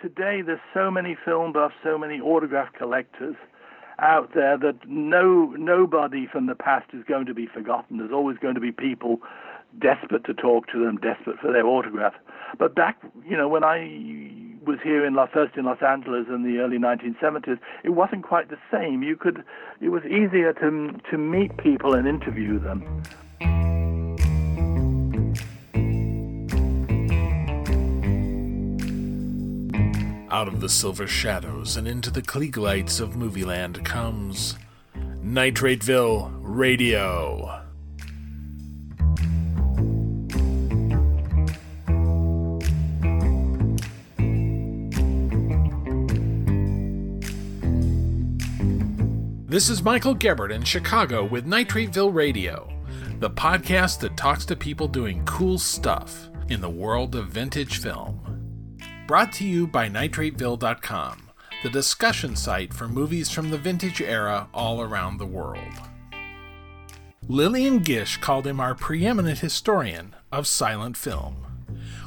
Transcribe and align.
today 0.00 0.42
there's 0.42 0.60
so 0.74 0.90
many 0.90 1.16
film 1.24 1.52
buffs, 1.52 1.74
so 1.82 1.98
many 1.98 2.20
autograph 2.20 2.72
collectors 2.72 3.36
out 3.98 4.32
there 4.34 4.56
that 4.56 4.88
no 4.88 5.54
nobody 5.58 6.26
from 6.26 6.46
the 6.46 6.54
past 6.54 6.86
is 6.92 7.04
going 7.04 7.26
to 7.26 7.34
be 7.34 7.46
forgotten. 7.46 7.98
There's 7.98 8.12
always 8.12 8.38
going 8.38 8.54
to 8.54 8.60
be 8.60 8.72
people 8.72 9.20
desperate 9.78 10.24
to 10.24 10.34
talk 10.34 10.66
to 10.68 10.84
them, 10.84 10.96
desperate 10.96 11.38
for 11.38 11.52
their 11.52 11.66
autograph. 11.66 12.14
But 12.58 12.74
back, 12.74 13.00
you 13.28 13.36
know, 13.36 13.48
when 13.48 13.62
I 13.62 14.30
was 14.66 14.78
here 14.82 15.06
in 15.06 15.14
Los, 15.14 15.30
first 15.32 15.56
in 15.56 15.64
Los 15.64 15.82
Angeles 15.82 16.26
in 16.28 16.42
the 16.42 16.58
early 16.58 16.78
1970s, 16.78 17.58
it 17.84 17.90
wasn't 17.90 18.24
quite 18.24 18.50
the 18.50 18.58
same. 18.70 19.02
You 19.02 19.16
could, 19.16 19.44
it 19.80 19.90
was 19.90 20.04
easier 20.04 20.52
to 20.54 21.00
to 21.10 21.18
meet 21.18 21.56
people 21.58 21.94
and 21.94 22.08
interview 22.08 22.58
them. 22.58 23.02
Out 30.30 30.46
of 30.46 30.60
the 30.60 30.68
silver 30.68 31.08
shadows 31.08 31.76
and 31.76 31.88
into 31.88 32.08
the 32.08 32.22
Klieg 32.22 32.56
lights 32.56 33.00
of 33.00 33.14
Movieland 33.14 33.84
comes 33.84 34.56
Nitrateville 34.94 36.30
Radio. 36.40 37.62
This 49.48 49.68
is 49.68 49.82
Michael 49.82 50.14
Gebert 50.14 50.52
in 50.52 50.62
Chicago 50.62 51.24
with 51.24 51.44
Nitrateville 51.44 52.14
Radio, 52.14 52.72
the 53.18 53.30
podcast 53.30 53.98
that 53.98 54.16
talks 54.16 54.44
to 54.44 54.54
people 54.54 54.86
doing 54.86 55.24
cool 55.24 55.58
stuff 55.58 56.30
in 56.48 56.60
the 56.60 56.70
world 56.70 57.16
of 57.16 57.30
vintage 57.30 57.78
film. 57.78 58.29
Brought 59.10 59.32
to 59.32 59.44
you 59.44 59.66
by 59.66 59.88
nitrateville.com, 59.88 61.30
the 61.64 61.68
discussion 61.68 62.36
site 62.36 62.72
for 62.72 62.86
movies 62.86 63.28
from 63.28 63.50
the 63.50 63.58
vintage 63.58 64.00
era 64.00 64.46
all 64.54 64.80
around 64.80 65.18
the 65.18 65.26
world. 65.26 65.80
Lillian 67.26 67.80
Gish 67.80 68.18
called 68.18 68.46
him 68.46 68.60
our 68.60 68.76
preeminent 68.76 69.40
historian 69.40 70.14
of 70.30 70.46
silent 70.46 70.96
film. 70.96 71.44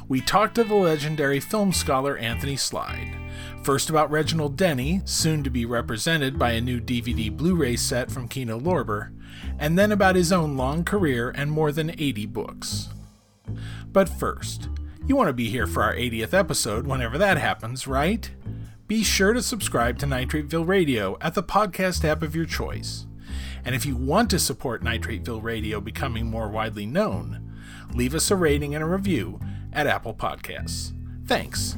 We 0.08 0.22
talked 0.22 0.54
to 0.54 0.64
the 0.64 0.76
legendary 0.76 1.40
film 1.40 1.74
scholar 1.74 2.16
Anthony 2.16 2.56
Slide 2.56 3.14
First 3.62 3.90
about 3.90 4.10
Reginald 4.10 4.56
Denny, 4.56 5.02
soon 5.04 5.44
to 5.44 5.50
be 5.50 5.66
represented 5.66 6.38
by 6.38 6.52
a 6.52 6.62
new 6.62 6.80
DVD 6.80 7.30
Blu 7.30 7.54
ray 7.54 7.76
set 7.76 8.10
from 8.10 8.28
Kino 8.28 8.58
Lorber, 8.58 9.12
and 9.58 9.78
then 9.78 9.92
about 9.92 10.16
his 10.16 10.32
own 10.32 10.56
long 10.56 10.84
career 10.84 11.28
and 11.36 11.50
more 11.50 11.70
than 11.70 11.90
80 11.90 12.24
books. 12.24 12.88
But 13.92 14.08
first, 14.08 14.70
you 15.06 15.16
want 15.16 15.28
to 15.28 15.34
be 15.34 15.50
here 15.50 15.66
for 15.66 15.82
our 15.82 15.94
80th 15.94 16.32
episode 16.32 16.86
whenever 16.86 17.18
that 17.18 17.36
happens, 17.36 17.86
right? 17.86 18.30
Be 18.88 19.04
sure 19.04 19.32
to 19.32 19.42
subscribe 19.42 19.98
to 19.98 20.06
Nitrateville 20.06 20.66
Radio 20.66 21.18
at 21.20 21.34
the 21.34 21.42
podcast 21.42 22.04
app 22.04 22.22
of 22.22 22.34
your 22.34 22.46
choice. 22.46 23.06
And 23.64 23.74
if 23.74 23.84
you 23.84 23.96
want 23.96 24.30
to 24.30 24.38
support 24.38 24.82
Nitrateville 24.82 25.42
Radio 25.42 25.80
becoming 25.80 26.26
more 26.26 26.48
widely 26.48 26.86
known, 26.86 27.54
leave 27.92 28.14
us 28.14 28.30
a 28.30 28.36
rating 28.36 28.74
and 28.74 28.82
a 28.82 28.86
review 28.86 29.40
at 29.72 29.86
Apple 29.86 30.14
Podcasts. 30.14 30.92
Thanks. 31.26 31.76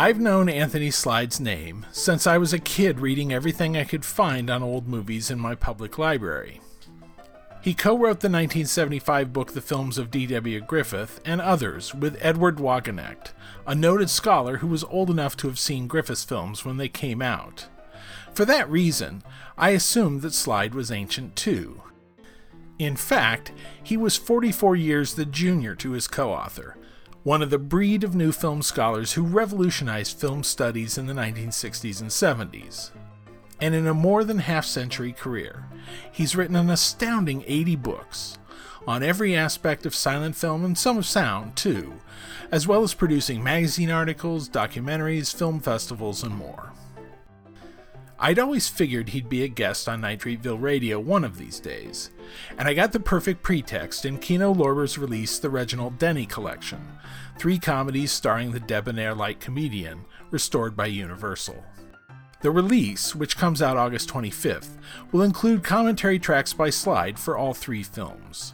I've 0.00 0.18
known 0.18 0.48
Anthony 0.48 0.90
Slide's 0.90 1.40
name 1.40 1.84
since 1.92 2.26
I 2.26 2.38
was 2.38 2.54
a 2.54 2.58
kid 2.58 3.00
reading 3.00 3.34
everything 3.34 3.76
I 3.76 3.84
could 3.84 4.02
find 4.02 4.48
on 4.48 4.62
old 4.62 4.88
movies 4.88 5.30
in 5.30 5.38
my 5.38 5.54
public 5.54 5.98
library. 5.98 6.62
He 7.60 7.74
co 7.74 7.92
wrote 7.92 8.20
the 8.20 8.30
1975 8.30 9.30
book 9.30 9.52
The 9.52 9.60
Films 9.60 9.98
of 9.98 10.10
D.W. 10.10 10.62
Griffith 10.62 11.20
and 11.26 11.38
others 11.42 11.94
with 11.94 12.16
Edward 12.22 12.56
Wagenknecht, 12.56 13.34
a 13.66 13.74
noted 13.74 14.08
scholar 14.08 14.56
who 14.56 14.68
was 14.68 14.84
old 14.84 15.10
enough 15.10 15.36
to 15.36 15.48
have 15.48 15.58
seen 15.58 15.86
Griffith's 15.86 16.24
films 16.24 16.64
when 16.64 16.78
they 16.78 16.88
came 16.88 17.20
out. 17.20 17.66
For 18.32 18.46
that 18.46 18.70
reason, 18.70 19.22
I 19.58 19.70
assumed 19.72 20.22
that 20.22 20.32
Slide 20.32 20.74
was 20.74 20.90
ancient 20.90 21.36
too. 21.36 21.82
In 22.78 22.96
fact, 22.96 23.52
he 23.82 23.98
was 23.98 24.16
44 24.16 24.76
years 24.76 25.12
the 25.12 25.26
junior 25.26 25.74
to 25.74 25.90
his 25.90 26.08
co 26.08 26.32
author, 26.32 26.78
one 27.22 27.42
of 27.42 27.50
the 27.50 27.58
breed 27.58 28.02
of 28.02 28.14
new 28.14 28.32
film 28.32 28.62
scholars 28.62 29.12
who 29.12 29.22
revolutionized 29.22 30.18
film 30.18 30.42
studies 30.42 30.96
in 30.96 31.06
the 31.06 31.12
1960s 31.12 32.00
and 32.00 32.10
70s. 32.10 32.90
And 33.60 33.74
in 33.74 33.86
a 33.86 33.92
more 33.92 34.24
than 34.24 34.38
half 34.38 34.64
century 34.64 35.12
career, 35.12 35.66
he's 36.10 36.34
written 36.34 36.56
an 36.56 36.70
astounding 36.70 37.44
80 37.46 37.76
books 37.76 38.38
on 38.86 39.02
every 39.02 39.36
aspect 39.36 39.84
of 39.84 39.94
silent 39.94 40.34
film 40.34 40.64
and 40.64 40.78
some 40.78 40.96
of 40.96 41.04
sound, 41.04 41.56
too, 41.56 41.92
as 42.50 42.66
well 42.66 42.82
as 42.82 42.94
producing 42.94 43.44
magazine 43.44 43.90
articles, 43.90 44.48
documentaries, 44.48 45.34
film 45.34 45.60
festivals, 45.60 46.22
and 46.22 46.34
more. 46.34 46.72
I'd 48.22 48.38
always 48.38 48.68
figured 48.68 49.08
he'd 49.08 49.30
be 49.30 49.44
a 49.44 49.48
guest 49.48 49.88
on 49.88 50.02
Nitrateville 50.02 50.60
Radio 50.60 51.00
one 51.00 51.24
of 51.24 51.38
these 51.38 51.58
days, 51.58 52.10
and 52.58 52.68
I 52.68 52.74
got 52.74 52.92
the 52.92 53.00
perfect 53.00 53.42
pretext 53.42 54.04
in 54.04 54.18
Kino 54.18 54.52
Lorber's 54.52 54.98
release 54.98 55.38
The 55.38 55.48
Reginald 55.48 55.98
Denny 55.98 56.26
Collection, 56.26 56.86
three 57.38 57.58
comedies 57.58 58.12
starring 58.12 58.52
the 58.52 58.60
debonair 58.60 59.14
light 59.14 59.40
comedian, 59.40 60.04
restored 60.30 60.76
by 60.76 60.84
Universal. 60.84 61.64
The 62.42 62.50
release, 62.50 63.14
which 63.14 63.38
comes 63.38 63.62
out 63.62 63.78
August 63.78 64.10
25th, 64.10 64.76
will 65.12 65.22
include 65.22 65.64
commentary 65.64 66.18
tracks 66.18 66.52
by 66.52 66.68
Slide 66.68 67.18
for 67.18 67.38
all 67.38 67.54
three 67.54 67.82
films. 67.82 68.52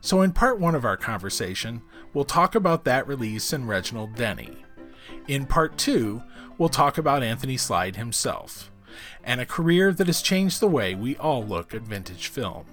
So, 0.00 0.22
in 0.22 0.32
part 0.32 0.60
one 0.60 0.74
of 0.74 0.86
our 0.86 0.96
conversation, 0.96 1.82
we'll 2.14 2.24
talk 2.24 2.54
about 2.54 2.84
that 2.84 3.06
release 3.06 3.52
and 3.52 3.68
Reginald 3.68 4.14
Denny. 4.14 4.64
In 5.26 5.44
part 5.44 5.76
two, 5.76 6.22
we'll 6.56 6.70
talk 6.70 6.96
about 6.96 7.22
Anthony 7.22 7.58
Slide 7.58 7.96
himself 7.96 8.70
and 9.24 9.40
a 9.40 9.46
career 9.46 9.92
that 9.92 10.06
has 10.06 10.22
changed 10.22 10.60
the 10.60 10.68
way 10.68 10.94
we 10.94 11.16
all 11.16 11.44
look 11.44 11.74
at 11.74 11.82
vintage 11.82 12.28
film. 12.28 12.66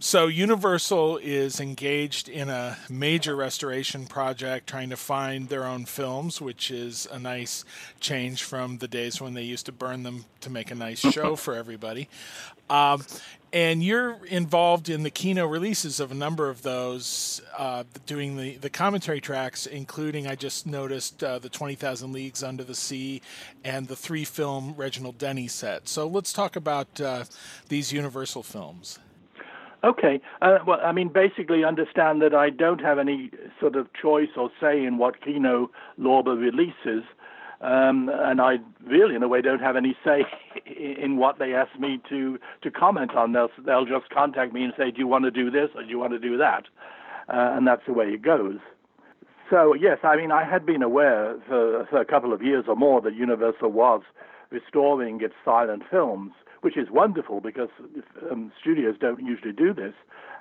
So, 0.00 0.26
Universal 0.26 1.16
is 1.22 1.60
engaged 1.60 2.28
in 2.28 2.50
a 2.50 2.76
major 2.90 3.34
restoration 3.34 4.04
project 4.04 4.68
trying 4.68 4.90
to 4.90 4.98
find 4.98 5.48
their 5.48 5.64
own 5.64 5.86
films, 5.86 6.42
which 6.42 6.70
is 6.70 7.08
a 7.10 7.18
nice 7.18 7.64
change 8.00 8.42
from 8.42 8.78
the 8.78 8.86
days 8.86 9.18
when 9.18 9.32
they 9.32 9.44
used 9.44 9.64
to 9.64 9.72
burn 9.72 10.02
them 10.02 10.26
to 10.42 10.50
make 10.50 10.70
a 10.70 10.74
nice 10.74 11.00
show 11.00 11.36
for 11.44 11.54
everybody. 11.54 12.10
Um, 12.68 13.02
and 13.54 13.84
you're 13.84 14.18
involved 14.26 14.88
in 14.88 15.04
the 15.04 15.10
Kino 15.10 15.46
releases 15.46 16.00
of 16.00 16.10
a 16.10 16.14
number 16.14 16.50
of 16.50 16.62
those, 16.62 17.40
uh, 17.56 17.84
doing 18.04 18.36
the, 18.36 18.56
the 18.56 18.68
commentary 18.68 19.20
tracks, 19.20 19.64
including 19.64 20.26
I 20.26 20.34
just 20.34 20.66
noticed 20.66 21.22
uh, 21.22 21.38
the 21.38 21.48
20,000 21.48 22.12
Leagues 22.12 22.42
Under 22.42 22.64
the 22.64 22.74
Sea 22.74 23.22
and 23.62 23.86
the 23.86 23.94
three 23.94 24.24
film 24.24 24.74
Reginald 24.76 25.18
Denny 25.18 25.46
set. 25.46 25.86
So 25.86 26.08
let's 26.08 26.32
talk 26.32 26.56
about 26.56 27.00
uh, 27.00 27.24
these 27.68 27.92
Universal 27.92 28.42
films. 28.42 28.98
Okay. 29.84 30.20
Uh, 30.42 30.58
well, 30.66 30.80
I 30.82 30.90
mean, 30.90 31.08
basically, 31.08 31.62
understand 31.62 32.22
that 32.22 32.34
I 32.34 32.50
don't 32.50 32.80
have 32.80 32.98
any 32.98 33.30
sort 33.60 33.76
of 33.76 33.86
choice 33.92 34.30
or 34.36 34.50
say 34.60 34.84
in 34.84 34.98
what 34.98 35.22
Kino 35.22 35.70
Lorber 36.00 36.36
releases. 36.36 37.04
Um, 37.60 38.10
and 38.12 38.40
I 38.40 38.56
really, 38.84 39.14
in 39.14 39.22
a 39.22 39.28
way, 39.28 39.40
don't 39.40 39.60
have 39.60 39.76
any 39.76 39.96
say 40.04 40.24
in 40.66 41.16
what 41.16 41.38
they 41.38 41.54
ask 41.54 41.78
me 41.78 42.00
to 42.08 42.38
to 42.62 42.70
comment 42.70 43.14
on. 43.14 43.32
They'll 43.32 43.50
they'll 43.64 43.86
just 43.86 44.10
contact 44.10 44.52
me 44.52 44.64
and 44.64 44.72
say, 44.76 44.90
"Do 44.90 44.98
you 44.98 45.06
want 45.06 45.24
to 45.24 45.30
do 45.30 45.50
this 45.50 45.70
or 45.74 45.82
do 45.82 45.88
you 45.88 45.98
want 45.98 46.12
to 46.12 46.18
do 46.18 46.36
that?" 46.38 46.64
Uh, 47.28 47.56
and 47.56 47.66
that's 47.66 47.82
the 47.86 47.92
way 47.92 48.06
it 48.06 48.22
goes. 48.22 48.58
So 49.50 49.74
yes, 49.74 49.98
I 50.02 50.16
mean, 50.16 50.32
I 50.32 50.44
had 50.44 50.64
been 50.66 50.82
aware 50.82 51.36
for, 51.46 51.86
for 51.90 52.00
a 52.00 52.04
couple 52.04 52.32
of 52.32 52.42
years 52.42 52.64
or 52.68 52.76
more 52.76 53.00
that 53.02 53.14
Universal 53.14 53.70
was 53.70 54.02
restoring 54.50 55.20
its 55.20 55.34
silent 55.44 55.82
films, 55.90 56.32
which 56.62 56.76
is 56.76 56.88
wonderful 56.90 57.40
because 57.40 57.68
um, 58.30 58.52
studios 58.60 58.96
don't 58.98 59.24
usually 59.24 59.52
do 59.52 59.74
this. 59.74 59.94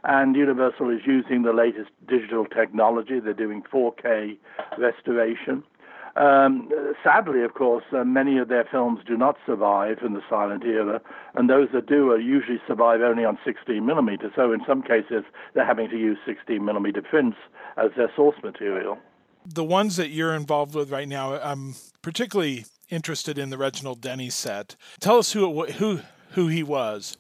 And 0.05 0.35
Universal 0.35 0.89
is 0.89 1.01
using 1.05 1.43
the 1.43 1.53
latest 1.53 1.89
digital 2.07 2.45
technology. 2.45 3.19
They're 3.19 3.33
doing 3.33 3.63
4K 3.73 4.37
restoration. 4.77 5.63
Um, 6.15 6.69
sadly, 7.03 7.41
of 7.41 7.55
course, 7.55 7.83
uh, 7.91 8.03
many 8.03 8.37
of 8.37 8.47
their 8.47 8.65
films 8.69 8.99
do 9.05 9.17
not 9.17 9.35
survive 9.45 9.97
in 10.05 10.13
the 10.13 10.21
silent 10.29 10.63
era, 10.63 11.01
and 11.33 11.49
those 11.49 11.69
that 11.73 11.87
do 11.87 12.11
are 12.11 12.19
usually 12.19 12.59
survive 12.67 13.01
only 13.01 13.25
on 13.25 13.39
16 13.43 13.83
millimeter. 13.83 14.31
So 14.35 14.53
in 14.53 14.61
some 14.67 14.83
cases, 14.83 15.23
they're 15.53 15.65
having 15.65 15.89
to 15.89 15.97
use 15.97 16.17
16 16.25 16.63
millimeter 16.63 17.01
prints 17.01 17.37
as 17.77 17.91
their 17.97 18.11
source 18.15 18.35
material. 18.43 18.99
The 19.45 19.63
ones 19.63 19.97
that 19.97 20.09
you're 20.09 20.35
involved 20.35 20.75
with 20.75 20.91
right 20.91 21.07
now, 21.07 21.33
I'm 21.41 21.73
particularly 22.03 22.65
interested 22.89 23.39
in 23.39 23.49
the 23.49 23.57
Reginald 23.57 23.99
Denny 23.99 24.29
set. 24.29 24.75
Tell 24.99 25.17
us 25.17 25.33
who 25.33 25.65
who 25.65 26.01
who 26.31 26.47
he 26.47 26.63
was. 26.63 27.17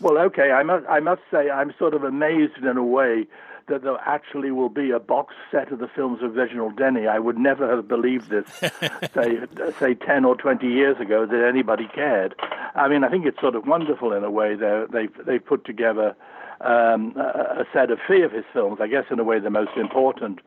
Well, 0.00 0.18
okay, 0.18 0.50
I 0.50 0.62
must 0.64 0.86
I 0.88 1.00
must 1.00 1.22
say 1.30 1.50
I'm 1.50 1.72
sort 1.78 1.94
of 1.94 2.02
amazed 2.02 2.58
in 2.58 2.76
a 2.76 2.84
way 2.84 3.26
that 3.68 3.82
there 3.82 3.96
actually 4.04 4.50
will 4.50 4.68
be 4.68 4.90
a 4.90 4.98
box 4.98 5.34
set 5.50 5.72
of 5.72 5.78
the 5.78 5.88
films 5.88 6.22
of 6.22 6.34
Reginald 6.34 6.76
Denny. 6.76 7.06
I 7.06 7.18
would 7.18 7.38
never 7.38 7.68
have 7.74 7.88
believed 7.88 8.30
this, 8.30 8.46
say, 9.14 9.38
say 9.78 9.94
10 9.94 10.24
or 10.24 10.36
20 10.36 10.66
years 10.66 11.00
ago, 11.00 11.26
that 11.26 11.46
anybody 11.46 11.88
cared. 11.94 12.34
I 12.74 12.88
mean, 12.88 13.04
I 13.04 13.08
think 13.08 13.26
it's 13.26 13.40
sort 13.40 13.54
of 13.54 13.66
wonderful 13.66 14.12
in 14.12 14.24
a 14.24 14.30
way. 14.30 14.54
They're, 14.54 14.86
they've, 14.86 15.12
they've 15.26 15.44
put 15.44 15.64
together 15.64 16.14
um, 16.60 17.14
a, 17.16 17.62
a 17.62 17.64
set 17.72 17.90
of 17.90 17.98
three 18.06 18.22
of 18.22 18.32
his 18.32 18.44
films, 18.52 18.78
I 18.80 18.86
guess, 18.86 19.04
in 19.10 19.18
a 19.18 19.24
way, 19.24 19.38
the 19.38 19.50
most 19.50 19.76
important 19.76 20.40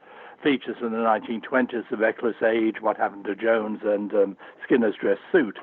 features 0.43 0.77
in 0.81 0.91
the 0.91 0.97
1920s, 0.97 1.89
The 1.89 1.97
Reckless 1.97 2.41
Age, 2.45 2.75
What 2.81 2.97
Happened 2.97 3.25
to 3.25 3.35
Jones, 3.35 3.79
and 3.83 4.13
um, 4.13 4.37
Skinner's 4.63 4.95
Dress 4.95 5.17
Suit. 5.31 5.57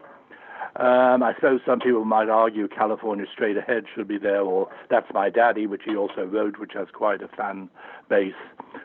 Um, 0.77 1.23
I 1.23 1.35
suppose 1.37 1.61
some 1.65 1.79
people 1.79 2.05
might 2.05 2.29
argue 2.29 2.67
California 2.67 3.27
Straight 3.33 3.57
Ahead 3.57 3.85
should 3.95 4.09
be 4.09 4.19
there, 4.19 4.41
or 4.41 4.69
That's 4.91 5.07
My 5.15 5.31
Daddy, 5.31 5.69
which 5.69 5.83
he 5.85 5.95
also 5.95 6.25
wrote, 6.25 6.59
which 6.59 6.73
has 6.75 6.89
quite 6.93 7.23
a 7.23 7.29
fan 7.29 7.71
base. 8.09 8.35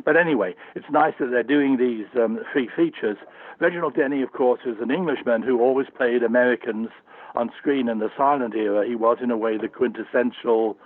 But 0.05 0.15
anyway, 0.15 0.55
it's 0.75 0.85
nice 0.91 1.15
that 1.19 1.31
they're 1.31 1.41
doing 1.41 1.77
these 1.77 2.05
um, 2.15 2.39
three 2.53 2.69
features. 2.75 3.17
Reginald 3.59 3.95
Denny, 3.95 4.21
of 4.21 4.33
course, 4.33 4.61
is 4.65 4.77
an 4.79 4.91
Englishman 4.91 5.41
who 5.41 5.59
always 5.59 5.87
played 5.95 6.21
Americans 6.21 6.89
on 7.35 7.49
screen 7.57 7.89
in 7.89 7.97
the 7.97 8.09
silent 8.15 8.55
era. 8.55 8.87
He 8.87 8.95
was, 8.95 9.17
in 9.21 9.31
a 9.31 9.37
way, 9.37 9.57
the 9.57 9.67
quintessential 9.67 10.77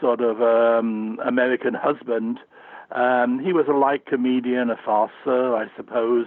sort 0.00 0.20
of 0.22 0.40
um, 0.40 1.20
American 1.26 1.74
husband. 1.74 2.40
Um, 2.92 3.38
he 3.38 3.52
was 3.52 3.66
a 3.68 3.76
light 3.76 4.06
comedian, 4.06 4.70
a 4.70 4.76
farcer, 4.76 5.54
I 5.54 5.66
suppose. 5.76 6.26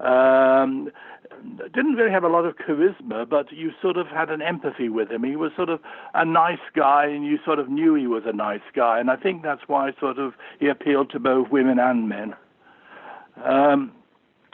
Um, 0.00 0.90
didn't 1.72 1.94
really 1.94 2.10
have 2.10 2.24
a 2.24 2.28
lot 2.28 2.44
of 2.44 2.56
charisma, 2.56 3.28
but 3.28 3.52
you 3.52 3.72
sort 3.80 3.96
of 3.96 4.06
had 4.06 4.30
an 4.30 4.42
empathy 4.42 4.88
with 4.88 5.10
him. 5.10 5.24
He 5.24 5.36
was 5.36 5.52
sort 5.56 5.68
of 5.68 5.80
a 6.14 6.24
nice 6.24 6.58
guy, 6.74 7.06
and 7.06 7.24
you 7.24 7.38
sort 7.44 7.58
of 7.58 7.68
knew 7.68 7.94
he 7.94 8.06
was 8.06 8.24
a 8.26 8.32
nice 8.32 8.62
guy. 8.74 8.98
And 9.00 9.10
I 9.10 9.16
think 9.16 9.42
that's 9.42 9.62
why 9.66 9.92
sort 10.00 10.18
of 10.18 10.34
he 10.60 10.68
appealed 10.68 11.10
to 11.10 11.20
both 11.20 11.50
women 11.50 11.78
and 11.78 12.08
men. 12.08 12.34
Um, 13.44 13.92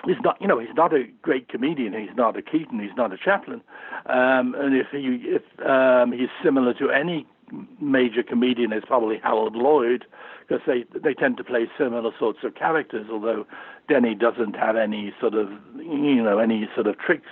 he's 0.07 0.21
not, 0.23 0.41
you 0.41 0.47
know, 0.47 0.59
he's 0.59 0.75
not 0.75 0.93
a 0.93 1.05
great 1.23 1.49
comedian. 1.49 1.93
He's 1.93 2.17
not 2.17 2.37
a 2.37 2.43
Keaton. 2.43 2.81
He's 2.81 2.97
not 2.97 3.13
a 3.13 3.19
Chaplin. 3.19 3.61
Um, 4.07 4.55
and 4.59 4.75
if 4.75 4.89
he, 4.91 5.23
if 5.25 5.43
um, 5.67 6.13
he's 6.13 6.31
similar 6.43 6.75
to 6.75 6.91
any 6.91 7.27
major 7.81 8.23
comedian, 8.23 8.73
it's 8.73 8.87
probably 8.87 9.19
Harold 9.23 9.57
Lloyd 9.57 10.05
because 10.41 10.63
they 10.67 10.85
they 10.99 11.15
tend 11.15 11.37
to 11.37 11.45
play 11.45 11.69
similar 11.79 12.11
sorts 12.19 12.41
of 12.45 12.55
characters. 12.55 13.07
Although 13.11 13.47
Denny 13.91 14.15
doesn't 14.15 14.55
have 14.55 14.77
any 14.77 15.13
sort 15.19 15.35
of 15.35 15.51
you 15.77 16.23
know 16.23 16.39
any 16.39 16.69
sort 16.77 16.87
of 16.87 16.97
tricks 16.97 17.29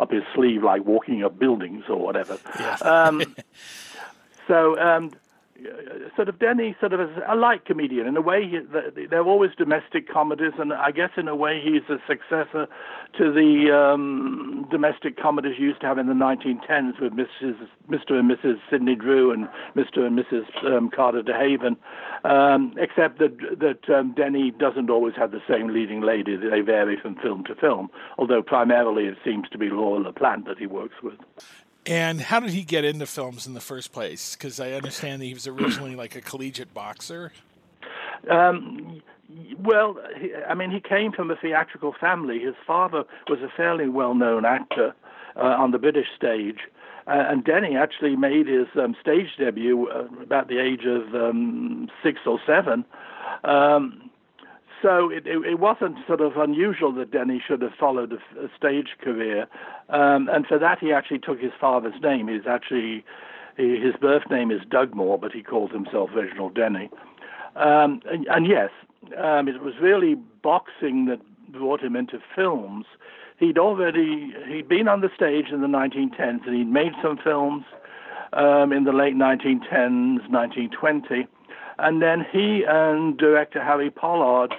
up 0.00 0.10
his 0.10 0.24
sleeve 0.34 0.64
like 0.64 0.84
walking 0.84 1.22
up 1.22 1.38
buildings 1.38 1.84
or 1.88 1.98
whatever. 2.00 2.36
Um, 2.82 3.36
so 4.48 4.76
um, 4.80 5.12
sort 6.16 6.28
of 6.28 6.38
Denny 6.38 6.76
sort 6.80 6.92
of 6.92 7.00
a 7.28 7.34
light 7.34 7.64
comedian 7.64 8.06
in 8.06 8.16
a 8.16 8.20
way. 8.20 8.48
He, 8.48 9.06
they're 9.06 9.24
always 9.24 9.50
domestic 9.56 10.08
comedies, 10.08 10.52
and 10.58 10.72
I 10.72 10.90
guess 10.90 11.10
in 11.16 11.28
a 11.28 11.36
way 11.36 11.60
he's 11.62 11.82
a 11.88 11.98
successor 12.06 12.66
to 13.18 13.32
the 13.32 13.70
um, 13.74 14.66
domestic 14.70 15.16
comedies 15.16 15.54
you 15.58 15.68
used 15.68 15.80
to 15.80 15.86
have 15.86 15.98
in 15.98 16.06
the 16.06 16.14
1910s 16.14 17.00
with 17.00 17.12
Mrs. 17.12 17.56
Mr. 17.88 18.12
and 18.12 18.30
Mrs. 18.30 18.58
Sidney 18.70 18.94
Drew 18.94 19.32
and 19.32 19.48
Mr. 19.76 20.06
and 20.06 20.18
Mrs. 20.18 20.46
Um, 20.64 20.90
Carter 20.90 21.22
DeHaven, 21.22 21.76
um, 22.24 22.74
except 22.78 23.18
that 23.18 23.36
that 23.58 23.94
um, 23.94 24.14
Denny 24.14 24.50
doesn't 24.50 24.90
always 24.90 25.14
have 25.16 25.30
the 25.30 25.42
same 25.48 25.68
leading 25.68 26.00
lady. 26.00 26.36
They 26.36 26.60
vary 26.60 26.98
from 27.00 27.16
film 27.16 27.44
to 27.44 27.54
film, 27.54 27.90
although 28.18 28.42
primarily 28.42 29.04
it 29.04 29.18
seems 29.24 29.48
to 29.50 29.58
be 29.58 29.70
Laura 29.70 30.12
LaPlante 30.12 30.46
that 30.46 30.58
he 30.58 30.66
works 30.66 31.02
with. 31.02 31.18
And 31.86 32.20
how 32.20 32.40
did 32.40 32.50
he 32.50 32.62
get 32.62 32.84
into 32.84 33.06
films 33.06 33.46
in 33.46 33.54
the 33.54 33.60
first 33.60 33.92
place? 33.92 34.36
Because 34.36 34.60
I 34.60 34.72
understand 34.72 35.22
that 35.22 35.26
he 35.26 35.34
was 35.34 35.46
originally 35.46 35.96
like 35.96 36.14
a 36.14 36.20
collegiate 36.20 36.74
boxer. 36.74 37.32
Um, 38.30 39.02
well, 39.58 39.96
I 40.48 40.54
mean, 40.54 40.70
he 40.70 40.80
came 40.80 41.12
from 41.12 41.30
a 41.30 41.36
theatrical 41.36 41.94
family. 41.98 42.38
His 42.40 42.54
father 42.66 43.04
was 43.28 43.40
a 43.40 43.48
fairly 43.56 43.88
well-known 43.88 44.44
actor 44.44 44.94
uh, 45.36 45.40
on 45.40 45.70
the 45.70 45.78
British 45.78 46.08
stage, 46.16 46.58
uh, 47.06 47.24
and 47.28 47.44
Denny 47.44 47.76
actually 47.76 48.16
made 48.16 48.46
his 48.46 48.66
um, 48.76 48.94
stage 49.00 49.28
debut 49.38 49.88
uh, 49.88 50.06
about 50.22 50.48
the 50.48 50.58
age 50.58 50.84
of 50.84 51.14
um, 51.14 51.88
six 52.02 52.20
or 52.26 52.38
seven. 52.46 52.84
Um, 53.44 54.10
so 54.82 55.10
it, 55.10 55.26
it, 55.26 55.44
it, 55.44 55.58
wasn't 55.58 55.96
sort 56.06 56.20
of 56.20 56.36
unusual 56.36 56.92
that 56.92 57.10
Denny 57.10 57.42
should 57.46 57.62
have 57.62 57.74
followed 57.78 58.12
a, 58.12 58.44
a 58.44 58.48
stage 58.56 58.96
career, 59.00 59.46
um, 59.88 60.28
and 60.32 60.46
for 60.46 60.58
that 60.58 60.78
he 60.78 60.92
actually 60.92 61.18
took 61.18 61.40
his 61.40 61.52
father's 61.60 62.00
name. 62.02 62.28
He's 62.28 62.46
actually 62.48 63.04
his 63.56 63.94
birth 64.00 64.22
name 64.30 64.50
is 64.50 64.60
Dugmore, 64.70 65.18
but 65.18 65.32
he 65.32 65.42
calls 65.42 65.70
himself 65.70 66.10
Reginald 66.14 66.54
Denny. 66.54 66.90
Um, 67.56 68.00
and, 68.06 68.26
and, 68.28 68.46
yes, 68.46 68.70
um, 69.18 69.48
it 69.48 69.60
was 69.60 69.74
really 69.80 70.14
boxing 70.14 71.06
that 71.06 71.20
brought 71.52 71.82
him 71.82 71.96
into 71.96 72.20
films. 72.34 72.86
He'd 73.38 73.58
already 73.58 74.32
he'd 74.46 74.68
been 74.68 74.88
on 74.88 75.00
the 75.00 75.10
stage 75.14 75.46
in 75.52 75.60
the 75.60 75.66
1910s, 75.66 76.46
and 76.46 76.56
he'd 76.56 76.70
made 76.70 76.92
some 77.02 77.18
films 77.22 77.64
um, 78.32 78.72
in 78.72 78.84
the 78.84 78.92
late 78.92 79.14
1910s, 79.14 80.28
1920. 80.30 81.26
And 81.78 82.02
then 82.02 82.24
he 82.30 82.64
and 82.68 83.16
director 83.16 83.62
Harry 83.62 83.90
Pollard 83.90 84.54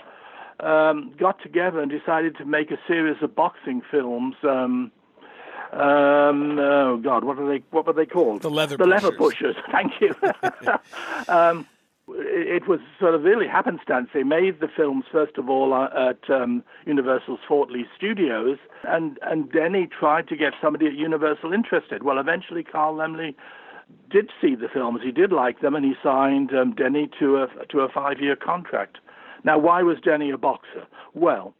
um, 0.61 1.13
got 1.17 1.41
together 1.41 1.79
and 1.79 1.91
decided 1.91 2.37
to 2.37 2.45
make 2.45 2.71
a 2.71 2.77
series 2.87 3.17
of 3.21 3.35
boxing 3.35 3.81
films. 3.89 4.35
Um, 4.43 4.91
um, 5.73 6.59
oh 6.59 6.99
God, 7.01 7.23
what 7.23 7.39
are 7.39 7.47
they? 7.47 7.63
What 7.71 7.87
were 7.87 7.93
they 7.93 8.05
called? 8.05 8.41
The 8.41 8.49
leather. 8.49 8.77
The 8.77 8.83
pushers. 8.83 9.03
leather 9.03 9.17
pushers. 9.17 9.55
Thank 9.71 9.93
you. 10.01 10.15
um, 11.33 11.65
it, 12.07 12.67
was 12.67 12.79
sort 12.99 13.15
of 13.15 13.23
really 13.23 13.47
happenstance. 13.47 14.09
They 14.13 14.23
made 14.23 14.59
the 14.59 14.67
films 14.67 15.05
first 15.11 15.37
of 15.37 15.49
all 15.49 15.73
uh, 15.73 16.09
at 16.09 16.29
um, 16.29 16.63
Universal's 16.85 17.39
Fort 17.47 17.71
Lee 17.71 17.85
Studios, 17.95 18.57
and 18.83 19.17
and 19.21 19.51
Denny 19.51 19.87
tried 19.87 20.27
to 20.27 20.35
get 20.35 20.53
somebody 20.61 20.87
at 20.87 20.93
Universal 20.93 21.53
interested. 21.53 22.03
Well, 22.03 22.19
eventually 22.19 22.63
Carl 22.63 22.95
Laemmle 22.95 23.33
did 24.09 24.29
see 24.41 24.55
the 24.55 24.67
films. 24.67 25.01
He 25.03 25.11
did 25.11 25.31
like 25.31 25.61
them, 25.61 25.75
and 25.75 25.85
he 25.85 25.93
signed 26.03 26.53
um, 26.53 26.73
Denny 26.75 27.09
to 27.19 27.37
a 27.37 27.65
to 27.69 27.79
a 27.79 27.89
five-year 27.89 28.35
contract. 28.35 28.97
Now, 29.43 29.57
why 29.57 29.81
was 29.83 29.97
Denny 30.03 30.29
a 30.29 30.37
boxer? 30.37 30.85
Well, 31.13 31.53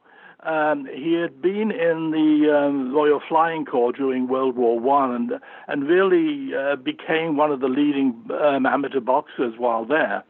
um, 0.43 0.85
he 0.85 1.13
had 1.13 1.41
been 1.41 1.71
in 1.71 2.11
the 2.11 2.55
um, 2.55 2.93
Royal 2.93 3.21
Flying 3.27 3.65
Corps 3.65 3.91
during 3.91 4.27
World 4.27 4.55
War 4.55 4.79
One, 4.79 5.11
and 5.11 5.33
and 5.67 5.87
really 5.87 6.55
uh, 6.55 6.75
became 6.77 7.37
one 7.37 7.51
of 7.51 7.59
the 7.59 7.67
leading 7.67 8.19
um, 8.31 8.65
amateur 8.65 8.99
boxers 8.99 9.53
while 9.57 9.85
there. 9.85 10.23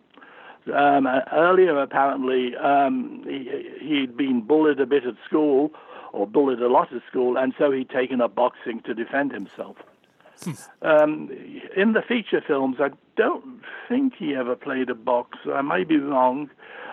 Um, 0.76 1.08
earlier, 1.32 1.80
apparently, 1.82 2.56
um, 2.58 3.24
he, 3.26 3.70
he'd 3.82 4.16
been 4.16 4.42
bullied 4.42 4.80
a 4.80 4.86
bit 4.86 5.06
at 5.06 5.16
school, 5.26 5.72
or 6.12 6.28
bullied 6.28 6.60
a 6.60 6.68
lot 6.68 6.94
at 6.94 7.02
school, 7.10 7.38
and 7.38 7.54
so 7.58 7.72
he'd 7.72 7.90
taken 7.90 8.22
up 8.22 8.36
boxing 8.36 8.82
to 8.82 8.94
defend 8.94 9.32
himself. 9.32 9.78
Hmm. 10.44 10.52
Um, 10.82 11.30
in 11.76 11.94
the 11.94 12.02
feature 12.02 12.44
films, 12.46 12.78
I 12.80 12.90
don't 13.16 13.62
think 13.88 14.14
he 14.18 14.36
ever 14.36 14.56
played 14.56 14.90
a 14.90 14.96
box. 14.96 15.38
I 15.52 15.62
may 15.62 15.84
be 15.84 15.98
wrong. 15.98 16.50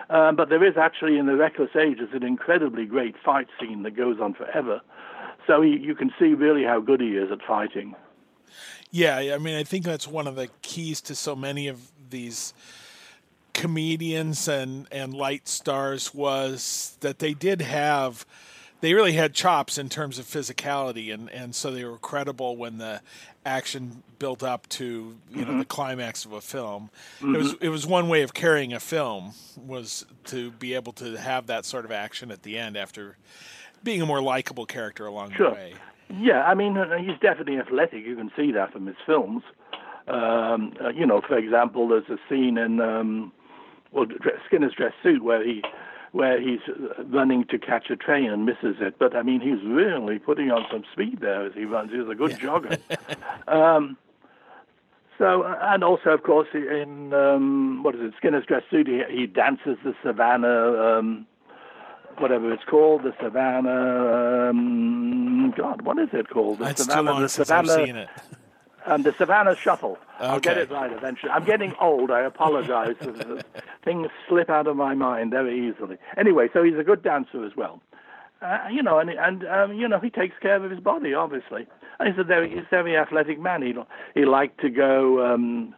Um, 0.09 0.35
but 0.35 0.49
there 0.49 0.65
is 0.65 0.75
actually 0.75 1.17
in 1.17 1.27
the 1.27 1.35
Reckless 1.35 1.75
Age 1.75 1.99
an 1.99 2.23
incredibly 2.23 2.85
great 2.85 3.15
fight 3.23 3.47
scene 3.59 3.83
that 3.83 3.95
goes 3.95 4.19
on 4.19 4.33
forever. 4.33 4.81
So 5.45 5.61
he, 5.61 5.77
you 5.77 5.93
can 5.95 6.11
see 6.19 6.33
really 6.33 6.63
how 6.63 6.79
good 6.79 6.99
he 6.99 7.09
is 7.09 7.31
at 7.31 7.39
fighting. 7.47 7.95
Yeah, 8.91 9.17
I 9.17 9.37
mean, 9.37 9.55
I 9.55 9.63
think 9.63 9.85
that's 9.85 10.07
one 10.07 10.25
of 10.25 10.35
the 10.35 10.49
keys 10.63 10.99
to 11.01 11.15
so 11.15 11.35
many 11.35 11.67
of 11.67 11.91
these 12.09 12.53
comedians 13.53 14.47
and 14.47 14.87
and 14.91 15.13
light 15.13 15.47
stars 15.47 16.13
was 16.13 16.97
that 17.01 17.19
they 17.19 17.33
did 17.33 17.61
have 17.61 18.25
they 18.79 18.93
really 18.93 19.13
had 19.13 19.33
chops 19.33 19.77
in 19.77 19.89
terms 19.89 20.17
of 20.17 20.25
physicality 20.25 21.13
and 21.13 21.29
and 21.31 21.53
so 21.53 21.69
they 21.69 21.83
were 21.83 21.97
credible 21.97 22.55
when 22.55 22.77
the 22.77 23.01
action 23.49 24.03
built 24.19 24.43
up 24.43 24.67
to 24.69 25.17
you 25.31 25.41
know 25.41 25.47
mm-hmm. 25.47 25.59
the 25.59 25.65
climax 25.65 26.25
of 26.25 26.33
a 26.33 26.41
film. 26.41 26.89
Mm-hmm. 27.19 27.35
It 27.35 27.37
was 27.37 27.53
it 27.61 27.69
was 27.69 27.87
one 27.87 28.07
way 28.07 28.21
of 28.21 28.33
carrying 28.33 28.73
a 28.73 28.79
film 28.79 29.33
was 29.57 30.05
to 30.25 30.51
be 30.51 30.75
able 30.75 30.93
to 30.93 31.17
have 31.17 31.47
that 31.47 31.65
sort 31.65 31.85
of 31.85 31.91
action 31.91 32.31
at 32.31 32.43
the 32.43 32.57
end 32.57 32.77
after 32.77 33.17
being 33.83 34.01
a 34.01 34.05
more 34.05 34.21
likable 34.21 34.65
character 34.65 35.05
along 35.05 35.31
sure. 35.33 35.49
the 35.49 35.55
way. 35.55 35.73
Yeah, 36.09 36.43
I 36.43 36.53
mean 36.53 36.77
uh, 36.77 36.97
he's 36.97 37.19
definitely 37.19 37.57
athletic. 37.57 38.05
You 38.05 38.15
can 38.15 38.31
see 38.35 38.51
that 38.51 38.71
from 38.71 38.85
his 38.85 38.97
films. 39.05 39.43
Um, 40.07 40.73
uh, 40.83 40.89
you 40.89 41.05
know, 41.05 41.21
for 41.21 41.37
example, 41.37 41.87
there's 41.87 42.09
a 42.09 42.17
scene 42.29 42.57
in 42.57 42.79
um, 42.79 43.31
well 43.91 44.05
Skinner's 44.47 44.73
Dress 44.73 44.93
Suit 45.03 45.23
where 45.23 45.45
he 45.45 45.63
where 46.11 46.41
he's 46.41 46.59
running 47.05 47.45
to 47.45 47.59
catch 47.59 47.89
a 47.89 47.95
train 47.95 48.29
and 48.31 48.45
misses 48.45 48.77
it. 48.79 48.97
But 48.97 49.15
I 49.15 49.21
mean, 49.21 49.41
he's 49.41 49.63
really 49.63 50.19
putting 50.19 50.51
on 50.51 50.65
some 50.71 50.83
speed 50.91 51.19
there 51.21 51.45
as 51.45 51.53
he 51.53 51.65
runs. 51.65 51.91
He's 51.91 52.07
a 52.09 52.15
good 52.15 52.31
yeah. 52.31 52.37
jogger. 52.37 52.79
um, 53.47 53.97
so, 55.19 55.43
and 55.43 55.83
also, 55.83 56.11
of 56.11 56.23
course, 56.23 56.47
in 56.53 57.13
um, 57.13 57.83
what 57.83 57.93
is 57.93 58.01
it, 58.01 58.13
Skinner's 58.17 58.45
Dress 58.45 58.63
Suit, 58.71 58.87
he, 58.87 59.03
he 59.09 59.27
dances 59.27 59.77
the 59.83 59.93
Savannah, 60.01 60.97
um, 60.97 61.27
whatever 62.19 62.53
it's 62.53 62.63
called, 62.63 63.03
the 63.03 63.13
Savannah. 63.21 64.49
Um, 64.49 65.53
God, 65.57 65.81
what 65.81 65.99
is 65.99 66.07
it 66.13 66.29
called? 66.29 66.59
The 66.59 66.69
it's 66.69 66.83
Savannah, 66.83 67.01
too 67.01 67.11
long 67.11 67.21
the 67.21 67.29
Savannah, 67.29 67.73
I've 67.73 67.85
seen 67.85 67.95
it. 67.97 68.09
Um, 68.85 69.03
the 69.03 69.13
Savannah 69.17 69.57
Shuffle. 69.57 69.97
Okay. 70.15 70.25
I'll 70.25 70.39
get 70.39 70.57
it 70.57 70.71
right 70.71 70.91
eventually. 70.91 71.31
I'm 71.31 71.43
getting 71.43 71.75
old. 71.81 72.11
I 72.11 72.21
apologize. 72.21 72.95
Things 73.89 74.07
slip 74.27 74.51
out 74.51 74.67
of 74.67 74.75
my 74.75 74.93
mind 74.93 75.31
very 75.31 75.67
easily. 75.67 75.97
Anyway, 76.15 76.47
so 76.53 76.61
he's 76.61 76.77
a 76.77 76.83
good 76.83 77.01
dancer 77.01 77.43
as 77.43 77.53
well. 77.57 77.81
Uh, 78.39 78.67
you 78.71 78.83
know, 78.83 78.99
and 78.99 79.09
and 79.09 79.47
um, 79.47 79.73
you 79.73 79.87
know 79.87 79.99
he 79.99 80.11
takes 80.11 80.35
care 80.39 80.63
of 80.63 80.69
his 80.69 80.79
body, 80.79 81.15
obviously. 81.15 81.65
And 81.99 82.07
he's 82.07 82.19
a 82.19 82.23
very 82.23 82.49
he's 82.51 82.59
a 82.59 82.69
very 82.69 82.95
athletic 82.95 83.39
man. 83.39 83.63
He 83.63 83.73
he 84.13 84.25
liked 84.25 84.61
to 84.61 84.69
go 84.69 85.25
um, 85.25 85.73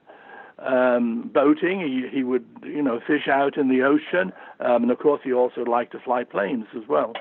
um, 0.59 1.31
boating. 1.33 1.79
He 1.79 2.17
he 2.17 2.23
would 2.23 2.45
you 2.63 2.81
know 2.81 2.99
fish 3.07 3.29
out 3.29 3.57
in 3.57 3.69
the 3.69 3.81
ocean, 3.81 4.33
um, 4.59 4.83
and 4.83 4.91
of 4.91 4.99
course 4.99 5.21
he 5.23 5.31
also 5.31 5.61
liked 5.63 5.93
to 5.93 5.99
fly 6.01 6.25
planes 6.25 6.65
as 6.75 6.83
well. 6.89 7.13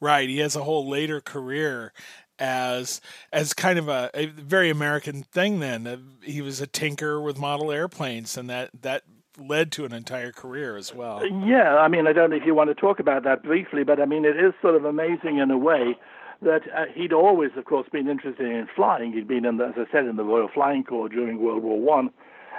Right. 0.00 0.28
He 0.28 0.38
has 0.38 0.56
a 0.56 0.64
whole 0.64 0.88
later 0.88 1.20
career 1.20 1.92
as 2.38 3.00
as 3.32 3.54
kind 3.54 3.78
of 3.78 3.88
a, 3.88 4.10
a 4.14 4.26
very 4.26 4.70
American 4.70 5.22
thing. 5.22 5.60
Then 5.60 5.86
uh, 5.86 5.98
he 6.22 6.40
was 6.40 6.60
a 6.60 6.66
tinker 6.66 7.20
with 7.20 7.38
model 7.38 7.70
airplanes, 7.70 8.36
and 8.36 8.50
that 8.50 8.70
that 8.80 9.04
led 9.46 9.72
to 9.72 9.84
an 9.84 9.92
entire 9.92 10.32
career 10.32 10.76
as 10.76 10.94
well. 10.94 11.26
Yeah, 11.26 11.76
I 11.76 11.88
mean, 11.88 12.06
I 12.06 12.12
don't 12.12 12.30
know 12.30 12.36
if 12.36 12.46
you 12.46 12.54
want 12.54 12.70
to 12.70 12.74
talk 12.74 13.00
about 13.00 13.24
that 13.24 13.42
briefly, 13.42 13.84
but 13.84 14.00
I 14.00 14.06
mean, 14.06 14.24
it 14.24 14.36
is 14.36 14.52
sort 14.60 14.74
of 14.74 14.84
amazing 14.84 15.38
in 15.38 15.50
a 15.50 15.58
way 15.58 15.96
that 16.42 16.62
uh, 16.76 16.86
he'd 16.94 17.12
always, 17.12 17.50
of 17.56 17.64
course, 17.64 17.88
been 17.92 18.08
interested 18.08 18.46
in 18.46 18.68
flying. 18.74 19.12
He'd 19.12 19.28
been, 19.28 19.44
in 19.44 19.58
the, 19.58 19.66
as 19.66 19.74
I 19.76 19.90
said, 19.92 20.06
in 20.06 20.16
the 20.16 20.24
Royal 20.24 20.48
Flying 20.52 20.84
Corps 20.84 21.08
during 21.08 21.40
World 21.40 21.62
War 21.62 21.80
One, 21.80 22.10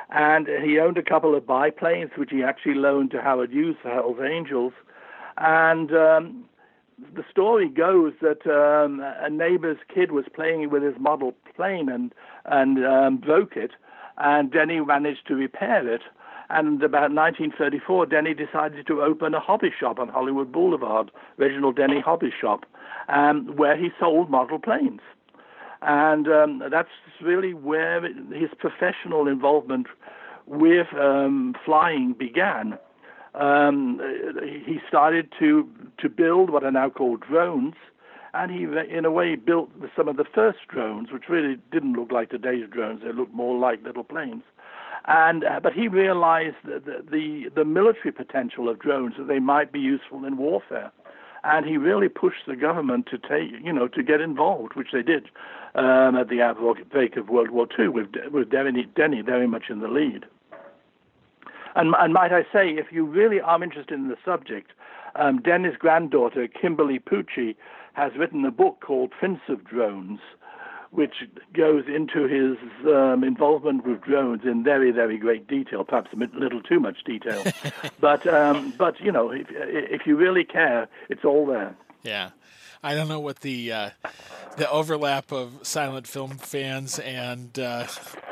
and 0.10 0.48
he 0.48 0.80
owned 0.80 0.98
a 0.98 1.04
couple 1.04 1.36
of 1.36 1.46
biplanes 1.46 2.12
which 2.18 2.30
he 2.32 2.44
actually 2.44 2.76
loaned 2.76 3.12
to 3.12 3.22
Howard 3.22 3.52
Hughes 3.52 3.76
for 3.82 3.90
Hell's 3.90 4.20
Angels, 4.24 4.74
and. 5.38 5.92
Um, 5.92 6.46
the 7.16 7.24
story 7.30 7.68
goes 7.70 8.14
that 8.22 8.46
um, 8.48 9.02
a 9.02 9.30
neighbor's 9.30 9.80
kid 9.94 10.12
was 10.12 10.26
playing 10.34 10.70
with 10.70 10.84
his 10.84 10.94
model 11.00 11.34
plane 11.56 11.90
and 11.90 12.14
and 12.46 12.86
um, 12.86 13.18
broke 13.18 13.56
it, 13.56 13.72
and 14.18 14.52
Denny 14.52 14.80
managed 14.80 15.28
to 15.28 15.36
repair 15.36 15.88
it. 15.88 16.02
And 16.50 16.84
about 16.84 17.12
1934, 17.14 18.08
Denny 18.08 18.34
decided 18.34 18.86
to 18.88 19.02
open 19.02 19.34
a 19.34 19.40
hobby 19.40 19.72
shop 19.78 20.00
on 20.00 20.10
Hollywood 20.10 20.52
Boulevard, 20.52 21.12
Reginald 21.38 21.78
Denny 21.78 22.02
Hobby 22.02 22.32
Shop, 22.40 22.66
um, 23.08 23.56
where 23.56 23.78
he 23.78 23.90
sold 24.00 24.30
model 24.30 24.60
planes. 24.60 25.02
And 25.82 26.28
um, 26.28 26.64
that's 26.70 26.90
really 27.22 27.54
where 27.54 28.02
his 28.02 28.50
professional 28.58 29.28
involvement 29.28 29.88
with 30.46 30.88
um, 31.00 31.56
flying 31.66 32.14
began. 32.14 32.78
Um, 33.36 34.00
he 34.44 34.80
started 34.88 35.34
to 35.40 35.68
to 35.98 36.08
build 36.08 36.52
what 36.52 36.64
are 36.64 36.72
now 36.72 36.90
called 36.90 37.22
drones, 37.22 37.74
and 38.34 38.52
he, 38.52 38.64
in 38.96 39.06
a 39.06 39.12
way, 39.12 39.36
built 39.36 39.72
some 39.96 40.08
of 40.08 40.18
the 40.18 40.26
first 40.26 40.60
drones, 40.68 41.12
which 41.12 41.24
really 41.30 41.58
didn't 41.72 41.94
look 41.94 42.12
like 42.12 42.30
today's 42.30 42.70
drones. 42.70 43.02
They 43.04 43.12
looked 43.12 43.34
more 43.34 43.58
like 43.58 43.84
little 43.84 44.04
planes. 44.04 44.44
And 45.06 45.44
uh, 45.44 45.60
but 45.62 45.74
he 45.74 45.88
realized 45.88 46.56
the, 46.64 47.04
the 47.10 47.50
the 47.54 47.66
military 47.66 48.12
potential 48.12 48.70
of 48.70 48.80
drones 48.80 49.16
that 49.18 49.28
they 49.28 49.40
might 49.40 49.72
be 49.72 49.80
useful 49.80 50.24
in 50.24 50.38
warfare, 50.38 50.92
and 51.44 51.66
he 51.66 51.76
really 51.76 52.08
pushed 52.08 52.46
the 52.48 52.56
government 52.56 53.08
to 53.08 53.18
take 53.18 53.52
you 53.62 53.74
know 53.74 53.90
to 53.90 54.02
get 54.02 54.22
involved, 54.22 54.76
which 54.76 54.90
they 54.94 55.04
did 55.04 55.26
um, 55.76 56.16
at 56.16 56.30
the 56.30 56.42
outbreak 56.42 57.18
of 57.18 57.28
World 57.28 57.52
War 57.52 57.68
II 57.78 57.90
with 57.90 58.08
with 58.32 58.50
Denny, 58.50 58.88
Denny 58.96 59.22
very 59.22 59.48
much 59.48 59.64
in 59.70 59.80
the 59.80 59.90
lead. 59.90 60.26
And, 61.76 61.96
and 61.98 62.14
might 62.14 62.32
I 62.32 62.44
say, 62.54 62.70
if 62.70 62.92
you 62.92 63.04
really 63.04 63.42
are 63.42 63.62
interested 63.64 63.96
in 63.96 64.08
the 64.08 64.18
subject, 64.24 64.74
um, 65.16 65.42
Denny's 65.42 65.76
granddaughter, 65.78 66.48
Kimberly 66.48 67.00
Pucci, 67.00 67.56
has 67.94 68.12
written 68.16 68.46
a 68.46 68.52
book 68.52 68.82
called 68.86 69.12
Prince 69.12 69.42
of 69.50 69.64
Drones, 69.64 70.20
which 70.94 71.16
goes 71.54 71.86
into 71.88 72.28
his 72.28 72.58
um, 72.88 73.24
involvement 73.24 73.86
with 73.86 74.02
drones 74.02 74.42
in 74.46 74.64
very, 74.64 74.92
very 74.92 75.18
great 75.18 75.48
detail, 75.48 75.84
perhaps 75.84 76.12
a 76.14 76.16
little 76.38 76.62
too 76.62 76.80
much 76.80 77.04
detail. 77.04 77.44
but, 78.00 78.26
um, 78.28 78.74
but 78.78 79.00
you 79.00 79.12
know, 79.12 79.32
if, 79.32 79.48
if 79.50 80.06
you 80.06 80.16
really 80.16 80.44
care, 80.44 80.88
it's 81.10 81.26
all 81.26 81.46
there. 81.46 81.76
Yeah. 82.04 82.30
I 82.84 82.96
don't 82.96 83.08
know 83.08 83.20
what 83.20 83.40
the 83.40 83.72
uh, 83.72 83.90
the 84.58 84.70
overlap 84.70 85.32
of 85.32 85.60
silent 85.64 86.08
film 86.08 86.38
fans 86.38 87.00
and 87.00 87.58
uh, 87.58 87.88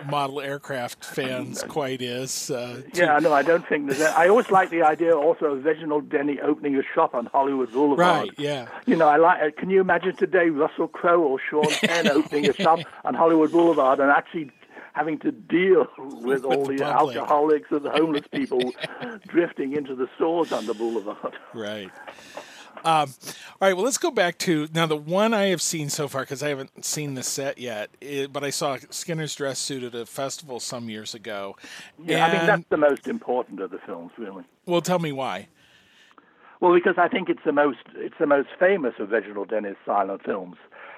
model 0.09 0.41
aircraft 0.41 1.03
fans 1.03 1.63
quite 1.67 2.01
is. 2.01 2.51
Uh, 2.51 2.81
yeah, 2.93 3.17
no, 3.19 3.33
I 3.33 3.41
don't 3.41 3.67
think 3.67 3.89
that. 3.89 4.17
I 4.17 4.27
always 4.27 4.51
like 4.51 4.69
the 4.69 4.83
idea 4.83 5.15
also 5.15 5.45
of 5.45 5.65
Reginald 5.65 6.09
Denny 6.09 6.39
opening 6.39 6.75
a 6.75 6.83
shop 6.93 7.13
on 7.13 7.25
Hollywood 7.27 7.71
Boulevard. 7.71 7.99
Right. 7.99 8.31
Yeah. 8.37 8.67
You 8.85 8.95
know, 8.95 9.07
I 9.07 9.17
like. 9.17 9.57
Can 9.57 9.69
you 9.69 9.81
imagine 9.81 10.15
today 10.15 10.49
Russell 10.49 10.87
Crowe 10.87 11.21
or 11.21 11.39
Sean 11.39 11.65
Penn 11.83 12.07
opening 12.07 12.49
a 12.49 12.53
shop 12.53 12.79
on 13.03 13.13
Hollywood 13.13 13.51
Boulevard 13.51 13.99
and 13.99 14.11
actually 14.11 14.51
having 14.93 15.17
to 15.19 15.31
deal 15.31 15.87
with, 15.97 16.43
with 16.43 16.45
all 16.45 16.65
the, 16.65 16.77
the 16.77 16.83
alcoholics 16.83 17.71
and 17.71 17.83
the 17.83 17.91
homeless 17.91 18.25
people 18.33 18.73
drifting 19.27 19.73
into 19.73 19.95
the 19.95 20.07
stores 20.15 20.51
on 20.51 20.65
the 20.65 20.73
boulevard. 20.73 21.35
Right. 21.53 21.89
Um, 22.83 23.13
all 23.23 23.67
right, 23.67 23.73
well, 23.73 23.85
let's 23.85 23.97
go 23.97 24.11
back 24.11 24.37
to 24.39 24.67
now 24.73 24.85
the 24.85 24.97
one 24.97 25.33
I 25.33 25.45
have 25.47 25.61
seen 25.61 25.89
so 25.89 26.07
far 26.07 26.21
because 26.21 26.41
I 26.41 26.49
haven't 26.49 26.83
seen 26.83 27.13
the 27.13 27.23
set 27.23 27.57
yet, 27.57 27.89
it, 28.01 28.33
but 28.33 28.43
I 28.43 28.49
saw 28.49 28.77
Skinner's 28.89 29.35
dress 29.35 29.59
suit 29.59 29.83
at 29.83 29.93
a 29.93 30.05
festival 30.05 30.59
some 30.59 30.89
years 30.89 31.13
ago. 31.13 31.55
Yeah, 32.03 32.25
and, 32.25 32.33
I 32.33 32.37
mean 32.37 32.47
that's 32.47 32.69
the 32.69 32.77
most 32.77 33.07
important 33.07 33.61
of 33.61 33.71
the 33.71 33.79
films, 33.85 34.11
really. 34.17 34.43
Well, 34.65 34.81
tell 34.81 34.99
me 34.99 35.11
why. 35.11 35.47
Well, 36.59 36.73
because 36.73 36.95
I 36.97 37.07
think 37.07 37.29
it's 37.29 37.43
the 37.45 37.51
most 37.51 37.79
it's 37.95 38.15
the 38.19 38.27
most 38.27 38.49
famous 38.59 38.93
of 38.99 39.11
Reginald 39.11 39.49
Denny's 39.49 39.75
silent 39.85 40.23
films. 40.23 40.57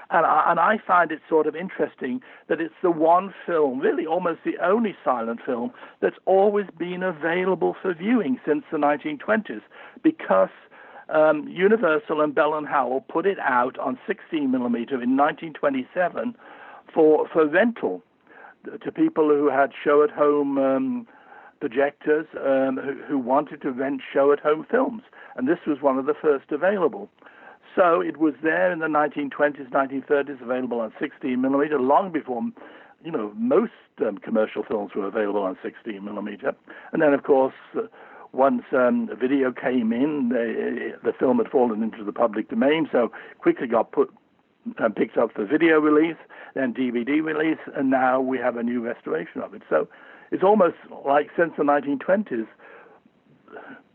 And 0.10 0.25
I, 0.25 0.52
and 0.52 0.60
I 0.60 0.78
find 0.78 1.12
it 1.12 1.22
sort 1.28 1.48
of 1.48 1.56
interesting 1.56 2.22
that 2.48 2.62
it's 2.62 2.75
the 2.84 2.92
one 2.92 3.34
film, 3.46 3.80
really 3.80 4.06
almost 4.06 4.42
the 4.46 4.58
only 4.63 4.96
silent 5.04 5.40
film, 5.44 5.72
that's 6.02 6.18
always 6.25 6.68
been 6.78 7.02
available 7.02 7.75
for 7.82 7.94
viewing 7.94 8.40
since 8.46 8.63
the 8.72 8.78
1920s 8.78 9.62
because 10.04 10.50
um, 11.13 11.48
Universal 11.48 12.22
and 12.22 12.34
Bell 12.34 12.55
and 12.55 12.67
Howell 12.67 13.01
put 13.01 13.25
it 13.25 13.38
out 13.39 13.77
on 13.79 13.98
16 14.08 14.50
millimeter 14.51 14.96
in 14.96 15.15
1927 15.15 16.36
for 16.93 17.27
for 17.32 17.48
rental 17.48 18.01
to 18.84 18.91
people 18.91 19.27
who 19.29 19.50
had 19.50 19.72
show 19.84 20.03
at 20.03 20.10
home 20.10 20.58
um, 20.58 21.08
projectors 21.60 22.25
um, 22.38 22.77
who, 22.77 22.93
who 23.08 23.17
wanted 23.17 23.62
to 23.62 23.72
rent 23.72 24.01
show 24.12 24.32
at 24.32 24.39
home 24.39 24.65
films, 24.70 25.03
and 25.36 25.48
this 25.48 25.60
was 25.67 25.82
one 25.82 25.98
of 25.98 26.05
the 26.05 26.13
first 26.13 26.51
available. 26.51 27.10
So 27.75 28.01
it 28.01 28.17
was 28.17 28.34
there 28.43 28.72
in 28.72 28.79
the 28.79 28.88
1920s, 28.88 29.70
1930s, 29.70 30.41
available 30.41 30.79
on 30.79 30.93
16 31.00 31.41
millimeter, 31.41 31.79
long 31.79 32.12
before 32.12 32.41
you 33.03 33.12
know 33.12 33.32
most 33.36 33.72
um, 34.05 34.17
commercial 34.17 34.63
films 34.63 34.91
were 34.96 35.08
available 35.08 35.43
on 35.43 35.58
16 35.62 36.03
millimeter, 36.03 36.53
and 36.91 37.01
then 37.01 37.13
of 37.13 37.24
course. 37.24 37.55
Uh, 37.77 37.82
once 38.34 38.63
um, 38.74 39.06
the 39.06 39.16
video 39.16 39.52
came 39.52 39.94
in, 39.94 40.30
the, 40.30 41.13
film 41.20 41.38
had 41.38 41.48
fallen 41.48 41.84
into 41.84 42.04
the 42.04 42.12
public 42.12 42.50
domain, 42.50 42.90
so 42.92 43.12
quickly 43.40 43.68
got 43.68 43.92
put 43.92 44.12
uh, 44.80 44.90
picked 44.90 45.18
up 45.18 45.32
for 45.34 45.46
video 45.46 45.80
release, 45.80 46.16
then 46.56 46.74
DVD 46.74 47.22
release, 47.24 47.60
and 47.75 47.90
now 47.90 48.20
we 48.20 48.38
have 48.38 48.58
a 48.58 48.63
new 48.63 48.82
restoration 48.82 49.42
of 49.42 49.54
it. 49.54 49.62
So 49.70 49.88
it's 50.32 50.44
almost 50.44 50.75
like 51.06 51.30
since 51.38 51.52
the 51.58 51.63
1920s, 51.63 52.48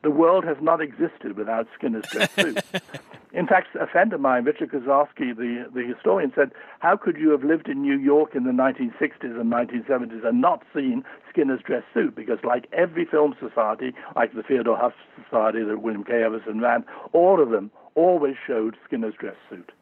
the 0.03 0.11
world 0.11 0.45
has 0.45 0.57
not 0.61 0.81
existed 0.81 1.37
without 1.37 1.67
Skinner's 1.75 2.07
dress 2.11 2.31
suit. 2.39 2.65
In 3.33 3.47
fact, 3.47 3.69
a 3.79 3.87
friend 3.87 4.13
of 4.13 4.21
mine, 4.21 4.45
Richard 4.45 4.71
Koszarski, 4.71 5.37
the, 5.37 5.69
the 5.75 5.83
historian, 5.83 6.33
said, 6.35 6.53
How 6.79 6.97
could 6.97 7.17
you 7.17 7.31
have 7.31 7.45
lived 7.45 7.69
in 7.69 7.83
New 7.83 7.99
York 7.99 8.35
in 8.35 8.45
the 8.45 8.53
1960s 8.53 9.39
and 9.39 9.53
1970s 9.53 10.27
and 10.27 10.41
not 10.41 10.65
seen 10.75 11.05
Skinner's 11.29 11.61
dress 11.61 11.83
suit? 11.93 12.15
Because, 12.15 12.39
like 12.43 12.67
every 12.73 13.05
film 13.05 13.35
society, 13.39 13.93
like 14.17 14.35
the 14.35 14.43
Theodore 14.43 14.79
Huff 14.79 14.95
Society 15.23 15.63
that 15.63 15.83
William 15.83 16.05
K. 16.05 16.23
Everson 16.23 16.61
ran, 16.61 16.85
all 17.13 17.43
of 17.43 17.51
them 17.51 17.71
always 17.99 18.37
showed 18.47 18.77
Skinner's 18.87 19.15
dress 19.19 19.37
suit. 19.51 19.73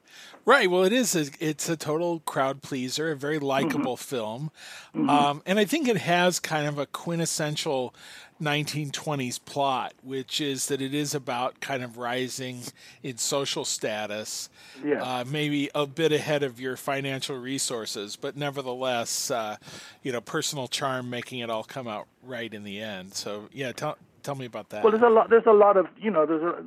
Right. 0.44 0.70
Well, 0.70 0.85
it 0.85 0.92
is. 0.92 1.14
A, 1.16 1.26
it's 1.40 1.68
a 1.68 1.76
total 1.76 2.20
crowd 2.20 2.62
pleaser, 2.62 3.11
a 3.11 3.16
very 3.16 3.38
likable 3.38 3.96
mm-hmm. 3.96 4.16
film, 4.16 4.50
mm-hmm. 4.94 5.11
Um, 5.11 5.42
and 5.44 5.58
I 5.58 5.64
think 5.64 5.88
it 5.88 5.96
has 5.96 6.38
kind 6.38 6.66
of 6.66 6.78
a 6.78 6.87
quintessential 6.87 7.92
1920s 8.40 9.44
plot, 9.44 9.94
which 10.02 10.40
is 10.40 10.66
that 10.68 10.80
it 10.80 10.94
is 10.94 11.14
about 11.14 11.61
kind 11.61 11.82
of 11.82 11.99
rising 11.99 12.62
in 13.02 13.16
social 13.16 13.64
status, 13.64 14.49
yeah. 14.85 15.02
uh, 15.02 15.25
maybe 15.26 15.68
a 15.75 15.87
bit 15.87 16.12
ahead 16.12 16.42
of 16.42 16.61
your 16.61 16.76
financial 16.76 17.37
resources, 17.37 18.14
but 18.14 18.37
nevertheless, 18.37 19.30
uh, 19.30 19.56
you 20.02 20.12
know, 20.12 20.20
personal 20.20 20.68
charm 20.68 21.11
making 21.11 21.40
it 21.40 21.50
all 21.50 21.64
come 21.64 21.88
out 21.88 22.06
right 22.23 22.54
in 22.54 22.62
the 22.62 22.80
end. 22.80 23.14
So, 23.14 23.49
yeah, 23.52 23.73
tell 23.73 23.99
tell 24.23 24.37
me 24.37 24.46
about 24.46 24.70
that. 24.70 24.85
Well, 24.85 24.92
there's 24.92 25.02
a 25.02 25.08
lot. 25.08 25.28
There's 25.28 25.46
a 25.46 25.52
lot 25.52 25.76
of 25.76 25.87
you 25.99 26.11
know. 26.11 26.25
There's 26.25 26.42
a 26.42 26.62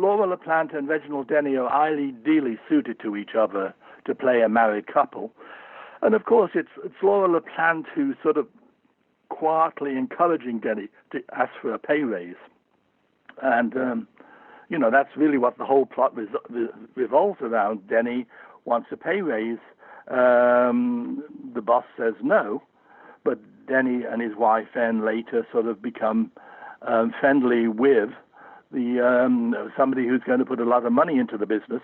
Laura 0.00 0.34
LaPlante 0.34 0.76
and 0.76 0.88
Reginald 0.88 1.28
Denny 1.28 1.56
are 1.56 1.70
ideally 1.70 2.58
suited 2.68 2.98
to 3.00 3.16
each 3.16 3.34
other 3.38 3.74
to 4.06 4.14
play 4.14 4.40
a 4.40 4.48
married 4.48 4.86
couple. 4.86 5.30
And 6.00 6.14
of 6.14 6.24
course, 6.24 6.52
it's, 6.54 6.70
it's 6.82 6.94
Laura 7.02 7.28
LaPlante 7.28 7.86
who's 7.94 8.16
sort 8.22 8.38
of 8.38 8.46
quietly 9.28 9.96
encouraging 9.98 10.60
Denny 10.60 10.88
to 11.12 11.22
ask 11.32 11.52
for 11.60 11.74
a 11.74 11.78
pay 11.78 12.02
raise. 12.02 12.40
And, 13.42 13.76
um, 13.76 14.08
you 14.70 14.78
know, 14.78 14.90
that's 14.90 15.16
really 15.16 15.36
what 15.36 15.58
the 15.58 15.66
whole 15.66 15.84
plot 15.84 16.16
revolves 16.94 17.40
around. 17.42 17.86
Denny 17.86 18.26
wants 18.64 18.88
a 18.92 18.96
pay 18.96 19.20
raise, 19.20 19.58
um, 20.08 21.22
the 21.54 21.60
boss 21.60 21.84
says 21.98 22.14
no, 22.22 22.62
but 23.22 23.38
Denny 23.66 24.04
and 24.04 24.22
his 24.22 24.34
wife 24.34 24.68
then 24.74 25.04
later 25.04 25.46
sort 25.52 25.66
of 25.66 25.82
become 25.82 26.32
um, 26.82 27.12
friendly 27.20 27.68
with 27.68 28.10
the 28.72 29.00
um, 29.00 29.54
somebody 29.76 30.06
who's 30.06 30.22
going 30.26 30.38
to 30.38 30.44
put 30.44 30.60
a 30.60 30.64
lot 30.64 30.84
of 30.86 30.92
money 30.92 31.18
into 31.18 31.36
the 31.36 31.46
business, 31.46 31.82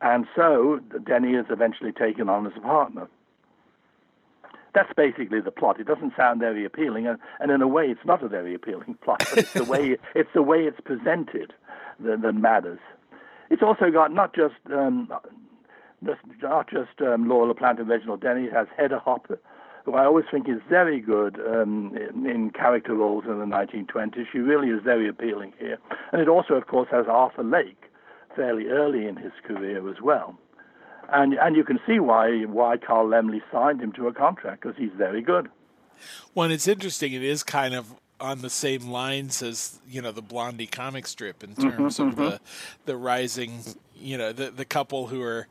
and 0.00 0.26
so 0.34 0.80
Denny 1.04 1.34
is 1.34 1.46
eventually 1.50 1.92
taken 1.92 2.28
on 2.28 2.46
as 2.46 2.52
a 2.56 2.60
partner. 2.60 3.08
That's 4.72 4.92
basically 4.96 5.40
the 5.40 5.50
plot. 5.50 5.80
It 5.80 5.86
doesn't 5.86 6.12
sound 6.16 6.40
very 6.40 6.64
appealing, 6.64 7.06
and, 7.06 7.18
and 7.40 7.50
in 7.50 7.60
a 7.60 7.66
way, 7.66 7.86
it's 7.86 8.04
not 8.04 8.22
a 8.22 8.28
very 8.28 8.54
appealing 8.54 8.96
plot. 9.04 9.24
But 9.30 9.38
it's 9.38 9.52
the 9.52 9.64
way 9.64 9.96
it's 10.14 10.30
the 10.34 10.42
way 10.42 10.64
it's 10.64 10.80
presented 10.80 11.52
that, 12.00 12.22
that 12.22 12.32
matters. 12.34 12.80
It's 13.50 13.62
also 13.62 13.90
got 13.90 14.12
not 14.12 14.34
just 14.34 14.54
um, 14.72 15.12
not 16.42 16.70
just 16.70 17.00
um, 17.00 17.28
Laura 17.28 17.52
LaPlante 17.52 17.80
and 17.80 17.88
Reginald 17.88 18.20
Denny. 18.20 18.44
It 18.44 18.52
has 18.52 18.68
Hedda 18.76 19.00
Hopper, 19.00 19.38
who 19.84 19.94
I 19.94 20.04
always 20.04 20.26
think 20.30 20.48
is 20.48 20.60
very 20.68 21.00
good 21.00 21.40
um, 21.40 21.96
in, 21.96 22.26
in, 22.26 22.50
character 22.50 22.94
roles 22.94 23.24
in 23.24 23.38
the 23.38 23.44
1920s. 23.44 24.26
She 24.30 24.38
really 24.38 24.68
is 24.68 24.82
very 24.82 25.08
appealing 25.08 25.52
here. 25.58 25.78
And 26.12 26.20
it 26.20 26.28
also, 26.28 26.54
of 26.54 26.66
course, 26.66 26.88
has 26.90 27.06
Arthur 27.08 27.44
Lake 27.44 27.84
fairly 28.36 28.66
early 28.66 29.06
in 29.06 29.16
his 29.16 29.32
career 29.46 29.88
as 29.90 30.00
well. 30.02 30.38
And, 31.12 31.34
and 31.34 31.56
you 31.56 31.64
can 31.64 31.80
see 31.86 31.98
why, 31.98 32.44
why 32.44 32.76
Carl 32.76 33.06
Laemmle 33.08 33.40
signed 33.50 33.80
him 33.80 33.92
to 33.92 34.06
a 34.06 34.12
contract, 34.12 34.62
because 34.62 34.76
he's 34.78 34.92
very 34.96 35.22
good. 35.22 35.48
Well, 36.34 36.50
it's 36.50 36.68
interesting. 36.68 37.12
It 37.12 37.22
is 37.22 37.42
kind 37.42 37.74
of 37.74 37.94
on 38.20 38.42
the 38.42 38.50
same 38.50 38.88
lines 38.88 39.42
as 39.42 39.78
you 39.88 40.02
know 40.02 40.12
the 40.12 40.22
Blondie 40.22 40.66
comic 40.66 41.06
strip 41.06 41.42
in 41.42 41.50
mm-hmm, 41.50 41.70
terms 41.70 41.98
mm-hmm, 41.98 42.08
of 42.08 42.14
mm-hmm. 42.14 42.24
the 42.24 42.40
the 42.84 42.96
rising 42.96 43.60
you 43.96 44.18
know 44.18 44.32
the 44.32 44.50
the 44.50 44.64
couple 44.64 45.06
who 45.06 45.22
are 45.22 45.48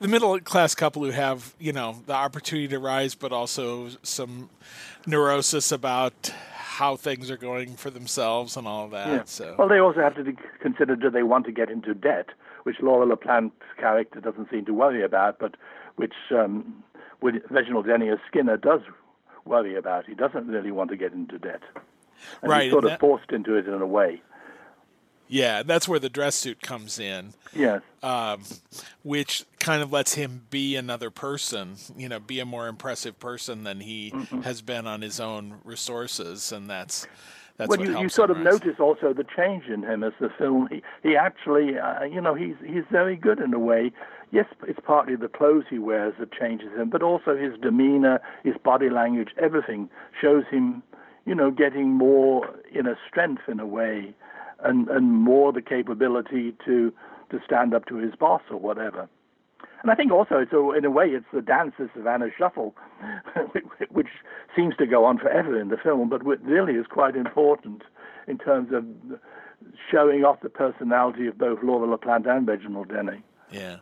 the 0.00 0.08
middle 0.08 0.40
class 0.40 0.74
couple 0.74 1.04
who 1.04 1.10
have 1.10 1.54
you 1.58 1.72
know 1.72 2.02
the 2.06 2.14
opportunity 2.14 2.68
to 2.68 2.78
rise, 2.78 3.14
but 3.14 3.32
also 3.32 3.90
some 4.02 4.50
neurosis 5.06 5.70
about 5.70 6.32
how 6.80 6.96
things 6.96 7.30
are 7.30 7.36
going 7.36 7.76
for 7.76 7.90
themselves 7.90 8.56
and 8.56 8.66
all 8.66 8.88
that. 8.88 9.08
Yeah. 9.08 9.22
So 9.26 9.54
well, 9.58 9.68
they 9.68 9.78
also 9.78 10.00
have 10.00 10.16
to 10.16 10.32
consider 10.60 10.96
do 10.96 11.10
they 11.10 11.22
want 11.22 11.44
to 11.46 11.52
get 11.52 11.70
into 11.70 11.94
debt, 11.94 12.30
which 12.64 12.76
Laura 12.80 13.06
LaPlante's 13.06 13.52
character 13.78 14.20
doesn't 14.20 14.50
seem 14.50 14.64
to 14.64 14.74
worry 14.74 15.04
about, 15.04 15.38
but 15.38 15.56
which 15.96 16.14
um, 16.30 16.82
Reginald 17.20 17.86
Denny 17.86 18.08
as 18.08 18.18
Skinner 18.26 18.56
does 18.56 18.80
worry 19.44 19.76
about. 19.76 20.06
He 20.06 20.14
doesn't 20.14 20.48
really 20.48 20.70
want 20.70 20.90
to 20.90 20.96
get 20.96 21.12
into 21.12 21.38
debt. 21.38 21.60
And 22.42 22.50
right, 22.50 22.64
he's 22.64 22.72
sort 22.72 22.84
of 22.84 22.90
that, 22.90 23.00
forced 23.00 23.30
into 23.32 23.54
it 23.56 23.66
in 23.66 23.74
a 23.74 23.86
way. 23.86 24.22
Yeah, 25.30 25.62
that's 25.62 25.88
where 25.88 26.00
the 26.00 26.08
dress 26.08 26.34
suit 26.34 26.60
comes 26.60 26.98
in. 26.98 27.34
Yes. 27.54 27.82
Um, 28.02 28.42
which 29.04 29.44
kind 29.60 29.80
of 29.80 29.92
lets 29.92 30.14
him 30.14 30.42
be 30.50 30.74
another 30.74 31.10
person, 31.10 31.76
you 31.96 32.08
know, 32.08 32.18
be 32.18 32.40
a 32.40 32.44
more 32.44 32.66
impressive 32.66 33.18
person 33.20 33.62
than 33.62 33.80
he 33.80 34.10
mm-hmm. 34.10 34.40
has 34.40 34.60
been 34.60 34.88
on 34.88 35.02
his 35.02 35.20
own 35.20 35.60
resources, 35.64 36.50
and 36.50 36.68
that's 36.68 37.06
that's 37.56 37.68
well, 37.68 37.80
you, 37.80 37.98
you 38.00 38.08
sort 38.08 38.30
of 38.30 38.38
notice 38.38 38.80
also 38.80 39.12
the 39.12 39.24
change 39.36 39.66
in 39.66 39.82
him 39.82 40.02
as 40.02 40.12
the 40.20 40.30
film. 40.36 40.68
He 40.68 40.82
he 41.02 41.16
actually, 41.16 41.78
uh, 41.78 42.02
you 42.02 42.20
know, 42.20 42.34
he's 42.34 42.56
he's 42.66 42.84
very 42.90 43.16
good 43.16 43.38
in 43.38 43.54
a 43.54 43.58
way. 43.58 43.92
Yes, 44.32 44.46
it's 44.66 44.80
partly 44.84 45.14
the 45.14 45.28
clothes 45.28 45.64
he 45.70 45.78
wears 45.78 46.14
that 46.18 46.32
changes 46.32 46.72
him, 46.76 46.90
but 46.90 47.02
also 47.02 47.36
his 47.36 47.52
demeanor, 47.60 48.20
his 48.42 48.54
body 48.64 48.90
language, 48.90 49.30
everything 49.40 49.90
shows 50.20 50.44
him, 50.50 50.82
you 51.24 51.34
know, 51.34 51.50
getting 51.50 51.90
more 51.90 52.48
inner 52.74 52.96
strength 53.08 53.42
in 53.48 53.60
a 53.60 53.66
way 53.66 54.14
and, 54.64 54.88
and 54.88 55.12
more 55.12 55.52
the 55.52 55.62
capability 55.62 56.54
to, 56.64 56.92
to 57.30 57.40
stand 57.44 57.74
up 57.74 57.86
to 57.86 57.96
his 57.96 58.14
boss 58.14 58.42
or 58.50 58.58
whatever. 58.58 59.08
And 59.82 59.90
I 59.90 59.94
think 59.94 60.12
also, 60.12 60.46
so 60.50 60.72
in 60.72 60.84
a 60.84 60.90
way, 60.90 61.06
it's 61.06 61.26
the 61.32 61.40
dance 61.40 61.72
of 61.78 61.88
Savannah 61.94 62.28
Shuffle, 62.36 62.74
which 63.90 64.08
seems 64.54 64.76
to 64.76 64.86
go 64.86 65.04
on 65.06 65.18
forever 65.18 65.58
in 65.58 65.68
the 65.68 65.78
film, 65.78 66.10
but 66.10 66.24
really 66.24 66.74
is 66.74 66.86
quite 66.86 67.16
important 67.16 67.82
in 68.26 68.36
terms 68.36 68.72
of 68.72 68.84
showing 69.90 70.24
off 70.24 70.40
the 70.42 70.50
personality 70.50 71.26
of 71.26 71.38
both 71.38 71.60
Laura 71.62 71.96
LaPlante 71.96 72.28
and 72.28 72.46
Reginald 72.46 72.88
Denny. 72.88 73.22
Yeah. 73.50 73.78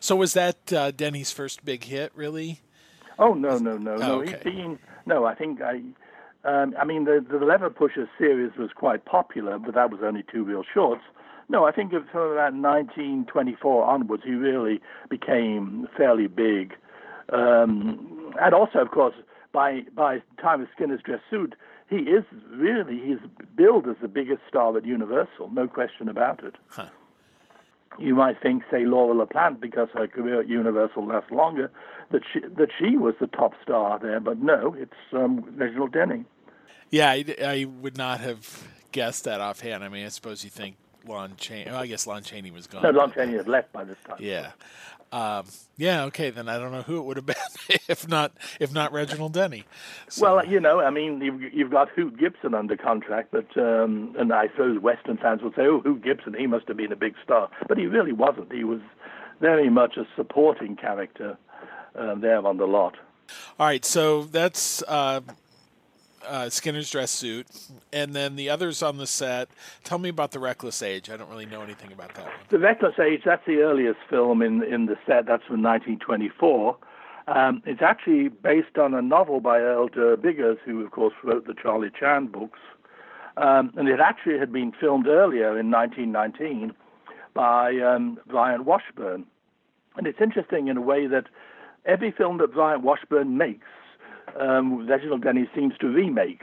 So 0.00 0.16
was 0.16 0.32
that 0.32 0.72
uh, 0.72 0.90
Denny's 0.90 1.30
first 1.30 1.64
big 1.64 1.84
hit, 1.84 2.12
really? 2.14 2.60
Oh 3.18 3.34
no, 3.34 3.58
no, 3.58 3.76
no, 3.76 3.94
oh, 3.94 3.96
no. 3.96 4.22
Okay. 4.22 4.78
No. 5.06 5.24
I 5.24 5.34
think 5.34 5.60
I 5.60 5.82
um, 6.44 6.74
I 6.78 6.84
mean, 6.84 7.04
the, 7.04 7.24
the 7.28 7.44
Leather 7.44 7.70
Pusher 7.70 8.08
series 8.18 8.52
was 8.58 8.70
quite 8.74 9.04
popular, 9.04 9.58
but 9.58 9.74
that 9.74 9.90
was 9.90 10.00
only 10.02 10.24
two 10.30 10.44
reel 10.44 10.62
shorts. 10.72 11.02
No, 11.48 11.64
I 11.64 11.72
think 11.72 11.90
from 11.90 12.32
about 12.32 12.52
1924 12.54 13.84
onwards, 13.84 14.22
he 14.24 14.32
really 14.32 14.80
became 15.08 15.88
fairly 15.96 16.26
big. 16.26 16.74
Um, 17.32 18.34
and 18.40 18.54
also, 18.54 18.78
of 18.78 18.90
course, 18.90 19.14
by 19.52 19.82
by 19.94 20.22
time 20.40 20.60
of 20.60 20.68
Skinner's 20.74 21.00
Dress 21.02 21.20
Suit, 21.30 21.54
he 21.88 21.96
is 21.96 22.24
really 22.50 23.00
he's 23.04 23.18
billed 23.56 23.88
as 23.88 23.96
the 24.00 24.08
biggest 24.08 24.42
star 24.48 24.76
at 24.76 24.84
Universal, 24.84 25.50
no 25.52 25.66
question 25.66 26.08
about 26.08 26.44
it. 26.44 26.54
Huh. 26.68 26.86
You 27.98 28.14
might 28.14 28.40
think, 28.40 28.62
say, 28.70 28.84
Laura 28.84 29.14
LaPlante, 29.26 29.60
because 29.60 29.88
her 29.94 30.06
career 30.06 30.40
at 30.40 30.48
Universal 30.48 31.06
lasts 31.06 31.30
longer, 31.30 31.70
that 32.10 32.22
she 32.32 32.40
that 32.40 32.68
she 32.78 32.96
was 32.96 33.14
the 33.20 33.26
top 33.26 33.54
star 33.62 33.98
there, 33.98 34.20
but 34.20 34.38
no, 34.38 34.74
it's 34.78 34.92
um, 35.12 35.44
Reginald 35.56 35.92
Denny. 35.92 36.24
Yeah, 36.90 37.10
I, 37.10 37.24
I, 37.44 37.64
would 37.66 37.98
not 37.98 38.20
have 38.20 38.66
guessed 38.92 39.24
that 39.24 39.40
offhand. 39.40 39.84
I 39.84 39.88
mean, 39.88 40.06
I 40.06 40.08
suppose 40.08 40.42
you 40.42 40.48
think 40.48 40.76
Lon 41.06 41.34
Chaney. 41.36 41.70
Well, 41.70 41.80
I 41.80 41.86
guess 41.86 42.06
Lon 42.06 42.22
Chaney 42.22 42.50
was 42.50 42.66
gone. 42.66 42.82
No, 42.82 42.90
Lon 42.90 43.12
Chaney 43.12 43.34
had 43.34 43.48
left 43.48 43.72
by 43.72 43.84
this 43.84 43.98
time. 44.06 44.16
Yeah, 44.20 44.52
um, 45.12 45.46
yeah. 45.76 46.04
Okay, 46.04 46.30
then 46.30 46.48
I 46.48 46.58
don't 46.58 46.72
know 46.72 46.82
who 46.82 46.98
it 46.98 47.04
would 47.04 47.16
have 47.16 47.26
been 47.26 47.36
if 47.88 48.08
not 48.08 48.32
if 48.60 48.72
not 48.72 48.92
Reginald 48.92 49.32
Denny. 49.32 49.64
So. 50.08 50.36
Well, 50.36 50.46
you 50.46 50.60
know, 50.60 50.80
I 50.80 50.90
mean, 50.90 51.20
you've, 51.20 51.40
you've 51.52 51.70
got 51.70 51.88
Hoot 51.90 52.18
Gibson 52.18 52.54
under 52.54 52.76
contract, 52.76 53.30
but 53.32 53.46
um, 53.56 54.14
and 54.18 54.32
I 54.32 54.48
suppose 54.48 54.80
Western 54.80 55.16
fans 55.16 55.42
will 55.42 55.52
say, 55.52 55.62
"Oh, 55.62 55.80
Hoot 55.80 56.02
Gibson, 56.02 56.34
he 56.34 56.46
must 56.46 56.68
have 56.68 56.76
been 56.76 56.92
a 56.92 56.96
big 56.96 57.14
star," 57.24 57.50
but 57.68 57.78
he 57.78 57.86
really 57.86 58.12
wasn't. 58.12 58.52
He 58.52 58.64
was 58.64 58.80
very 59.40 59.70
much 59.70 59.96
a 59.96 60.06
supporting 60.16 60.76
character 60.76 61.38
uh, 61.98 62.14
there 62.16 62.44
on 62.46 62.56
the 62.56 62.66
lot. 62.66 62.96
All 63.58 63.66
right, 63.66 63.84
so 63.84 64.24
that's 64.24 64.82
uh, 64.88 65.20
uh, 66.26 66.48
Skinner's 66.48 66.90
dress 66.90 67.10
suit, 67.10 67.46
and 67.92 68.14
then 68.14 68.36
the 68.36 68.50
others 68.50 68.82
on 68.82 68.96
the 68.96 69.06
set. 69.06 69.48
Tell 69.84 69.98
me 69.98 70.08
about 70.08 70.32
the 70.32 70.38
Reckless 70.38 70.82
Age. 70.82 71.10
I 71.10 71.16
don't 71.16 71.30
really 71.30 71.46
know 71.46 71.62
anything 71.62 71.92
about 71.92 72.14
that 72.14 72.24
one. 72.24 72.34
The 72.50 72.58
Reckless 72.58 72.98
Age. 72.98 73.22
That's 73.24 73.44
the 73.46 73.58
earliest 73.58 74.00
film 74.08 74.42
in 74.42 74.62
in 74.62 74.86
the 74.86 74.96
set. 75.06 75.26
That's 75.26 75.44
from 75.44 75.62
1924. 75.62 76.76
Um, 77.28 77.62
it's 77.66 77.82
actually 77.82 78.28
based 78.28 78.78
on 78.78 78.94
a 78.94 79.02
novel 79.02 79.40
by 79.40 79.58
Earl 79.58 79.88
Derr 79.88 80.16
Biggers, 80.16 80.58
who 80.64 80.84
of 80.84 80.90
course 80.90 81.14
wrote 81.22 81.46
the 81.46 81.54
Charlie 81.54 81.90
Chan 81.98 82.28
books, 82.28 82.58
um, 83.36 83.72
and 83.76 83.88
it 83.88 84.00
actually 84.00 84.38
had 84.38 84.52
been 84.52 84.72
filmed 84.72 85.06
earlier 85.06 85.58
in 85.58 85.70
1919 85.70 86.72
by 87.34 87.76
um, 87.76 88.18
Bryant 88.26 88.64
Washburn. 88.64 89.26
And 89.96 90.06
it's 90.06 90.20
interesting 90.20 90.68
in 90.68 90.76
a 90.76 90.80
way 90.80 91.06
that 91.06 91.26
every 91.84 92.10
film 92.10 92.38
that 92.38 92.52
Bryant 92.52 92.82
Washburn 92.82 93.36
makes, 93.36 93.66
um, 94.38 94.86
Reginald 94.86 95.22
Denny 95.22 95.48
seems 95.54 95.74
to 95.80 95.88
remake, 95.88 96.42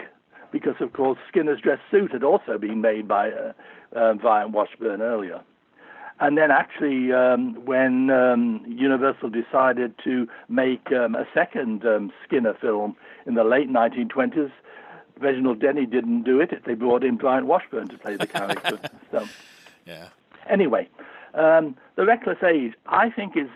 because 0.51 0.75
of 0.79 0.93
course 0.93 1.19
Skinner's 1.27 1.59
Dress 1.61 1.79
Suit 1.91 2.11
had 2.11 2.23
also 2.23 2.57
been 2.57 2.81
made 2.81 3.07
by 3.07 3.31
uh, 3.31 3.53
uh, 3.95 4.13
Bryant 4.13 4.51
Washburn 4.51 5.01
earlier. 5.01 5.41
And 6.19 6.37
then 6.37 6.49
actually, 6.49 7.11
um, 7.11 7.55
when 7.65 8.09
um, 8.09 8.63
Universal 8.67 9.31
decided 9.31 9.95
to 10.05 10.27
make 10.47 10.89
um, 10.93 11.13
a 11.13 11.27
second 11.33 11.85
um, 11.85 12.11
Skinner 12.25 12.53
film 12.53 12.95
in 13.25 13.33
the 13.33 13.43
late 13.43 13.69
1920s, 13.69 14.51
Reginald 15.19 15.59
Denny 15.59 15.85
didn't 15.85 16.23
do 16.23 16.39
it. 16.39 16.51
They 16.65 16.73
brought 16.73 17.03
in 17.03 17.17
Bryant 17.17 17.47
Washburn 17.47 17.89
to 17.89 17.97
play 17.97 18.15
the 18.15 18.27
character. 18.27 18.79
so, 19.11 19.27
yeah. 19.85 20.07
Anyway, 20.49 20.87
um, 21.33 21.75
The 21.95 22.05
Reckless 22.05 22.41
Age, 22.43 22.73
I 22.85 23.09
think, 23.09 23.35
is 23.35 23.49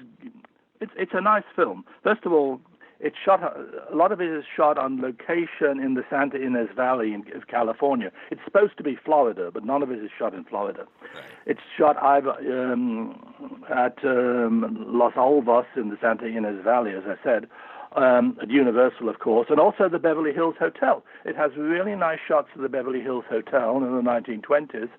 it's 0.81 0.91
it's 0.95 1.11
a 1.13 1.21
nice 1.21 1.43
film. 1.55 1.85
First 2.03 2.25
of 2.25 2.31
all, 2.33 2.61
it's 2.99 3.15
shot. 3.23 3.41
A 3.41 3.95
lot 3.95 4.11
of 4.11 4.19
it 4.19 4.29
is 4.29 4.43
shot 4.55 4.77
on 4.77 5.01
location 5.01 5.79
in 5.79 5.93
the 5.93 6.03
Santa 6.09 6.37
Ynez 6.37 6.67
Valley 6.75 7.13
in 7.13 7.23
California. 7.47 8.11
It's 8.29 8.41
supposed 8.43 8.75
to 8.77 8.83
be 8.83 8.97
Florida, 9.03 9.51
but 9.53 9.63
none 9.63 9.81
of 9.81 9.91
it 9.91 9.99
is 10.03 10.11
shot 10.17 10.33
in 10.33 10.43
Florida. 10.43 10.85
Right. 11.15 11.23
It's 11.45 11.61
shot 11.77 11.95
either 11.97 12.31
um, 12.31 13.63
at 13.73 13.97
um, 14.03 14.85
Los 14.87 15.13
Olivos 15.13 15.65
in 15.77 15.89
the 15.89 15.97
Santa 16.01 16.25
Ynez 16.25 16.61
Valley, 16.63 16.91
as 16.91 17.03
I 17.05 17.15
said, 17.23 17.47
um, 17.95 18.37
at 18.41 18.49
Universal, 18.49 19.07
of 19.07 19.19
course, 19.19 19.47
and 19.49 19.59
also 19.59 19.87
the 19.87 19.99
Beverly 19.99 20.33
Hills 20.33 20.55
Hotel. 20.59 21.03
It 21.23 21.37
has 21.37 21.51
really 21.55 21.95
nice 21.95 22.19
shots 22.27 22.49
of 22.53 22.61
the 22.61 22.69
Beverly 22.69 23.01
Hills 23.01 23.25
Hotel 23.29 23.77
in 23.77 23.83
the 23.83 24.01
1920s, 24.01 24.89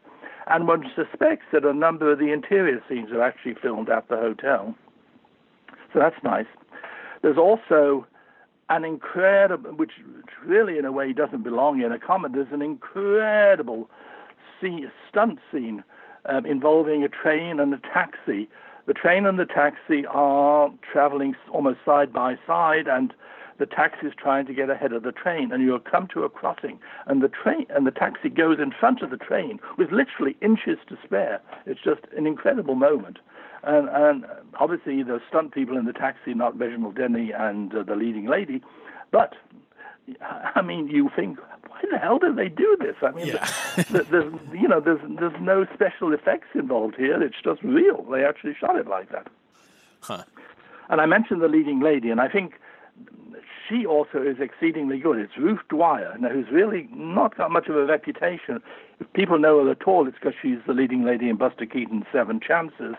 and 0.47 0.67
one 0.67 0.91
suspects 0.97 1.45
that 1.53 1.67
a 1.67 1.75
number 1.75 2.11
of 2.11 2.19
the 2.19 2.33
interior 2.33 2.83
scenes 2.89 3.11
are 3.13 3.23
actually 3.23 3.55
filmed 3.61 3.91
at 3.91 4.09
the 4.09 4.17
hotel. 4.17 4.75
So 5.93 5.99
that's 5.99 6.17
nice. 6.25 6.47
There's 7.23 7.39
also 7.39 8.07
an 8.69 8.85
incredible, 8.85 9.73
which 9.73 9.93
really 10.45 10.79
in 10.79 10.85
a 10.85 10.93
way 10.93 11.13
doesn't 11.13 11.43
belong 11.43 11.83
in 11.83 11.93
a 11.93 11.99
comedy, 11.99 12.35
there's 12.37 12.53
an 12.53 12.63
incredible 12.63 13.91
scene, 14.61 14.91
stunt 15.09 15.39
scene 15.53 15.83
um, 16.27 16.47
involving 16.47 17.03
a 17.03 17.09
train 17.09 17.59
and 17.61 17.75
a 17.75 17.79
taxi 17.79 18.49
the 18.91 18.95
train 18.95 19.25
and 19.25 19.39
the 19.39 19.47
taxi 19.47 20.05
are 20.07 20.69
traveling 20.91 21.37
almost 21.53 21.79
side 21.85 22.13
by 22.13 22.37
side, 22.45 22.89
and 22.89 23.15
the 23.59 23.67
taxi 23.67 24.09
is 24.09 24.15
trying 24.17 24.47
to 24.47 24.53
get 24.53 24.69
ahead 24.69 24.93
of 24.93 25.05
the 25.05 25.13
train, 25.13 25.53
and 25.53 25.63
you'll 25.63 25.79
come 25.79 26.09
to 26.09 26.25
a 26.25 26.29
crossing, 26.29 26.81
and 27.07 27.23
the 27.23 27.29
train 27.29 27.67
and 27.71 27.87
the 27.87 27.93
taxi 27.93 28.29
goes 28.29 28.59
in 28.59 28.73
front 28.73 29.03
of 29.03 29.11
the 29.11 29.17
train 29.17 29.61
with 29.79 29.93
literally 29.93 30.37
inches 30.41 30.79
to 30.89 30.99
spare. 31.05 31.41
It's 31.67 31.81
just 31.81 32.01
an 32.17 32.27
incredible 32.27 32.75
moment. 32.75 33.21
And, 33.62 33.88
and 33.90 34.27
obviously, 34.59 35.03
the 35.03 35.20
stunt 35.29 35.53
people 35.53 35.77
in 35.77 35.85
the 35.85 35.92
taxi, 35.92 36.35
not 36.35 36.59
Reginald 36.59 36.96
Denny 36.96 37.31
and 37.33 37.75
uh, 37.75 37.83
the 37.83 37.94
leading 37.94 38.27
lady, 38.27 38.62
but 39.11 39.35
I 40.55 40.62
mean, 40.62 40.88
you 40.88 41.11
think, 41.14 41.38
why 41.68 41.83
the 41.90 41.99
hell 41.99 42.18
did 42.18 42.37
they 42.37 42.49
do 42.49 42.77
this? 42.81 42.96
I 43.03 43.11
mean, 43.11 43.27
Yeah. 43.27 43.46
there's, 43.90 44.33
you 44.53 44.68
know, 44.68 44.81
there's 44.81 45.01
there's 45.18 45.40
no 45.40 45.66
special 45.75 46.12
effects 46.12 46.49
involved 46.55 46.96
here. 46.96 47.23
It's 47.23 47.40
just 47.42 47.62
real. 47.62 48.03
They 48.05 48.25
actually 48.25 48.55
shot 48.59 48.77
it 48.77 48.87
like 48.87 49.11
that. 49.11 49.29
Huh. 50.01 50.25
And 50.88 51.01
I 51.01 51.07
mentioned 51.07 51.40
the 51.42 51.49
leading 51.49 51.81
lady, 51.81 52.11
and 52.11 52.20
I 52.20 52.29
think 52.29 52.55
she 53.68 53.87
also 53.87 54.23
is 54.23 54.38
exceedingly 54.40 54.99
good. 54.99 55.18
It's 55.18 55.37
Ruth 55.38 55.61
Dwyer, 55.68 56.16
now, 56.18 56.31
who's 56.31 56.51
really 56.51 56.88
not 56.92 57.37
got 57.37 57.51
much 57.51 57.68
of 57.68 57.77
a 57.77 57.85
reputation. 57.85 58.61
If 58.99 59.12
people 59.12 59.38
know 59.38 59.64
her 59.64 59.70
at 59.70 59.85
all, 59.87 60.09
it's 60.09 60.16
because 60.18 60.35
she's 60.42 60.59
the 60.66 60.73
leading 60.73 61.05
lady 61.05 61.29
in 61.29 61.37
Buster 61.37 61.66
Keaton's 61.66 62.07
Seven 62.12 62.40
Chances, 62.40 62.96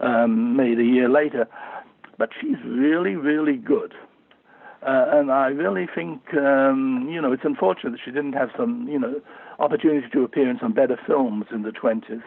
um, 0.00 0.56
made 0.56 0.78
a 0.78 0.84
year 0.84 1.08
later. 1.08 1.46
But 2.18 2.30
she's 2.40 2.56
really, 2.64 3.16
really 3.16 3.56
good. 3.56 3.94
Uh, 4.82 5.06
and 5.12 5.32
I 5.32 5.46
really 5.46 5.88
think, 5.92 6.34
um, 6.34 7.08
you 7.10 7.20
know, 7.20 7.32
it's 7.32 7.44
unfortunate 7.44 7.92
that 7.92 8.00
she 8.04 8.10
didn't 8.10 8.34
have 8.34 8.50
some, 8.56 8.86
you 8.86 8.98
know, 8.98 9.20
opportunity 9.58 10.08
to 10.10 10.24
appear 10.24 10.50
in 10.50 10.58
some 10.60 10.72
better 10.72 10.98
films 11.06 11.46
in 11.50 11.62
the 11.62 11.70
20s. 11.70 12.22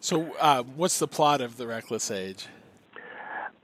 So, 0.00 0.32
uh, 0.40 0.62
what's 0.62 0.98
the 0.98 1.08
plot 1.08 1.40
of 1.40 1.56
The 1.56 1.66
Reckless 1.66 2.10
Age? 2.10 2.46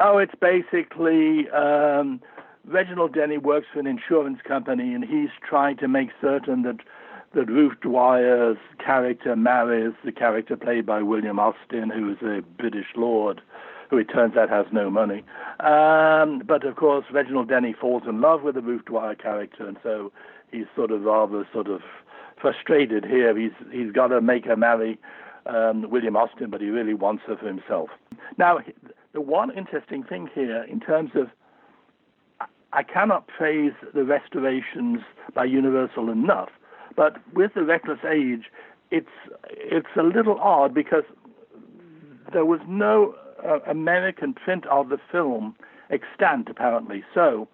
Oh, 0.01 0.19
it's 0.19 0.35
basically 0.41 1.49
um, 1.51 2.21
Reginald 2.67 3.15
Denny 3.15 3.39
works 3.39 3.69
for 3.73 3.79
an 3.79 3.87
insurance 3.87 4.41
company, 4.43 4.95
and 4.95 5.05
he's 5.05 5.31
trying 5.49 5.77
to 5.79 5.89
make 5.89 6.11
certain 6.21 6.63
that 6.63 6.81
that 7.35 7.49
Ruth 7.49 7.81
Dwyer's 7.81 8.59
character 8.79 9.37
marries 9.37 9.95
the 10.05 10.13
character 10.13 10.57
played 10.57 10.87
by 10.87 11.03
William 11.03 11.39
Austin, 11.39 11.91
who 11.91 12.13
is 12.13 12.19
a 12.23 12.43
British 12.57 12.87
lord, 12.97 13.41
who 13.91 13.99
it 13.99 14.05
turns 14.05 14.37
out 14.37 14.49
has 14.51 14.67
no 14.73 14.91
money. 14.91 15.25
Um, 15.61 16.43
but 16.47 16.65
of 16.65 16.77
course, 16.77 17.05
Reginald 17.13 17.49
Denny 17.49 17.75
falls 17.79 18.05
in 18.09 18.21
love 18.21 18.43
with 18.43 18.55
the 18.55 18.63
Ruth 18.63 18.85
Dwyer 18.85 19.15
character, 19.15 19.67
and 19.67 19.77
so 19.83 20.13
he's 20.51 20.67
sort 20.77 20.91
of 20.91 21.03
rather 21.03 21.47
sort 21.53 21.69
of 21.69 21.81
frustrated 22.41 23.05
here. 23.05 23.37
He's 23.37 23.53
he's 23.73 23.93
got 23.93 24.09
to 24.09 24.21
make 24.21 24.45
her 24.47 24.57
marry 24.57 24.99
um, 25.47 25.91
William 25.91 26.17
Austin, 26.17 26.51
but 26.51 26.61
he 26.61 26.69
really 26.69 26.95
wants 26.95 27.25
her 27.27 27.37
for 27.37 27.47
himself. 27.47 27.91
Now, 28.39 28.61
the 29.13 29.21
one 29.21 29.57
interesting 29.57 30.03
thing 30.03 30.29
here, 30.35 30.65
in 30.65 30.81
terms 30.81 31.11
of, 31.15 31.29
I 32.73 32.83
cannot 32.83 33.29
praise 33.29 33.73
the 33.95 34.05
restorations 34.05 35.01
by 35.35 35.45
Universal 35.45 36.11
enough, 36.11 36.51
but 36.97 37.17
with 37.35 37.55
the 37.55 37.65
Reckless 37.65 38.01
Age, 38.09 38.51
it's 38.91 39.09
it's 39.51 39.89
a 39.99 40.03
little 40.03 40.39
odd 40.41 40.75
because 40.75 41.05
there 42.33 42.45
was 42.45 42.61
no 42.69 43.15
uh, 43.45 43.59
American 43.67 44.35
print 44.35 44.67
of 44.67 44.89
the 44.89 44.99
film 45.11 45.57
extant 45.91 46.49
apparently. 46.49 47.05
So 47.13 47.49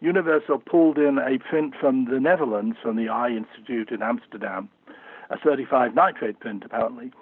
Universal 0.00 0.58
pulled 0.60 0.98
in 0.98 1.18
a 1.18 1.38
print 1.38 1.74
from 1.78 2.06
the 2.06 2.18
Netherlands, 2.18 2.76
from 2.82 2.96
the 2.96 3.08
Eye 3.08 3.30
Institute 3.30 3.90
in 3.90 4.02
Amsterdam, 4.02 4.68
a 5.28 5.38
35 5.38 5.94
nitrate 5.94 6.40
print 6.40 6.64
apparently, 6.64 7.12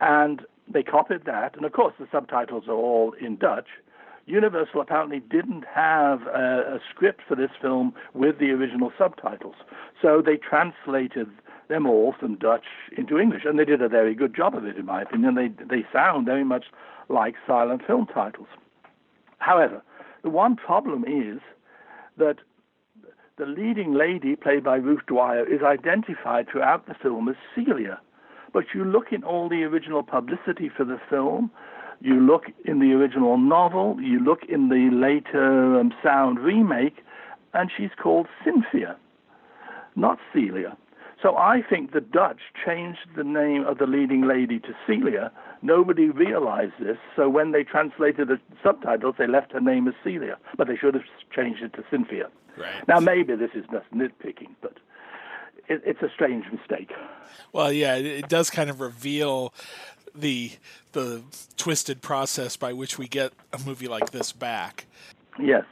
and 0.00 0.42
they 0.66 0.82
copied 0.82 1.24
that. 1.26 1.56
And 1.56 1.64
of 1.64 1.72
course, 1.72 1.94
the 1.98 2.08
subtitles 2.10 2.64
are 2.68 2.74
all 2.74 3.12
in 3.20 3.36
Dutch. 3.36 3.68
Universal 4.26 4.80
apparently 4.80 5.20
didn't 5.20 5.64
have 5.72 6.22
a, 6.28 6.76
a 6.76 6.80
script 6.90 7.22
for 7.26 7.34
this 7.34 7.50
film 7.60 7.92
with 8.14 8.38
the 8.38 8.50
original 8.50 8.92
subtitles, 8.96 9.56
so 10.00 10.22
they 10.24 10.36
translated 10.36 11.28
them 11.68 11.86
all 11.86 12.14
from 12.18 12.36
Dutch 12.36 12.66
into 12.96 13.18
English, 13.18 13.42
and 13.44 13.58
they 13.58 13.64
did 13.64 13.82
a 13.82 13.88
very 13.88 14.14
good 14.14 14.34
job 14.34 14.54
of 14.54 14.64
it, 14.64 14.76
in 14.76 14.86
my 14.86 15.02
opinion. 15.02 15.34
They 15.34 15.48
they 15.64 15.84
sound 15.92 16.26
very 16.26 16.44
much 16.44 16.66
like 17.08 17.34
silent 17.46 17.82
film 17.86 18.06
titles. 18.06 18.48
However, 19.38 19.82
the 20.22 20.30
one 20.30 20.54
problem 20.54 21.04
is 21.04 21.40
that 22.16 22.36
the 23.38 23.46
leading 23.46 23.94
lady, 23.94 24.36
played 24.36 24.62
by 24.62 24.76
Ruth 24.76 25.06
Dwyer, 25.06 25.44
is 25.44 25.62
identified 25.62 26.48
throughout 26.48 26.86
the 26.86 26.94
film 26.94 27.28
as 27.28 27.36
Celia. 27.54 28.00
But 28.52 28.66
you 28.74 28.84
look 28.84 29.12
in 29.12 29.24
all 29.24 29.48
the 29.48 29.64
original 29.64 30.02
publicity 30.02 30.68
for 30.68 30.84
the 30.84 31.00
film, 31.08 31.50
you 32.02 32.20
look 32.20 32.46
in 32.64 32.80
the 32.80 32.92
original 32.92 33.38
novel, 33.38 33.96
you 34.00 34.18
look 34.18 34.40
in 34.48 34.68
the 34.68 34.90
later 34.92 35.78
um, 35.78 35.92
sound 36.02 36.38
remake, 36.40 37.04
and 37.54 37.70
she's 37.74 37.90
called 38.00 38.26
Cynthia, 38.44 38.96
not 39.94 40.18
Celia. 40.32 40.76
So 41.22 41.36
I 41.36 41.62
think 41.62 41.92
the 41.92 42.00
Dutch 42.00 42.40
changed 42.66 43.06
the 43.16 43.22
name 43.22 43.64
of 43.64 43.78
the 43.78 43.86
leading 43.86 44.22
lady 44.22 44.58
to 44.60 44.74
Celia. 44.86 45.30
Nobody 45.62 46.08
realized 46.08 46.72
this, 46.80 46.96
so 47.14 47.28
when 47.28 47.52
they 47.52 47.62
translated 47.62 48.26
the 48.26 48.40
subtitles, 48.62 49.14
they 49.18 49.28
left 49.28 49.52
her 49.52 49.60
name 49.60 49.86
as 49.86 49.94
Celia, 50.02 50.36
but 50.56 50.66
they 50.66 50.76
should 50.76 50.94
have 50.94 51.04
changed 51.34 51.62
it 51.62 51.72
to 51.74 51.84
Cynthia. 51.88 52.28
Right. 52.58 52.88
Now, 52.88 52.98
maybe 52.98 53.36
this 53.36 53.52
is 53.54 53.64
just 53.70 53.88
nitpicking, 53.94 54.56
but 54.60 54.78
it, 55.68 55.80
it's 55.86 56.02
a 56.02 56.10
strange 56.12 56.46
mistake. 56.52 56.90
Well, 57.52 57.72
yeah, 57.72 57.94
it, 57.94 58.06
it 58.06 58.28
does 58.28 58.50
kind 58.50 58.68
of 58.68 58.80
reveal 58.80 59.54
the 60.14 60.52
the 60.92 61.22
twisted 61.56 62.02
process 62.02 62.56
by 62.56 62.72
which 62.72 62.98
we 62.98 63.08
get 63.08 63.32
a 63.52 63.58
movie 63.58 63.88
like 63.88 64.10
this 64.10 64.32
back. 64.32 64.86
Yes. 65.38 65.64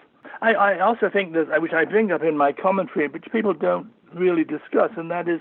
I, 0.42 0.54
I 0.54 0.80
also 0.80 1.10
think 1.10 1.34
that, 1.34 1.60
which 1.60 1.72
I 1.72 1.84
bring 1.84 2.12
up 2.12 2.22
in 2.22 2.36
my 2.36 2.52
commentary, 2.52 3.08
which 3.08 3.26
people 3.30 3.52
don't 3.52 3.88
really 4.14 4.44
discuss, 4.44 4.90
and 4.96 5.10
that 5.10 5.28
is 5.28 5.40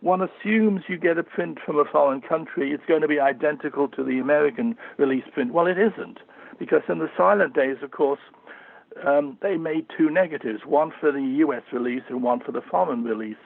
one 0.00 0.22
assumes 0.22 0.82
you 0.88 0.96
get 0.96 1.18
a 1.18 1.22
print 1.22 1.58
from 1.64 1.78
a 1.78 1.84
foreign 1.84 2.20
country, 2.20 2.72
it's 2.72 2.84
going 2.86 3.02
to 3.02 3.08
be 3.08 3.20
identical 3.20 3.86
to 3.88 4.02
the 4.02 4.18
American 4.18 4.76
release 4.96 5.24
print. 5.32 5.52
Well, 5.52 5.66
it 5.66 5.78
isn't, 5.78 6.18
because 6.58 6.82
in 6.88 6.98
the 6.98 7.10
silent 7.16 7.54
days, 7.54 7.76
of 7.82 7.90
course, 7.90 8.20
um, 9.06 9.38
they 9.42 9.56
made 9.56 9.86
two 9.96 10.10
negatives, 10.10 10.64
one 10.64 10.92
for 10.98 11.12
the 11.12 11.22
US 11.44 11.62
release 11.72 12.02
and 12.08 12.22
one 12.22 12.40
for 12.40 12.52
the 12.52 12.62
foreign 12.62 13.04
release. 13.04 13.36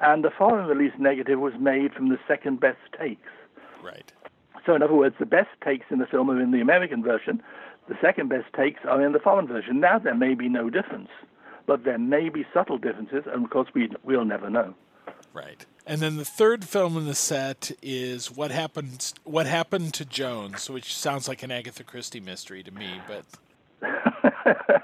And 0.00 0.24
the 0.24 0.30
foreign 0.30 0.66
release 0.66 0.92
negative 0.98 1.40
was 1.40 1.54
made 1.58 1.92
from 1.92 2.08
the 2.08 2.18
second 2.28 2.60
best 2.60 2.78
takes. 2.98 3.28
Right. 3.82 4.12
So, 4.66 4.74
in 4.74 4.82
other 4.82 4.94
words, 4.94 5.16
the 5.18 5.26
best 5.26 5.48
takes 5.64 5.86
in 5.90 5.98
the 5.98 6.06
film 6.06 6.30
are 6.30 6.40
in 6.40 6.50
the 6.50 6.60
American 6.60 7.02
version, 7.02 7.42
the 7.88 7.96
second 8.00 8.28
best 8.28 8.52
takes 8.54 8.80
are 8.84 9.04
in 9.04 9.12
the 9.12 9.18
foreign 9.18 9.48
version. 9.48 9.80
Now, 9.80 9.98
there 9.98 10.14
may 10.14 10.34
be 10.34 10.48
no 10.48 10.70
difference, 10.70 11.08
but 11.66 11.84
there 11.84 11.98
may 11.98 12.28
be 12.28 12.46
subtle 12.54 12.78
differences, 12.78 13.24
and 13.26 13.44
of 13.44 13.50
course, 13.50 13.68
we, 13.74 13.90
we'll 14.04 14.24
never 14.24 14.48
know. 14.48 14.74
Right. 15.32 15.66
And 15.86 16.00
then 16.00 16.16
the 16.16 16.24
third 16.24 16.64
film 16.64 16.96
in 16.96 17.06
the 17.06 17.14
set 17.14 17.72
is 17.82 18.30
what 18.30 18.50
happened 18.50 19.12
what 19.24 19.46
happened 19.46 19.94
to 19.94 20.04
Jones, 20.04 20.70
which 20.70 20.96
sounds 20.96 21.26
like 21.26 21.42
an 21.42 21.50
Agatha 21.50 21.84
Christie 21.84 22.20
mystery 22.20 22.62
to 22.62 22.70
me, 22.70 23.00
but 23.08 23.24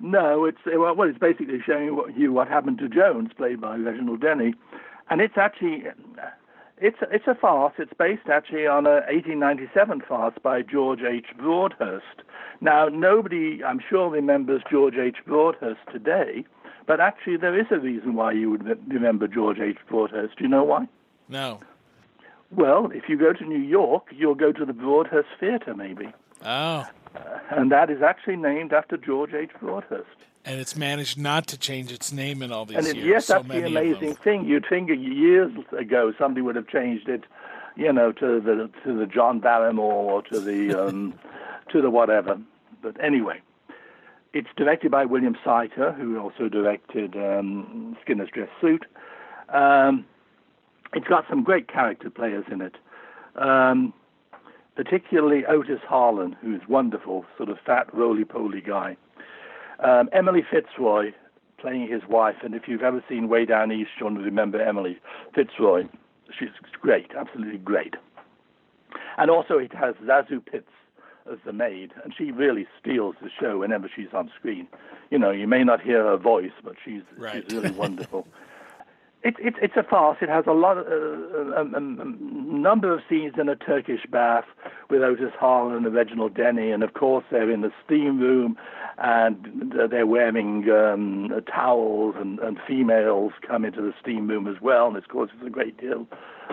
no, 0.00 0.44
it's 0.44 0.58
well, 0.66 1.00
it's 1.02 1.18
basically 1.18 1.60
showing 1.64 1.98
you 2.16 2.32
what 2.32 2.48
happened 2.48 2.78
to 2.78 2.88
Jones, 2.88 3.30
played 3.36 3.60
by 3.60 3.76
Reginald 3.76 4.20
Denny, 4.20 4.54
and 5.10 5.20
it's 5.20 5.38
actually 5.38 5.84
it's 6.78 6.98
it's 7.10 7.26
a 7.26 7.34
farce. 7.34 7.74
It's 7.78 7.92
based 7.98 8.28
actually 8.30 8.66
on 8.66 8.86
a 8.86 9.02
1897 9.08 10.02
farce 10.02 10.34
by 10.42 10.62
George 10.62 11.00
H. 11.02 11.26
Broadhurst. 11.38 12.22
Now, 12.60 12.88
nobody, 12.88 13.62
I'm 13.62 13.80
sure, 13.80 14.08
remembers 14.08 14.62
George 14.70 14.96
H. 14.96 15.16
Broadhurst 15.26 15.80
today, 15.92 16.44
but 16.86 17.00
actually 17.00 17.36
there 17.36 17.58
is 17.58 17.66
a 17.70 17.78
reason 17.78 18.14
why 18.14 18.32
you 18.32 18.50
would 18.50 18.64
remember 18.92 19.26
George 19.28 19.58
H. 19.58 19.78
Broadhurst. 19.88 20.38
Do 20.38 20.44
you 20.44 20.50
know 20.50 20.64
why? 20.64 20.88
no. 21.28 21.60
Well, 22.52 22.92
if 22.94 23.08
you 23.08 23.18
go 23.18 23.32
to 23.32 23.44
New 23.44 23.58
York, 23.58 24.04
you'll 24.14 24.36
go 24.36 24.52
to 24.52 24.64
the 24.64 24.72
Broadhurst 24.72 25.28
Theater, 25.40 25.74
maybe. 25.74 26.12
Oh. 26.44 26.86
Uh, 27.14 27.38
and 27.50 27.72
that 27.72 27.90
is 27.90 28.02
actually 28.02 28.36
named 28.36 28.72
after 28.72 28.96
George 28.96 29.34
H. 29.34 29.50
Broadhurst. 29.60 30.06
And 30.46 30.60
it's 30.60 30.76
managed 30.76 31.18
not 31.18 31.48
to 31.48 31.58
change 31.58 31.90
its 31.90 32.12
name 32.12 32.40
in 32.40 32.52
all 32.52 32.64
these 32.64 32.76
And 32.78 32.86
it, 32.86 32.96
years. 32.96 33.06
yes, 33.08 33.26
so 33.26 33.34
that's 33.34 33.48
the 33.48 33.54
many 33.54 33.76
of 33.76 33.82
amazing 33.82 34.14
thing. 34.14 34.44
You'd 34.44 34.64
think 34.68 34.88
years 34.88 35.52
ago 35.76 36.12
somebody 36.16 36.40
would 36.40 36.54
have 36.54 36.68
changed 36.68 37.08
it, 37.08 37.24
you 37.74 37.92
know, 37.92 38.12
to 38.12 38.40
the 38.40 38.70
to 38.84 38.96
the 38.96 39.06
John 39.06 39.40
Barrymore 39.40 39.92
or 40.12 40.22
to 40.22 40.38
the 40.38 40.72
um, 40.86 41.14
to 41.72 41.82
the 41.82 41.90
whatever. 41.90 42.38
But 42.80 43.02
anyway, 43.02 43.40
it's 44.32 44.48
directed 44.56 44.92
by 44.92 45.04
William 45.04 45.36
Seiter, 45.44 45.92
who 45.92 46.18
also 46.18 46.48
directed 46.48 47.16
um, 47.16 47.96
Skinner's 48.02 48.28
Dress 48.32 48.48
Suit. 48.60 48.84
Um, 49.48 50.06
it's 50.92 51.08
got 51.08 51.24
some 51.28 51.42
great 51.42 51.66
character 51.68 52.08
players 52.08 52.44
in 52.50 52.60
it, 52.60 52.76
um, 53.34 53.92
particularly 54.76 55.44
Otis 55.46 55.80
Harlan, 55.88 56.36
who's 56.40 56.60
wonderful, 56.68 57.24
sort 57.36 57.48
of 57.48 57.58
fat, 57.66 57.92
roly-poly 57.92 58.60
guy. 58.60 58.96
Um, 59.80 60.08
Emily 60.12 60.42
Fitzroy 60.48 61.12
playing 61.58 61.88
his 61.88 62.02
wife, 62.08 62.36
and 62.42 62.54
if 62.54 62.62
you've 62.66 62.82
ever 62.82 63.02
seen 63.08 63.28
Way 63.28 63.44
Down 63.44 63.72
East, 63.72 63.90
you'll 63.98 64.10
remember 64.10 64.60
Emily 64.60 64.98
Fitzroy. 65.34 65.84
She's 66.38 66.48
great, 66.80 67.12
absolutely 67.16 67.58
great. 67.58 67.94
And 69.18 69.30
also 69.30 69.58
it 69.58 69.74
has 69.74 69.94
ZaSu 69.96 70.44
Pitts 70.44 70.70
as 71.30 71.38
the 71.44 71.52
maid, 71.52 71.92
and 72.04 72.14
she 72.16 72.30
really 72.30 72.66
steals 72.80 73.16
the 73.22 73.30
show 73.40 73.58
whenever 73.58 73.90
she's 73.94 74.12
on 74.12 74.30
screen. 74.38 74.68
You 75.10 75.18
know, 75.18 75.30
you 75.30 75.46
may 75.46 75.64
not 75.64 75.80
hear 75.80 76.04
her 76.04 76.16
voice, 76.16 76.52
but 76.62 76.74
she's 76.84 77.02
right. 77.16 77.44
she's 77.44 77.58
really 77.58 77.70
wonderful. 77.76 78.26
It, 79.26 79.34
it, 79.40 79.54
it's 79.60 79.74
a 79.76 79.82
farce. 79.82 80.18
It 80.20 80.28
has 80.28 80.44
a 80.46 80.52
lot, 80.52 80.78
of, 80.78 80.86
uh, 80.86 80.90
a, 80.92 81.64
a, 81.64 81.78
a, 81.78 82.04
number 82.04 82.94
of 82.94 83.00
scenes 83.10 83.34
in 83.36 83.48
a 83.48 83.56
Turkish 83.56 84.06
bath 84.08 84.44
with 84.88 85.02
Otis 85.02 85.32
Harlan 85.36 85.84
and 85.84 85.92
Reginald 85.92 86.34
Denny, 86.34 86.70
and 86.70 86.84
of 86.84 86.94
course 86.94 87.24
they're 87.28 87.50
in 87.50 87.62
the 87.62 87.72
steam 87.84 88.20
room, 88.20 88.56
and 88.98 89.74
they're 89.90 90.06
wearing 90.06 90.70
um, 90.70 91.42
towels, 91.52 92.14
and, 92.16 92.38
and 92.38 92.58
females 92.68 93.32
come 93.44 93.64
into 93.64 93.82
the 93.82 93.92
steam 94.00 94.28
room 94.28 94.46
as 94.46 94.62
well, 94.62 94.86
and 94.86 95.08
course 95.08 95.30
it's 95.34 95.44
a 95.44 95.50
great 95.50 95.76
deal 95.76 96.06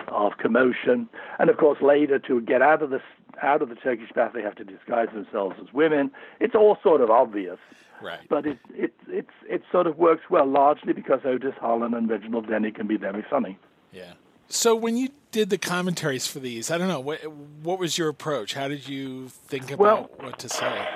of 0.08 0.32
commotion. 0.38 1.08
And 1.38 1.50
of 1.50 1.56
course 1.56 1.80
later 1.80 2.18
to 2.18 2.40
get 2.40 2.60
out 2.60 2.82
of 2.82 2.90
the 2.90 3.00
out 3.40 3.62
of 3.62 3.68
the 3.68 3.76
Turkish 3.76 4.10
bath, 4.12 4.32
they 4.34 4.42
have 4.42 4.56
to 4.56 4.64
disguise 4.64 5.08
themselves 5.14 5.54
as 5.62 5.72
women. 5.72 6.10
It's 6.40 6.56
all 6.56 6.78
sort 6.82 7.00
of 7.00 7.10
obvious. 7.10 7.58
Right. 8.02 8.20
But 8.28 8.46
it 8.46 8.58
it 8.70 8.94
it 9.08 9.26
it 9.48 9.62
sort 9.70 9.86
of 9.86 9.98
works 9.98 10.24
well 10.30 10.46
largely 10.46 10.92
because 10.92 11.20
Otis 11.24 11.54
Harlan 11.60 11.94
and 11.94 12.08
Reginald 12.08 12.48
Denny 12.48 12.70
can 12.70 12.86
be 12.86 12.96
very 12.96 13.24
funny. 13.28 13.58
Yeah. 13.92 14.14
So 14.48 14.74
when 14.74 14.96
you 14.96 15.08
did 15.30 15.50
the 15.50 15.58
commentaries 15.58 16.26
for 16.26 16.38
these, 16.38 16.70
I 16.70 16.78
don't 16.78 16.88
know 16.88 17.00
what 17.00 17.20
what 17.62 17.78
was 17.78 17.96
your 17.96 18.08
approach. 18.08 18.54
How 18.54 18.68
did 18.68 18.88
you 18.88 19.28
think 19.28 19.70
about 19.70 19.78
well, 19.78 20.10
what 20.18 20.38
to 20.40 20.48
say? 20.48 20.86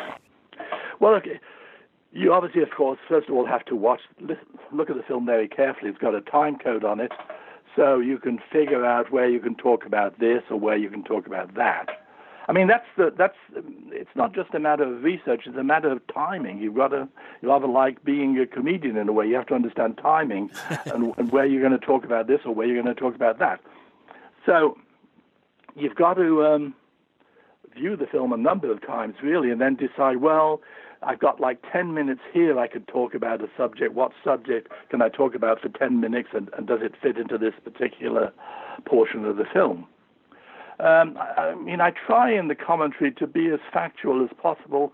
Well, 1.01 1.15
okay. 1.15 1.41
You 2.11 2.33
obviously, 2.33 2.63
of 2.63 2.71
course, 2.71 2.99
first 3.09 3.29
of 3.29 3.35
all 3.35 3.47
have 3.47 3.65
to 3.67 3.77
watch, 3.77 4.01
look 4.73 4.91
at 4.91 4.97
the 4.97 5.03
film 5.03 5.27
very 5.27 5.47
carefully. 5.47 5.91
It's 5.91 5.99
got 5.99 6.15
a 6.15 6.23
time 6.23 6.59
code 6.59 6.83
on 6.83 7.01
it, 7.01 7.13
so 7.77 7.99
you 7.99 8.19
can 8.19 8.39
figure 8.51 8.85
out 8.85 9.13
where 9.13 9.29
you 9.29 9.41
can 9.41 9.55
talk 9.55 9.85
about 9.85 10.19
this 10.19 10.43
or 10.51 10.59
where 10.59 10.77
you 10.77 10.89
can 10.89 11.05
talk 11.05 11.27
about 11.27 11.55
that. 11.55 11.87
I 12.49 12.53
mean, 12.53 12.67
that's 12.67 12.87
the 12.97 13.13
that's 13.17 13.37
it's 13.91 14.11
not 14.15 14.35
just 14.35 14.55
a 14.55 14.59
matter 14.59 14.83
of 14.83 15.03
research; 15.05 15.43
it's 15.45 15.57
a 15.57 15.63
matter 15.63 15.91
of 15.93 16.01
timing. 16.13 16.59
You've 16.59 16.75
got 16.75 16.89
to 16.89 17.07
you 17.43 17.49
rather 17.49 17.67
like 17.67 18.03
being 18.05 18.39
a 18.39 18.47
comedian 18.47 18.97
in 18.97 19.07
a 19.09 19.13
way. 19.13 19.27
You 19.27 19.35
have 19.35 19.47
to 19.49 19.55
understand 19.55 19.99
timing 19.99 20.51
and, 20.87 21.13
and 21.19 21.31
where 21.31 21.45
you're 21.45 21.61
going 21.61 21.79
to 21.79 21.87
talk 21.87 22.05
about 22.05 22.27
this 22.27 22.41
or 22.47 22.55
where 22.55 22.67
you're 22.67 22.83
going 22.83 22.95
to 22.95 22.99
talk 22.99 23.15
about 23.15 23.39
that. 23.39 23.61
So 24.47 24.79
you've 25.77 25.95
got 25.95 26.15
to 26.15 26.47
um, 26.47 26.75
view 27.75 27.97
the 27.97 28.07
film 28.07 28.33
a 28.33 28.39
number 28.39 28.73
of 28.73 28.85
times, 28.85 29.17
really, 29.23 29.51
and 29.51 29.61
then 29.61 29.77
decide. 29.77 30.17
Well, 30.17 30.63
I've 31.03 31.19
got 31.19 31.41
like 31.41 31.59
10 31.71 31.93
minutes 31.93 32.23
here. 32.33 32.59
I 32.59 32.67
could 32.67 32.89
talk 32.89 33.13
about 33.13 33.43
a 33.43 33.49
subject. 33.59 33.93
What 33.93 34.13
subject 34.25 34.73
can 34.89 35.03
I 35.03 35.11
talk 35.11 35.35
about 35.35 35.61
for 35.61 35.69
10 35.69 36.01
minutes, 36.01 36.31
and, 36.33 36.49
and 36.57 36.67
does 36.67 36.81
it 36.83 36.95
fit 37.03 37.19
into 37.19 37.37
this 37.37 37.55
particular 37.63 38.33
portion 38.87 39.27
of 39.27 39.37
the 39.37 39.45
film? 39.45 39.87
Um, 40.81 41.19
I 41.19 41.55
mean, 41.57 41.81
I 41.81 41.91
try 41.91 42.33
in 42.33 42.49
the 42.49 42.55
commentary 42.55 43.13
to 43.13 43.27
be 43.27 43.49
as 43.51 43.59
factual 43.73 44.23
as 44.23 44.31
possible, 44.41 44.93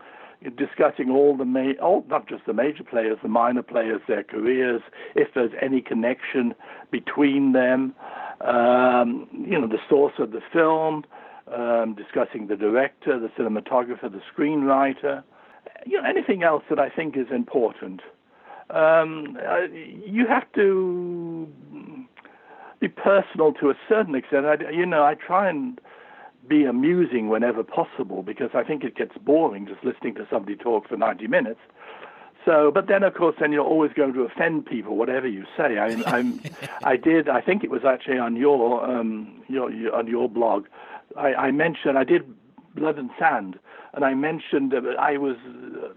discussing 0.56 1.10
all 1.10 1.36
the 1.36 1.44
ma- 1.44 1.72
all, 1.80 2.04
not 2.08 2.28
just 2.28 2.46
the 2.46 2.54
major 2.54 2.84
players, 2.84 3.18
the 3.22 3.28
minor 3.28 3.62
players, 3.62 4.00
their 4.08 4.22
careers, 4.24 4.82
if 5.14 5.28
there's 5.34 5.52
any 5.60 5.80
connection 5.80 6.54
between 6.90 7.52
them, 7.52 7.94
um, 8.40 9.28
you 9.32 9.58
know, 9.60 9.66
the 9.66 9.78
source 9.88 10.14
of 10.18 10.32
the 10.32 10.40
film, 10.52 11.04
um, 11.54 11.94
discussing 11.94 12.46
the 12.46 12.56
director, 12.56 13.18
the 13.18 13.28
cinematographer, 13.28 14.10
the 14.10 14.22
screenwriter, 14.34 15.22
you 15.86 16.00
know, 16.00 16.08
anything 16.08 16.42
else 16.42 16.64
that 16.70 16.78
I 16.78 16.88
think 16.88 17.16
is 17.16 17.26
important. 17.30 18.00
Um, 18.70 19.38
you 20.06 20.26
have 20.26 20.50
to 20.54 20.62
be 22.80 22.88
personal 22.88 23.52
to 23.54 23.70
a 23.70 23.74
certain 23.88 24.14
extent. 24.14 24.46
I, 24.46 24.70
you 24.70 24.86
know, 24.86 25.04
I 25.04 25.14
try 25.14 25.48
and 25.48 25.80
be 26.46 26.64
amusing 26.64 27.28
whenever 27.28 27.62
possible 27.62 28.22
because 28.22 28.50
I 28.54 28.62
think 28.62 28.84
it 28.84 28.96
gets 28.96 29.16
boring 29.18 29.66
just 29.66 29.82
listening 29.82 30.14
to 30.16 30.26
somebody 30.30 30.56
talk 30.56 30.88
for 30.88 30.96
90 30.96 31.26
minutes. 31.26 31.60
So, 32.44 32.70
but 32.70 32.88
then 32.88 33.02
of 33.02 33.14
course, 33.14 33.36
then 33.40 33.52
you're 33.52 33.64
always 33.64 33.92
going 33.92 34.12
to 34.12 34.22
offend 34.22 34.66
people, 34.66 34.96
whatever 34.96 35.26
you 35.26 35.44
say. 35.56 35.78
I, 35.78 36.02
I'm, 36.06 36.40
I 36.84 36.96
did. 36.96 37.28
I 37.28 37.40
think 37.40 37.64
it 37.64 37.70
was 37.70 37.84
actually 37.84 38.18
on 38.18 38.36
your, 38.36 38.84
um, 38.84 39.42
your, 39.48 39.70
your 39.70 39.94
on 39.94 40.06
your 40.06 40.28
blog. 40.28 40.66
I, 41.16 41.34
I 41.34 41.50
mentioned 41.52 41.96
I 41.96 42.04
did 42.04 42.22
blood 42.74 42.98
and 42.98 43.10
sand, 43.18 43.58
and 43.94 44.04
I 44.04 44.14
mentioned 44.14 44.74
uh, 44.74 44.82
I 44.98 45.16
was 45.16 45.36
uh, 45.46 45.88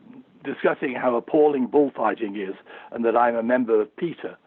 discussing 0.44 0.94
how 0.94 1.16
appalling 1.16 1.68
bullfighting 1.68 2.38
is, 2.38 2.56
and 2.92 3.04
that 3.04 3.18
I'm 3.18 3.36
a 3.36 3.44
member 3.44 3.82
of 3.82 3.94
PETA. 3.98 4.38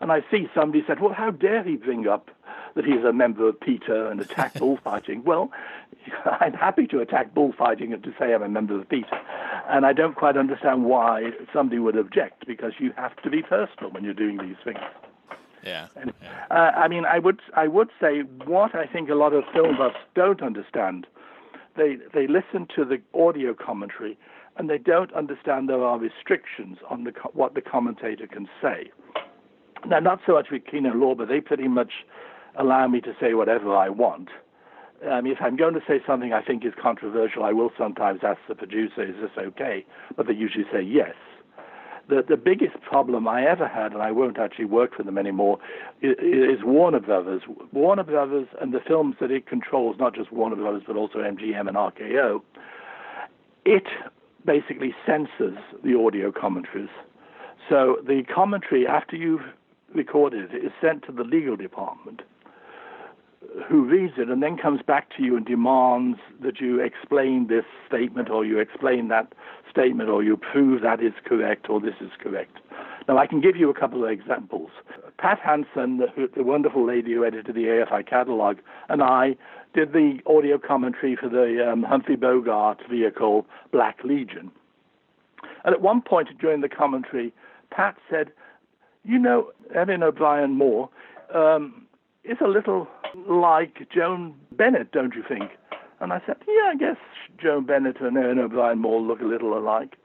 And 0.00 0.10
I 0.10 0.22
see 0.30 0.48
somebody 0.54 0.82
said, 0.86 1.00
well, 1.00 1.12
how 1.12 1.30
dare 1.30 1.62
he 1.62 1.76
bring 1.76 2.08
up 2.08 2.30
that 2.74 2.84
he's 2.84 3.04
a 3.04 3.12
member 3.12 3.48
of 3.48 3.60
PETA 3.60 4.08
and 4.08 4.20
attack 4.20 4.54
bullfighting? 4.58 5.24
Well, 5.24 5.50
I'm 6.40 6.54
happy 6.54 6.86
to 6.88 7.00
attack 7.00 7.34
bullfighting 7.34 7.92
and 7.92 8.02
to 8.04 8.14
say 8.18 8.32
I'm 8.32 8.42
a 8.42 8.48
member 8.48 8.78
of 8.78 8.88
PETA. 8.88 9.20
And 9.68 9.84
I 9.84 9.92
don't 9.92 10.16
quite 10.16 10.36
understand 10.36 10.84
why 10.84 11.30
somebody 11.52 11.78
would 11.78 11.96
object 11.96 12.46
because 12.46 12.72
you 12.78 12.92
have 12.96 13.14
to 13.22 13.30
be 13.30 13.42
personal 13.42 13.90
when 13.90 14.04
you're 14.04 14.14
doing 14.14 14.38
these 14.38 14.56
things. 14.64 14.80
Yeah. 15.62 15.88
And, 15.96 16.12
uh, 16.50 16.54
I 16.54 16.88
mean, 16.88 17.04
I 17.04 17.18
would 17.18 17.40
I 17.54 17.68
would 17.68 17.90
say 18.00 18.20
what 18.46 18.74
I 18.74 18.86
think 18.86 19.10
a 19.10 19.14
lot 19.14 19.34
of 19.34 19.44
film 19.52 19.76
buffs 19.76 19.98
don't 20.14 20.42
understand. 20.42 21.06
They 21.76 21.98
they 22.14 22.26
listen 22.26 22.66
to 22.76 22.84
the 22.86 23.00
audio 23.14 23.52
commentary 23.52 24.18
and 24.56 24.70
they 24.70 24.78
don't 24.78 25.12
understand 25.12 25.68
there 25.68 25.84
are 25.84 25.98
restrictions 25.98 26.78
on 26.88 27.04
the 27.04 27.12
what 27.34 27.54
the 27.54 27.60
commentator 27.60 28.26
can 28.26 28.48
say. 28.62 28.90
Now, 29.86 29.98
not 29.98 30.20
so 30.26 30.32
much 30.32 30.48
with 30.50 30.62
Kino 30.70 31.14
but 31.14 31.28
They 31.28 31.40
pretty 31.40 31.68
much 31.68 31.92
allow 32.58 32.86
me 32.88 33.00
to 33.00 33.14
say 33.20 33.34
whatever 33.34 33.74
I 33.74 33.88
want. 33.88 34.28
Um, 35.08 35.26
if 35.26 35.38
I'm 35.40 35.56
going 35.56 35.74
to 35.74 35.80
say 35.88 36.00
something 36.06 36.32
I 36.32 36.42
think 36.42 36.64
is 36.64 36.72
controversial, 36.80 37.42
I 37.42 37.52
will 37.52 37.70
sometimes 37.78 38.20
ask 38.22 38.38
the 38.48 38.54
producer, 38.54 39.02
is 39.02 39.14
this 39.20 39.30
okay? 39.38 39.86
But 40.14 40.26
they 40.26 40.34
usually 40.34 40.64
say 40.70 40.82
yes. 40.82 41.14
The, 42.08 42.22
the 42.28 42.36
biggest 42.36 42.80
problem 42.82 43.26
I 43.26 43.46
ever 43.46 43.66
had, 43.68 43.92
and 43.92 44.02
I 44.02 44.10
won't 44.10 44.38
actually 44.38 44.64
work 44.66 44.96
for 44.96 45.04
them 45.04 45.16
anymore, 45.16 45.58
is, 46.02 46.16
is 46.20 46.64
Warner 46.64 47.00
Brothers. 47.00 47.42
Warner 47.72 48.02
Brothers 48.02 48.48
and 48.60 48.74
the 48.74 48.80
films 48.86 49.16
that 49.20 49.30
it 49.30 49.46
controls, 49.46 49.96
not 49.98 50.14
just 50.14 50.32
Warner 50.32 50.56
Brothers, 50.56 50.82
but 50.86 50.96
also 50.96 51.18
MGM 51.18 51.68
and 51.68 51.76
RKO, 51.76 52.42
it 53.64 53.86
basically 54.44 54.94
censors 55.06 55.56
the 55.84 55.96
audio 55.96 56.32
commentaries. 56.32 56.88
So 57.68 57.98
the 58.06 58.24
commentary, 58.24 58.86
after 58.86 59.16
you've 59.16 59.42
recorded 59.94 60.54
is 60.54 60.72
sent 60.80 61.04
to 61.06 61.12
the 61.12 61.24
legal 61.24 61.56
department 61.56 62.22
who 63.68 63.84
reads 63.84 64.14
it 64.16 64.28
and 64.28 64.42
then 64.42 64.56
comes 64.56 64.80
back 64.82 65.14
to 65.16 65.22
you 65.22 65.36
and 65.36 65.46
demands 65.46 66.18
that 66.42 66.60
you 66.60 66.80
explain 66.80 67.48
this 67.48 67.64
statement 67.86 68.30
or 68.30 68.44
you 68.44 68.58
explain 68.58 69.08
that 69.08 69.32
statement 69.70 70.08
or 70.08 70.22
you 70.22 70.36
prove 70.36 70.82
that 70.82 71.02
is 71.02 71.12
correct 71.24 71.68
or 71.68 71.80
this 71.80 71.94
is 72.00 72.10
correct. 72.18 72.58
Now, 73.08 73.18
I 73.18 73.26
can 73.26 73.40
give 73.40 73.56
you 73.56 73.70
a 73.70 73.74
couple 73.74 74.04
of 74.04 74.10
examples. 74.10 74.70
Pat 75.18 75.38
Hanson, 75.40 75.98
the, 75.98 76.28
the 76.34 76.44
wonderful 76.44 76.86
lady 76.86 77.14
who 77.14 77.24
edited 77.24 77.54
the 77.54 77.64
AFI 77.64 78.06
catalog, 78.06 78.58
and 78.88 79.02
I 79.02 79.36
did 79.74 79.92
the 79.92 80.20
audio 80.26 80.58
commentary 80.58 81.16
for 81.16 81.28
the 81.28 81.70
um, 81.70 81.82
Humphrey 81.82 82.16
Bogart 82.16 82.80
vehicle, 82.88 83.46
Black 83.72 83.98
Legion. 84.04 84.50
And 85.64 85.74
at 85.74 85.80
one 85.80 86.02
point 86.02 86.28
during 86.38 86.60
the 86.60 86.68
commentary, 86.68 87.32
Pat 87.70 87.96
said, 88.08 88.32
you 89.04 89.18
know, 89.18 89.50
Erin 89.74 90.02
O'Brien 90.02 90.52
Moore 90.52 90.88
um, 91.34 91.86
is 92.24 92.38
a 92.44 92.48
little 92.48 92.88
like 93.28 93.88
Joan 93.92 94.34
Bennett, 94.52 94.92
don't 94.92 95.14
you 95.14 95.24
think? 95.26 95.50
And 96.00 96.12
I 96.12 96.22
said, 96.26 96.36
yeah, 96.46 96.70
I 96.72 96.76
guess 96.76 96.96
Joan 97.40 97.66
Bennett 97.66 98.00
and 98.00 98.16
Erin 98.16 98.38
O'Brien 98.38 98.78
Moore 98.78 99.00
look 99.00 99.20
a 99.20 99.24
little 99.24 99.56
alike. 99.56 99.96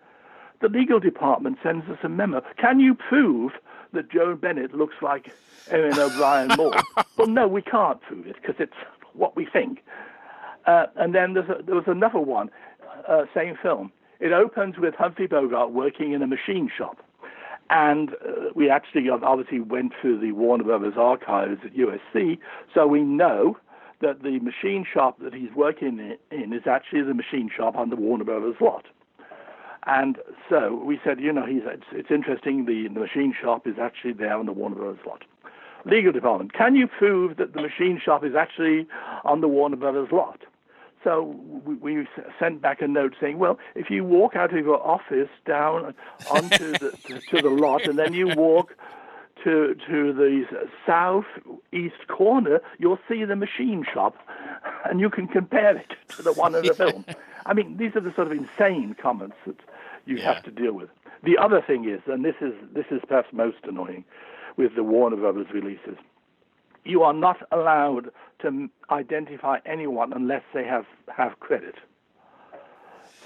The 0.62 0.69
legal 0.69 0.99
department 0.99 1.58
sends 1.62 1.88
us 1.89 1.97
a 2.03 2.10
memo. 2.10 2.41
Can 2.58 2.79
you 2.79 2.95
prove 2.95 3.53
that 3.93 4.12
Joan 4.12 4.38
Bennett 4.38 4.73
looks 4.73 4.95
like 5.01 5.31
Erin 5.69 5.97
O'Brien 5.97 6.49
Moore? 6.58 6.75
well, 7.17 7.27
no, 7.27 7.47
we 7.47 7.62
can't 7.62 8.01
prove 8.01 8.27
it 8.27 8.36
because 8.41 8.55
it's 8.60 8.73
what 9.13 9.36
we 9.36 9.45
think. 9.45 9.84
Uh, 10.65 10.88
and 10.95 11.13
then 11.13 11.36
a, 11.38 11.62
there 11.63 11.75
was 11.75 11.86
another 11.88 12.19
one, 12.19 12.49
uh, 13.08 13.25
same 13.34 13.58
film. 13.62 13.91
It 14.19 14.31
opens 14.31 14.77
with 14.77 14.95
Humphrey 14.95 15.27
Bogart 15.27 15.71
working 15.71 16.13
in 16.13 16.21
a 16.21 16.27
machine 16.27 16.69
shop. 16.75 17.04
And 17.69 18.12
uh, 18.13 18.51
we 18.54 18.69
actually 18.69 19.10
obviously 19.10 19.60
went 19.60 19.93
through 19.99 20.19
the 20.19 20.32
Warner 20.34 20.63
Brothers 20.63 20.93
archives 20.97 21.62
at 21.65 21.73
USC, 21.73 22.38
so 22.73 22.86
we 22.86 23.01
know 23.01 23.58
that 24.01 24.23
the 24.23 24.39
machine 24.39 24.86
shop 24.91 25.17
that 25.19 25.34
he's 25.34 25.49
working 25.56 26.17
in 26.32 26.54
is 26.54 26.67
actually 26.67 27.01
the 27.01 27.13
machine 27.13 27.49
shop 27.56 27.75
on 27.75 27.89
the 27.89 27.95
Warner 27.95 28.25
Brothers 28.25 28.56
lot. 28.60 28.86
And 29.88 30.17
so 30.49 30.82
we 30.84 30.99
said, 31.04 31.19
you 31.19 31.32
know, 31.32 31.45
he's, 31.45 31.62
it's, 31.65 31.86
it's 31.91 32.12
interesting, 32.12 32.65
the, 32.65 32.88
the 32.93 32.99
machine 32.99 33.34
shop 33.39 33.67
is 33.67 33.75
actually 33.80 34.13
there 34.13 34.36
on 34.36 34.45
the 34.45 34.51
Warner 34.51 34.75
Brothers 34.75 35.06
lot. 35.06 35.23
Legal 35.86 36.12
department, 36.12 36.54
can 36.54 36.75
you 36.75 36.88
prove 36.88 37.38
that 37.38 37.54
the 37.54 37.62
machine 37.62 38.01
shop 38.04 38.23
is 38.25 38.34
actually 38.36 38.88
on 39.23 39.41
the 39.41 39.47
Warner 39.47 39.75
Brothers 39.75 40.10
lot? 40.12 40.41
So 41.05 41.35
we, 41.65 41.75
we, 41.75 42.07
sent 42.39 42.61
back 42.63 42.81
a 42.81 42.87
note 42.87 43.13
saying, 43.21 43.37
well, 43.37 43.59
if 43.75 43.91
you 43.91 44.03
walk 44.03 44.35
out 44.35 44.51
of 44.57 44.65
your 44.65 44.85
office 44.85 45.29
down 45.45 45.93
onto 46.31 46.71
the 46.79 46.91
to, 47.07 47.21
to 47.29 47.41
the 47.41 47.49
lot, 47.49 47.85
and 47.87 47.97
then 47.99 48.13
you 48.15 48.27
walk 48.27 48.75
to 49.43 49.75
to 49.87 50.11
the 50.13 50.45
southeast 50.85 52.07
corner, 52.07 52.59
you'll 52.79 52.97
see 53.07 53.23
the 53.23 53.35
machine 53.35 53.85
shop, 53.93 54.15
and 54.89 54.99
you 54.99 55.11
can 55.11 55.27
compare 55.27 55.77
it 55.77 55.93
to 56.17 56.23
the 56.23 56.33
one 56.33 56.55
in 56.55 56.65
the 56.65 56.73
film. 56.83 57.05
I 57.45 57.53
mean, 57.53 57.77
these 57.77 57.95
are 57.95 58.01
the 58.01 58.13
sort 58.15 58.31
of 58.31 58.33
insane 58.33 58.95
comments 58.99 59.37
that 59.45 59.57
you 60.07 60.17
Yeah. 60.17 60.33
have 60.33 60.43
to 60.43 60.51
deal 60.51 60.73
with. 60.73 60.89
The 61.23 61.37
other 61.37 61.61
thing 61.61 61.87
is, 61.87 62.01
and 62.07 62.25
this 62.25 62.35
is 62.41 62.53
this 62.73 62.87
is 62.89 63.01
perhaps 63.07 63.31
most 63.31 63.57
annoying, 63.63 64.05
with 64.57 64.73
the 64.75 64.83
Warner 64.83 65.17
Brothers 65.17 65.47
releases, 65.53 65.97
you 66.86 67.04
are 67.04 67.13
not 67.13 67.38
allowed 67.52 68.12
to 68.41 68.69
identify 68.91 69.58
anyone 69.65 70.13
unless 70.13 70.43
they 70.54 70.63
have 70.63 70.86
have 71.15 71.39
credit. 71.39 71.76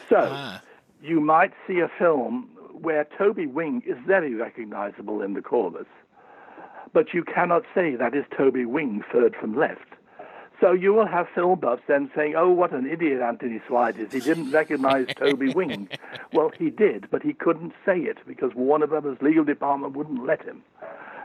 So 0.09 0.29
Ah. 0.31 0.61
you 1.01 1.19
might 1.19 1.53
see 1.67 1.79
a 1.79 1.87
film 1.99 2.49
where 2.73 3.05
Toby 3.17 3.45
Wing 3.45 3.83
is 3.85 3.97
very 4.05 4.33
recognizable 4.33 5.21
in 5.21 5.33
the 5.33 5.41
chorus, 5.41 5.87
but 6.93 7.13
you 7.13 7.23
cannot 7.23 7.63
say 7.75 7.95
that 7.95 8.15
is 8.15 8.25
Toby 8.35 8.65
Wing 8.65 9.03
third 9.11 9.35
from 9.35 9.55
left. 9.55 9.85
So 10.61 10.73
you 10.73 10.93
will 10.93 11.05
have 11.05 11.27
film 11.29 11.59
buffs 11.59 11.83
then 11.87 12.11
saying, 12.15 12.35
"Oh, 12.35 12.49
what 12.49 12.71
an 12.73 12.85
idiot 12.85 13.21
Anthony 13.21 13.61
Slide 13.67 13.97
is! 13.97 14.11
He 14.11 14.19
didn't 14.19 14.51
recognize 14.51 15.07
Toby 15.15 15.53
Wing." 15.59 15.87
Well, 16.33 16.49
he 16.57 16.69
did, 16.69 17.09
but 17.09 17.21
he 17.23 17.33
couldn't 17.33 17.73
say 17.85 17.99
it 17.99 18.17
because 18.27 18.53
Warner 18.55 18.87
Brothers 18.87 19.17
legal 19.21 19.43
department 19.45 19.95
wouldn't 19.95 20.25
let 20.25 20.41
him. 20.43 20.63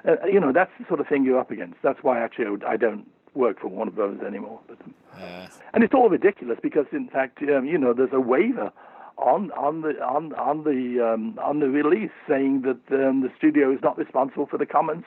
Uh, 0.07 0.17
you 0.27 0.39
know, 0.41 0.53
that's 0.53 0.71
the 0.79 0.87
sort 0.87 1.01
of 1.01 1.07
thing 1.07 1.25
you're 1.25 1.39
up 1.39 1.51
against. 1.51 1.77
That's 1.83 2.03
why 2.03 2.21
actually 2.21 2.47
I 2.47 2.51
would- 2.51 2.65
I 2.65 2.77
don't 2.77 3.07
work 3.35 3.61
for 3.61 3.69
Warner 3.69 3.91
Brothers 3.91 4.21
anymore. 4.23 4.61
But, 4.69 4.79
um, 5.15 5.49
and 5.73 5.83
it's 5.83 5.95
all 5.95 6.09
ridiculous 6.09 6.59
because, 6.63 6.87
in 6.93 7.09
fact, 7.09 7.43
um, 7.43 7.65
you 7.67 7.79
know, 7.79 7.93
there's 7.93 8.13
a 8.13 8.21
waiver 8.21 8.71
on 9.17 9.51
on 9.53 9.83
the 9.83 10.01
on 10.05 10.33
on 10.35 10.65
the 10.65 11.01
um, 11.01 11.39
on 11.43 11.61
the 11.61 11.69
release 11.69 12.11
saying 12.29 12.63
that 12.63 12.81
um, 12.93 13.23
the 13.23 13.31
studio 13.37 13.73
is 13.73 13.81
not 13.83 13.97
responsible 13.97 14.47
for 14.47 14.59
the 14.59 14.67
comments 14.67 15.07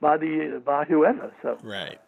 by 0.00 0.16
the 0.16 0.60
by 0.64 0.84
whoever. 0.84 1.32
So 1.42 1.58
right. 1.62 1.98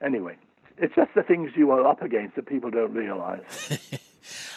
anyway, 0.00 0.36
it's 0.78 0.94
just 0.94 1.10
the 1.14 1.22
things 1.22 1.52
you 1.56 1.70
are 1.72 1.86
up 1.86 2.02
against 2.02 2.36
that 2.36 2.46
people 2.46 2.70
don't 2.70 2.94
realize. 2.94 3.42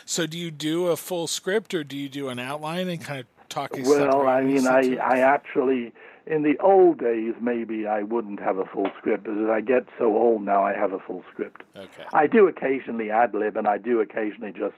So 0.05 0.27
do 0.27 0.37
you 0.37 0.51
do 0.51 0.87
a 0.87 0.95
full 0.95 1.25
script 1.25 1.73
or 1.73 1.83
do 1.83 1.97
you 1.97 2.07
do 2.07 2.29
an 2.29 2.37
outline 2.37 2.87
and 2.87 3.01
kind 3.01 3.19
of 3.21 3.25
talk? 3.49 3.71
well, 3.85 4.27
I 4.27 4.41
mean, 4.41 4.67
I 4.67 4.95
I 4.97 5.19
actually. 5.19 5.91
In 6.27 6.41
the 6.41 6.57
old 6.59 6.99
days, 6.99 7.35
maybe 7.39 7.85
I 7.85 8.01
wouldn't 8.01 8.39
have 8.39 8.57
a 8.57 8.65
full 8.65 8.89
script, 8.97 9.25
but 9.25 9.37
as 9.37 9.49
I 9.49 9.61
get 9.61 9.85
so 9.99 10.17
old 10.17 10.43
now, 10.43 10.63
I 10.63 10.73
have 10.73 10.91
a 10.91 10.99
full 10.99 11.23
script. 11.31 11.61
Okay. 11.75 12.03
I 12.13 12.25
do 12.25 12.47
occasionally 12.47 13.11
ad 13.11 13.35
lib, 13.35 13.55
and 13.55 13.67
I 13.67 13.77
do 13.77 14.01
occasionally 14.01 14.51
just 14.51 14.75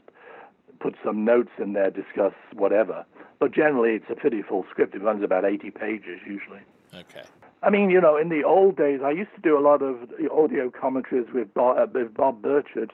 put 0.79 0.95
some 1.03 1.23
notes 1.23 1.51
in 1.57 1.73
there, 1.73 1.89
discuss 1.89 2.33
whatever. 2.53 3.05
But 3.39 3.51
generally, 3.51 3.91
it's 3.91 4.09
a 4.09 4.15
pretty 4.15 4.41
full 4.41 4.65
script. 4.69 4.93
It 4.93 5.01
runs 5.01 5.23
about 5.23 5.45
80 5.45 5.71
pages 5.71 6.19
usually. 6.25 6.59
Okay. 6.93 7.23
I 7.63 7.69
mean, 7.69 7.89
you 7.89 8.01
know, 8.01 8.17
in 8.17 8.29
the 8.29 8.43
old 8.43 8.75
days, 8.75 8.99
I 9.03 9.11
used 9.11 9.33
to 9.35 9.41
do 9.41 9.57
a 9.57 9.61
lot 9.61 9.81
of 9.81 9.97
audio 10.31 10.69
commentaries 10.69 11.27
with 11.33 11.53
Bob, 11.53 11.77
uh, 11.77 11.87
with 11.91 12.13
Bob 12.13 12.41
Birchard, 12.41 12.91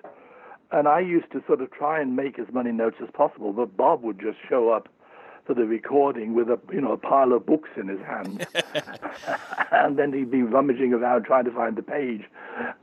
and 0.72 0.88
I 0.88 1.00
used 1.00 1.32
to 1.32 1.44
sort 1.46 1.62
of 1.62 1.72
try 1.72 2.00
and 2.00 2.16
make 2.16 2.40
as 2.40 2.48
many 2.54 2.72
notes 2.72 2.98
as 3.02 3.10
possible. 3.14 3.52
But 3.52 3.76
Bob 3.76 4.04
would 4.04 4.20
just 4.20 4.38
show 4.48 4.70
up 4.70 4.90
for 5.46 5.54
the 5.54 5.66
recording 5.66 6.34
with 6.34 6.50
a 6.50 6.60
you 6.72 6.82
know 6.82 6.94
a 6.94 6.98
pile 6.98 7.34
of 7.34 7.46
books 7.46 7.70
in 7.76 7.88
his 7.88 8.00
hand, 8.00 8.48
and 9.72 9.98
then 9.98 10.14
he'd 10.14 10.32
be 10.32 10.42
rummaging 10.42 10.94
around 10.94 11.26
trying 11.26 11.46
to 11.46 11.52
find 11.52 11.76
the 11.76 11.84
page 11.84 12.24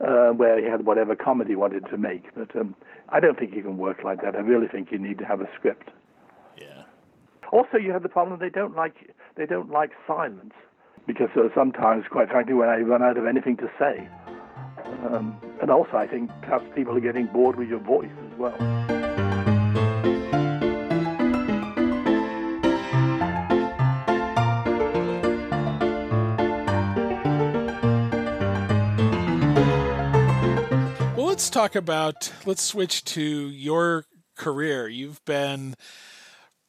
uh, 0.00 0.30
where 0.30 0.60
he 0.62 0.68
had 0.68 0.84
whatever 0.84 1.16
comedy 1.16 1.50
he 1.50 1.56
wanted 1.56 1.86
to 1.86 1.96
make. 1.96 2.34
But 2.34 2.54
um, 2.56 2.74
I 3.08 3.20
don't 3.20 3.38
think 3.38 3.54
you 3.54 3.62
can 3.62 3.78
work 3.78 4.04
like 4.04 4.22
that. 4.22 4.36
I 4.36 4.40
really 4.40 4.68
think 4.68 4.92
you 4.92 4.98
need 4.98 5.18
to 5.18 5.24
have 5.24 5.40
a 5.40 5.48
script. 5.56 5.90
Yeah. 6.58 6.82
Also, 7.52 7.78
you 7.78 7.92
have 7.92 8.02
the 8.02 8.08
problem 8.08 8.38
they 8.38 8.50
don't 8.50 8.76
like 8.76 9.14
they 9.36 9.46
don't 9.46 9.70
like 9.70 9.90
silence 10.06 10.52
because 11.06 11.30
uh, 11.36 11.48
sometimes, 11.54 12.04
quite 12.10 12.28
frankly, 12.28 12.54
when 12.54 12.68
I 12.68 12.78
run 12.78 13.02
out 13.02 13.16
of 13.16 13.26
anything 13.26 13.56
to 13.56 13.70
say, 13.78 14.08
um, 15.08 15.36
and 15.60 15.70
also 15.70 15.96
I 15.96 16.06
think 16.06 16.30
perhaps 16.42 16.64
people 16.74 16.96
are 16.96 17.00
getting 17.00 17.26
bored 17.26 17.56
with 17.56 17.68
your 17.68 17.80
voice 17.80 18.10
as 18.30 18.38
well. 18.38 18.99
Let's 31.50 31.56
talk 31.56 31.74
about. 31.74 32.32
Let's 32.46 32.62
switch 32.62 33.04
to 33.06 33.22
your 33.22 34.04
career. 34.36 34.86
You've 34.86 35.24
been 35.24 35.74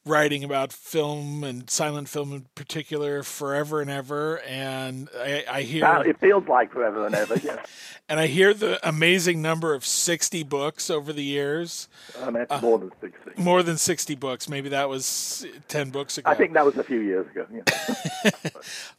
writing 0.07 0.43
about 0.43 0.73
film 0.73 1.43
and 1.43 1.69
silent 1.69 2.09
film 2.09 2.33
in 2.33 2.47
particular 2.55 3.21
forever 3.21 3.81
and 3.81 3.91
ever, 3.91 4.39
and 4.39 5.07
I, 5.15 5.43
I 5.47 5.61
hear 5.61 5.85
it 6.03 6.19
feels 6.19 6.47
like 6.47 6.73
forever 6.73 7.05
and 7.05 7.13
ever. 7.13 7.35
Yes, 7.35 7.63
and 8.09 8.19
I 8.19 8.25
hear 8.25 8.55
the 8.55 8.79
amazing 8.87 9.39
number 9.39 9.75
of 9.75 9.85
sixty 9.85 10.41
books 10.41 10.89
over 10.89 11.13
the 11.13 11.23
years. 11.23 11.87
um, 12.19 12.33
that's 12.33 12.63
more 12.63 12.79
than 12.79 12.91
sixty. 12.99 13.31
More 13.39 13.61
than 13.61 13.77
sixty 13.77 14.15
books. 14.15 14.49
Maybe 14.49 14.69
that 14.69 14.89
was 14.89 15.45
ten 15.67 15.91
books 15.91 16.17
ago. 16.17 16.27
I 16.27 16.33
think 16.33 16.53
that 16.53 16.65
was 16.65 16.75
a 16.77 16.83
few 16.83 17.01
years 17.01 17.27
ago. 17.29 17.45
Yeah. 17.53 18.31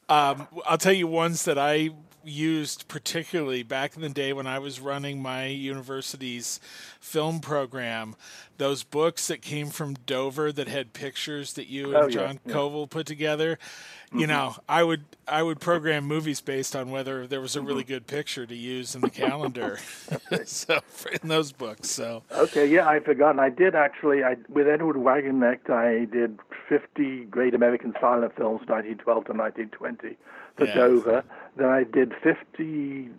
Um, 0.08 0.46
I'll 0.66 0.76
tell 0.76 0.92
you 0.92 1.06
ones 1.06 1.46
that 1.46 1.58
I 1.58 1.88
used 2.24 2.88
particularly 2.88 3.62
back 3.62 3.96
in 3.96 4.02
the 4.02 4.08
day 4.08 4.32
when 4.32 4.46
I 4.46 4.58
was 4.58 4.80
running 4.80 5.20
my 5.22 5.46
university's 5.46 6.60
film 7.00 7.40
program. 7.40 8.16
Those 8.58 8.84
books 8.84 9.26
that 9.28 9.42
came 9.42 9.68
from 9.68 9.94
Dover 10.06 10.52
that 10.52 10.68
had 10.68 10.92
pictures 10.92 11.54
that 11.54 11.66
you 11.66 11.86
and 11.86 11.96
Oh, 11.96 12.06
yeah, 12.06 12.14
John 12.14 12.40
yeah. 12.44 12.52
Kobal 12.52 12.88
put 12.88 13.06
together. 13.06 13.58
You 14.12 14.20
mm-hmm. 14.20 14.28
know, 14.28 14.56
I 14.68 14.84
would 14.84 15.04
I 15.26 15.42
would 15.42 15.58
program 15.58 16.04
movies 16.04 16.40
based 16.40 16.76
on 16.76 16.90
whether 16.90 17.26
there 17.26 17.40
was 17.40 17.56
a 17.56 17.62
really 17.62 17.82
mm-hmm. 17.82 17.94
good 17.94 18.06
picture 18.06 18.46
to 18.46 18.54
use 18.54 18.94
in 18.94 19.00
the 19.00 19.10
calendar. 19.10 19.78
so 20.44 20.80
in 21.22 21.28
those 21.28 21.50
books, 21.50 21.90
so 21.90 22.22
Okay, 22.30 22.66
yeah, 22.66 22.86
I've 22.88 23.04
forgotten. 23.04 23.40
I 23.40 23.48
did 23.48 23.74
actually. 23.74 24.22
I 24.22 24.36
with 24.48 24.68
Edward 24.68 24.96
Wagenknecht, 24.96 25.70
I 25.70 26.04
did 26.04 26.38
50 26.68 27.24
great 27.26 27.54
American 27.54 27.94
silent 28.00 28.36
films, 28.36 28.60
1912 28.68 29.24
to 29.26 29.32
1920, 29.32 30.16
for 30.56 30.66
Yeah. 30.66 30.74
Dover. 30.74 31.24
Then 31.56 31.68
I 31.68 31.84
did 31.84 32.14
50 32.22 33.10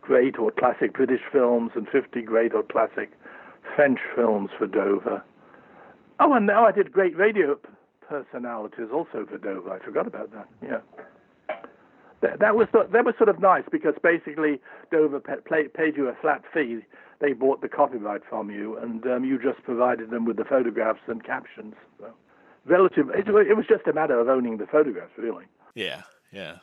great 0.00 0.38
or 0.38 0.50
classic 0.50 0.92
British 0.92 1.22
films 1.32 1.72
and 1.74 1.88
50 1.88 2.22
great 2.22 2.54
or 2.54 2.62
classic 2.62 3.10
French 3.74 3.98
films 4.14 4.50
for 4.56 4.66
Dover. 4.66 5.22
Oh, 6.20 6.32
and 6.32 6.46
now 6.46 6.64
I 6.64 6.72
did 6.72 6.92
great 6.92 7.16
radio 7.16 7.58
personalities 8.08 8.88
also 8.92 9.26
for 9.26 9.38
Dover. 9.38 9.72
I 9.72 9.78
forgot 9.84 10.06
about 10.06 10.32
that. 10.32 10.48
Yeah. 10.62 10.80
That, 12.22 12.38
that 12.38 12.56
was 12.56 12.68
that 12.72 13.04
was 13.04 13.14
sort 13.18 13.28
of 13.28 13.40
nice 13.40 13.64
because 13.70 13.94
basically 14.02 14.58
Dover 14.90 15.20
pa- 15.20 15.36
play, 15.44 15.68
paid 15.68 15.96
you 15.96 16.08
a 16.08 16.14
flat 16.14 16.42
fee. 16.52 16.80
They 17.20 17.32
bought 17.34 17.60
the 17.60 17.68
copyright 17.68 18.22
from 18.28 18.50
you, 18.50 18.76
and 18.78 19.06
um, 19.06 19.24
you 19.24 19.38
just 19.38 19.62
provided 19.64 20.10
them 20.10 20.24
with 20.24 20.36
the 20.36 20.44
photographs 20.44 21.00
and 21.08 21.22
captions. 21.22 21.74
So, 21.98 22.12
relative, 22.66 23.10
it, 23.10 23.28
it 23.28 23.56
was 23.56 23.66
just 23.66 23.86
a 23.86 23.92
matter 23.92 24.18
of 24.18 24.28
owning 24.28 24.58
the 24.58 24.66
photographs, 24.66 25.12
really. 25.16 25.44
Yeah, 25.74 26.02
yeah. 26.32 26.58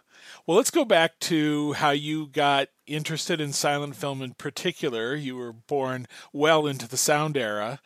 Well, 0.45 0.57
let's 0.57 0.71
go 0.71 0.85
back 0.85 1.19
to 1.21 1.73
how 1.73 1.91
you 1.91 2.27
got 2.27 2.69
interested 2.87 3.41
in 3.41 3.53
silent 3.53 3.95
film 3.95 4.21
in 4.21 4.33
particular. 4.33 5.15
You 5.15 5.35
were 5.35 5.53
born 5.53 6.07
well 6.31 6.65
into 6.67 6.87
the 6.87 6.97
sound 6.97 7.37
era, 7.37 7.79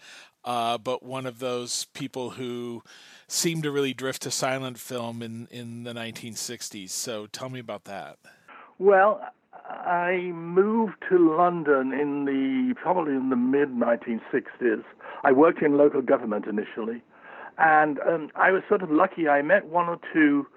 uh, 0.43 0.77
but 0.77 1.03
one 1.03 1.25
of 1.25 1.39
those 1.39 1.85
people 1.93 2.31
who 2.31 2.83
seemed 3.27 3.63
to 3.63 3.71
really 3.71 3.93
drift 3.93 4.21
to 4.23 4.31
silent 4.31 4.77
film 4.77 5.21
in, 5.21 5.47
in 5.51 5.83
the 5.83 5.93
1960s. 5.93 6.89
So 6.89 7.27
tell 7.27 7.49
me 7.49 7.59
about 7.59 7.83
that. 7.85 8.17
Well, 8.79 9.21
I 9.69 10.31
moved 10.33 10.95
to 11.09 11.37
London 11.37 11.91
in 11.91 12.25
the 12.25 12.75
probably 12.81 13.13
in 13.13 13.29
the 13.29 13.35
mid 13.35 13.69
1960s. 13.69 14.83
I 15.23 15.31
worked 15.31 15.61
in 15.61 15.77
local 15.77 16.01
government 16.01 16.45
initially, 16.45 17.01
and 17.57 17.99
um, 17.99 18.29
I 18.35 18.51
was 18.51 18.63
sort 18.69 18.81
of 18.81 18.91
lucky. 18.91 19.27
I 19.27 19.41
met 19.41 19.65
one 19.65 19.89
or 19.89 19.99
two 20.13 20.47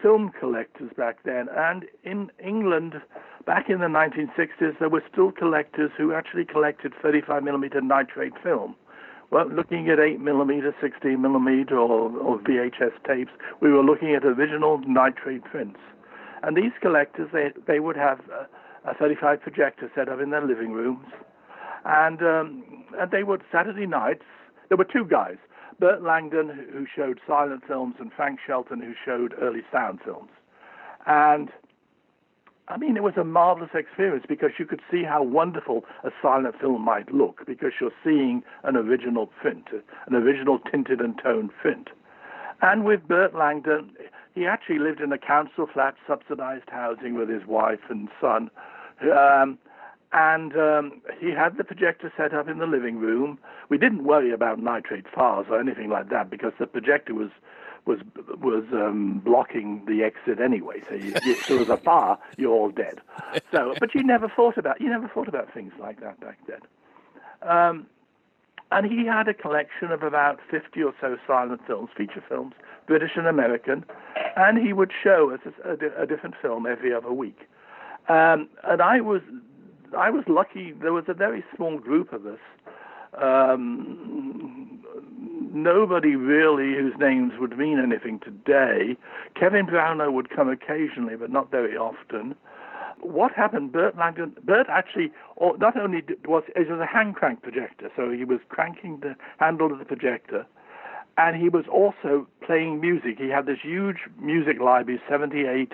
film 0.00 0.30
collectors 0.38 0.90
back 0.96 1.18
then, 1.24 1.48
and 1.56 1.84
in 2.04 2.30
England, 2.44 3.00
back 3.46 3.68
in 3.68 3.80
the 3.80 3.86
1960s, 3.86 4.78
there 4.78 4.88
were 4.88 5.02
still 5.10 5.32
collectors 5.32 5.90
who 5.96 6.12
actually 6.12 6.44
collected 6.44 6.92
35 7.02 7.42
millimeter 7.42 7.80
nitrate 7.80 8.32
film. 8.42 8.74
Well, 9.30 9.48
looking 9.48 9.88
at 9.88 9.98
8 9.98 10.20
millimeter, 10.20 10.74
16 10.80 11.20
millimeter, 11.20 11.76
or, 11.78 12.10
or 12.16 12.38
VHS 12.38 12.92
tapes, 13.06 13.32
we 13.60 13.70
were 13.72 13.82
looking 13.82 14.14
at 14.14 14.24
original 14.24 14.78
nitrate 14.86 15.44
prints. 15.44 15.80
And 16.42 16.56
these 16.56 16.72
collectors, 16.80 17.28
they, 17.32 17.50
they 17.66 17.80
would 17.80 17.96
have 17.96 18.20
a, 18.30 18.90
a 18.90 18.94
35 18.94 19.40
projector 19.40 19.90
set 19.94 20.08
up 20.08 20.20
in 20.20 20.30
their 20.30 20.46
living 20.46 20.72
rooms. 20.72 21.06
And, 21.84 22.22
um, 22.22 22.84
and 22.98 23.10
they 23.10 23.24
would, 23.24 23.42
Saturday 23.50 23.86
nights, 23.86 24.22
there 24.68 24.76
were 24.76 24.84
two 24.84 25.04
guys, 25.04 25.36
Bert 25.78 26.02
Langdon, 26.02 26.48
who 26.72 26.86
showed 26.94 27.20
silent 27.26 27.62
films, 27.66 27.96
and 27.98 28.12
Frank 28.12 28.40
Shelton, 28.46 28.80
who 28.80 28.94
showed 29.04 29.34
early 29.40 29.62
sound 29.70 30.00
films. 30.04 30.30
And 31.06 31.50
I 32.68 32.76
mean, 32.76 32.96
it 32.96 33.02
was 33.02 33.16
a 33.16 33.24
marvelous 33.24 33.70
experience 33.74 34.24
because 34.28 34.50
you 34.58 34.66
could 34.66 34.80
see 34.90 35.04
how 35.04 35.22
wonderful 35.22 35.84
a 36.02 36.10
silent 36.20 36.56
film 36.60 36.84
might 36.84 37.12
look 37.12 37.46
because 37.46 37.72
you're 37.80 37.92
seeing 38.02 38.42
an 38.64 38.76
original 38.76 39.28
print, 39.28 39.68
an 40.06 40.14
original 40.14 40.58
tinted 40.58 41.00
and 41.00 41.18
toned 41.22 41.50
print. 41.60 41.88
And 42.62 42.84
with 42.84 43.06
Bert 43.06 43.34
Langdon, 43.34 43.92
he 44.34 44.46
actually 44.46 44.80
lived 44.80 45.00
in 45.00 45.12
a 45.12 45.18
council 45.18 45.68
flat, 45.72 45.94
subsidized 46.06 46.68
housing 46.68 47.14
with 47.14 47.28
his 47.28 47.46
wife 47.46 47.80
and 47.88 48.08
son. 48.20 48.50
Um, 49.02 49.58
and 50.16 50.56
um, 50.56 51.02
he 51.20 51.30
had 51.30 51.58
the 51.58 51.64
projector 51.64 52.10
set 52.16 52.32
up 52.32 52.48
in 52.48 52.58
the 52.58 52.66
living 52.66 52.96
room. 52.96 53.38
We 53.68 53.76
didn't 53.76 54.04
worry 54.04 54.32
about 54.32 54.58
nitrate 54.58 55.04
fires 55.14 55.46
or 55.50 55.60
anything 55.60 55.90
like 55.90 56.08
that 56.08 56.30
because 56.30 56.54
the 56.58 56.66
projector 56.66 57.14
was 57.14 57.28
was 57.84 57.98
was 58.40 58.64
um, 58.72 59.20
blocking 59.22 59.84
the 59.86 60.02
exit 60.02 60.40
anyway. 60.40 60.80
So 60.88 60.94
you, 60.94 61.12
if 61.16 61.46
there 61.46 61.58
was 61.58 61.68
a 61.68 61.76
fire, 61.76 62.16
you're 62.38 62.50
all 62.50 62.70
dead. 62.70 63.00
So, 63.52 63.74
but 63.78 63.94
you 63.94 64.02
never 64.02 64.28
thought 64.34 64.56
about 64.56 64.80
you 64.80 64.88
never 64.88 65.06
thought 65.06 65.28
about 65.28 65.52
things 65.52 65.74
like 65.78 66.00
that 66.00 66.18
back 66.18 66.38
then. 66.48 66.60
Um, 67.42 67.86
and 68.72 68.86
he 68.90 69.04
had 69.06 69.28
a 69.28 69.34
collection 69.34 69.92
of 69.92 70.02
about 70.02 70.40
50 70.50 70.82
or 70.82 70.94
so 70.98 71.18
silent 71.26 71.60
films, 71.66 71.90
feature 71.94 72.24
films, 72.26 72.54
British 72.86 73.12
and 73.16 73.26
American, 73.26 73.84
and 74.34 74.58
he 74.58 74.72
would 74.72 74.90
show 75.04 75.30
us 75.30 75.40
a, 75.62 75.70
a, 75.70 76.02
a 76.02 76.06
different 76.06 76.34
film 76.40 76.66
every 76.66 76.92
other 76.92 77.12
week. 77.12 77.48
Um, 78.08 78.48
and 78.64 78.80
I 78.80 79.00
was 79.00 79.20
I 79.96 80.10
was 80.10 80.24
lucky. 80.26 80.72
There 80.72 80.92
was 80.92 81.04
a 81.08 81.14
very 81.14 81.44
small 81.54 81.78
group 81.78 82.12
of 82.12 82.26
us. 82.26 82.38
Um, 83.20 84.80
nobody 85.52 86.16
really 86.16 86.74
whose 86.74 86.94
names 86.98 87.32
would 87.38 87.56
mean 87.56 87.78
anything 87.78 88.20
today. 88.20 88.96
Kevin 89.34 89.66
Brownlow 89.66 90.10
would 90.10 90.30
come 90.30 90.48
occasionally, 90.48 91.16
but 91.16 91.30
not 91.30 91.50
very 91.50 91.76
often. 91.76 92.34
What 93.00 93.32
happened? 93.32 93.72
Bert 93.72 93.96
Langdon. 93.96 94.36
Bert 94.44 94.66
actually, 94.68 95.12
or 95.36 95.56
not 95.58 95.76
only 95.76 96.02
was 96.26 96.44
it 96.54 96.68
was 96.70 96.80
a 96.80 96.86
hand 96.86 97.14
crank 97.14 97.42
projector, 97.42 97.90
so 97.94 98.10
he 98.10 98.24
was 98.24 98.40
cranking 98.48 99.00
the 99.00 99.14
handle 99.38 99.72
of 99.72 99.78
the 99.78 99.84
projector, 99.84 100.46
and 101.18 101.36
he 101.36 101.48
was 101.48 101.64
also 101.70 102.26
playing 102.44 102.80
music. 102.80 103.18
He 103.18 103.28
had 103.28 103.46
this 103.46 103.58
huge 103.62 104.08
music 104.18 104.60
library, 104.60 105.00
78 105.08 105.72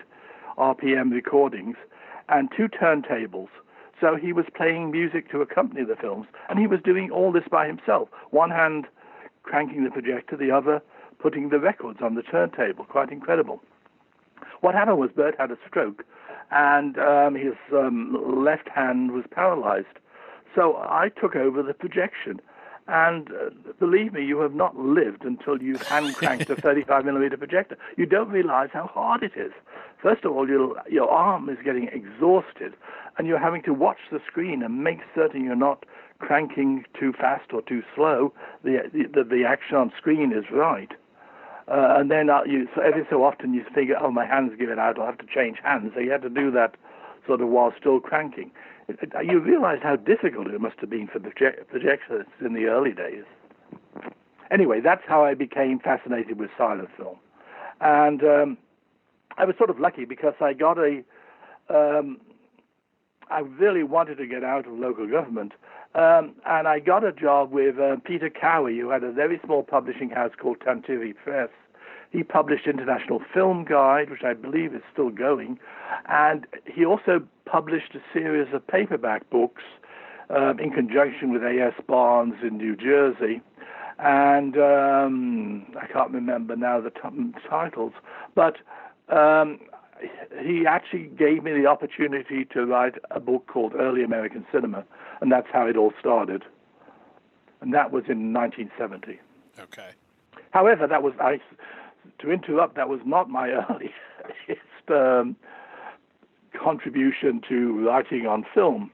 RPM 0.59 1.13
recordings, 1.13 1.77
and 2.29 2.51
two 2.57 2.69
turntables. 2.69 3.49
So 4.03 4.17
he 4.17 4.33
was 4.33 4.47
playing 4.57 4.91
music 4.91 5.31
to 5.31 5.43
accompany 5.43 5.85
the 5.85 5.95
films, 5.95 6.27
and 6.49 6.59
he 6.59 6.67
was 6.67 6.81
doing 6.83 7.13
all 7.13 7.31
this 7.31 7.45
by 7.49 7.69
himself. 7.69 8.09
One 8.31 8.51
hand 8.51 8.89
cranking 9.45 9.85
the 9.85 9.91
projector, 9.91 10.37
the 10.37 10.51
other 10.51 10.83
putting 11.21 11.51
the 11.51 11.61
records 11.61 12.01
on 12.03 12.17
the 12.17 12.23
turntable. 12.23 12.85
Quite 12.85 13.13
incredible. 13.13 13.63
What 14.61 14.75
happened 14.75 14.99
was 14.99 15.11
Bert 15.15 15.37
had 15.39 15.53
a 15.53 15.59
stroke, 15.69 16.05
and 16.51 16.99
um, 16.99 17.37
his 17.37 17.55
um, 17.73 18.45
left 18.45 18.69
hand 18.69 19.13
was 19.13 19.25
paralyzed. 19.31 19.99
So 20.53 20.79
I 20.79 21.09
took 21.21 21.37
over 21.37 21.63
the 21.63 21.73
projection. 21.73 22.41
And 22.89 23.31
uh, 23.31 23.51
believe 23.79 24.13
me, 24.13 24.25
you 24.25 24.41
have 24.41 24.55
not 24.55 24.77
lived 24.77 25.25
until 25.25 25.63
you've 25.63 25.83
hand 25.83 26.17
cranked 26.17 26.51
a 26.51 26.57
35 26.61 27.05
millimeter 27.05 27.37
projector. 27.37 27.79
You 27.97 28.07
don't 28.07 28.29
realize 28.29 28.71
how 28.73 28.89
hard 28.89 29.23
it 29.23 29.33
is. 29.37 29.53
First 30.03 30.25
of 30.25 30.33
all, 30.33 30.49
your, 30.49 31.09
arm 31.09 31.49
is 31.49 31.59
getting 31.65 31.89
exhausted, 31.89 32.75
and 33.17 33.27
you're 33.27 33.39
having 33.39 33.63
to 33.63 33.73
watch 33.73 33.99
the 34.11 34.21
screen 34.27 34.63
and 34.63 34.83
make 34.83 34.99
certain 35.15 35.45
you're 35.45 35.55
not 35.55 35.85
cranking 36.19 36.85
too 36.99 37.13
fast 37.13 37.53
or 37.53 37.63
too 37.63 37.83
slow. 37.95 38.33
The, 38.65 38.91
the, 38.93 39.23
the 39.23 39.45
action 39.45 39.77
on 39.77 39.93
screen 39.97 40.33
is 40.33 40.45
right. 40.51 40.91
Uh, 41.69 41.95
and 41.99 42.11
then 42.11 42.29
uh, 42.31 42.43
you, 42.45 42.69
so 42.75 42.83
every 42.83 43.07
so 43.09 43.23
often 43.23 43.55
you 43.55 43.65
figure, 43.73 43.97
oh, 44.01 44.11
my 44.11 44.27
hand's 44.27 44.57
giving 44.59 44.79
out, 44.79 44.99
I'll 44.99 45.07
have 45.07 45.19
to 45.19 45.27
change 45.33 45.59
hands. 45.63 45.93
So 45.95 46.01
you 46.01 46.11
had 46.11 46.23
to 46.23 46.31
do 46.31 46.51
that 46.51 46.77
sort 47.25 47.41
of 47.41 47.49
while 47.49 47.73
still 47.79 48.01
cranking. 48.01 48.51
You 49.23 49.39
realize 49.39 49.79
how 49.83 49.95
difficult 49.95 50.49
it 50.49 50.61
must 50.61 50.81
have 50.81 50.91
been 50.91 51.07
for 51.07 51.21
project- 51.21 51.73
projectionists 51.73 52.45
in 52.45 52.55
the 52.55 52.65
early 52.67 52.93
days. 52.93 53.25
Anyway, 54.51 54.81
that's 54.81 55.03
how 55.07 55.25
I 55.25 55.35
became 55.35 55.79
fascinated 55.79 56.39
with 56.39 56.51
silent 56.59 56.89
film. 56.97 57.17
And 57.81 58.23
um, 58.25 58.59
I 59.39 59.45
was 59.45 59.57
sort 59.57 59.71
of 59.71 59.81
lucky 59.81 60.05
because 60.05 60.35
I 60.41 60.53
got 60.53 60.79
a. 60.79 61.03
Um, 61.69 62.21
I 63.31 63.41
really 63.41 63.83
wanted 63.83 64.17
to 64.17 64.27
get 64.27 64.45
out 64.45 64.67
of 64.67 64.75
local 64.75 65.07
government, 65.07 65.53
um, 65.95 66.35
and 66.45 66.69
I 66.69 66.81
got 66.81 67.03
a 67.03 67.13
job 67.13 67.51
with 67.51 67.79
uh, 67.79 67.97
Peter 68.05 68.29
Cowie, 68.29 68.79
who 68.79 68.91
had 68.91 69.03
a 69.03 69.13
very 69.13 69.41
small 69.45 69.63
publishing 69.63 70.11
house 70.11 70.33
called 70.39 70.59
Tantivy 70.61 71.15
Press. 71.15 71.49
He 72.11 72.23
published 72.23 72.67
International 72.67 73.23
Film 73.33 73.65
Guide, 73.65 74.11
which 74.11 74.23
I 74.23 74.35
believe 74.35 74.75
is 74.75 74.83
still 74.93 75.09
going, 75.09 75.59
and 76.11 76.47
he 76.67 76.85
also 76.85 77.23
published 77.47 77.95
a 77.95 78.01
series 78.13 78.53
of 78.53 78.67
paperback 78.67 79.31
books 79.31 79.63
um, 80.29 80.59
in 80.59 80.71
conjunction 80.71 81.33
with 81.33 81.43
A.S. 81.43 81.75
Barnes 81.87 82.35
in 82.43 82.57
New 82.57 82.77
Jersey. 82.77 83.41
And 83.99 84.57
um, 84.57 85.67
I 85.81 85.87
can't 85.87 86.11
remember 86.11 86.57
now 86.57 86.81
the 86.81 86.91
t- 86.91 87.49
titles, 87.49 87.93
but 88.35 88.57
um, 89.13 89.61
he 90.41 90.67
actually 90.67 91.05
gave 91.05 91.45
me 91.45 91.53
the 91.53 91.67
opportunity 91.67 92.45
to 92.47 92.65
write 92.65 92.95
a 93.11 93.21
book 93.21 93.47
called 93.47 93.75
Early 93.75 94.03
American 94.03 94.45
Cinema, 94.51 94.85
and 95.21 95.31
that's 95.31 95.49
how 95.53 95.67
it 95.67 95.77
all 95.77 95.93
started. 96.01 96.43
And 97.61 97.73
that 97.75 97.93
was 97.93 98.05
in 98.09 98.33
1970. 98.33 99.21
Okay. 99.61 99.91
However, 100.51 100.87
that 100.87 101.03
was 101.03 101.13
I. 101.21 101.41
To 102.19 102.33
interrupt, 102.33 102.75
that 102.75 102.89
was 102.89 103.01
not 103.05 103.31
my 103.31 103.51
earliest 103.71 104.63
um, 104.89 105.37
contribution 106.53 107.41
to 107.49 107.87
writing 107.87 108.27
on 108.27 108.45
film. 108.53 108.91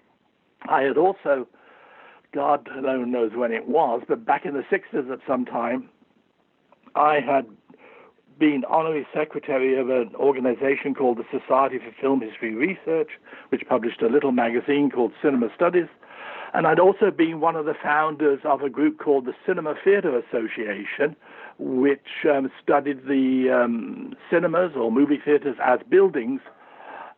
I 0.68 0.82
had 0.82 0.98
also, 0.98 1.46
God 2.32 2.68
alone 2.76 3.10
knows 3.10 3.32
when 3.34 3.52
it 3.52 3.66
was, 3.66 4.02
but 4.06 4.24
back 4.26 4.44
in 4.44 4.54
the 4.54 4.64
60s 4.70 5.10
at 5.10 5.20
some 5.26 5.46
time, 5.46 5.88
I 6.94 7.20
had 7.20 7.46
been 8.38 8.64
honorary 8.68 9.06
secretary 9.12 9.78
of 9.78 9.90
an 9.90 10.14
organization 10.16 10.94
called 10.94 11.18
the 11.18 11.24
Society 11.30 11.78
for 11.78 11.92
Film 12.00 12.20
History 12.20 12.54
Research, 12.54 13.10
which 13.48 13.62
published 13.68 14.02
a 14.02 14.06
little 14.08 14.32
magazine 14.32 14.90
called 14.90 15.12
Cinema 15.22 15.48
Studies. 15.54 15.88
And 16.54 16.66
I'd 16.66 16.80
also 16.80 17.10
been 17.10 17.40
one 17.40 17.56
of 17.56 17.66
the 17.66 17.74
founders 17.74 18.40
of 18.44 18.62
a 18.62 18.70
group 18.70 18.98
called 18.98 19.26
the 19.26 19.34
Cinema 19.44 19.74
Theatre 19.84 20.16
Association, 20.16 21.14
which 21.58 22.24
um, 22.24 22.50
studied 22.62 23.06
the 23.06 23.50
um, 23.50 24.14
cinemas 24.30 24.72
or 24.74 24.90
movie 24.90 25.20
theatres 25.22 25.56
as 25.62 25.80
buildings. 25.88 26.40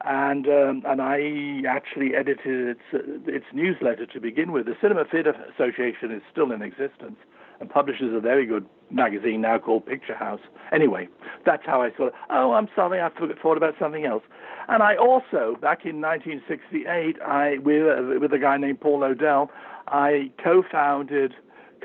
And 0.03 0.47
um, 0.47 0.83
and 0.87 1.03
I 1.03 1.61
actually 1.69 2.17
edited 2.17 2.79
its 2.93 3.05
its 3.27 3.45
newsletter 3.53 4.07
to 4.07 4.21
begin 4.21 4.51
with. 4.51 4.65
The 4.65 4.77
Cinema 4.81 5.05
Theatre 5.05 5.35
Association 5.55 6.11
is 6.11 6.23
still 6.33 6.53
in 6.53 6.63
existence, 6.63 7.17
and 7.61 7.69
publishes 7.69 8.15
a 8.15 8.21
very 8.21 8.47
good 8.47 8.67
magazine 8.91 9.43
now 9.43 9.59
called 9.59 9.87
Picture 9.87 10.15
House. 10.15 10.41
Anyway, 10.73 11.09
that's 11.45 11.63
how 11.67 11.83
I 11.83 11.91
thought, 11.91 12.13
oh, 12.31 12.53
I'm 12.53 12.69
sorry, 12.75 13.01
I 13.01 13.11
thought 13.11 13.57
about 13.57 13.75
something 13.79 14.05
else. 14.05 14.23
And 14.69 14.83
I 14.83 14.97
also, 14.97 15.57
back 15.61 15.85
in 15.85 16.01
1968, 16.01 17.21
I 17.23 17.59
with, 17.59 18.21
with 18.21 18.33
a 18.33 18.39
guy 18.39 18.57
named 18.57 18.81
Paul 18.81 19.05
O'Dell, 19.05 19.51
I 19.89 20.31
co-founded, 20.43 21.35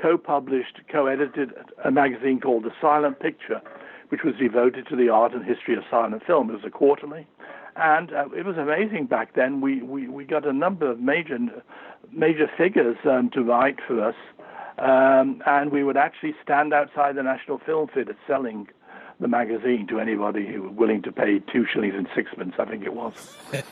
co-published, 0.00 0.80
co-edited 0.90 1.52
a 1.84 1.90
magazine 1.90 2.40
called 2.40 2.64
The 2.64 2.72
Silent 2.80 3.20
Picture, 3.20 3.60
which 4.08 4.22
was 4.24 4.34
devoted 4.36 4.86
to 4.88 4.96
the 4.96 5.08
art 5.08 5.34
and 5.34 5.44
history 5.44 5.76
of 5.76 5.82
silent 5.90 6.22
film. 6.26 6.50
It 6.50 6.54
was 6.54 6.62
a 6.64 6.70
quarterly. 6.70 7.26
And 7.74 8.12
uh, 8.12 8.28
it 8.34 8.46
was 8.46 8.56
amazing 8.56 9.06
back 9.06 9.34
then. 9.34 9.60
We, 9.60 9.82
we, 9.82 10.08
we 10.08 10.24
got 10.24 10.46
a 10.46 10.52
number 10.52 10.90
of 10.90 10.98
major 11.00 11.38
major 12.12 12.48
figures 12.56 12.96
um, 13.04 13.30
to 13.30 13.42
write 13.42 13.78
for 13.86 14.02
us 14.02 14.14
um, 14.78 15.42
and 15.46 15.70
we 15.70 15.82
would 15.84 15.96
actually 15.96 16.34
stand 16.42 16.72
outside 16.74 17.16
the 17.16 17.22
National 17.22 17.58
Film 17.58 17.88
Theatre 17.88 18.16
selling 18.26 18.68
the 19.20 19.28
magazine 19.28 19.86
to 19.88 19.98
anybody 19.98 20.46
who 20.46 20.62
was 20.62 20.72
willing 20.72 21.02
to 21.02 21.12
pay 21.12 21.38
two 21.38 21.66
shillings 21.72 21.94
and 21.96 22.06
sixpence, 22.14 22.54
I 22.58 22.66
think 22.66 22.84
it 22.84 22.94
was. 22.94 23.14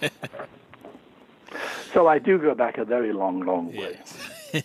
so 1.92 2.06
I 2.06 2.18
do 2.18 2.38
go 2.38 2.54
back 2.54 2.78
a 2.78 2.84
very 2.84 3.12
long, 3.12 3.40
long 3.40 3.74
way. 3.76 3.98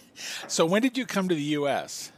so 0.48 0.66
when 0.66 0.82
did 0.82 0.98
you 0.98 1.06
come 1.06 1.28
to 1.28 1.36
the 1.36 1.42
U.S.? 1.42 2.14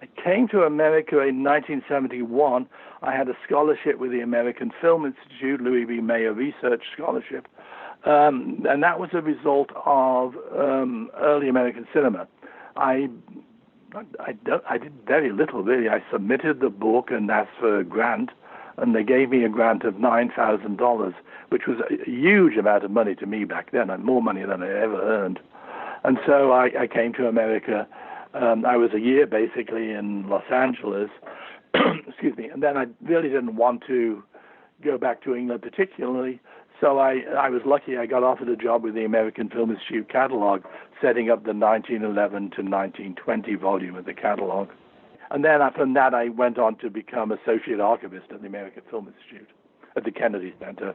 I 0.00 0.06
came 0.22 0.48
to 0.48 0.62
America 0.62 1.16
in 1.20 1.44
1971. 1.44 2.66
I 3.02 3.14
had 3.14 3.28
a 3.28 3.36
scholarship 3.46 3.98
with 3.98 4.12
the 4.12 4.20
American 4.20 4.72
Film 4.80 5.04
Institute, 5.04 5.60
Louis 5.60 5.84
B. 5.84 6.00
Mayer 6.00 6.32
Research 6.32 6.82
Scholarship, 6.94 7.46
um, 8.04 8.64
and 8.66 8.82
that 8.82 8.98
was 8.98 9.10
a 9.12 9.20
result 9.20 9.70
of 9.84 10.34
um, 10.58 11.10
early 11.18 11.50
American 11.50 11.86
cinema. 11.92 12.26
I 12.76 13.10
I, 13.94 14.34
I 14.68 14.78
did 14.78 14.92
very 15.06 15.32
little 15.32 15.62
really. 15.62 15.88
I 15.88 16.02
submitted 16.10 16.60
the 16.60 16.70
book 16.70 17.10
and 17.10 17.30
asked 17.30 17.50
for 17.58 17.78
a 17.78 17.84
grant, 17.84 18.30
and 18.76 18.94
they 18.94 19.02
gave 19.02 19.30
me 19.30 19.44
a 19.44 19.48
grant 19.48 19.84
of 19.84 19.98
nine 19.98 20.30
thousand 20.34 20.78
dollars, 20.78 21.14
which 21.48 21.66
was 21.66 21.78
a 21.90 22.08
huge 22.10 22.56
amount 22.56 22.84
of 22.84 22.90
money 22.90 23.14
to 23.16 23.26
me 23.26 23.44
back 23.44 23.72
then, 23.72 23.90
and 23.90 24.04
more 24.04 24.22
money 24.22 24.42
than 24.44 24.62
I 24.62 24.68
ever 24.68 25.00
earned. 25.02 25.40
And 26.04 26.18
so 26.26 26.52
I, 26.52 26.70
I 26.82 26.86
came 26.86 27.12
to 27.14 27.26
America. 27.28 27.86
Um, 28.32 28.64
I 28.64 28.76
was 28.76 28.90
a 28.94 29.00
year 29.00 29.26
basically 29.26 29.90
in 29.90 30.28
Los 30.28 30.44
Angeles. 30.52 31.10
Excuse 32.06 32.36
me, 32.36 32.48
and 32.48 32.62
then 32.62 32.76
I 32.76 32.86
really 33.02 33.28
didn't 33.28 33.56
want 33.56 33.82
to 33.86 34.22
go 34.82 34.98
back 34.98 35.22
to 35.24 35.34
England 35.34 35.62
particularly. 35.62 36.40
So 36.80 36.98
I, 36.98 37.24
I 37.38 37.50
was 37.50 37.60
lucky 37.66 37.98
I 37.98 38.06
got 38.06 38.22
offered 38.22 38.48
a 38.48 38.56
job 38.56 38.82
with 38.82 38.94
the 38.94 39.04
American 39.04 39.50
Film 39.50 39.70
Institute 39.70 40.08
catalog, 40.08 40.62
setting 41.00 41.30
up 41.30 41.44
the 41.44 41.52
1911 41.52 42.50
to 42.56 42.62
1920 42.62 43.54
volume 43.56 43.96
of 43.96 44.06
the 44.06 44.14
catalog. 44.14 44.70
And 45.30 45.44
then 45.44 45.60
from 45.76 45.94
that, 45.94 46.14
I 46.14 46.30
went 46.30 46.58
on 46.58 46.76
to 46.78 46.90
become 46.90 47.32
associate 47.32 47.80
archivist 47.80 48.32
at 48.32 48.40
the 48.40 48.46
American 48.46 48.82
Film 48.90 49.08
Institute 49.08 49.48
at 49.94 50.04
the 50.04 50.10
Kennedy 50.10 50.54
Center. 50.58 50.94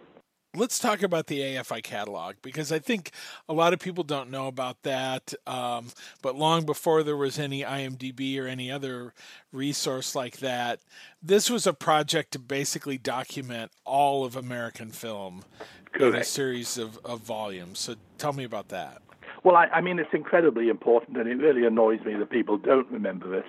Let's 0.56 0.80
talk 0.80 1.04
about 1.04 1.28
the 1.28 1.40
AFI 1.42 1.84
catalog 1.84 2.36
because 2.42 2.72
I 2.72 2.80
think 2.80 3.12
a 3.48 3.54
lot 3.54 3.74
of 3.74 3.80
people 3.80 4.04
don't 4.04 4.30
know 4.30 4.48
about 4.48 4.84
that. 4.84 5.34
Um, 5.46 5.88
but 6.22 6.36
long 6.36 6.66
before 6.66 7.04
there 7.04 7.18
was 7.18 7.38
any 7.38 7.62
IMDb 7.62 8.40
or 8.40 8.48
any 8.48 8.72
other 8.72 9.14
resource 9.52 10.16
like 10.16 10.38
that, 10.38 10.80
this 11.22 11.50
was 11.50 11.68
a 11.68 11.74
project 11.74 12.32
to 12.32 12.40
basically 12.40 12.98
document 12.98 13.72
all 13.84 14.26
of 14.26 14.36
American 14.36 14.92
film 14.92 15.44
Correct. 15.92 16.16
in 16.16 16.22
a 16.22 16.24
series 16.24 16.78
of, 16.78 17.00
of 17.06 17.22
volumes. 17.22 17.80
So 17.80 17.96
tell 18.18 18.34
me 18.34 18.44
about 18.44 18.70
that. 18.70 19.02
Well, 19.44 19.56
I, 19.56 19.66
I, 19.66 19.82
mean, 19.82 20.00
it's 20.00 20.14
incredibly 20.14 20.70
important, 20.70 21.18
and 21.18 21.28
it 21.28 21.36
really 21.36 21.66
annoys 21.66 22.00
me 22.04 22.16
that 22.16 22.32
people 22.32 22.58
don't 22.58 22.90
remember 22.90 23.36
it 23.36 23.46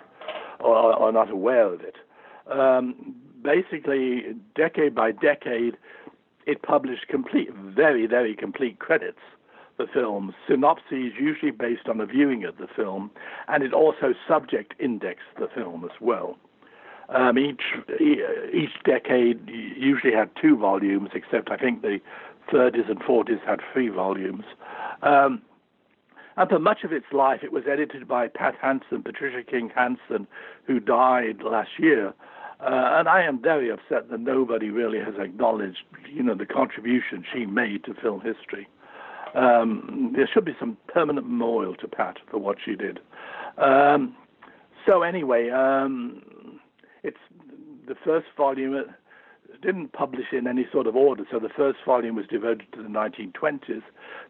or 0.61 0.77
are 0.77 1.13
not 1.13 1.31
aware 1.31 1.73
of 1.73 1.81
it. 1.81 1.97
Um, 2.51 3.15
basically, 3.43 4.35
decade 4.55 4.95
by 4.95 5.13
decade, 5.13 5.77
it 6.47 6.63
published 6.63 7.09
complete, 7.09 7.53
very, 7.55 8.07
very 8.07 8.35
complete 8.35 8.79
credits 8.79 9.19
for 9.77 9.87
films, 9.93 10.33
synopses 10.49 11.13
usually 11.19 11.51
based 11.51 11.89
on 11.89 12.01
a 12.01 12.07
viewing 12.07 12.45
of 12.45 12.57
the 12.57 12.67
film, 12.75 13.11
and 13.49 13.63
it 13.63 13.75
also 13.75 14.15
subject 14.27 14.75
indexed 14.81 15.37
the 15.39 15.49
film 15.55 15.85
as 15.85 16.01
well. 16.01 16.39
Um, 17.09 17.39
each 17.39 17.63
each 18.01 18.83
decade 18.85 19.49
usually 19.49 20.13
had 20.13 20.31
two 20.41 20.57
volumes, 20.57 21.11
except 21.15 21.51
I 21.51 21.57
think 21.57 21.83
the 21.83 22.01
30s 22.53 22.91
and 22.91 22.99
40s 23.01 23.45
had 23.47 23.61
three 23.73 23.89
volumes. 23.89 24.45
Um, 25.03 25.43
and 26.37 26.51
for 26.51 26.59
much 26.59 26.85
of 26.85 26.93
its 26.93 27.07
life, 27.13 27.41
it 27.43 27.53
was 27.53 27.65
edited 27.71 28.07
by 28.07 28.29
Pat 28.29 28.55
Hanson, 28.61 29.03
Patricia 29.03 29.43
King 29.43 29.71
Hanson, 29.75 30.27
who 30.67 30.81
died 30.81 31.43
last 31.43 31.71
year. 31.79 32.13
Uh, 32.61 32.97
and 32.99 33.09
I 33.09 33.23
am 33.23 33.41
very 33.41 33.71
upset 33.71 34.11
that 34.11 34.21
nobody 34.21 34.71
really 34.71 34.99
has 34.99 35.15
acknowledged, 35.19 35.85
you 36.11 36.23
know, 36.23 36.35
the 36.35 36.47
contribution 36.47 37.25
she 37.33 37.45
made 37.45 37.85
to 37.85 37.95
film 37.95 38.23
history. 38.23 38.67
Um, 39.35 40.13
there 40.17 40.29
should 40.33 40.47
be 40.47 40.57
some 40.59 40.79
permanent 40.89 41.27
memorial 41.29 41.75
to 41.77 41.89
Pat 41.89 42.17
for 42.31 42.39
what 42.39 42.57
she 42.65 42.75
did. 42.75 43.01
Um, 43.59 44.17
so 44.87 45.03
anyway, 45.03 45.51
um, 45.51 46.61
it's 47.03 47.19
the 47.87 47.95
first 48.05 48.27
volume 48.37 48.85
didn't 49.67 49.93
publish 49.93 50.27
in 50.33 50.47
any 50.47 50.67
sort 50.73 50.87
of 50.87 50.95
order. 50.95 51.25
So 51.31 51.41
the 51.41 51.49
first 51.49 51.79
volume 51.85 52.15
was 52.15 52.27
devoted 52.27 52.67
to 52.73 52.83
the 52.83 52.89
1920s. 52.89 53.83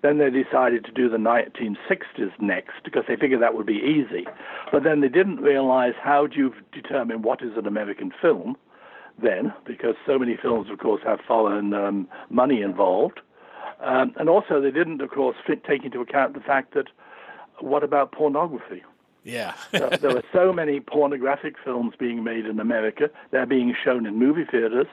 Then 0.02 0.16
they 0.16 0.30
decided 0.30 0.84
to 0.86 0.92
do 0.92 1.10
the 1.10 1.18
1960s 1.18 2.32
next 2.40 2.72
because 2.82 3.04
they 3.06 3.16
figured 3.16 3.42
that 3.42 3.54
would 3.54 3.66
be 3.66 3.74
easy. 3.74 4.26
But 4.72 4.82
then 4.82 5.02
they 5.02 5.08
didn't 5.08 5.36
realize 5.36 5.92
how 6.02 6.26
do 6.26 6.38
you 6.38 6.54
determine 6.72 7.20
what 7.20 7.42
is 7.42 7.52
an 7.56 7.66
American 7.66 8.12
film 8.20 8.56
then, 9.22 9.52
because 9.66 9.94
so 10.06 10.18
many 10.18 10.36
films, 10.40 10.70
of 10.70 10.78
course, 10.78 11.02
have 11.04 11.20
foreign 11.26 11.72
um, 11.74 12.08
money 12.30 12.62
involved. 12.62 13.20
Um, 13.80 14.12
and 14.16 14.28
also, 14.28 14.60
they 14.60 14.70
didn't, 14.70 15.02
of 15.02 15.10
course, 15.10 15.36
fit, 15.46 15.64
take 15.64 15.84
into 15.84 16.00
account 16.00 16.34
the 16.34 16.40
fact 16.40 16.74
that 16.74 16.86
what 17.60 17.82
about 17.82 18.12
pornography? 18.12 18.82
Yeah. 19.22 19.54
there 19.72 20.14
were 20.14 20.22
so 20.32 20.52
many 20.52 20.80
pornographic 20.80 21.56
films 21.62 21.94
being 21.98 22.22
made 22.24 22.46
in 22.46 22.60
America. 22.60 23.10
They're 23.32 23.46
being 23.46 23.74
shown 23.84 24.06
in 24.06 24.18
movie 24.18 24.44
theaters. 24.50 24.86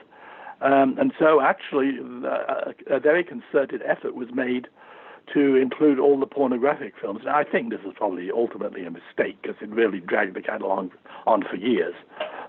Um, 0.64 0.96
and 0.98 1.12
so, 1.18 1.42
actually, 1.42 1.98
uh, 2.24 2.72
a 2.88 2.98
very 2.98 3.22
concerted 3.22 3.82
effort 3.86 4.14
was 4.14 4.28
made 4.32 4.66
to 5.34 5.56
include 5.56 5.98
all 5.98 6.18
the 6.18 6.26
pornographic 6.26 6.94
films. 7.00 7.20
And 7.20 7.30
I 7.30 7.44
think 7.44 7.70
this 7.70 7.80
was 7.84 7.94
probably 7.96 8.30
ultimately 8.30 8.84
a 8.86 8.90
mistake 8.90 9.36
because 9.42 9.56
it 9.60 9.68
really 9.68 10.00
dragged 10.00 10.34
the 10.34 10.40
catalog 10.40 10.90
on 11.26 11.44
for 11.48 11.56
years 11.56 11.94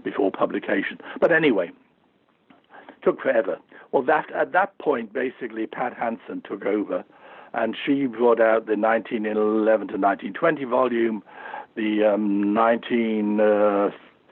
before 0.03 0.31
publication. 0.31 0.99
But 1.19 1.33
anyway, 1.33 1.71
took 3.03 3.21
forever. 3.21 3.59
Well, 3.91 4.03
that 4.03 4.31
at 4.33 4.53
that 4.53 4.77
point, 4.77 5.11
basically, 5.11 5.67
Pat 5.67 5.93
Hanson 5.93 6.41
took 6.47 6.65
over, 6.65 7.03
and 7.53 7.75
she 7.85 8.05
brought 8.05 8.39
out 8.39 8.65
the 8.65 8.77
1911 8.77 9.87
to 9.89 9.97
1920 9.97 10.63
volume, 10.63 11.23
the 11.75 12.13
um, 12.13 12.53
19. 12.53 13.41
Uh, 13.41 13.89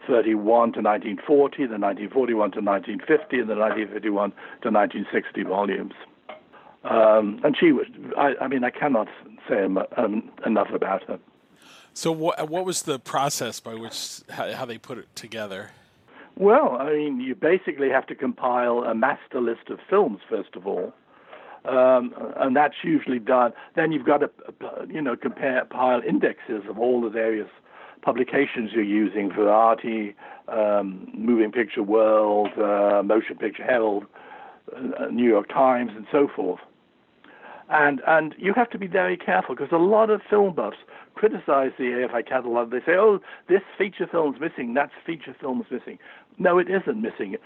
1931 0.07 0.73
to 0.73 0.81
1940, 0.81 1.57
the 1.57 1.79
1941 1.79 2.51
to 2.51 2.61
1950, 2.61 3.39
and 3.39 3.49
the 3.49 3.55
1951 3.55 4.31
to 4.61 4.69
1960 4.69 5.43
volumes. 5.43 5.93
Um, 6.83 7.39
and 7.43 7.55
she 7.57 7.71
was, 7.71 7.87
I, 8.17 8.33
I, 8.41 8.47
mean, 8.47 8.63
I 8.63 8.69
cannot 8.69 9.07
say 9.47 9.63
um, 9.63 10.29
enough 10.45 10.69
about 10.73 11.03
her. 11.03 11.19
So, 11.93 12.11
what, 12.11 12.49
what 12.49 12.65
was 12.65 12.83
the 12.83 12.99
process 12.99 13.59
by 13.59 13.75
which, 13.75 14.21
how, 14.29 14.51
how 14.51 14.65
they 14.65 14.77
put 14.77 14.97
it 14.97 15.15
together? 15.15 15.71
Well, 16.35 16.77
I 16.79 16.91
mean, 16.91 17.21
you 17.21 17.35
basically 17.35 17.89
have 17.89 18.07
to 18.07 18.15
compile 18.15 18.79
a 18.79 18.95
master 18.95 19.39
list 19.39 19.69
of 19.69 19.79
films, 19.89 20.19
first 20.27 20.55
of 20.55 20.67
all. 20.67 20.93
Um, 21.65 22.13
and 22.35 22.55
that's 22.55 22.75
usually 22.83 23.19
done. 23.19 23.53
Then 23.75 23.93
you've 23.93 24.05
got 24.05 24.17
to, 24.17 24.29
you 24.89 25.01
know, 25.01 25.15
compare 25.15 25.63
pile 25.63 26.01
indexes 26.05 26.63
of 26.67 26.77
all 26.77 27.01
the 27.01 27.09
various 27.09 27.47
publications 28.03 28.71
you're 28.73 28.83
using, 28.83 29.31
Variety, 29.31 30.15
um, 30.47 31.09
Moving 31.13 31.51
Picture 31.51 31.83
World, 31.83 32.49
uh, 32.57 33.01
Motion 33.03 33.37
Picture 33.37 33.63
Herald, 33.63 34.05
uh, 34.75 35.07
New 35.07 35.27
York 35.27 35.47
Times, 35.49 35.91
and 35.95 36.05
so 36.11 36.27
forth. 36.27 36.59
And 37.69 38.01
and 38.05 38.35
you 38.37 38.53
have 38.53 38.69
to 38.71 38.77
be 38.77 38.87
very 38.87 39.17
careful 39.17 39.55
because 39.55 39.71
a 39.71 39.77
lot 39.77 40.09
of 40.09 40.21
film 40.29 40.53
buffs 40.53 40.77
criticize 41.15 41.71
the 41.77 41.85
AFI 41.85 42.27
catalog. 42.27 42.71
They 42.71 42.81
say, 42.81 42.95
"Oh, 42.97 43.19
this 43.47 43.61
feature 43.77 44.05
film's 44.05 44.39
missing. 44.39 44.73
That 44.73 44.91
feature 45.05 45.33
film's 45.39 45.65
missing." 45.71 45.97
No, 46.37 46.59
it 46.59 46.67
isn't 46.69 47.01
missing. 47.01 47.37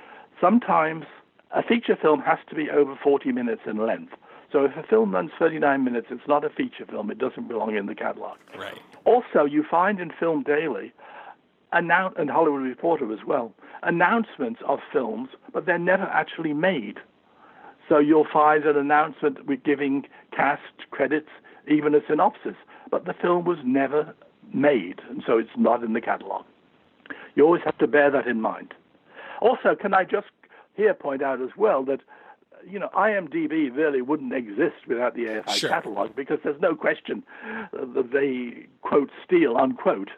Sometimes 0.42 1.06
a 1.52 1.62
feature 1.64 1.96
film 1.96 2.22
has 2.22 2.40
to 2.50 2.56
be 2.56 2.70
over 2.70 2.96
40 3.02 3.32
minutes 3.32 3.62
in 3.66 3.78
length. 3.78 4.14
So 4.52 4.64
if 4.66 4.76
a 4.76 4.84
film 4.84 5.12
runs 5.12 5.32
39 5.38 5.84
minutes, 5.84 6.08
it's 6.10 6.28
not 6.28 6.44
a 6.44 6.50
feature 6.50 6.86
film. 6.86 7.12
It 7.12 7.18
doesn't 7.18 7.48
belong 7.48 7.76
in 7.76 7.86
the 7.86 7.96
catalog. 7.96 8.38
Right. 8.58 8.80
Also, 9.08 9.46
you 9.46 9.64
find 9.64 10.02
in 10.02 10.12
Film 10.20 10.44
Daily, 10.44 10.92
annou- 11.74 12.14
and 12.20 12.30
Hollywood 12.30 12.64
Reporter 12.64 13.14
as 13.14 13.24
well, 13.26 13.54
announcements 13.82 14.60
of 14.68 14.80
films, 14.92 15.30
but 15.54 15.66
they're 15.66 15.80
never 15.80 16.04
actually 16.04 16.52
made. 16.52 16.98
So 17.88 18.00
you'll 18.00 18.28
find 18.32 18.66
an 18.66 18.76
announcement 18.76 19.46
with 19.46 19.64
giving 19.64 20.06
cast 20.36 20.92
credits, 20.92 21.30
even 21.70 21.96
a 21.96 22.02
synopsis, 22.06 22.56
but 22.92 23.06
the 23.06 23.14
film 23.14 23.46
was 23.46 23.60
never 23.64 24.14
made, 24.54 25.00
and 25.10 25.24
so 25.26 25.38
it's 25.38 25.58
not 25.58 25.84
in 25.86 25.94
the 25.94 26.02
catalog. 26.02 26.44
You 27.36 27.46
always 27.46 27.62
have 27.64 27.78
to 27.78 27.88
bear 27.88 28.12
that 28.12 28.28
in 28.28 28.42
mind. 28.42 28.74
Also, 29.40 29.74
can 29.74 29.94
I 29.94 30.04
just 30.04 30.28
here 30.76 30.94
point 30.94 31.22
out 31.24 31.42
as 31.42 31.52
well 31.56 31.82
that 31.86 32.02
you 32.70 32.80
know, 32.80 32.90
IMDb 32.94 33.76
really 33.76 34.02
wouldn't 34.02 34.34
exist 34.34 34.88
without 34.88 35.16
the 35.16 35.26
AFI 35.26 35.50
sure. 35.56 35.70
catalog 35.70 36.16
because 36.16 36.40
there's 36.44 36.60
no 36.62 36.76
question 36.76 37.24
that 37.72 38.12
they 38.12 38.68
quote 38.82 39.10
steal 39.24 39.58
unquote 39.58 40.10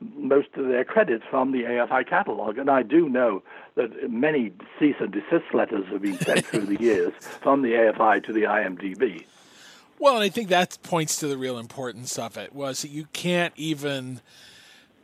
most 0.00 0.48
of 0.56 0.68
their 0.68 0.84
credits 0.84 1.24
from 1.28 1.52
the 1.52 1.62
AFI 1.62 2.06
catalog. 2.06 2.58
And 2.58 2.70
I 2.70 2.82
do 2.82 3.08
know 3.08 3.42
that 3.74 4.10
many 4.10 4.52
cease 4.78 4.96
and 5.00 5.12
desist 5.12 5.52
letters 5.52 5.86
have 5.88 6.02
been 6.02 6.18
sent 6.18 6.46
through 6.46 6.66
the 6.66 6.80
years 6.80 7.12
from 7.40 7.62
the 7.62 7.72
AFI 7.72 8.24
to 8.24 8.32
the 8.32 8.42
IMDb. 8.42 9.26
Well, 9.98 10.14
and 10.14 10.22
I 10.22 10.28
think 10.28 10.48
that 10.48 10.78
points 10.82 11.16
to 11.20 11.26
the 11.26 11.38
real 11.38 11.58
importance 11.58 12.18
of 12.18 12.36
it 12.36 12.54
was 12.54 12.82
that 12.82 12.90
you 12.90 13.06
can't 13.12 13.54
even 13.56 14.20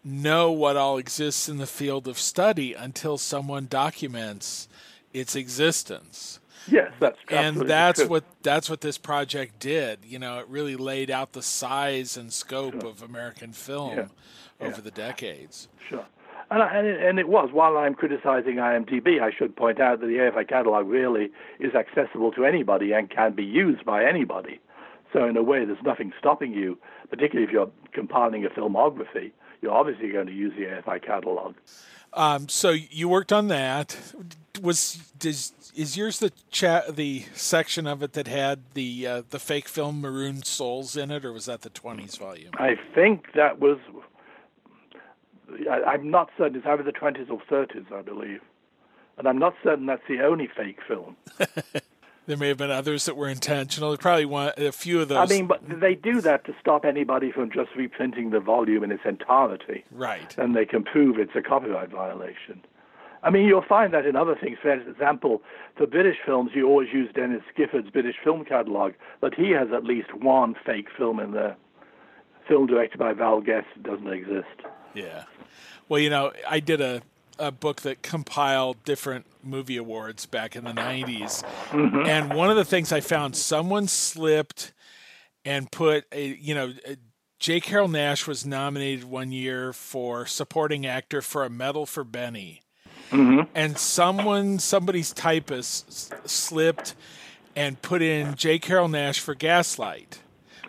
know 0.04 0.50
what 0.50 0.76
all 0.76 0.98
exists 0.98 1.48
in 1.48 1.58
the 1.58 1.66
field 1.66 2.08
of 2.08 2.18
study 2.18 2.74
until 2.74 3.16
someone 3.16 3.66
documents 3.66 4.68
its 5.12 5.36
existence. 5.36 6.40
Yes, 6.68 6.92
that's 7.00 7.18
and 7.28 7.56
that's 7.62 8.00
true. 8.00 8.08
what 8.08 8.24
that's 8.42 8.70
what 8.70 8.80
this 8.80 8.98
project 8.98 9.58
did. 9.58 10.00
You 10.04 10.18
know, 10.18 10.38
it 10.38 10.48
really 10.48 10.76
laid 10.76 11.10
out 11.10 11.32
the 11.32 11.42
size 11.42 12.16
and 12.16 12.32
scope 12.32 12.80
sure. 12.80 12.90
of 12.90 13.02
American 13.02 13.52
film 13.52 13.96
yeah. 13.96 14.06
over 14.60 14.76
yeah. 14.76 14.80
the 14.80 14.90
decades. 14.90 15.68
Sure. 15.88 16.06
And, 16.50 16.62
and, 16.62 16.86
it, 16.86 17.00
and 17.02 17.18
it 17.18 17.28
was. 17.28 17.48
While 17.50 17.78
I'm 17.78 17.94
criticizing 17.94 18.56
IMDb, 18.56 19.22
I 19.22 19.30
should 19.30 19.56
point 19.56 19.80
out 19.80 20.00
that 20.00 20.06
the 20.06 20.16
AFI 20.16 20.46
catalog 20.46 20.86
really 20.86 21.30
is 21.58 21.74
accessible 21.74 22.30
to 22.32 22.44
anybody 22.44 22.92
and 22.92 23.08
can 23.08 23.32
be 23.32 23.44
used 23.44 23.86
by 23.86 24.04
anybody. 24.04 24.60
So 25.12 25.26
in 25.26 25.36
a 25.36 25.42
way, 25.42 25.64
there's 25.64 25.82
nothing 25.82 26.12
stopping 26.18 26.52
you, 26.52 26.78
particularly 27.08 27.46
if 27.46 27.52
you're 27.52 27.70
compiling 27.92 28.44
a 28.44 28.50
filmography. 28.50 29.32
You're 29.62 29.72
obviously 29.72 30.10
going 30.10 30.26
to 30.26 30.32
use 30.32 30.52
the 30.56 30.64
AFI 30.64 31.02
catalog. 31.02 31.54
Um, 32.14 32.48
so 32.48 32.70
you 32.70 33.08
worked 33.08 33.32
on 33.32 33.48
that. 33.48 33.96
Was 34.60 34.96
does 35.18 35.52
is 35.74 35.96
yours 35.96 36.18
the 36.18 36.32
chat 36.50 36.96
the 36.96 37.24
section 37.34 37.86
of 37.86 38.02
it 38.02 38.12
that 38.12 38.28
had 38.28 38.60
the 38.74 39.06
uh, 39.06 39.22
the 39.30 39.38
fake 39.38 39.68
film 39.68 40.00
Maroon 40.00 40.42
Souls 40.42 40.96
in 40.96 41.10
it, 41.10 41.24
or 41.24 41.32
was 41.32 41.46
that 41.46 41.62
the 41.62 41.70
twenties 41.70 42.16
volume? 42.16 42.50
I 42.54 42.76
think 42.94 43.32
that 43.34 43.58
was. 43.58 43.78
I, 45.70 45.94
am 45.94 46.10
not 46.10 46.30
certain. 46.36 46.56
It's 46.56 46.66
either 46.66 46.82
the 46.82 46.92
twenties 46.92 47.28
or 47.30 47.40
thirties, 47.48 47.84
I 47.94 48.02
believe, 48.02 48.40
and 49.18 49.26
I'm 49.26 49.38
not 49.38 49.54
certain 49.62 49.86
that's 49.86 50.02
the 50.08 50.22
only 50.22 50.48
fake 50.54 50.78
film. 50.86 51.16
there 52.26 52.36
may 52.36 52.48
have 52.48 52.58
been 52.58 52.70
others 52.70 53.06
that 53.06 53.16
were 53.16 53.28
intentional. 53.28 53.90
There's 53.90 54.00
probably 54.00 54.26
one, 54.26 54.52
a 54.56 54.72
few 54.72 55.00
of 55.00 55.08
those. 55.08 55.18
I 55.18 55.26
mean, 55.26 55.46
but 55.46 55.60
they 55.68 55.94
do 55.94 56.20
that 56.20 56.44
to 56.44 56.54
stop 56.60 56.84
anybody 56.84 57.32
from 57.32 57.50
just 57.50 57.70
reprinting 57.76 58.30
the 58.30 58.40
volume 58.40 58.84
in 58.84 58.92
its 58.92 59.02
entirety. 59.04 59.84
Right. 59.90 60.36
And 60.38 60.54
they 60.54 60.64
can 60.64 60.84
prove 60.84 61.18
it's 61.18 61.34
a 61.34 61.42
copyright 61.42 61.90
violation. 61.90 62.62
I 63.24 63.30
mean, 63.30 63.46
you'll 63.46 63.62
find 63.62 63.92
that 63.94 64.04
in 64.04 64.16
other 64.16 64.34
things. 64.34 64.58
For 64.60 64.72
example, 64.72 65.42
for 65.76 65.86
British 65.86 66.16
films, 66.24 66.50
you 66.54 66.68
always 66.68 66.92
use 66.92 67.10
Denis 67.14 67.42
Gifford's 67.56 67.90
British 67.90 68.16
film 68.22 68.44
catalogue, 68.44 68.94
but 69.20 69.34
he 69.34 69.50
has 69.50 69.68
at 69.72 69.84
least 69.84 70.12
one 70.14 70.54
fake 70.66 70.88
film 70.96 71.20
in 71.20 71.32
there. 71.32 71.56
Film 72.48 72.66
directed 72.66 72.98
by 72.98 73.12
Val 73.12 73.40
Guest 73.40 73.68
doesn't 73.82 74.08
exist. 74.08 74.66
Yeah. 74.94 75.24
Well, 75.88 76.00
you 76.00 76.10
know, 76.10 76.32
I 76.48 76.58
did 76.58 76.80
a, 76.80 77.02
a 77.42 77.50
book 77.50 77.82
that 77.82 78.02
compiled 78.02 78.84
different 78.84 79.26
movie 79.42 79.76
awards 79.76 80.26
back 80.26 80.54
in 80.54 80.62
the 80.62 80.70
90s. 80.70 81.42
Mm-hmm. 81.70 82.06
And 82.06 82.34
one 82.34 82.50
of 82.50 82.56
the 82.56 82.64
things 82.64 82.92
I 82.92 83.00
found, 83.00 83.36
someone 83.36 83.88
slipped 83.88 84.72
and 85.44 85.70
put 85.70 86.04
a, 86.12 86.36
you 86.36 86.54
know, 86.54 86.72
a, 86.86 86.96
J. 87.40 87.58
Carrol 87.58 87.88
Naish 87.88 88.28
was 88.28 88.46
nominated 88.46 89.02
one 89.02 89.32
year 89.32 89.72
for 89.72 90.24
supporting 90.26 90.86
actor 90.86 91.20
for 91.20 91.44
a 91.44 91.50
medal 91.50 91.84
for 91.84 92.04
Benny. 92.04 92.62
Mm-hmm. 93.10 93.50
And 93.56 93.76
someone, 93.76 94.60
somebody's 94.60 95.12
typist 95.12 96.14
slipped 96.28 96.94
and 97.56 97.82
put 97.82 98.00
in 98.00 98.36
J. 98.36 98.60
Carrol 98.60 98.88
Naish 98.88 99.18
for 99.18 99.34
Gaslight, 99.34 100.20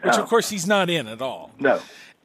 which 0.02 0.16
oh. 0.16 0.24
of 0.24 0.28
course 0.28 0.50
he's 0.50 0.66
not 0.66 0.90
in 0.90 1.08
at 1.08 1.22
all. 1.22 1.52
No. 1.60 1.80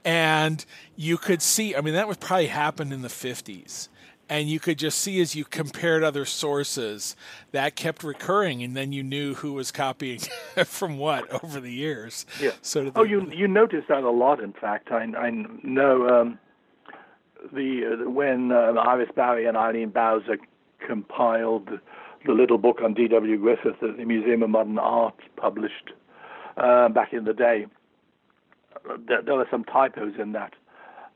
And 0.07 0.65
you 0.97 1.19
could 1.19 1.43
see, 1.43 1.77
I 1.77 1.83
mean, 1.83 1.93
that 1.93 2.09
was 2.09 2.17
probably 2.17 2.47
happened 2.47 2.95
in 2.95 3.03
the 3.03 3.09
50s 3.09 3.89
and 4.29 4.49
you 4.49 4.61
could 4.61 4.79
just 4.79 4.99
see 4.99 5.21
as 5.21 5.35
you 5.35 5.45
compared 5.45 6.03
other 6.03 6.25
sources 6.25 7.17
that 7.53 7.77
kept 7.77 8.03
recurring 8.05 8.63
and 8.63 8.77
then 8.77 8.93
you 8.93 9.03
knew 9.03 9.35
who 9.35 9.53
was 9.53 9.71
copying 9.71 10.21
from 10.65 10.99
what 10.99 11.31
over 11.43 11.61
the 11.61 11.73
years. 11.73 12.27
Yeah. 12.41 12.53
So 12.63 12.93
oh 12.95 13.05
you 13.05 13.31
you 13.33 13.49
notice 13.49 13.85
that 13.89 14.03
a 14.03 14.11
lot 14.11 14.41
in 14.41 14.53
fact. 14.53 14.91
I 14.91 15.05
i 15.19 15.31
know 15.63 16.09
um 16.09 16.39
the 17.53 18.05
uh, 18.07 18.11
when 18.11 18.53
uh, 18.53 18.73
iris 18.81 19.11
barry 19.15 19.47
and 19.47 19.57
eileen 19.57 19.91
bowser 19.91 20.39
compiled 20.87 21.69
the 22.27 22.33
little 22.33 22.59
book 22.59 22.81
on 22.83 22.95
dw 22.95 23.41
griffith 23.41 23.77
that 23.81 23.97
the 23.97 24.05
museum 24.05 24.43
of 24.43 24.51
modern 24.51 24.79
art 24.79 25.15
published 25.37 25.93
uh, 26.57 26.89
back 26.89 27.13
in 27.13 27.25
the 27.25 27.33
day 27.33 27.67
there, 29.07 29.23
there 29.23 29.35
were 29.35 29.47
some 29.51 29.65
typos 29.65 30.15
in 30.19 30.33
that 30.33 30.55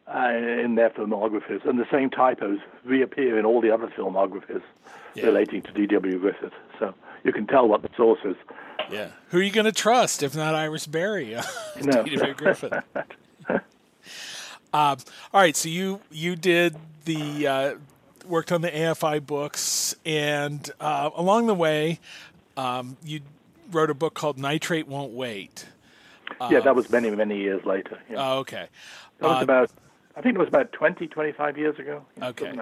uh, 0.06 0.30
in 0.30 0.74
their 0.74 0.90
filmographies, 0.90 1.64
and 1.64 1.78
the 1.78 1.86
same 1.90 2.10
typos 2.10 2.58
reappear 2.84 3.38
in 3.38 3.44
all 3.44 3.60
the 3.60 3.70
other 3.70 3.86
filmographies 3.88 4.62
yeah. 5.14 5.24
relating 5.26 5.62
to 5.62 5.72
D.W. 5.72 6.18
Griffith. 6.18 6.52
So 6.78 6.94
you 7.24 7.32
can 7.32 7.46
tell 7.46 7.68
what 7.68 7.82
the 7.82 7.90
source 7.96 8.20
is. 8.24 8.36
Yeah, 8.90 9.08
who 9.28 9.38
are 9.38 9.42
you 9.42 9.52
going 9.52 9.66
to 9.66 9.72
trust 9.72 10.22
if 10.22 10.34
not 10.34 10.54
Iris 10.54 10.86
Barry? 10.86 11.36
no. 11.82 12.02
D.W. 12.02 12.34
Griffith. 12.34 12.72
um, 13.48 13.60
all 14.72 14.98
right, 15.32 15.56
so 15.56 15.68
you 15.68 16.00
you 16.10 16.36
did 16.36 16.76
the 17.04 17.46
uh, 17.46 17.74
worked 18.26 18.52
on 18.52 18.60
the 18.60 18.70
AFI 18.70 19.24
books, 19.24 19.94
and 20.04 20.68
uh, 20.80 21.10
along 21.14 21.46
the 21.46 21.54
way, 21.54 22.00
um, 22.56 22.96
you 23.04 23.20
wrote 23.70 23.90
a 23.90 23.94
book 23.94 24.14
called 24.14 24.36
Nitrate 24.36 24.88
Won't 24.88 25.12
Wait. 25.12 25.66
yeah, 26.50 26.60
that 26.60 26.74
was 26.74 26.90
many 26.90 27.10
many 27.10 27.38
years 27.38 27.64
later. 27.64 27.98
Yeah. 28.10 28.16
Oh, 28.18 28.38
okay. 28.38 28.66
That 29.20 29.28
was 29.28 29.38
uh, 29.38 29.44
about 29.44 29.70
I 30.16 30.20
think 30.20 30.34
it 30.34 30.38
was 30.38 30.48
about 30.48 30.72
20, 30.72 31.06
25 31.06 31.58
years 31.58 31.78
ago. 31.78 32.04
Okay. 32.22 32.52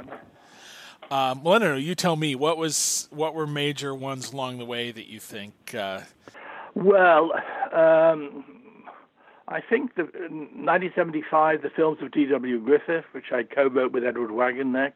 Um, 1.10 1.42
well, 1.42 1.54
I 1.54 1.58
don't 1.58 1.70
know. 1.72 1.76
You 1.76 1.94
tell 1.94 2.14
me 2.14 2.34
what 2.36 2.56
was 2.56 3.08
what 3.10 3.34
were 3.34 3.46
major 3.46 3.94
ones 3.94 4.32
along 4.32 4.58
the 4.58 4.64
way 4.64 4.92
that 4.92 5.08
you 5.08 5.18
think. 5.18 5.74
Uh... 5.74 6.02
Well, 6.74 7.32
um, 7.72 8.44
I 9.48 9.60
think 9.60 9.96
the 9.96 10.04
1975, 10.04 11.62
the 11.62 11.70
films 11.70 11.98
of 12.00 12.12
D.W. 12.12 12.60
Griffith, 12.60 13.04
which 13.10 13.32
I 13.32 13.42
co-wrote 13.42 13.90
with 13.90 14.04
Edward 14.04 14.30
Wagenknecht, 14.30 14.92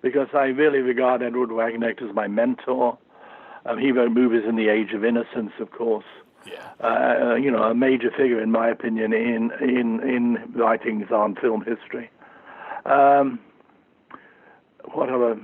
because 0.00 0.28
I 0.32 0.44
really 0.44 0.78
regard 0.78 1.22
Edward 1.22 1.50
Wagenknecht 1.50 2.00
as 2.08 2.14
my 2.14 2.26
mentor. 2.26 2.96
Um, 3.66 3.78
he 3.78 3.92
wrote 3.92 4.12
movies 4.12 4.44
in 4.48 4.56
the 4.56 4.70
Age 4.70 4.94
of 4.94 5.04
Innocence, 5.04 5.52
of 5.60 5.70
course. 5.72 6.06
Yeah. 6.46 6.70
Uh, 6.80 7.34
you 7.34 7.50
know, 7.50 7.62
a 7.64 7.74
major 7.74 8.10
figure, 8.10 8.40
in 8.40 8.50
my 8.50 8.68
opinion, 8.68 9.12
in 9.12 9.50
in 9.60 10.00
in 10.00 10.52
writings 10.54 11.10
on 11.10 11.36
film 11.36 11.64
history. 11.64 12.10
Um, 12.86 13.38
what 14.92 15.10
other? 15.10 15.38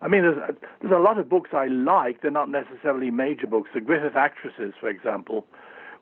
I 0.00 0.08
mean, 0.08 0.22
there's 0.22 0.56
there's 0.80 0.94
a 0.94 0.98
lot 0.98 1.18
of 1.18 1.28
books 1.28 1.50
I 1.52 1.66
like. 1.66 2.22
They're 2.22 2.30
not 2.30 2.50
necessarily 2.50 3.10
major 3.10 3.46
books. 3.46 3.70
The 3.74 3.80
Griffith 3.80 4.16
Actresses, 4.16 4.74
for 4.80 4.88
example, 4.88 5.46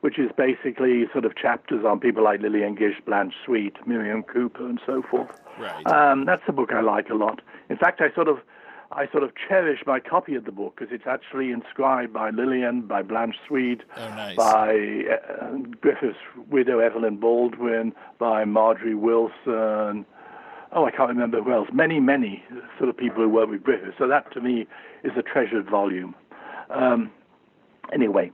which 0.00 0.18
is 0.18 0.30
basically 0.36 1.06
sort 1.12 1.24
of 1.24 1.36
chapters 1.36 1.84
on 1.84 1.98
people 1.98 2.22
like 2.22 2.40
Lillian 2.40 2.74
Gish, 2.74 3.00
Blanche 3.04 3.34
Sweet, 3.44 3.74
Miriam 3.86 4.22
Cooper, 4.22 4.66
and 4.66 4.80
so 4.84 5.02
forth. 5.02 5.30
Right. 5.58 5.86
Um, 5.86 6.26
that's 6.26 6.42
a 6.46 6.52
book 6.52 6.72
I 6.72 6.80
like 6.80 7.10
a 7.10 7.14
lot. 7.14 7.40
In 7.70 7.76
fact, 7.76 8.00
I 8.00 8.12
sort 8.14 8.28
of 8.28 8.38
I 8.96 9.08
sort 9.10 9.24
of 9.24 9.32
cherish 9.48 9.80
my 9.86 9.98
copy 9.98 10.36
of 10.36 10.44
the 10.44 10.52
book 10.52 10.76
because 10.78 10.94
it's 10.94 11.06
actually 11.06 11.50
inscribed 11.50 12.12
by 12.12 12.30
Lillian, 12.30 12.82
by 12.82 13.02
Blanche 13.02 13.34
Sweet, 13.46 13.80
oh, 13.96 14.08
nice. 14.10 14.36
by 14.36 15.02
uh, 15.40 15.56
Griffith's 15.80 16.18
widow 16.48 16.78
Evelyn 16.78 17.16
Baldwin, 17.16 17.92
by 18.18 18.44
Marjorie 18.44 18.94
Wilson. 18.94 20.06
Oh, 20.72 20.84
I 20.86 20.90
can't 20.90 21.08
remember 21.08 21.42
who 21.42 21.52
else. 21.52 21.68
Many, 21.72 21.98
many 21.98 22.44
sort 22.78 22.88
of 22.88 22.96
people 22.96 23.22
who 23.22 23.28
work 23.28 23.50
with 23.50 23.64
Griffith. 23.64 23.94
So 23.98 24.06
that 24.06 24.32
to 24.32 24.40
me 24.40 24.66
is 25.02 25.12
a 25.16 25.22
treasured 25.22 25.68
volume. 25.68 26.14
Um, 26.70 27.10
anyway, 27.92 28.30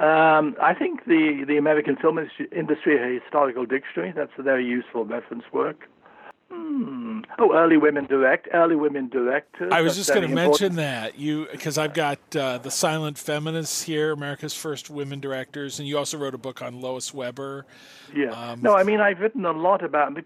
um, 0.00 0.54
I 0.60 0.74
think 0.78 1.04
the, 1.06 1.44
the 1.46 1.56
American 1.56 1.96
Film 1.96 2.18
Industry 2.52 3.20
Historical 3.22 3.64
Dictionary, 3.64 4.12
that's 4.14 4.32
a 4.38 4.42
very 4.42 4.66
useful 4.66 5.04
reference 5.04 5.44
work. 5.52 5.88
Hmm. 6.54 7.20
Oh, 7.38 7.52
early 7.52 7.76
women 7.76 8.06
direct, 8.06 8.48
early 8.52 8.76
women 8.76 9.08
directors. 9.08 9.72
I 9.72 9.80
was 9.80 9.96
just 9.96 10.12
going 10.14 10.28
to 10.28 10.34
mention 10.34 10.76
that 10.76 11.18
you 11.18 11.48
because 11.50 11.78
I've 11.78 11.94
got 11.94 12.18
uh, 12.36 12.58
the 12.58 12.70
Silent 12.70 13.18
Feminists 13.18 13.82
here, 13.82 14.12
America's 14.12 14.54
first 14.54 14.88
women 14.88 15.20
directors, 15.20 15.78
and 15.78 15.88
you 15.88 15.98
also 15.98 16.16
wrote 16.16 16.34
a 16.34 16.38
book 16.38 16.62
on 16.62 16.80
Lois 16.80 17.12
Weber. 17.12 17.66
Yeah. 18.14 18.30
Um, 18.30 18.62
no, 18.62 18.74
I 18.74 18.84
mean 18.84 19.00
I've 19.00 19.18
written 19.18 19.44
a 19.44 19.52
lot 19.52 19.84
about 19.84 20.16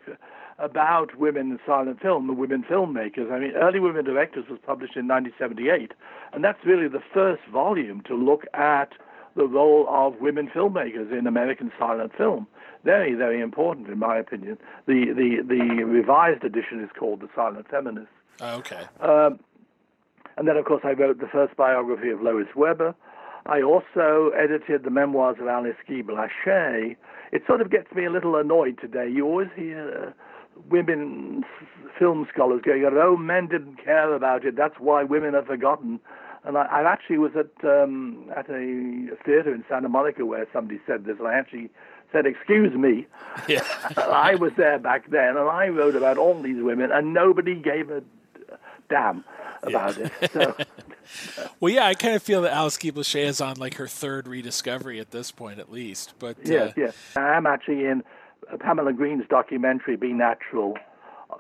about 0.59 1.17
women 1.17 1.53
in 1.53 1.59
silent 1.65 2.01
film, 2.01 2.27
the 2.27 2.33
women 2.35 2.65
filmmakers. 2.69 3.33
I 3.33 3.39
mean, 3.39 3.53
early 3.53 3.81
women 3.81 4.05
directors 4.05 4.45
was 4.51 4.59
published 4.67 4.97
in 4.97 5.09
1978, 5.09 5.93
and 6.33 6.45
that's 6.45 6.59
really 6.67 6.89
the 6.89 7.03
first 7.15 7.43
volume 7.51 8.03
to 8.03 8.15
look 8.15 8.45
at 8.55 8.93
the 9.35 9.47
role 9.47 9.87
of 9.89 10.21
women 10.21 10.49
filmmakers 10.49 11.17
in 11.17 11.27
American 11.27 11.73
silent 11.79 12.13
film 12.17 12.47
very, 12.89 13.13
very 13.15 13.41
important 13.43 13.89
in 13.89 13.99
my 13.99 14.17
opinion. 14.17 14.57
The 14.87 14.99
the 15.21 15.29
the 15.55 15.85
revised 15.85 16.43
edition 16.43 16.83
is 16.83 16.91
called 16.99 17.21
The 17.21 17.29
Silent 17.35 17.67
Feminist. 17.69 18.15
Oh, 18.41 18.57
okay. 18.61 18.85
Um, 19.01 19.41
and 20.39 20.47
then, 20.49 20.57
of 20.57 20.65
course, 20.65 20.83
I 20.85 20.93
wrote 20.93 21.19
the 21.19 21.27
first 21.27 21.55
biography 21.57 22.11
of 22.11 22.23
Lois 22.23 22.47
Weber. 22.55 22.95
I 23.45 23.61
also 23.61 24.31
edited 24.45 24.85
the 24.85 24.91
memoirs 24.91 25.37
of 25.41 25.49
Alice 25.49 25.81
Guy 25.87 26.03
Blaché. 26.03 26.97
It 27.33 27.43
sort 27.47 27.61
of 27.61 27.71
gets 27.71 27.93
me 27.93 28.05
a 28.07 28.11
little 28.11 28.37
annoyed 28.37 28.79
today. 28.81 29.09
You 29.11 29.27
always 29.27 29.49
hear 29.55 29.83
uh, 29.91 30.11
women 30.71 31.45
film 31.99 32.27
scholars 32.33 32.63
going, 32.65 32.85
"Oh, 32.91 33.17
men 33.19 33.49
didn't 33.49 33.85
care 33.85 34.15
about 34.15 34.47
it. 34.47 34.57
That's 34.57 34.79
why 34.79 35.03
women 35.03 35.35
are 35.35 35.45
forgotten." 35.45 36.01
And 36.45 36.57
I, 36.57 36.65
I 36.65 36.93
actually 36.93 37.19
was 37.19 37.33
at 37.37 37.69
um, 37.69 38.31
at 38.37 38.49
a 38.49 39.09
theater 39.25 39.55
in 39.55 39.65
Santa 39.69 39.89
Monica 39.89 40.25
where 40.25 40.47
somebody 40.53 40.81
said 40.87 41.05
this, 41.05 41.17
and 41.19 41.29
I 41.29 41.35
actually 41.35 41.71
said, 42.13 42.27
"Excuse 42.27 42.75
me." 42.75 43.07
Yeah. 43.47 43.63
I 43.97 44.35
was 44.35 44.53
there 44.57 44.79
back 44.79 45.11
then, 45.11 45.37
and 45.37 45.49
I 45.49 45.69
wrote 45.69 45.95
about 45.95 46.19
all 46.19 46.43
these 46.43 46.61
women, 46.61 46.91
and 46.91 47.15
nobody 47.15 47.55
gave 47.55 47.89
a 47.91 48.03
damn 48.89 49.25
about 49.63 49.99
yeah. 49.99 50.09
it. 50.21 50.67
So. 51.09 51.47
well, 51.59 51.73
yeah, 51.73 51.87
I 51.87 51.95
kind 51.95 52.15
of 52.15 52.23
feel 52.23 52.43
that 52.43 52.53
Alice 52.53 52.77
Guy 52.77 52.91
is 52.91 53.41
on 53.41 53.57
like 53.57 53.77
her 53.77 53.89
third 53.89 54.29
rediscovery 54.29 55.01
at 55.01 55.11
this 55.11 55.31
point, 55.31 55.59
at 55.59 55.73
least. 55.73 56.13
But 56.19 56.37
yes, 56.45 56.71
uh, 56.71 56.73
yes, 56.77 56.97
I'm 57.17 57.47
actually 57.47 57.87
in 57.87 58.03
Pamela 58.61 58.93
Green's 58.93 59.25
documentary 59.31 59.97
"Be 59.97 60.13
Natural." 60.13 60.77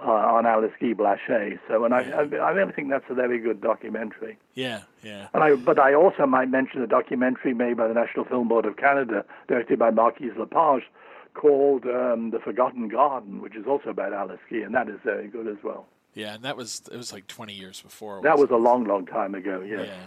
Uh, 0.00 0.10
on 0.10 0.46
Alice 0.46 0.70
Guy 0.80 0.94
Blaché. 0.94 1.58
So, 1.66 1.84
and 1.84 1.92
yeah. 1.92 2.16
I, 2.16 2.36
I, 2.36 2.50
really 2.50 2.70
think 2.70 2.88
that's 2.88 3.06
a 3.10 3.14
very 3.14 3.40
good 3.40 3.60
documentary. 3.60 4.38
Yeah, 4.54 4.82
yeah. 5.02 5.26
And 5.34 5.42
I, 5.42 5.56
but 5.56 5.80
I 5.80 5.92
also 5.92 6.24
might 6.24 6.48
mention 6.48 6.82
a 6.82 6.86
documentary 6.86 7.52
made 7.52 7.76
by 7.76 7.88
the 7.88 7.94
National 7.94 8.24
Film 8.24 8.46
Board 8.46 8.64
of 8.64 8.76
Canada, 8.76 9.24
directed 9.48 9.80
by 9.80 9.90
Marquise 9.90 10.36
Lepage, 10.38 10.84
called 11.34 11.84
um, 11.86 12.30
The 12.30 12.38
Forgotten 12.38 12.86
Garden, 12.86 13.42
which 13.42 13.56
is 13.56 13.66
also 13.66 13.90
about 13.90 14.12
Alice 14.12 14.38
Guy, 14.48 14.58
and 14.58 14.72
that 14.76 14.88
is 14.88 15.00
very 15.04 15.26
good 15.26 15.48
as 15.48 15.56
well. 15.64 15.88
Yeah, 16.14 16.34
and 16.34 16.44
that 16.44 16.56
was 16.56 16.82
it 16.92 16.96
was 16.96 17.12
like 17.12 17.26
20 17.26 17.52
years 17.52 17.80
before. 17.80 18.22
That 18.22 18.38
was 18.38 18.50
a 18.50 18.56
long, 18.56 18.84
long 18.84 19.06
time 19.06 19.34
ago. 19.34 19.60
Yeah. 19.60 19.82
Yeah. 19.82 20.06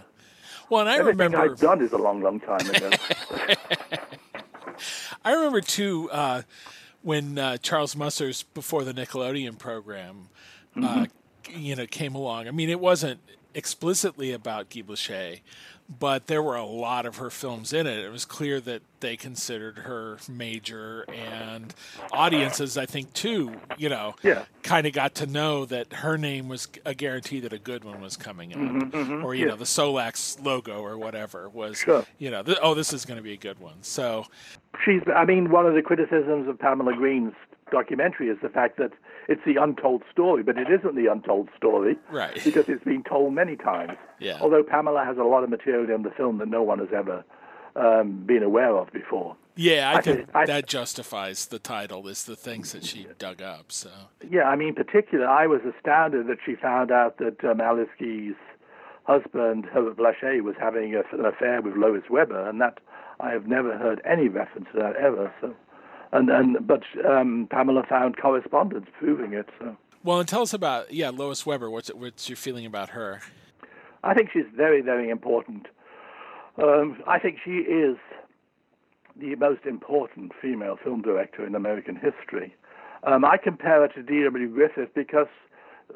Well, 0.68 0.82
and 0.82 0.90
I 0.90 0.98
Everything 0.98 1.18
remember 1.18 1.52
I've 1.52 1.58
done 1.58 1.82
is 1.82 1.92
a 1.92 1.98
long, 1.98 2.22
long 2.22 2.40
time 2.40 2.68
ago. 2.68 2.90
I 5.24 5.32
remember 5.32 5.60
too. 5.60 6.10
Uh, 6.10 6.42
when 7.02 7.38
uh, 7.38 7.56
Charles 7.58 7.96
Musser's 7.96 8.42
before 8.42 8.84
the 8.84 8.94
Nickelodeon 8.94 9.58
program, 9.58 10.28
uh, 10.76 10.80
mm-hmm. 10.80 11.02
uh, 11.02 11.06
you 11.58 11.76
know, 11.76 11.86
came 11.86 12.14
along. 12.14 12.48
I 12.48 12.50
mean, 12.50 12.70
it 12.70 12.80
wasn't 12.80 13.20
explicitly 13.54 14.32
about 14.32 14.70
Guy 14.70 14.82
Blaché, 14.82 15.40
but 15.98 16.26
there 16.26 16.42
were 16.42 16.56
a 16.56 16.64
lot 16.64 17.06
of 17.06 17.16
her 17.16 17.30
films 17.30 17.72
in 17.72 17.86
it. 17.86 17.98
It 17.98 18.10
was 18.10 18.24
clear 18.24 18.60
that 18.60 18.82
they 19.00 19.16
considered 19.16 19.78
her 19.78 20.18
major, 20.28 21.04
and 21.08 21.74
audiences, 22.12 22.78
I 22.78 22.86
think, 22.86 23.12
too, 23.12 23.56
you 23.76 23.88
know, 23.88 24.14
yeah. 24.22 24.44
kind 24.62 24.86
of 24.86 24.92
got 24.92 25.14
to 25.16 25.26
know 25.26 25.64
that 25.66 25.92
her 25.92 26.16
name 26.16 26.48
was 26.48 26.68
a 26.84 26.94
guarantee 26.94 27.40
that 27.40 27.52
a 27.52 27.58
good 27.58 27.84
one 27.84 28.00
was 28.00 28.16
coming 28.16 28.52
out, 28.52 28.60
mm-hmm, 28.60 28.96
mm-hmm, 28.96 29.24
or 29.24 29.34
you 29.34 29.44
yeah. 29.44 29.50
know, 29.50 29.56
the 29.56 29.64
Solax 29.64 30.42
logo 30.44 30.80
or 30.80 30.96
whatever 30.96 31.48
was, 31.48 31.78
sure. 31.78 32.06
you 32.18 32.30
know, 32.30 32.42
th- 32.42 32.58
oh, 32.62 32.74
this 32.74 32.92
is 32.92 33.04
going 33.04 33.16
to 33.16 33.22
be 33.22 33.32
a 33.32 33.38
good 33.38 33.58
one. 33.58 33.82
So, 33.82 34.26
she's. 34.84 35.02
I 35.14 35.24
mean, 35.24 35.50
one 35.50 35.66
of 35.66 35.74
the 35.74 35.82
criticisms 35.82 36.48
of 36.48 36.58
Pamela 36.58 36.94
Green's 36.94 37.34
documentary 37.72 38.28
is 38.28 38.38
the 38.42 38.48
fact 38.48 38.76
that 38.78 38.92
it's 39.28 39.42
the 39.44 39.56
untold 39.56 40.02
story, 40.12 40.42
but 40.44 40.56
it 40.56 40.68
isn't 40.70 40.94
the 40.94 41.06
untold 41.10 41.48
story, 41.56 41.96
right? 42.10 42.38
Because 42.48 42.66
it's 42.68 42.84
been 42.84 43.02
told 43.02 43.34
many 43.34 43.56
times. 43.56 43.96
Yeah. 44.20 44.38
Although 44.40 44.62
Pamela 44.62 45.04
has 45.04 45.16
a 45.18 45.24
lot 45.24 45.42
of 45.42 45.50
material 45.50 45.92
in 45.92 46.02
the 46.02 46.10
film 46.10 46.38
that 46.38 46.48
no 46.48 46.62
one 46.62 46.78
has 46.78 46.92
ever 46.94 47.24
um, 47.74 48.24
been 48.26 48.42
aware 48.42 48.76
of 48.76 48.92
before. 48.92 49.36
Yeah, 49.54 49.90
I, 49.94 49.98
I 49.98 50.00
think 50.00 50.28
I- 50.34 50.46
that 50.46 50.66
justifies 50.66 51.46
the 51.46 51.58
title. 51.58 52.08
Is 52.08 52.24
the 52.24 52.36
things 52.36 52.72
that 52.72 52.84
she 52.84 53.06
dug 53.18 53.42
up. 53.42 53.66
So, 53.72 53.90
Yeah, 54.30 54.44
I 54.44 54.56
mean, 54.56 54.68
in 54.68 54.74
particular, 54.74 55.26
I 55.28 55.46
was 55.46 55.60
astounded 55.62 56.26
that 56.28 56.38
she 56.44 56.54
found 56.54 56.90
out 56.90 57.18
that 57.18 57.44
um, 57.44 57.60
Alice 57.60 57.88
husband, 59.04 59.66
Herbert 59.66 59.96
Blaché, 59.96 60.40
was 60.42 60.54
having 60.60 60.94
a, 60.94 61.02
an 61.16 61.24
affair 61.26 61.60
with 61.60 61.74
Lois 61.76 62.04
Weber, 62.08 62.48
and 62.48 62.60
that 62.60 62.78
I 63.20 63.30
have 63.30 63.46
never 63.46 63.76
heard 63.76 64.00
any 64.04 64.28
reference 64.28 64.68
to 64.72 64.78
that 64.78 64.96
ever. 64.96 65.32
So, 65.40 65.54
and 66.12 66.30
and 66.30 66.66
but 66.66 66.82
um, 67.08 67.48
Pamela 67.50 67.82
found 67.88 68.16
correspondence 68.16 68.86
proving 68.98 69.32
it. 69.32 69.48
So, 69.58 69.76
well, 70.04 70.20
and 70.20 70.28
tell 70.28 70.42
us 70.42 70.52
about 70.52 70.92
yeah, 70.92 71.10
Lois 71.10 71.44
Weber. 71.46 71.70
What's 71.70 71.88
what's 71.88 72.28
your 72.28 72.36
feeling 72.36 72.66
about 72.66 72.90
her? 72.90 73.20
I 74.04 74.14
think 74.14 74.30
she's 74.32 74.46
very, 74.54 74.80
very 74.80 75.10
important. 75.10 75.66
Um, 76.62 77.02
I 77.06 77.18
think 77.18 77.38
she 77.44 77.58
is 77.58 77.96
the 79.16 79.34
most 79.36 79.64
important 79.64 80.32
female 80.40 80.76
film 80.82 81.02
director 81.02 81.46
in 81.46 81.54
American 81.54 81.94
history. 81.96 82.54
Um, 83.04 83.24
I 83.24 83.36
compare 83.36 83.80
her 83.80 83.88
to 83.88 84.02
D.W. 84.02 84.48
Griffith 84.48 84.94
because, 84.94 85.28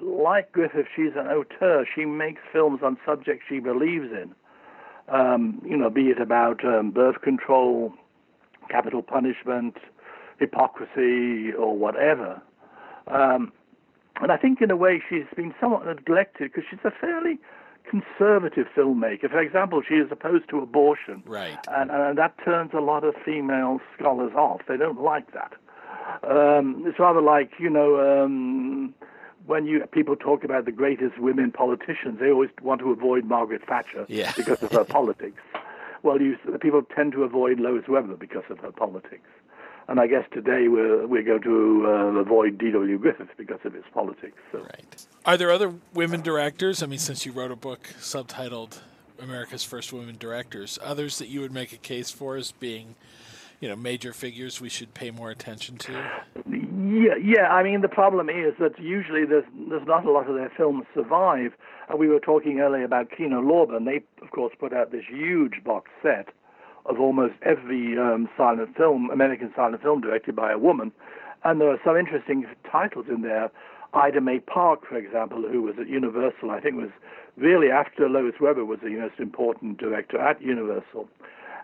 like 0.00 0.52
Griffith, 0.52 0.86
she's 0.94 1.12
an 1.16 1.26
auteur. 1.26 1.86
She 1.94 2.04
makes 2.04 2.42
films 2.52 2.80
on 2.82 2.96
subjects 3.04 3.44
she 3.48 3.58
believes 3.58 4.10
in. 4.12 4.34
Um, 5.08 5.62
you 5.64 5.76
know, 5.76 5.88
be 5.88 6.08
it 6.08 6.20
about 6.20 6.64
um, 6.64 6.90
birth 6.90 7.22
control, 7.22 7.92
capital 8.68 9.02
punishment, 9.02 9.76
hypocrisy, 10.38 11.52
or 11.52 11.76
whatever. 11.76 12.40
Um, 13.06 13.52
and 14.20 14.32
I 14.32 14.36
think, 14.36 14.60
in 14.62 14.70
a 14.70 14.76
way, 14.76 15.02
she's 15.08 15.24
been 15.36 15.54
somewhat 15.60 15.86
neglected 15.86 16.52
because 16.52 16.64
she's 16.70 16.80
a 16.84 16.90
fairly 16.90 17.38
conservative 17.88 18.66
filmmaker. 18.76 19.30
For 19.30 19.40
example, 19.40 19.82
she 19.86 19.94
is 19.94 20.08
opposed 20.10 20.48
to 20.50 20.58
abortion. 20.58 21.22
Right. 21.26 21.58
And, 21.68 21.90
and 21.90 22.18
that 22.18 22.34
turns 22.44 22.72
a 22.74 22.80
lot 22.80 23.04
of 23.04 23.14
female 23.24 23.80
scholars 23.98 24.32
off. 24.34 24.62
They 24.68 24.76
don't 24.76 25.00
like 25.00 25.32
that. 25.32 25.52
Um, 26.28 26.84
it's 26.86 26.98
rather 26.98 27.20
like, 27.20 27.52
you 27.58 27.70
know, 27.70 28.24
um, 28.24 28.94
when 29.46 29.66
you 29.66 29.84
people 29.92 30.16
talk 30.16 30.44
about 30.44 30.64
the 30.64 30.72
greatest 30.72 31.18
women 31.18 31.52
politicians, 31.52 32.18
they 32.20 32.30
always 32.30 32.50
want 32.62 32.80
to 32.80 32.90
avoid 32.90 33.24
Margaret 33.26 33.62
Thatcher 33.68 34.06
Yeah. 34.08 34.32
because 34.36 34.62
of 34.62 34.72
her 34.72 34.84
politics. 34.98 35.40
Well, 36.02 36.20
you, 36.20 36.36
people 36.60 36.82
tend 36.82 37.12
to 37.12 37.22
avoid 37.24 37.58
Lois 37.60 37.84
Weber 37.88 38.16
because 38.16 38.44
of 38.50 38.58
her 38.60 38.72
politics. 38.72 39.28
And 39.88 40.00
I 40.00 40.06
guess 40.08 40.24
today 40.32 40.66
we're, 40.68 41.06
we're 41.06 41.22
going 41.22 41.42
to 41.42 41.84
uh, 41.86 42.20
avoid 42.20 42.58
D.W. 42.58 42.98
Griffith 42.98 43.28
because 43.36 43.60
of 43.64 43.72
his 43.72 43.84
politics. 43.94 44.36
So. 44.50 44.58
Right. 44.58 45.06
Are 45.24 45.36
there 45.36 45.50
other 45.50 45.74
women 45.94 46.22
directors? 46.22 46.82
I 46.82 46.86
mean, 46.86 46.98
since 46.98 47.24
you 47.24 47.32
wrote 47.32 47.52
a 47.52 47.56
book 47.56 47.90
subtitled 48.00 48.80
America's 49.20 49.62
First 49.62 49.92
Women 49.92 50.16
Directors, 50.18 50.78
others 50.82 51.18
that 51.18 51.28
you 51.28 51.40
would 51.40 51.52
make 51.52 51.72
a 51.72 51.76
case 51.76 52.10
for 52.10 52.36
as 52.36 52.50
being, 52.52 52.96
you 53.60 53.68
know, 53.68 53.76
major 53.76 54.12
figures 54.12 54.60
we 54.60 54.68
should 54.68 54.92
pay 54.92 55.12
more 55.12 55.30
attention 55.30 55.76
to? 55.78 55.92
Yeah, 56.46 57.14
yeah. 57.22 57.48
I 57.48 57.62
mean, 57.62 57.80
the 57.80 57.88
problem 57.88 58.28
is 58.28 58.54
that 58.58 58.78
usually 58.78 59.24
there's 59.24 59.44
there's 59.68 59.86
not 59.86 60.04
a 60.04 60.10
lot 60.10 60.28
of 60.28 60.34
their 60.34 60.52
films 60.56 60.84
survive. 60.94 61.52
Uh, 61.92 61.96
we 61.96 62.08
were 62.08 62.20
talking 62.20 62.60
earlier 62.60 62.84
about 62.84 63.10
Kino 63.16 63.40
Lorber, 63.40 63.76
and 63.76 63.86
they, 63.86 64.02
of 64.22 64.30
course, 64.30 64.54
put 64.58 64.72
out 64.72 64.92
this 64.92 65.04
huge 65.08 65.64
box 65.64 65.90
set 66.02 66.28
of 66.88 67.00
almost 67.00 67.34
every 67.42 67.98
um, 67.98 68.28
silent 68.36 68.76
film, 68.76 69.10
American 69.10 69.52
silent 69.54 69.82
film 69.82 70.00
directed 70.00 70.36
by 70.36 70.52
a 70.52 70.58
woman. 70.58 70.92
And 71.44 71.60
there 71.60 71.70
are 71.70 71.80
some 71.84 71.96
interesting 71.96 72.46
titles 72.70 73.06
in 73.08 73.22
there. 73.22 73.50
Ida 73.94 74.20
May 74.20 74.40
Park, 74.40 74.86
for 74.88 74.96
example, 74.96 75.42
who 75.50 75.62
was 75.62 75.76
at 75.80 75.88
Universal, 75.88 76.50
I 76.50 76.60
think 76.60 76.76
was 76.76 76.90
really 77.36 77.70
after 77.70 78.08
Lois 78.08 78.34
Weber 78.40 78.64
was 78.64 78.80
the 78.82 78.90
most 78.90 79.18
important 79.18 79.78
director 79.78 80.18
at 80.18 80.40
Universal. 80.42 81.08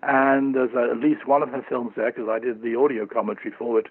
And 0.03 0.55
there's 0.55 0.75
at 0.75 0.99
least 0.99 1.27
one 1.27 1.43
of 1.43 1.51
her 1.51 1.64
films 1.68 1.93
there 1.97 2.11
because 2.11 2.29
I 2.29 2.39
did 2.39 2.62
the 2.62 2.75
audio 2.77 3.07
commentary 3.07 3.53
for 3.57 3.79
it. 3.79 3.87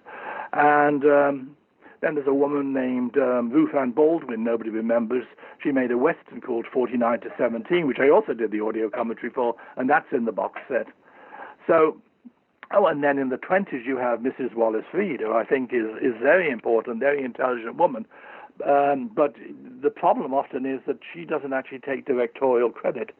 And 0.52 1.04
um, 1.04 1.56
then 2.02 2.16
there's 2.16 2.26
a 2.26 2.34
woman 2.34 2.74
named 2.74 3.16
um, 3.16 3.50
Ruth 3.50 3.74
Ann 3.74 3.92
Baldwin, 3.92 4.44
nobody 4.44 4.70
remembers. 4.70 5.24
She 5.62 5.70
made 5.70 5.90
a 5.90 5.96
western 5.96 6.40
called 6.40 6.66
49 6.70 7.20
to 7.20 7.28
17, 7.38 7.86
which 7.86 7.98
I 8.00 8.10
also 8.10 8.34
did 8.34 8.50
the 8.50 8.60
audio 8.60 8.90
commentary 8.90 9.30
for, 9.30 9.54
and 9.76 9.88
that's 9.88 10.12
in 10.12 10.24
the 10.24 10.32
box 10.32 10.60
set. 10.68 10.88
So, 11.66 12.00
oh, 12.72 12.86
and 12.86 13.02
then 13.02 13.18
in 13.18 13.28
the 13.28 13.36
20s 13.36 13.84
you 13.84 13.96
have 13.96 14.20
Mrs. 14.20 14.54
Wallace 14.54 14.84
Reid, 14.92 15.20
who 15.20 15.32
I 15.32 15.44
think 15.44 15.72
is, 15.72 15.86
is 16.00 16.14
very 16.20 16.50
important, 16.50 17.00
very 17.00 17.24
intelligent 17.24 17.76
woman. 17.76 18.06
Um, 18.66 19.10
but 19.14 19.34
the 19.82 19.90
problem 19.90 20.34
often 20.34 20.66
is 20.66 20.80
that 20.86 20.98
she 21.12 21.24
doesn't 21.24 21.52
actually 21.52 21.80
take 21.80 22.04
directorial 22.06 22.70
credit. 22.70 23.10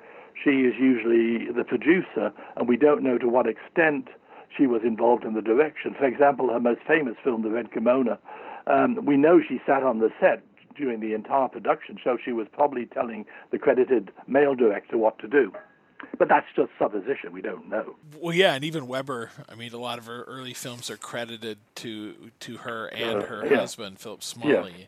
She 0.43 0.51
is 0.51 0.75
usually 0.79 1.51
the 1.51 1.65
producer, 1.65 2.33
and 2.57 2.69
we 2.69 2.77
don't 2.77 3.03
know 3.03 3.19
to 3.19 3.29
what 3.29 3.47
extent 3.47 4.09
she 4.57 4.67
was 4.67 4.83
involved 4.85 5.25
in 5.25 5.35
the 5.35 5.43
direction. 5.43 5.95
For 5.99 6.05
example, 6.05 6.51
her 6.51 6.61
most 6.61 6.81
famous 6.87 7.17
film, 7.25 7.43
The 7.43 7.51
Red 7.51 7.73
Kimono, 7.73 8.19
um, 8.67 9.05
we 9.05 9.17
know 9.17 9.41
she 9.41 9.61
sat 9.67 9.83
on 9.83 9.99
the 9.99 10.11
set 10.21 10.43
during 10.77 11.01
the 11.01 11.15
entire 11.15 11.49
production, 11.49 11.99
so 12.03 12.17
she 12.23 12.33
was 12.33 12.47
probably 12.53 12.87
telling 12.87 13.25
the 13.51 13.59
credited 13.59 14.11
male 14.27 14.55
director 14.55 14.97
what 14.97 15.19
to 15.19 15.29
do. 15.29 15.53
But 16.19 16.29
that's 16.29 16.47
just 16.55 16.71
supposition. 16.79 17.33
We 17.33 17.43
don't 17.43 17.69
know. 17.69 17.97
Well, 18.21 18.35
yeah, 18.35 18.55
and 18.55 18.65
even 18.65 18.87
Weber. 18.87 19.31
I 19.49 19.55
mean, 19.55 19.73
a 19.73 19.79
lot 19.79 19.99
of 19.99 20.07
her 20.07 20.23
early 20.25 20.55
films 20.55 20.91
are 20.91 20.97
credited 20.97 21.59
to 21.77 22.31
to 22.41 22.59
her 22.59 22.87
and 22.87 23.23
Uh, 23.23 23.27
her 23.27 23.47
yeah. 23.47 23.57
husband, 23.57 23.99
Philip 23.99 24.23
Smalley. 24.23 24.75
Yeah. 24.79 24.87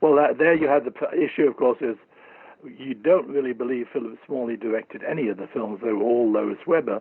Well, 0.00 0.18
uh, 0.18 0.32
there 0.32 0.54
you 0.54 0.68
have 0.68 0.84
the 0.84 0.92
issue, 1.12 1.46
of 1.48 1.56
course, 1.56 1.78
is 1.80 1.96
you 2.64 2.94
don't 2.94 3.28
really 3.28 3.52
believe 3.52 3.88
Philip 3.92 4.18
Smalley 4.26 4.56
directed 4.56 5.02
any 5.04 5.28
of 5.28 5.36
the 5.36 5.46
films. 5.46 5.80
They 5.82 5.92
were 5.92 6.04
all 6.04 6.30
Lois 6.30 6.58
Weber. 6.66 7.00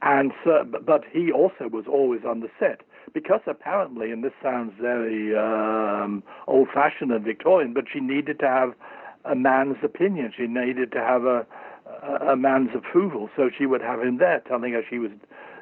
And 0.00 0.32
so, 0.42 0.64
but 0.64 1.04
he 1.12 1.30
also 1.30 1.68
was 1.68 1.84
always 1.86 2.22
on 2.26 2.40
the 2.40 2.50
set 2.58 2.80
because 3.12 3.40
apparently, 3.46 4.10
and 4.10 4.24
this 4.24 4.32
sounds 4.42 4.72
very 4.80 5.36
um, 5.36 6.22
old-fashioned 6.48 7.12
and 7.12 7.24
Victorian, 7.24 7.72
but 7.72 7.84
she 7.92 8.00
needed 8.00 8.38
to 8.40 8.48
have 8.48 8.74
a 9.24 9.36
man's 9.36 9.76
opinion. 9.84 10.32
She 10.36 10.46
needed 10.46 10.90
to 10.92 10.98
have 10.98 11.24
a, 11.24 11.46
a, 12.02 12.28
a 12.32 12.36
man's 12.36 12.70
approval, 12.74 13.28
so 13.36 13.50
she 13.56 13.66
would 13.66 13.80
have 13.82 14.00
him 14.02 14.18
there 14.18 14.40
telling 14.48 14.72
her 14.72 14.82
she 14.88 14.98
was 14.98 15.10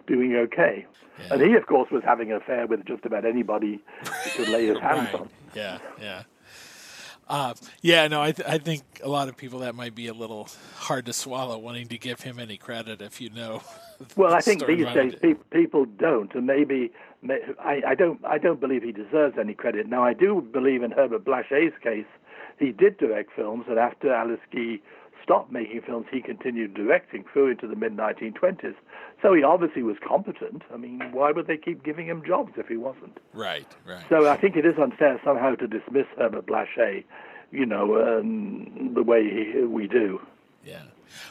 doing 0.06 0.34
okay. 0.36 0.86
And 1.30 1.42
he, 1.42 1.54
of 1.54 1.66
course, 1.66 1.90
was 1.90 2.02
having 2.04 2.30
an 2.30 2.38
affair 2.38 2.66
with 2.66 2.84
just 2.86 3.04
about 3.04 3.26
anybody 3.26 3.78
he 4.24 4.30
could 4.30 4.48
lay 4.48 4.66
his 4.66 4.78
hands 4.82 5.12
Right. 5.12 5.14
on. 5.20 5.28
Yeah, 5.54 5.78
yeah. 6.00 6.22
Uh, 7.28 7.54
yeah, 7.82 8.08
no, 8.08 8.20
I, 8.20 8.32
th- 8.32 8.48
I 8.48 8.58
think 8.58 8.82
a 9.04 9.08
lot 9.08 9.28
of 9.28 9.36
people 9.36 9.60
that 9.60 9.74
might 9.76 9.94
be 9.94 10.08
a 10.08 10.14
little 10.14 10.48
hard 10.76 11.06
to 11.06 11.12
swallow, 11.12 11.58
wanting 11.58 11.86
to 11.88 11.98
give 11.98 12.20
him 12.22 12.40
any 12.40 12.56
credit 12.56 13.00
if 13.02 13.20
you 13.20 13.30
know. 13.30 13.62
Well, 14.16 14.32
I 14.32 14.40
think 14.40 14.66
these 14.66 14.86
days 14.94 15.14
pe- 15.20 15.34
people 15.50 15.84
don't, 15.84 16.34
and 16.34 16.46
maybe 16.46 16.90
may, 17.20 17.38
I, 17.62 17.82
I 17.88 17.94
don't. 17.94 18.18
I 18.24 18.38
don't 18.38 18.58
believe 18.58 18.82
he 18.82 18.92
deserves 18.92 19.36
any 19.38 19.52
credit. 19.52 19.86
Now, 19.90 20.02
I 20.02 20.14
do 20.14 20.40
believe 20.40 20.82
in 20.82 20.90
Herbert 20.90 21.22
Blaché's 21.22 21.74
case, 21.82 22.06
he 22.58 22.72
did 22.72 22.96
direct 22.96 23.30
films, 23.36 23.66
and 23.68 23.78
after 23.78 24.10
Alice 24.10 24.40
Guy 24.50 24.80
stopped 25.30 25.52
making 25.52 25.80
films, 25.82 26.06
he 26.10 26.20
continued 26.20 26.74
directing 26.74 27.24
through 27.32 27.52
into 27.52 27.68
the 27.68 27.76
mid 27.76 27.96
1920s. 27.96 28.74
So 29.22 29.32
he 29.32 29.44
obviously 29.44 29.82
was 29.84 29.96
competent. 30.06 30.62
I 30.74 30.76
mean, 30.76 31.00
why 31.12 31.30
would 31.30 31.46
they 31.46 31.56
keep 31.56 31.84
giving 31.84 32.06
him 32.06 32.22
jobs 32.26 32.52
if 32.56 32.66
he 32.66 32.76
wasn't? 32.76 33.18
Right, 33.32 33.66
right. 33.86 34.02
So 34.08 34.28
I 34.28 34.36
think 34.36 34.56
it 34.56 34.66
is 34.66 34.74
unfair 34.76 35.20
somehow 35.24 35.54
to 35.54 35.68
dismiss 35.68 36.06
Herbert 36.18 36.46
Blaché, 36.46 37.04
you 37.52 37.64
know, 37.64 38.18
um, 38.18 38.92
the 38.94 39.04
way 39.04 39.22
he, 39.22 39.60
we 39.60 39.86
do. 39.86 40.20
Yeah. 40.64 40.82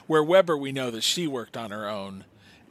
Where 0.07 0.23
Weber, 0.23 0.57
we 0.57 0.71
know 0.71 0.91
that 0.91 1.03
she 1.03 1.27
worked 1.27 1.57
on 1.57 1.71
her 1.71 1.89
own 1.89 2.23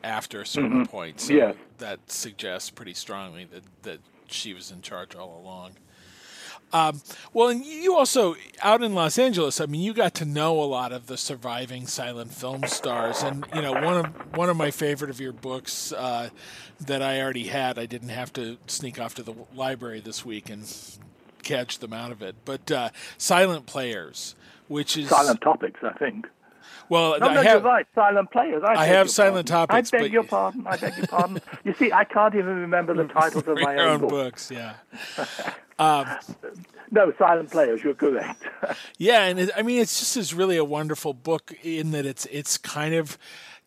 after 0.03 0.41
a 0.41 0.47
certain 0.47 0.87
point. 0.87 1.20
So 1.20 1.35
Mm-hmm. 1.35 1.39
Yeah. 1.39 1.53
that 1.79 2.11
suggests 2.11 2.70
pretty 2.70 2.95
strongly 2.95 3.45
that, 3.53 3.64
that 3.83 4.01
she 4.29 4.55
was 4.55 4.70
in 4.70 4.81
charge 4.81 5.14
all 5.14 5.39
along. 5.43 5.72
Um, 6.72 7.00
well, 7.32 7.48
and 7.48 7.64
you 7.64 7.96
also 7.96 8.36
out 8.62 8.82
in 8.82 8.94
Los 8.94 9.18
Angeles. 9.18 9.60
I 9.60 9.66
mean, 9.66 9.80
you 9.80 9.94
got 9.94 10.14
to 10.16 10.24
know 10.24 10.60
a 10.60 10.64
lot 10.64 10.92
of 10.92 11.06
the 11.06 11.16
surviving 11.16 11.86
silent 11.86 12.32
film 12.34 12.64
stars, 12.66 13.22
and 13.22 13.46
you 13.54 13.62
know 13.62 13.72
one 13.72 14.04
of 14.04 14.36
one 14.36 14.50
of 14.50 14.56
my 14.56 14.70
favorite 14.70 15.10
of 15.10 15.20
your 15.20 15.32
books 15.32 15.92
uh, 15.92 16.28
that 16.80 17.00
I 17.02 17.20
already 17.20 17.46
had. 17.46 17.78
I 17.78 17.86
didn't 17.86 18.10
have 18.10 18.32
to 18.34 18.58
sneak 18.66 19.00
off 19.00 19.14
to 19.14 19.22
the 19.22 19.34
library 19.54 20.00
this 20.00 20.24
week 20.24 20.50
and 20.50 20.70
catch 21.42 21.78
them 21.78 21.92
out 21.92 22.12
of 22.12 22.20
it. 22.22 22.36
But 22.44 22.70
uh, 22.70 22.90
Silent 23.16 23.66
Players, 23.66 24.34
which 24.68 24.96
is 24.96 25.08
Silent 25.08 25.40
topics, 25.40 25.80
I 25.82 25.92
think. 25.94 26.26
Well, 26.90 27.18
no, 27.18 27.26
I 27.28 27.34
no, 27.34 27.42
have, 27.42 27.62
you're 27.62 27.70
right. 27.70 27.86
Silent 27.94 28.30
players. 28.30 28.62
I, 28.66 28.74
I 28.74 28.86
have 28.86 29.10
silent 29.10 29.48
pardon. 29.48 29.68
topics, 29.68 29.92
I 29.92 29.98
beg 29.98 30.12
your 30.12 30.22
pardon. 30.24 30.66
I 30.66 30.76
beg 30.76 30.96
your 30.96 31.06
pardon. 31.06 31.40
you 31.64 31.74
see, 31.74 31.92
I 31.92 32.04
can't 32.04 32.34
even 32.34 32.56
remember 32.60 32.94
the 32.94 33.04
titles 33.04 33.46
of 33.46 33.58
my 33.60 33.74
your 33.76 33.88
own 33.88 34.02
own 34.02 34.08
books. 34.08 34.48
books. 34.48 34.50
Yeah. 34.50 34.74
Um, 35.79 36.07
No, 36.91 37.12
silent 37.18 37.51
players. 37.51 37.83
You're 37.85 37.95
correct. 37.95 38.43
Yeah, 38.99 39.24
and 39.24 39.39
it, 39.39 39.51
I 39.57 39.62
mean, 39.62 39.81
it's 39.81 39.99
just 40.01 40.16
is 40.16 40.35
really 40.35 40.57
a 40.57 40.64
wonderful 40.64 41.14
book 41.14 41.53
in 41.62 41.93
that 41.93 42.05
it's 42.05 42.26
it's 42.26 42.59
kind 42.59 42.95
of 42.95 43.16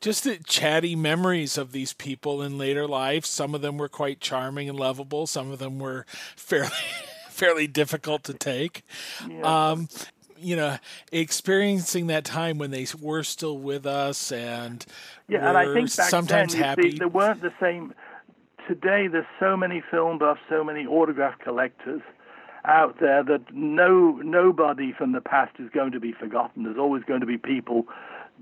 just 0.01 0.23
the 0.25 0.37
chatty 0.45 0.95
memories 0.95 1.57
of 1.57 1.71
these 1.71 1.93
people 1.93 2.41
in 2.41 2.57
later 2.57 2.87
life. 2.87 3.25
Some 3.25 3.55
of 3.55 3.61
them 3.61 3.77
were 3.77 3.87
quite 3.87 4.19
charming 4.19 4.67
and 4.67 4.77
lovable. 4.77 5.27
Some 5.27 5.51
of 5.51 5.59
them 5.59 5.79
were 5.79 6.05
fairly 6.35 6.69
fairly 7.29 7.67
difficult 7.67 8.23
to 8.25 8.33
take. 8.33 8.83
Um, 9.43 9.87
you 10.37 10.55
know, 10.55 10.77
experiencing 11.11 12.07
that 12.07 12.25
time 12.25 12.57
when 12.57 12.71
they 12.71 12.85
were 12.99 13.23
still 13.23 13.57
with 13.57 13.85
us 13.85 14.31
and 14.31 14.85
Yeah, 15.27 15.47
and 15.47 15.57
I 15.57 15.73
think 15.73 15.89
sometimes 15.89 16.53
then, 16.53 16.63
happy. 16.63 16.91
see, 16.91 16.97
there 16.97 17.07
weren't 17.07 17.41
the 17.41 17.53
same. 17.59 17.93
Today, 18.71 19.09
there's 19.11 19.25
so 19.37 19.57
many 19.57 19.83
film 19.91 20.17
buffs, 20.17 20.39
so 20.49 20.63
many 20.63 20.85
autograph 20.85 21.37
collectors 21.39 22.01
out 22.63 23.01
there 23.01 23.21
that 23.21 23.53
no 23.53 24.11
nobody 24.23 24.93
from 24.97 25.11
the 25.11 25.19
past 25.19 25.51
is 25.59 25.69
going 25.73 25.91
to 25.91 25.99
be 25.99 26.13
forgotten. 26.13 26.63
There's 26.63 26.77
always 26.77 27.03
going 27.03 27.19
to 27.19 27.25
be 27.25 27.37
people 27.37 27.83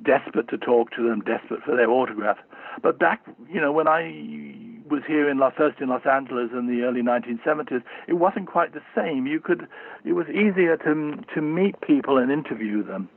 desperate 0.05 0.47
to 0.49 0.57
talk 0.59 0.91
to 0.91 1.01
them, 1.01 1.21
desperate 1.21 1.63
for 1.63 1.75
their 1.75 1.89
autograph. 1.89 2.37
But 2.83 2.99
back, 2.99 3.25
you 3.51 3.59
know, 3.59 3.71
when 3.71 3.87
I 3.87 4.53
was 4.87 5.01
here 5.07 5.27
in 5.27 5.41
first 5.57 5.81
in 5.81 5.89
Los 5.89 6.05
Angeles 6.05 6.51
in 6.53 6.67
the 6.67 6.83
early 6.83 7.01
1970s, 7.01 7.81
it 8.07 8.13
wasn't 8.13 8.45
quite 8.45 8.75
the 8.75 8.83
same. 8.95 9.25
You 9.25 9.39
could, 9.39 9.67
it 10.05 10.13
was 10.13 10.27
easier 10.27 10.77
to 10.77 11.23
to 11.33 11.41
meet 11.41 11.81
people 11.81 12.19
and 12.19 12.31
interview 12.31 12.83
them. 12.83 13.09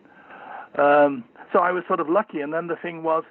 Um, 0.78 1.24
so 1.52 1.58
I 1.58 1.72
was 1.72 1.84
sort 1.86 2.00
of 2.00 2.08
lucky. 2.08 2.40
And 2.40 2.54
then 2.54 2.68
the 2.68 2.76
thing 2.76 3.02
was, 3.02 3.24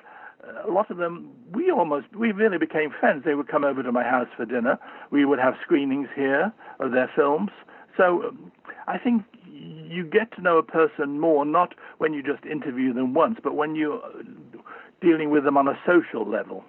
a 0.66 0.72
lot 0.72 0.90
of 0.90 0.98
them, 0.98 1.30
we 1.52 1.72
almost, 1.72 2.08
we 2.16 2.32
really 2.32 2.58
became 2.58 2.92
friends. 3.00 3.24
They 3.26 3.36
would 3.36 3.48
come 3.48 3.64
over 3.64 3.84
to 3.84 3.92
my 3.92 4.04
house 4.04 4.28
for 4.36 4.46
dinner. 4.46 4.80
We 5.12 5.26
would 5.26 5.40
have 5.40 5.56
screenings 5.64 6.08
here 6.16 6.52
of 6.80 6.92
their 6.92 7.10
films. 7.16 7.52
So 7.98 8.24
um, 8.28 8.52
I 8.88 8.98
think 8.98 9.24
you 9.46 10.04
get 10.04 10.34
to 10.36 10.42
know 10.42 10.58
a 10.58 10.64
person 10.64 11.20
more, 11.20 11.46
not 11.46 11.76
when 11.98 12.14
you 12.14 12.24
just 12.24 12.46
interview 12.46 12.94
them 12.94 13.14
once, 13.14 13.40
but 13.44 13.56
when 13.56 13.76
you're 13.76 14.02
dealing 15.02 15.30
with 15.30 15.44
them 15.44 15.58
on 15.58 15.68
a 15.68 15.78
social 15.86 16.30
level. 16.30 16.64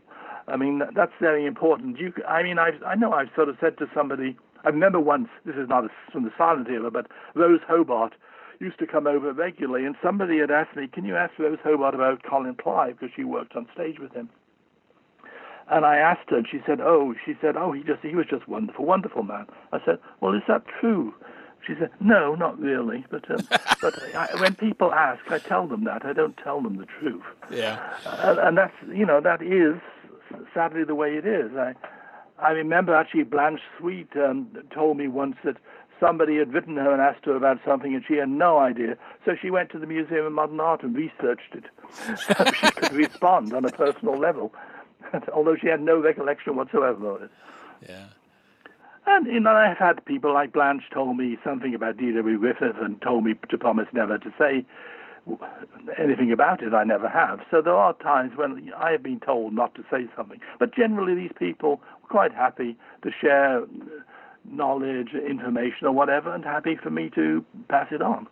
I 0.49 0.57
mean, 0.57 0.83
that's 0.95 1.13
very 1.21 1.47
important. 1.47 1.99
You, 1.99 2.13
I 2.29 2.43
mean, 2.43 2.59
I, 2.59 2.73
I 2.85 2.95
know 2.95 3.13
I've 3.13 3.31
sort 3.35 3.49
of 3.49 3.57
said 3.61 3.79
to 3.79 3.87
somebody, 3.95 4.37
I 4.65 4.69
remember 4.69 5.01
once, 5.01 5.29
this 5.45 5.55
is 5.57 5.69
not 5.69 5.85
from 6.13 6.25
the 6.25 6.33
silent 6.37 6.69
era, 6.69 6.91
but 6.91 7.07
Rose 7.35 7.61
Hobart 7.67 8.15
used 8.61 8.79
to 8.79 8.87
come 8.87 9.07
over 9.07 9.33
regularly, 9.33 9.85
and 9.85 9.95
somebody 10.03 10.39
had 10.39 10.51
asked 10.51 10.77
me, 10.77 10.89
can 10.89 11.05
you 11.05 11.17
ask 11.17 11.39
Rose 11.39 11.59
Hobart 11.63 11.95
about 11.95 12.23
Colin 12.23 12.55
Clive, 12.55 12.99
because 12.99 13.13
she 13.15 13.25
worked 13.25 13.57
on 13.57 13.67
stage 13.75 13.99
with 13.99 14.13
him. 14.13 14.29
And 15.71 15.85
I 15.87 15.97
asked 15.97 16.31
her, 16.31 16.39
and 16.39 16.47
she 16.51 16.61
said, 16.67 16.81
"Oh, 16.81 17.15
she 17.25 17.35
said, 17.41 17.57
oh, 17.57 17.73
he 17.73 17.83
just 17.83 18.03
he 18.03 18.15
was 18.15 18.27
just 18.29 18.49
wonderful, 18.49 18.85
wonderful 18.85 19.23
man." 19.23 19.47
I 19.73 19.79
said, 19.85 19.99
"Well, 20.21 20.35
is 20.35 20.43
that 20.49 20.65
true?" 20.81 21.15
She 21.67 21.75
said, 21.79 21.91
"No, 22.01 22.35
not 22.35 22.59
really, 22.59 23.07
but 23.11 23.31
um, 23.31 23.47
but 23.81 24.15
I, 24.15 24.29
when 24.41 24.57
people 24.57 24.93
ask, 24.93 25.21
I 25.31 25.39
tell 25.39 25.69
them 25.69 25.85
that. 25.85 26.05
I 26.05 26.13
don't 26.13 26.37
tell 26.37 26.61
them 26.61 26.79
the 26.79 26.87
truth." 27.01 27.23
yeah. 27.51 27.97
and, 28.05 28.39
and 28.41 28.59
that's 28.59 28.75
you 28.93 29.07
know 29.07 29.21
that 29.21 29.41
is 29.41 29.81
sadly 30.53 30.85
the 30.85 30.97
way 30.97 31.17
it 31.17 31.25
is. 31.25 31.53
I 31.57 31.75
I 32.39 32.51
remember 32.51 32.95
actually 32.95 33.23
Blanche 33.23 33.61
Sweet 33.79 34.09
um, 34.17 34.49
told 34.75 34.97
me 34.97 35.07
once 35.07 35.37
that 35.45 35.57
somebody 36.03 36.37
had 36.37 36.53
written 36.53 36.77
her 36.77 36.93
and 36.93 37.01
asked 37.01 37.25
her 37.25 37.37
about 37.37 37.59
something 37.65 37.95
and 37.95 38.05
she 38.07 38.15
had 38.15 38.29
no 38.29 38.59
idea. 38.59 38.97
So 39.25 39.33
she 39.41 39.51
went 39.51 39.71
to 39.71 39.79
the 39.79 39.87
Museum 39.87 40.27
of 40.27 40.33
Modern 40.33 40.61
Art 40.61 40.83
and 40.83 40.95
researched 40.97 41.55
it. 41.55 41.65
so 42.27 42.45
she 42.53 42.71
could 42.73 42.93
respond 42.93 43.55
on 43.55 43.65
a 43.65 43.71
personal 43.71 44.19
level, 44.19 44.53
although 45.33 45.57
she 45.57 45.69
had 45.69 45.81
no 45.81 45.99
recollection 46.01 46.57
whatsoever 46.57 47.11
of 47.11 47.23
it. 47.23 47.31
Yeah. 47.89 48.07
And 49.07 49.27
you 49.27 49.41
know, 49.41 49.53
I've 49.53 49.79
had 49.79 50.05
people 50.05 50.33
like 50.33 50.53
Blanche 50.53 50.85
told 50.93 51.17
me 51.17 51.39
something 51.45 51.75
about 51.75 51.97
D.W. 51.97 52.39
Griffith 52.39 52.77
and 52.81 53.01
told 53.03 53.25
me 53.25 53.35
to 53.51 53.59
promise 53.59 53.87
never 53.93 54.19
to 54.19 54.33
say 54.39 54.65
anything 55.99 56.33
about 56.33 56.63
it. 56.63 56.75
I 56.75 56.85
never 56.85 57.09
have. 57.09 57.41
So 57.51 57.63
there 57.63 57.75
are 57.75 57.95
times 57.95 58.33
when 58.37 58.73
I 58.77 58.93
have 58.93 59.03
been 59.03 59.21
told 59.21 59.55
not 59.55 59.75
to 59.77 59.85
say 59.91 60.07
something. 60.17 60.41
But 60.59 60.75
generally, 60.75 61.15
these 61.15 61.33
people 61.37 61.81
were 62.03 62.09
quite 62.09 62.33
happy 62.33 62.77
to 63.03 63.11
share 63.11 63.63
knowledge, 64.45 65.11
information, 65.15 65.87
or 65.87 65.93
whatever, 65.93 66.35
and 66.35 66.45
happy 66.45 66.77
for 66.77 66.91
me 66.91 67.11
to 67.15 67.45
pass 67.69 67.89
it 67.91 68.03
on. 68.03 68.27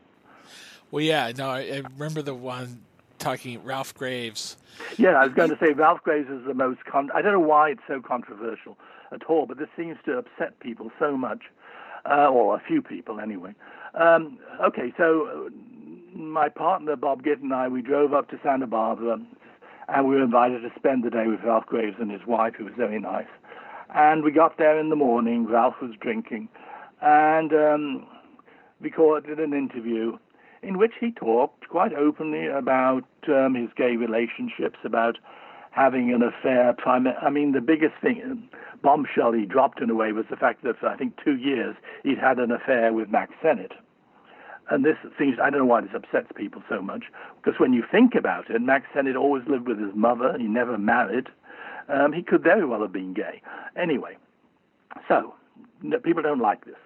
Well, 0.90 1.02
yeah. 1.04 1.32
No, 1.36 1.50
I, 1.50 1.60
I 1.60 1.82
remember 1.96 2.22
the 2.22 2.34
one 2.34 2.82
talking 3.18 3.62
Ralph 3.62 3.94
Graves. 3.94 4.56
Yeah, 4.96 5.10
I 5.10 5.26
was 5.26 5.34
going 5.34 5.50
to 5.50 5.58
say 5.58 5.72
Ralph 5.72 6.02
Graves 6.02 6.28
is 6.30 6.44
the 6.46 6.54
most. 6.54 6.84
Con- 6.84 7.10
I 7.14 7.22
don't 7.22 7.32
know 7.32 7.40
why 7.40 7.70
it's 7.70 7.82
so 7.86 8.00
controversial 8.00 8.76
at 9.12 9.24
all, 9.24 9.46
but 9.46 9.58
this 9.58 9.68
seems 9.76 9.98
to 10.06 10.18
upset 10.18 10.58
people 10.60 10.90
so 10.98 11.16
much, 11.16 11.42
uh, 12.10 12.28
or 12.28 12.56
a 12.56 12.60
few 12.60 12.82
people 12.82 13.20
anyway. 13.20 13.54
Um, 13.94 14.38
okay, 14.64 14.92
so 14.96 15.48
uh, 15.48 16.16
my 16.16 16.48
partner 16.48 16.96
Bob 16.96 17.22
Gitt 17.22 17.42
and 17.42 17.52
I 17.52 17.68
we 17.68 17.82
drove 17.82 18.12
up 18.14 18.30
to 18.30 18.40
Santa 18.42 18.66
Barbara, 18.66 19.18
and 19.88 20.08
we 20.08 20.16
were 20.16 20.22
invited 20.22 20.62
to 20.62 20.70
spend 20.76 21.04
the 21.04 21.10
day 21.10 21.26
with 21.26 21.40
Ralph 21.44 21.66
Graves 21.66 21.96
and 22.00 22.10
his 22.10 22.26
wife, 22.26 22.54
who 22.56 22.64
was 22.64 22.74
very 22.76 22.98
nice. 22.98 23.28
And 23.94 24.22
we 24.22 24.30
got 24.30 24.56
there 24.56 24.78
in 24.78 24.88
the 24.88 24.96
morning. 24.96 25.46
Ralph 25.46 25.80
was 25.82 25.92
drinking, 26.00 26.48
and 27.00 27.52
um, 27.52 28.06
recorded 28.80 29.40
an 29.40 29.52
interview 29.52 30.16
in 30.62 30.78
which 30.78 30.92
he 31.00 31.10
talked 31.10 31.68
quite 31.68 31.92
openly 31.94 32.46
about 32.46 33.04
um, 33.28 33.54
his 33.54 33.70
gay 33.76 33.96
relationships, 33.96 34.78
about 34.84 35.18
having 35.70 36.12
an 36.12 36.22
affair. 36.22 36.74
I 36.86 37.30
mean, 37.30 37.52
the 37.52 37.60
biggest 37.60 37.94
thing, 38.00 38.48
bombshell 38.82 39.32
he 39.32 39.46
dropped 39.46 39.80
in 39.80 39.90
a 39.90 39.94
way, 39.94 40.12
was 40.12 40.26
the 40.30 40.36
fact 40.36 40.62
that 40.64 40.78
for 40.78 40.88
I 40.88 40.96
think 40.96 41.18
two 41.24 41.36
years 41.36 41.76
he'd 42.04 42.18
had 42.18 42.38
an 42.38 42.52
affair 42.52 42.92
with 42.92 43.08
Mack 43.08 43.30
Sennett. 43.42 43.72
And 44.70 44.84
this 44.84 44.96
seems, 45.18 45.38
I 45.42 45.50
don't 45.50 45.60
know 45.60 45.66
why 45.66 45.80
this 45.80 45.90
upsets 45.94 46.28
people 46.36 46.62
so 46.68 46.80
much, 46.80 47.04
because 47.42 47.58
when 47.58 47.72
you 47.72 47.82
think 47.90 48.14
about 48.14 48.50
it, 48.50 48.60
Mack 48.62 48.84
Sennett 48.94 49.16
always 49.16 49.42
lived 49.48 49.66
with 49.66 49.80
his 49.80 49.94
mother, 49.96 50.36
he 50.38 50.44
never 50.44 50.78
married. 50.78 51.28
Um, 51.90 52.12
he 52.12 52.22
could 52.22 52.42
very 52.42 52.64
well 52.64 52.80
have 52.82 52.92
been 52.92 53.14
gay. 53.14 53.42
Anyway, 53.76 54.16
so 55.08 55.34
no, 55.82 55.98
people 55.98 56.22
don't 56.22 56.40
like 56.40 56.64
this. 56.64 56.76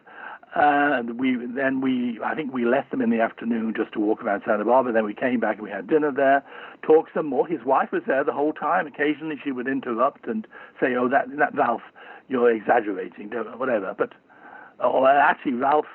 And 0.57 1.19
we 1.19 1.37
then 1.37 1.81
we 1.81 2.21
I 2.25 2.37
think 2.37 2.53
we 2.53 2.65
left 2.65 2.93
them 2.93 3.01
in 3.01 3.11
the 3.11 3.21
afternoon 3.21 3.75
just 3.77 3.93
to 3.95 4.01
walk 4.01 4.23
around 4.23 4.43
Santa 4.47 4.65
Barbara. 4.65 4.93
Then 4.93 5.05
we 5.05 5.15
came 5.15 5.41
back 5.41 5.57
and 5.57 5.65
we 5.65 5.71
had 5.71 5.89
dinner 5.89 6.13
there, 6.13 6.45
talked 6.83 7.11
some 7.13 7.27
more. 7.27 7.47
His 7.47 7.65
wife 7.65 7.91
was 7.91 8.03
there 8.07 8.23
the 8.23 8.33
whole 8.33 8.53
time. 8.53 8.87
Occasionally 8.87 9.35
she 9.43 9.51
would 9.51 9.67
interrupt 9.67 10.29
and 10.29 10.47
say, 10.81 10.95
"Oh, 10.95 11.09
that 11.09 11.37
that 11.39 11.57
Ralph, 11.57 11.83
you're 12.29 12.53
exaggerating," 12.53 13.31
whatever. 13.57 13.97
But 13.99 14.13
oh, 14.79 15.05
actually, 15.07 15.55
Ralph 15.55 15.87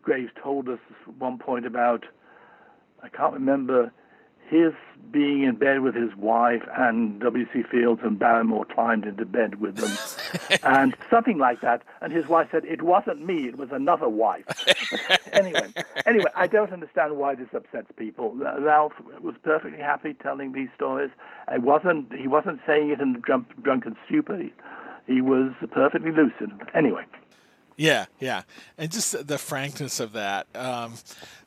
Graves 0.00 0.30
told 0.40 0.68
us 0.68 0.78
one 1.18 1.38
point 1.38 1.66
about 1.66 2.04
I 3.02 3.08
can't 3.08 3.34
remember 3.34 3.92
his 4.48 4.72
being 5.14 5.44
in 5.44 5.54
bed 5.54 5.80
with 5.80 5.94
his 5.94 6.14
wife 6.16 6.62
and 6.76 7.20
W.C. 7.20 7.62
Fields 7.62 8.00
and 8.02 8.18
Barrymore 8.18 8.64
climbed 8.64 9.04
into 9.04 9.24
bed 9.24 9.60
with 9.60 9.76
them 9.76 10.58
and 10.64 10.96
something 11.08 11.38
like 11.38 11.60
that. 11.60 11.82
And 12.00 12.12
his 12.12 12.26
wife 12.26 12.48
said, 12.50 12.64
it 12.64 12.82
wasn't 12.82 13.24
me, 13.24 13.46
it 13.46 13.56
was 13.56 13.68
another 13.70 14.08
wife. 14.08 14.44
anyway, 15.32 15.72
anyway, 16.04 16.30
I 16.34 16.48
don't 16.48 16.72
understand 16.72 17.16
why 17.16 17.36
this 17.36 17.46
upsets 17.54 17.92
people. 17.96 18.34
Ralph 18.34 18.94
was 19.20 19.36
perfectly 19.44 19.78
happy 19.78 20.14
telling 20.14 20.52
these 20.52 20.68
stories. 20.74 21.10
I 21.46 21.58
wasn't, 21.58 22.12
he 22.12 22.26
wasn't 22.26 22.60
saying 22.66 22.90
it 22.90 23.00
in 23.00 23.14
a 23.14 23.20
drunk, 23.20 23.46
drunken 23.62 23.96
stupor. 24.06 24.36
He, 24.36 24.52
he 25.06 25.20
was 25.20 25.52
perfectly 25.70 26.10
lucid. 26.10 26.50
Anyway. 26.74 27.04
Yeah, 27.76 28.06
yeah, 28.20 28.42
and 28.78 28.90
just 28.90 29.26
the 29.26 29.36
frankness 29.36 29.98
of 29.98 30.12
that. 30.12 30.46
Um, 30.54 30.94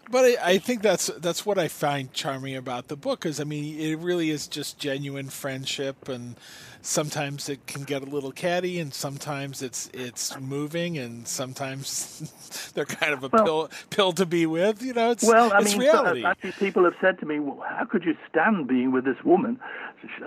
but 0.10 0.24
I, 0.26 0.38
I 0.54 0.58
think 0.58 0.82
that's 0.82 1.08
that's 1.18 1.46
what 1.46 1.58
I 1.58 1.68
find 1.68 2.12
charming 2.14 2.56
about 2.56 2.88
the 2.88 2.96
book 2.96 3.26
is 3.26 3.40
I 3.40 3.44
mean 3.44 3.80
it 3.80 4.00
really 4.00 4.30
is 4.30 4.48
just 4.48 4.80
genuine 4.80 5.30
friendship 5.30 6.08
and 6.10 6.36
sometimes 6.82 7.50
it 7.50 7.66
can 7.68 7.84
get 7.84 8.02
a 8.02 8.06
little 8.06 8.32
catty 8.32 8.80
and 8.80 8.94
sometimes 8.94 9.62
it's 9.62 9.90
it's 9.94 10.40
moving 10.40 10.98
and 10.98 11.28
sometimes 11.28 12.72
they're 12.76 12.86
kind 12.86 13.14
of 13.14 13.24
a 13.24 13.30
Well- 13.32 13.44
pill 13.46 13.70
pill 13.90 14.14
to 14.14 14.26
be 14.26 14.46
with 14.46 14.82
you 14.82 14.94
know? 14.94 15.12
It's 15.12 15.24
Well, 15.26 15.52
I 15.54 15.60
it's 15.60 15.72
mean, 15.72 15.82
reality. 15.82 16.22
so- 16.22 16.28
actually, 16.28 16.52
people 16.54 16.84
have 16.86 16.96
said 17.02 17.20
to 17.20 17.26
me, 17.26 17.40
well, 17.40 17.64
"How 17.68 17.86
could 17.86 18.04
you 18.06 18.16
stand 18.30 18.68
being 18.68 18.92
with 18.92 19.06
this 19.06 19.18
woman, 19.24 19.60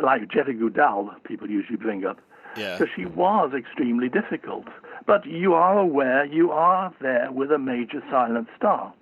like 0.02 0.28
Jetta 0.30 0.52
Goudal?" 0.52 1.10
People 1.24 1.48
usually 1.50 1.76
bring 1.76 2.04
up, 2.04 2.18
yeah. 2.56 2.76
Because 2.78 2.92
she 2.94 3.06
was 3.06 3.52
extremely 3.56 4.08
difficult. 4.08 4.66
But 5.06 5.24
you 5.26 5.54
are 5.54 5.78
aware 5.78 6.24
you 6.26 6.50
are 6.52 6.92
there 7.00 7.32
with 7.32 7.50
a 7.50 7.58
major 7.58 8.02
silent 8.10 8.48
star, 8.56 8.92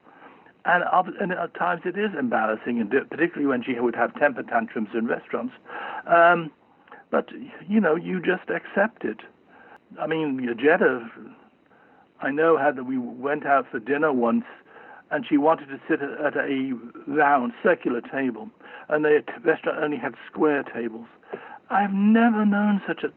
and, 0.64 0.84
and 1.20 1.32
at 1.32 1.54
times 1.54 1.82
it 1.84 1.98
is 1.98 2.10
embarrassing, 2.18 2.80
and 2.80 2.90
particularly 2.90 3.46
when 3.46 3.62
she 3.62 3.78
would 3.78 3.94
have 3.94 4.14
temper 4.18 4.42
tantrums 4.42 4.90
in 4.94 5.06
restaurants. 5.06 5.54
Um, 6.06 6.50
but 7.10 7.28
you 7.66 7.80
know, 7.80 7.96
you 7.96 8.20
just 8.20 8.50
accept 8.50 9.04
it. 9.04 9.18
I 9.98 10.06
mean, 10.06 10.46
Jetta, 10.60 11.08
I 12.20 12.30
know 12.30 12.58
had 12.58 12.86
we 12.86 12.98
went 12.98 13.46
out 13.46 13.66
for 13.70 13.78
dinner 13.78 14.12
once 14.12 14.44
and 15.10 15.24
she 15.26 15.38
wanted 15.38 15.68
to 15.68 15.80
sit 15.88 16.02
at 16.02 16.36
a 16.36 16.72
round, 17.06 17.52
circular 17.62 18.00
table, 18.00 18.50
and 18.88 19.04
the 19.04 19.22
restaurant 19.42 19.78
only 19.82 19.96
had 19.96 20.14
square 20.30 20.62
tables. 20.62 21.06
I've 21.70 21.92
never 21.92 22.44
known 22.44 22.82
such 22.86 23.04
a 23.04 23.12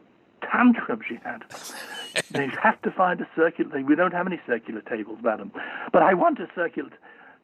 tantrum 0.46 1.00
she 1.06 1.18
had. 1.22 1.44
they 2.30 2.48
have 2.62 2.80
to 2.82 2.90
find 2.90 3.20
a 3.20 3.28
circular. 3.36 3.82
We 3.82 3.94
don't 3.94 4.12
have 4.12 4.26
any 4.26 4.40
circular 4.46 4.80
tables, 4.80 5.18
madam. 5.22 5.52
But 5.92 6.02
I 6.02 6.14
want 6.14 6.38
a 6.40 6.48
circular. 6.54 6.90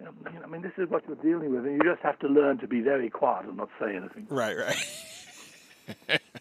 You 0.01 0.07
know, 0.07 0.12
I 0.42 0.46
mean, 0.46 0.62
this 0.62 0.72
is 0.78 0.88
what 0.88 1.05
you're 1.07 1.16
dealing 1.16 1.55
with, 1.55 1.66
and 1.66 1.74
you 1.74 1.90
just 1.90 2.03
have 2.03 2.18
to 2.20 2.28
learn 2.28 2.59
to 2.59 2.68
be 2.68 2.80
very 2.80 3.11
quiet 3.11 3.46
and 3.46 3.57
not 3.57 3.68
say 3.80 3.96
anything. 3.96 4.26
Right, 4.30 4.57
right. 4.57 6.20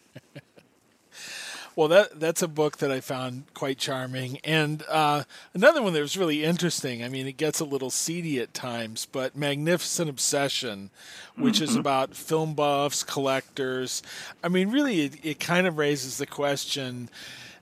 Well, 1.78 1.90
that 1.90 2.20
that's 2.20 2.42
a 2.42 2.48
book 2.48 2.78
that 2.78 2.92
I 2.92 3.02
found 3.02 3.44
quite 3.54 3.78
charming, 3.78 4.40
and 4.44 4.84
uh, 4.90 5.26
another 5.54 5.84
one 5.84 5.94
that 5.94 6.02
was 6.02 6.18
really 6.18 6.44
interesting. 6.44 7.04
I 7.04 7.08
mean, 7.08 7.28
it 7.28 7.38
gets 7.38 7.60
a 7.60 7.66
little 7.66 7.92
seedy 7.92 8.40
at 8.40 8.56
times, 8.56 9.06
but 9.06 9.36
Magnificent 9.36 10.10
Obsession, 10.10 10.90
which 11.36 11.58
mm-hmm. 11.58 11.66
is 11.66 11.76
about 11.76 12.16
film 12.16 12.56
buffs, 12.56 13.04
collectors. 13.04 14.02
I 14.44 14.48
mean, 14.48 14.72
really, 14.72 15.02
it, 15.02 15.24
it 15.24 15.40
kind 15.40 15.68
of 15.68 15.78
raises 15.78 16.18
the 16.18 16.26
question, 16.26 17.12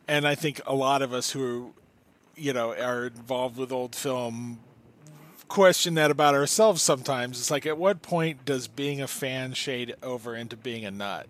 and 0.08 0.26
I 0.26 0.34
think 0.34 0.62
a 0.66 0.74
lot 0.74 1.02
of 1.02 1.12
us 1.12 1.32
who, 1.32 1.74
you 2.38 2.54
know, 2.54 2.74
are 2.74 3.08
involved 3.08 3.58
with 3.58 3.74
old 3.74 3.98
film 3.98 4.60
question 5.48 5.94
that 5.96 6.12
about 6.12 6.36
ourselves 6.36 6.82
sometimes. 6.82 7.40
It's 7.40 7.52
like, 7.52 7.66
at 7.66 7.78
what 7.78 8.02
point 8.02 8.46
does 8.46 8.68
being 8.68 9.02
a 9.02 9.08
fan 9.08 9.54
shade 9.54 9.96
over 10.04 10.36
into 10.36 10.58
being 10.58 10.86
a 10.86 10.92
nut? 10.92 11.28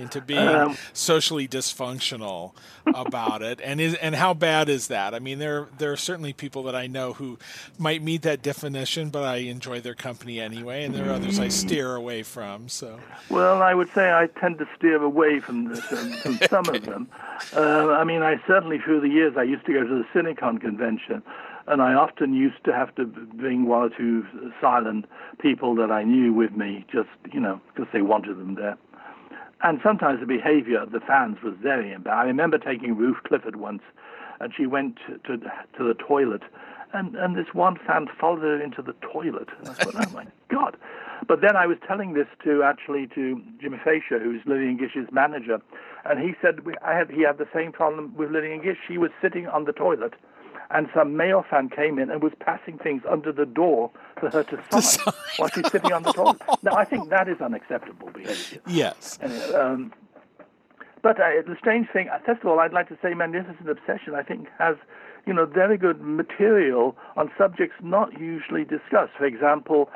into 0.00 0.20
being 0.20 0.48
um, 0.48 0.76
socially 0.92 1.46
dysfunctional 1.46 2.52
about 2.86 3.42
it 3.42 3.60
and 3.62 3.80
is 3.80 3.94
and 3.96 4.14
how 4.14 4.32
bad 4.32 4.68
is 4.68 4.88
that 4.88 5.14
i 5.14 5.18
mean 5.18 5.38
there 5.38 5.68
there 5.78 5.92
are 5.92 5.96
certainly 5.96 6.32
people 6.32 6.62
that 6.62 6.74
i 6.74 6.86
know 6.86 7.12
who 7.12 7.38
might 7.78 8.02
meet 8.02 8.22
that 8.22 8.42
definition 8.42 9.10
but 9.10 9.22
i 9.22 9.36
enjoy 9.36 9.80
their 9.80 9.94
company 9.94 10.40
anyway 10.40 10.84
and 10.84 10.94
there 10.94 11.08
are 11.08 11.12
others 11.12 11.38
i 11.38 11.48
steer 11.48 11.94
away 11.94 12.22
from 12.22 12.68
so 12.68 12.98
well 13.28 13.62
i 13.62 13.74
would 13.74 13.92
say 13.92 14.10
i 14.12 14.26
tend 14.40 14.58
to 14.58 14.66
steer 14.76 15.00
away 15.02 15.38
from, 15.38 15.64
this, 15.64 15.80
from 15.80 16.38
some 16.48 16.68
of 16.74 16.84
them 16.84 17.06
uh, 17.54 17.90
i 17.90 18.04
mean 18.04 18.22
i 18.22 18.40
certainly 18.46 18.78
through 18.78 19.00
the 19.00 19.08
years 19.08 19.36
i 19.36 19.42
used 19.42 19.64
to 19.66 19.72
go 19.72 19.84
to 19.86 20.02
the 20.02 20.18
cinecon 20.18 20.60
convention 20.60 21.22
and 21.70 21.80
I 21.80 21.94
often 21.94 22.34
used 22.34 22.62
to 22.64 22.72
have 22.72 22.94
to 22.96 23.06
bring 23.06 23.66
one 23.66 23.82
or 23.82 23.90
two 23.96 24.24
silent 24.60 25.06
people 25.40 25.74
that 25.76 25.90
I 25.90 26.02
knew 26.04 26.32
with 26.32 26.52
me, 26.52 26.84
just 26.92 27.08
you 27.32 27.40
know, 27.40 27.60
because 27.68 27.88
they 27.92 28.02
wanted 28.02 28.38
them 28.38 28.56
there 28.56 28.76
and 29.62 29.80
sometimes 29.82 30.20
the 30.20 30.26
behavior 30.26 30.80
of 30.80 30.92
the 30.92 31.00
fans 31.00 31.38
was 31.42 31.54
very 31.62 31.92
embarrassing. 31.92 32.20
I 32.20 32.24
remember 32.24 32.58
taking 32.58 32.96
Ruth 32.96 33.18
Clifford 33.26 33.56
once, 33.56 33.82
and 34.40 34.52
she 34.56 34.66
went 34.66 34.98
to 35.26 35.36
to 35.36 35.84
the 35.84 35.94
toilet, 35.94 36.42
and 36.92 37.14
and 37.14 37.36
this 37.36 37.52
one 37.52 37.76
fan 37.86 38.06
followed 38.18 38.42
her 38.42 38.60
into 38.60 38.82
the 38.82 38.94
toilet. 39.12 39.48
And 39.58 39.68
I 39.68 39.72
thought, 39.74 39.94
oh 39.96 40.10
my 40.12 40.26
God! 40.48 40.76
But 41.26 41.42
then 41.42 41.56
I 41.56 41.66
was 41.66 41.76
telling 41.86 42.14
this 42.14 42.26
to 42.44 42.62
actually 42.62 43.06
to 43.14 43.42
Jimmy 43.60 43.78
Frasher, 43.78 44.22
who's 44.22 44.40
Lillian 44.46 44.78
Gish's 44.78 45.12
manager, 45.12 45.60
and 46.04 46.18
he 46.20 46.32
said 46.40 46.60
I 46.82 46.94
had 46.94 47.10
he 47.10 47.22
had 47.22 47.38
the 47.38 47.48
same 47.54 47.72
problem 47.72 48.14
with 48.16 48.30
Lillian 48.30 48.62
Gish. 48.62 48.78
She 48.88 48.98
was 48.98 49.10
sitting 49.20 49.46
on 49.46 49.64
the 49.64 49.72
toilet 49.72 50.14
and 50.70 50.88
some 50.94 51.16
male 51.16 51.44
fan 51.48 51.68
came 51.68 51.98
in 51.98 52.10
and 52.10 52.22
was 52.22 52.32
passing 52.40 52.78
things 52.78 53.02
under 53.08 53.32
the 53.32 53.46
door 53.46 53.90
for 54.18 54.30
her 54.30 54.44
to 54.44 54.62
sign 54.70 55.14
while 55.36 55.48
she's 55.48 55.70
sitting 55.70 55.92
on 55.92 56.02
the 56.02 56.12
toilet. 56.12 56.40
Now, 56.62 56.74
I 56.74 56.84
think 56.84 57.10
that 57.10 57.28
is 57.28 57.40
unacceptable 57.40 58.10
behavior. 58.10 58.60
Yes. 58.66 59.18
And, 59.20 59.54
um, 59.54 59.92
but 61.02 61.18
uh, 61.18 61.42
the 61.46 61.56
strange 61.58 61.88
thing, 61.92 62.08
uh, 62.08 62.18
first 62.24 62.42
of 62.42 62.48
all, 62.48 62.60
I'd 62.60 62.72
like 62.72 62.88
to 62.88 62.98
say 63.02 63.14
Magnificent 63.14 63.68
Obsession, 63.68 64.14
I 64.14 64.22
think, 64.22 64.48
has 64.58 64.76
you 65.26 65.34
know 65.34 65.46
very 65.46 65.76
good 65.76 66.00
material 66.00 66.96
on 67.16 67.30
subjects 67.36 67.76
not 67.82 68.18
usually 68.18 68.64
discussed. 68.64 69.12
For 69.16 69.26
example, 69.26 69.90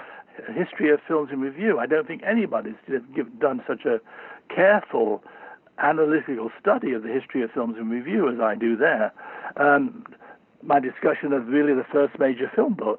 history 0.54 0.90
of 0.90 1.00
films 1.06 1.30
in 1.32 1.40
review. 1.40 1.78
I 1.78 1.86
don't 1.86 2.06
think 2.06 2.22
anybody's 2.24 2.74
done 3.38 3.62
such 3.66 3.84
a 3.84 4.00
careful 4.54 5.22
analytical 5.78 6.50
study 6.60 6.92
of 6.92 7.02
the 7.02 7.08
history 7.08 7.42
of 7.42 7.50
films 7.50 7.76
in 7.78 7.90
review 7.90 8.30
as 8.32 8.40
I 8.40 8.54
do 8.54 8.76
there. 8.76 9.12
Um, 9.56 10.04
my 10.64 10.80
discussion 10.80 11.32
of 11.32 11.46
really 11.48 11.74
the 11.74 11.84
first 11.92 12.18
major 12.18 12.50
film 12.54 12.74
buff, 12.74 12.98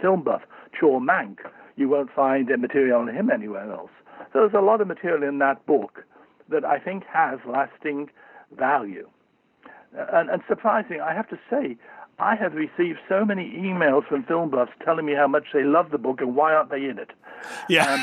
film 0.00 0.22
buff, 0.22 0.42
Chaw 0.78 0.98
Mank. 1.00 1.38
You 1.76 1.88
won't 1.88 2.10
find 2.14 2.48
material 2.58 3.00
on 3.00 3.08
him 3.08 3.30
anywhere 3.30 3.70
else. 3.72 3.90
So 4.32 4.40
there's 4.40 4.54
a 4.54 4.64
lot 4.64 4.80
of 4.80 4.88
material 4.88 5.22
in 5.28 5.38
that 5.38 5.64
book 5.66 6.04
that 6.48 6.64
I 6.64 6.78
think 6.78 7.04
has 7.12 7.38
lasting 7.46 8.10
value. 8.56 9.08
And, 9.96 10.28
and 10.28 10.42
surprising, 10.48 11.00
I 11.00 11.14
have 11.14 11.28
to 11.28 11.38
say, 11.48 11.76
I 12.18 12.36
have 12.36 12.54
received 12.54 12.98
so 13.08 13.24
many 13.24 13.50
emails 13.50 14.06
from 14.06 14.22
film 14.24 14.50
buffs 14.50 14.72
telling 14.84 15.04
me 15.04 15.14
how 15.14 15.26
much 15.26 15.46
they 15.52 15.64
love 15.64 15.90
the 15.90 15.98
book 15.98 16.20
and 16.20 16.36
why 16.36 16.54
aren't 16.54 16.70
they 16.70 16.84
in 16.84 16.98
it. 16.98 17.10
Yeah. 17.68 17.92
Um, 17.92 18.00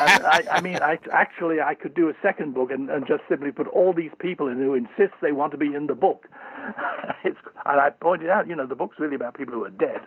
and 0.00 0.26
I, 0.26 0.44
I, 0.50 0.60
mean, 0.60 0.76
I 0.76 0.98
actually 1.12 1.60
I 1.60 1.74
could 1.74 1.94
do 1.94 2.08
a 2.08 2.14
second 2.20 2.54
book 2.54 2.70
and, 2.70 2.90
and 2.90 3.06
just 3.06 3.22
simply 3.28 3.52
put 3.52 3.68
all 3.68 3.92
these 3.92 4.10
people 4.18 4.48
in 4.48 4.58
who 4.58 4.74
insist 4.74 5.14
they 5.22 5.32
want 5.32 5.52
to 5.52 5.58
be 5.58 5.74
in 5.74 5.86
the 5.86 5.94
book. 5.94 6.28
and 7.24 7.36
I 7.64 7.90
pointed 7.90 8.30
out, 8.30 8.48
you 8.48 8.56
know, 8.56 8.66
the 8.66 8.74
book's 8.74 8.98
really 8.98 9.14
about 9.14 9.34
people 9.34 9.54
who 9.54 9.64
are 9.64 9.70
dead. 9.70 10.00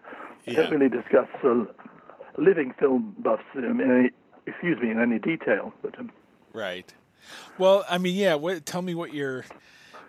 Yeah. 0.46 0.54
It 0.54 0.56
doesn't 0.58 0.78
really 0.78 0.90
discuss 0.90 1.28
uh, 1.44 1.66
living 2.38 2.74
film 2.78 3.16
buffs 3.20 3.44
in 3.56 3.82
any, 3.82 4.10
excuse 4.46 4.80
me, 4.82 4.92
in 4.92 5.02
any 5.02 5.20
detail. 5.20 5.74
But 5.82 5.98
um, 5.98 6.12
right. 6.54 6.94
Well, 7.58 7.86
I 7.90 7.98
mean, 7.98 8.16
yeah. 8.16 8.36
What? 8.36 8.66
Tell 8.66 8.82
me 8.82 8.94
what 8.94 9.14
your, 9.14 9.46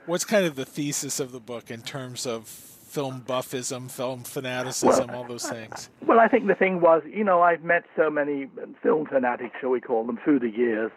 what's 0.05 0.25
kind 0.25 0.45
of 0.45 0.57
the 0.57 0.67
thesis 0.67 1.21
of 1.21 1.33
the 1.33 1.41
book 1.41 1.71
in 1.71 1.83
terms 1.83 2.27
of 2.27 2.76
film 2.97 3.23
buffism, 3.29 3.91
film 3.91 4.23
fanaticism, 4.23 5.09
well, 5.09 5.17
all 5.19 5.29
those 5.29 5.47
things? 5.47 5.91
Well, 6.07 6.19
I 6.19 6.29
think 6.29 6.47
the 6.47 6.55
thing 6.55 6.81
was, 6.81 7.03
you 7.07 7.25
know, 7.25 7.43
I've 7.43 7.63
met 7.63 7.85
so 7.95 8.09
many 8.09 8.49
film 8.83 9.05
fanatics, 9.05 9.57
shall 9.61 9.69
we 9.69 9.83
call 9.83 10.07
them, 10.07 10.19
through 10.25 10.39
the 10.39 10.49
years. 10.49 10.91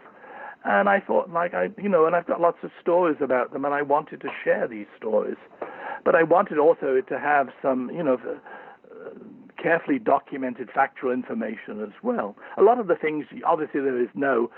And 0.63 0.87
I 0.87 1.01
thought, 1.01 1.29
like, 1.29 1.53
I, 1.53 1.67
you 1.77 1.89
know, 1.89 2.05
and 2.05 2.15
I've 2.15 2.25
got 2.25 2.39
lots 2.39 2.59
of 2.63 2.71
stories 2.81 3.17
about 3.19 3.51
them, 3.51 3.65
and 3.65 3.73
I 3.73 3.81
wanted 3.81 4.21
to 4.21 4.29
share 4.45 4.65
these 4.65 4.87
stories. 4.97 5.35
But 6.05 6.15
I 6.15 6.23
wanted 6.23 6.57
also 6.57 7.01
to 7.01 7.19
have 7.19 7.49
some, 7.61 7.91
you 7.93 8.03
know, 8.03 8.17
uh, 8.25 9.09
carefully 9.61 9.99
documented 9.99 10.69
factual 10.73 11.11
information 11.11 11.81
as 11.81 11.93
well. 12.01 12.37
A 12.57 12.61
lot 12.61 12.79
of 12.79 12.87
the 12.87 12.95
things, 12.95 13.25
obviously, 13.45 13.81
there 13.81 14.01
is 14.01 14.09
no 14.15 14.49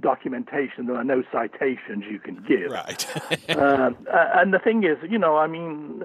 documentation. 0.00 0.86
There 0.86 0.96
are 0.96 1.04
no 1.04 1.22
citations 1.30 2.04
you 2.10 2.18
can 2.18 2.42
give. 2.46 2.70
Right. 2.70 3.06
uh, 3.50 3.90
and 4.12 4.52
the 4.52 4.58
thing 4.58 4.84
is, 4.84 4.96
you 5.08 5.18
know, 5.18 5.36
I 5.36 5.46
mean, 5.46 6.04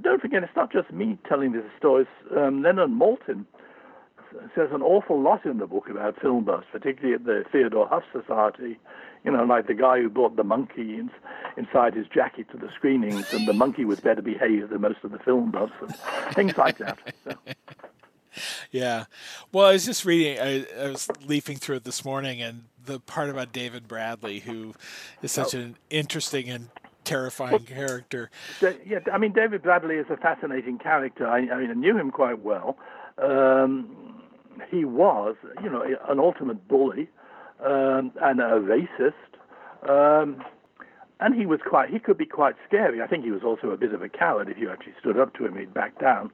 don't 0.00 0.20
forget, 0.20 0.42
it's 0.42 0.56
not 0.56 0.72
just 0.72 0.92
me 0.92 1.18
telling 1.28 1.52
these 1.52 1.62
stories. 1.78 2.06
Um, 2.36 2.62
Leonard 2.62 2.90
Maltin 2.90 3.44
says 4.54 4.68
an 4.72 4.82
awful 4.82 5.20
lot 5.20 5.44
in 5.44 5.58
the 5.58 5.66
book 5.66 5.88
about 5.90 6.20
film 6.20 6.44
buffs, 6.44 6.66
particularly 6.72 7.14
at 7.14 7.24
the 7.24 7.44
Theodore 7.50 7.88
Huff 7.88 8.04
Society. 8.12 8.78
You 9.24 9.30
know, 9.30 9.44
like 9.44 9.68
the 9.68 9.74
guy 9.74 10.00
who 10.00 10.08
brought 10.08 10.36
the 10.36 10.42
monkey 10.42 10.98
in, 10.98 11.10
inside 11.56 11.94
his 11.94 12.06
jacket 12.08 12.50
to 12.50 12.56
the 12.56 12.68
screenings, 12.74 13.32
and 13.32 13.46
the 13.46 13.52
monkey 13.52 13.84
was 13.84 14.00
better 14.00 14.22
behaved 14.22 14.70
than 14.70 14.80
most 14.80 14.98
of 15.04 15.12
the 15.12 15.18
film 15.18 15.52
buffs, 15.52 15.72
and 15.80 15.94
things 16.34 16.56
like 16.56 16.78
that. 16.78 16.98
So. 17.24 17.34
Yeah. 18.70 19.04
Well, 19.52 19.66
I 19.66 19.72
was 19.72 19.84
just 19.84 20.04
reading, 20.04 20.38
I, 20.40 20.66
I, 20.80 20.88
was 20.88 21.08
leafing 21.26 21.58
through 21.58 21.76
it 21.76 21.84
this 21.84 22.04
morning, 22.04 22.40
and 22.40 22.64
the 22.84 23.00
part 23.00 23.28
about 23.28 23.52
David 23.52 23.86
Bradley, 23.86 24.40
who 24.40 24.74
is 25.20 25.32
such 25.32 25.54
oh. 25.54 25.58
an 25.58 25.76
interesting 25.90 26.48
and 26.48 26.68
terrifying 27.04 27.52
well, 27.52 27.60
character. 27.60 28.30
yeah, 28.62 29.00
I 29.12 29.18
mean, 29.18 29.32
David 29.32 29.62
Bradley 29.62 29.96
is 29.96 30.06
a 30.08 30.16
fascinating 30.16 30.78
character. 30.78 31.26
I, 31.26 31.38
I 31.38 31.60
mean, 31.60 31.70
I 31.70 31.74
knew 31.74 31.96
him 31.96 32.10
quite 32.10 32.40
well. 32.42 32.78
Um, 33.18 34.22
he 34.70 34.84
was, 34.84 35.36
you 35.62 35.70
know, 35.70 35.84
an 36.08 36.18
ultimate 36.18 36.66
bully 36.68 37.08
um, 37.64 38.12
and 38.22 38.40
a 38.40 38.60
racist. 38.60 39.12
Um, 39.88 40.42
and 41.20 41.34
he 41.34 41.46
was 41.46 41.60
quite, 41.64 41.90
he 41.90 41.98
could 41.98 42.18
be 42.18 42.26
quite 42.26 42.56
scary. 42.66 43.00
I 43.00 43.06
think 43.06 43.24
he 43.24 43.30
was 43.30 43.42
also 43.44 43.70
a 43.70 43.76
bit 43.76 43.94
of 43.94 44.02
a 44.02 44.08
coward. 44.08 44.48
If 44.48 44.58
you 44.58 44.70
actually 44.70 44.94
stood 44.98 45.18
up 45.18 45.34
to 45.34 45.46
him, 45.46 45.56
he'd 45.56 45.72
back 45.72 45.98
down. 46.00 46.30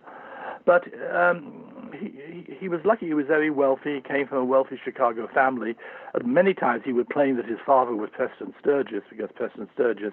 But 0.64 0.84
um, 1.14 1.77
he, 1.92 2.56
he 2.60 2.68
was 2.68 2.80
lucky. 2.84 3.06
He 3.06 3.14
was 3.14 3.26
very 3.26 3.50
wealthy. 3.50 3.96
He 3.96 4.00
came 4.00 4.26
from 4.26 4.38
a 4.38 4.44
wealthy 4.44 4.78
Chicago 4.82 5.28
family. 5.32 5.76
And 6.14 6.32
many 6.32 6.54
times 6.54 6.82
he 6.84 6.92
would 6.92 7.10
claim 7.10 7.36
that 7.36 7.46
his 7.46 7.58
father 7.64 7.94
was 7.94 8.10
Preston 8.12 8.54
Sturges 8.60 9.02
because 9.10 9.30
Preston 9.34 9.68
Sturges 9.74 10.12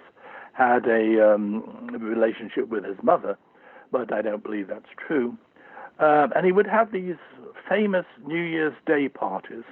had 0.52 0.86
a 0.86 1.34
um, 1.34 1.88
relationship 1.92 2.68
with 2.68 2.84
his 2.84 2.96
mother, 3.02 3.36
but 3.92 4.12
I 4.12 4.22
don't 4.22 4.42
believe 4.42 4.68
that's 4.68 4.88
true. 4.96 5.36
Um, 5.98 6.32
and 6.34 6.44
he 6.44 6.52
would 6.52 6.66
have 6.66 6.92
these 6.92 7.16
famous 7.68 8.06
New 8.26 8.42
Year's 8.42 8.74
Day 8.86 9.08
parties 9.08 9.64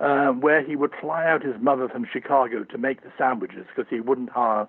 uh, 0.00 0.28
where 0.28 0.62
he 0.62 0.76
would 0.76 0.92
fly 1.00 1.26
out 1.26 1.44
his 1.44 1.56
mother 1.60 1.88
from 1.88 2.06
Chicago 2.10 2.64
to 2.64 2.78
make 2.78 3.02
the 3.02 3.12
sandwiches 3.18 3.66
because 3.68 3.88
he 3.90 4.00
wouldn't 4.00 4.30
hire, 4.30 4.66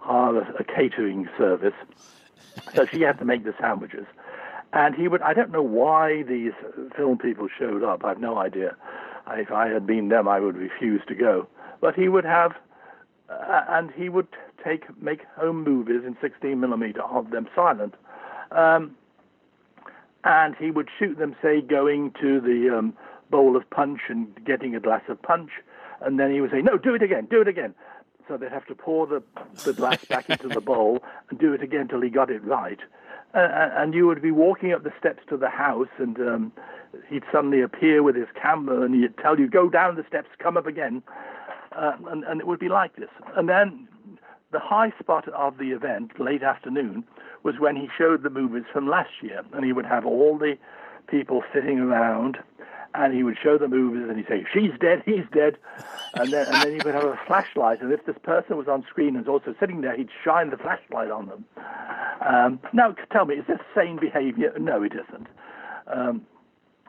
hire 0.00 0.38
a, 0.38 0.54
a 0.60 0.64
catering 0.64 1.28
service. 1.36 1.74
So 2.74 2.86
she 2.86 3.02
had 3.02 3.18
to 3.18 3.24
make 3.24 3.44
the 3.44 3.54
sandwiches. 3.60 4.06
And 4.72 4.94
he 4.94 5.08
would, 5.08 5.22
I 5.22 5.34
don't 5.34 5.50
know 5.50 5.62
why 5.62 6.22
these 6.22 6.52
film 6.96 7.18
people 7.18 7.48
showed 7.58 7.82
up. 7.82 8.04
I 8.04 8.10
have 8.10 8.20
no 8.20 8.38
idea. 8.38 8.76
If 9.30 9.50
I 9.50 9.68
had 9.68 9.86
been 9.86 10.08
them, 10.08 10.26
I 10.28 10.40
would 10.40 10.56
refuse 10.56 11.02
to 11.08 11.14
go. 11.14 11.46
But 11.80 11.94
he 11.94 12.08
would 12.08 12.24
have, 12.24 12.52
uh, 13.28 13.64
and 13.68 13.90
he 13.90 14.08
would 14.08 14.28
take, 14.64 14.84
make 15.00 15.24
home 15.36 15.62
movies 15.64 16.02
in 16.06 16.16
16 16.20 16.58
millimeter 16.58 17.02
of 17.02 17.30
them 17.30 17.48
silent. 17.54 17.94
Um, 18.50 18.96
and 20.24 20.54
he 20.56 20.70
would 20.70 20.88
shoot 20.98 21.18
them, 21.18 21.36
say, 21.42 21.60
going 21.60 22.12
to 22.20 22.40
the 22.40 22.76
um, 22.76 22.94
bowl 23.32 23.56
of 23.56 23.68
punch 23.70 24.02
and 24.08 24.28
getting 24.44 24.76
a 24.76 24.80
glass 24.80 25.02
of 25.08 25.20
punch, 25.20 25.50
and 26.00 26.20
then 26.20 26.32
he 26.32 26.40
would 26.40 26.52
say, 26.52 26.62
"No, 26.62 26.78
do 26.78 26.94
it 26.94 27.02
again, 27.02 27.26
do 27.28 27.40
it 27.40 27.48
again." 27.48 27.74
So 28.28 28.36
they'd 28.36 28.52
have 28.52 28.66
to 28.66 28.74
pour 28.76 29.08
the, 29.08 29.22
the 29.64 29.72
glass 29.72 30.04
back 30.04 30.30
into 30.30 30.48
the 30.48 30.60
bowl 30.60 31.02
and 31.28 31.38
do 31.40 31.52
it 31.52 31.62
again 31.62 31.88
till 31.88 32.00
he 32.00 32.08
got 32.08 32.30
it 32.30 32.44
right. 32.44 32.78
And 33.34 33.94
you 33.94 34.06
would 34.06 34.20
be 34.20 34.30
walking 34.30 34.72
up 34.72 34.82
the 34.82 34.92
steps 34.98 35.22
to 35.28 35.36
the 35.36 35.48
house, 35.48 35.88
and 35.98 36.18
um, 36.20 36.52
he'd 37.08 37.24
suddenly 37.32 37.62
appear 37.62 38.02
with 38.02 38.14
his 38.14 38.28
camera, 38.40 38.82
and 38.82 38.94
he'd 38.94 39.16
tell 39.18 39.38
you, 39.38 39.48
"Go 39.48 39.70
down 39.70 39.96
the 39.96 40.04
steps, 40.06 40.28
come 40.38 40.56
up 40.56 40.66
again," 40.66 41.02
uh, 41.72 41.92
and, 42.08 42.24
and 42.24 42.40
it 42.40 42.46
would 42.46 42.60
be 42.60 42.68
like 42.68 42.96
this. 42.96 43.08
And 43.34 43.48
then 43.48 43.88
the 44.50 44.58
high 44.60 44.92
spot 45.00 45.26
of 45.28 45.56
the 45.56 45.70
event, 45.70 46.20
late 46.20 46.42
afternoon, 46.42 47.04
was 47.42 47.54
when 47.58 47.74
he 47.74 47.88
showed 47.96 48.22
the 48.22 48.30
movies 48.30 48.64
from 48.72 48.86
last 48.86 49.22
year, 49.22 49.42
and 49.54 49.64
he 49.64 49.72
would 49.72 49.86
have 49.86 50.04
all 50.04 50.36
the 50.38 50.58
people 51.08 51.42
sitting 51.52 51.78
around, 51.78 52.38
and 52.94 53.14
he 53.14 53.22
would 53.22 53.36
show 53.42 53.58
the 53.58 53.68
movies, 53.68 54.08
and 54.08 54.16
he'd 54.16 54.28
say, 54.28 54.44
"She's 54.52 54.72
dead, 54.80 55.02
he's 55.04 55.24
dead," 55.32 55.56
and 56.14 56.32
then 56.32 56.46
and 56.46 56.56
then 56.62 56.72
he 56.72 56.80
would 56.84 56.94
have 56.94 57.04
a 57.04 57.18
flashlight, 57.26 57.80
and 57.80 57.92
if 57.92 58.04
this 58.06 58.16
person 58.22 58.56
was 58.56 58.68
on 58.68 58.84
screen 58.88 59.16
and 59.16 59.26
was 59.26 59.28
also 59.28 59.54
sitting 59.58 59.80
there, 59.80 59.96
he'd 59.96 60.10
shine 60.24 60.50
the 60.50 60.56
flashlight 60.56 61.10
on 61.10 61.26
them. 61.26 61.44
Um, 62.26 62.60
now, 62.72 62.94
tell 63.10 63.24
me, 63.24 63.36
is 63.36 63.46
this 63.46 63.60
sane 63.74 63.98
behavior? 63.98 64.52
No, 64.58 64.82
it 64.82 64.92
isn't. 64.92 65.26
Um, 65.86 66.26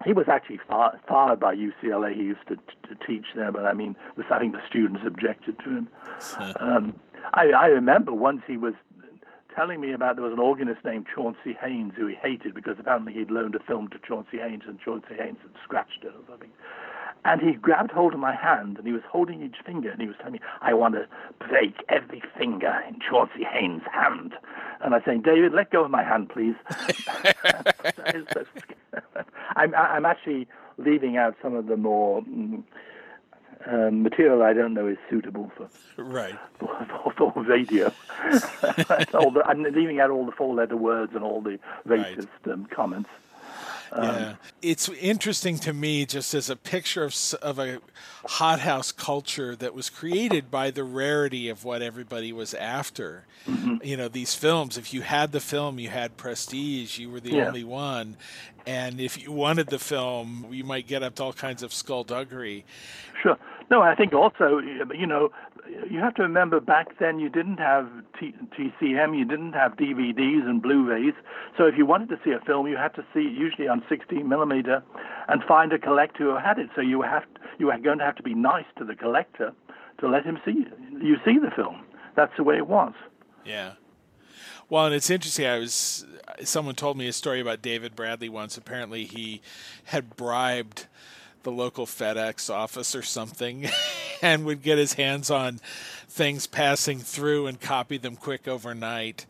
he 0.05 0.13
was 0.13 0.27
actually 0.27 0.59
far, 0.67 0.99
fired 1.07 1.39
by 1.39 1.55
UCLA. 1.55 2.13
He 2.13 2.23
used 2.23 2.47
to, 2.47 2.55
to 2.55 2.95
teach 3.05 3.25
there, 3.35 3.51
but 3.51 3.65
I 3.65 3.73
mean, 3.73 3.95
I 4.29 4.39
think 4.39 4.53
the 4.53 4.61
students 4.67 5.01
objected 5.05 5.57
to 5.59 5.69
him. 5.69 5.87
Um, 6.59 6.99
I, 7.33 7.47
I 7.51 7.67
remember 7.67 8.13
once 8.13 8.41
he 8.47 8.57
was 8.57 8.73
telling 9.55 9.81
me 9.81 9.93
about 9.93 10.15
there 10.15 10.23
was 10.23 10.33
an 10.33 10.39
organist 10.39 10.83
named 10.83 11.05
Chauncey 11.13 11.57
Haynes 11.61 11.93
who 11.95 12.07
he 12.07 12.15
hated 12.15 12.53
because 12.53 12.75
apparently 12.79 13.13
he'd 13.13 13.31
loaned 13.31 13.55
a 13.55 13.59
film 13.59 13.87
to 13.89 13.99
Chauncey 13.99 14.37
Haynes 14.37 14.63
and 14.67 14.79
Chauncey 14.79 15.15
Haynes 15.17 15.37
had 15.41 15.51
scratched 15.63 16.03
it 16.03 16.07
or 16.07 16.23
something. 16.29 16.49
And 17.25 17.41
he 17.41 17.53
grabbed 17.53 17.91
hold 17.91 18.13
of 18.13 18.19
my 18.19 18.35
hand 18.35 18.77
and 18.77 18.85
he 18.85 18.91
was 18.91 19.01
holding 19.09 19.41
each 19.41 19.55
finger 19.65 19.89
and 19.89 20.01
he 20.01 20.07
was 20.07 20.17
telling 20.17 20.33
me, 20.33 20.39
I 20.61 20.73
want 20.73 20.95
to 20.95 21.07
break 21.47 21.75
every 21.87 22.21
finger 22.37 22.81
in 22.87 22.99
Chauncey 22.99 23.45
Haynes' 23.45 23.83
hand. 23.91 24.33
And 24.81 24.93
I 24.93 24.97
was 24.97 25.05
saying, 25.05 25.21
David, 25.21 25.53
let 25.53 25.71
go 25.71 25.85
of 25.85 25.91
my 25.91 26.03
hand, 26.03 26.29
please. 26.29 26.55
I'm, 29.55 29.73
I'm 29.75 30.05
actually 30.05 30.47
leaving 30.77 31.17
out 31.17 31.35
some 31.41 31.55
of 31.55 31.67
the 31.67 31.77
more 31.77 32.21
mm, 32.23 32.63
um, 33.65 34.03
material 34.03 34.43
I 34.43 34.53
don't 34.53 34.73
know 34.73 34.87
is 34.87 34.97
suitable 35.09 35.51
for 35.55 35.69
right 35.97 36.35
for, 36.59 37.13
for 37.33 37.43
radio. 37.43 37.91
the, 38.61 39.43
I'm 39.45 39.63
leaving 39.63 39.99
out 39.99 40.09
all 40.09 40.25
the 40.25 40.31
four-letter 40.31 40.77
words 40.77 41.13
and 41.15 41.23
all 41.23 41.41
the 41.41 41.59
racist 41.87 42.27
right. 42.45 42.53
um, 42.53 42.65
comments. 42.65 43.09
Um, 43.95 44.05
yeah, 44.05 44.35
it's 44.63 44.89
interesting 44.89 45.59
to 45.59 45.73
me 45.73 46.05
just 46.05 46.33
as 46.33 46.49
a 46.49 46.55
picture 46.55 47.03
of 47.03 47.15
of 47.41 47.59
a 47.59 47.79
hothouse 48.25 48.91
culture 48.91 49.55
that 49.55 49.75
was 49.75 49.89
created 49.89 50.49
by 50.49 50.71
the 50.71 50.83
rarity 50.83 51.47
of 51.47 51.63
what 51.63 51.81
everybody 51.81 52.33
was 52.33 52.53
after. 52.55 53.25
Mm-hmm. 53.47 53.77
You 53.83 53.97
know, 53.97 54.07
these 54.07 54.33
films. 54.33 54.77
If 54.77 54.93
you 54.93 55.01
had 55.01 55.31
the 55.31 55.39
film, 55.39 55.77
you 55.77 55.89
had 55.89 56.17
prestige. 56.17 56.97
You 56.97 57.11
were 57.11 57.19
the 57.19 57.33
yeah. 57.33 57.47
only 57.47 57.63
one, 57.63 58.17
and 58.65 58.99
if 58.99 59.21
you 59.21 59.31
wanted 59.31 59.67
the 59.67 59.79
film, 59.79 60.47
you 60.51 60.63
might 60.63 60.87
get 60.87 61.03
up 61.03 61.15
to 61.15 61.23
all 61.25 61.33
kinds 61.33 61.61
of 61.61 61.73
skullduggery. 61.73 62.65
Sure. 63.21 63.37
No, 63.69 63.81
I 63.81 63.95
think 63.95 64.13
also, 64.13 64.59
you 64.59 65.07
know, 65.07 65.31
you 65.89 65.99
have 65.99 66.13
to 66.15 66.21
remember 66.21 66.59
back 66.59 66.99
then 66.99 67.19
you 67.19 67.29
didn't 67.29 67.57
have 67.57 67.89
T- 68.19 68.35
TCM, 68.57 69.17
you 69.17 69.25
didn't 69.25 69.53
have 69.53 69.73
DVDs 69.73 70.45
and 70.45 70.61
Blu-rays. 70.61 71.13
So 71.57 71.65
if 71.65 71.75
you 71.77 71.85
wanted 71.85 72.09
to 72.09 72.19
see 72.23 72.31
a 72.31 72.39
film, 72.45 72.67
you 72.67 72.77
had 72.77 72.93
to 72.95 73.05
see 73.13 73.21
it 73.21 73.33
usually 73.33 73.67
on 73.67 73.83
16 73.89 74.27
millimeter, 74.27 74.83
and 75.27 75.43
find 75.43 75.71
a 75.71 75.79
collector 75.79 76.23
who 76.25 76.37
had 76.37 76.59
it. 76.59 76.69
So 76.75 76.81
you 76.81 77.01
have 77.01 77.23
you 77.59 77.69
are 77.71 77.79
going 77.79 77.99
to 77.99 78.03
have 78.03 78.15
to 78.15 78.23
be 78.23 78.33
nice 78.33 78.65
to 78.77 78.83
the 78.83 78.95
collector 78.95 79.53
to 79.99 80.07
let 80.07 80.25
him 80.25 80.39
see 80.43 80.65
you 81.01 81.17
see 81.25 81.37
the 81.37 81.51
film. 81.55 81.85
That's 82.15 82.35
the 82.37 82.43
way 82.43 82.57
it 82.57 82.67
was. 82.67 82.93
Yeah. 83.45 83.73
Well, 84.69 84.85
and 84.85 84.95
it's 84.95 85.09
interesting. 85.09 85.45
I 85.45 85.59
was 85.59 86.05
someone 86.43 86.75
told 86.75 86.97
me 86.97 87.07
a 87.07 87.13
story 87.13 87.39
about 87.39 87.61
David 87.61 87.95
Bradley 87.95 88.29
once. 88.29 88.57
Apparently, 88.57 89.05
he 89.05 89.41
had 89.85 90.15
bribed 90.15 90.87
the 91.43 91.51
local 91.51 91.85
FedEx 91.85 92.53
office 92.53 92.95
or 92.95 93.03
something 93.03 93.69
and 94.21 94.45
would 94.45 94.61
get 94.61 94.77
his 94.77 94.93
hands 94.93 95.29
on 95.29 95.59
things 96.07 96.47
passing 96.47 96.99
through 96.99 97.47
and 97.47 97.59
copy 97.59 97.97
them 97.97 98.15
quick 98.15 98.47
overnight. 98.47 99.25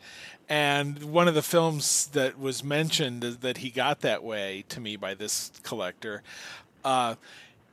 And 0.50 1.04
one 1.04 1.28
of 1.28 1.36
the 1.36 1.42
films 1.42 2.08
that 2.08 2.40
was 2.40 2.64
mentioned 2.64 3.24
that 3.24 3.58
he 3.58 3.70
got 3.70 4.02
that 4.02 4.24
way 4.24 4.66
to 4.70 4.80
me 4.80 4.96
by 4.96 5.14
this 5.14 5.52
collector 5.64 6.22
uh, 6.84 7.16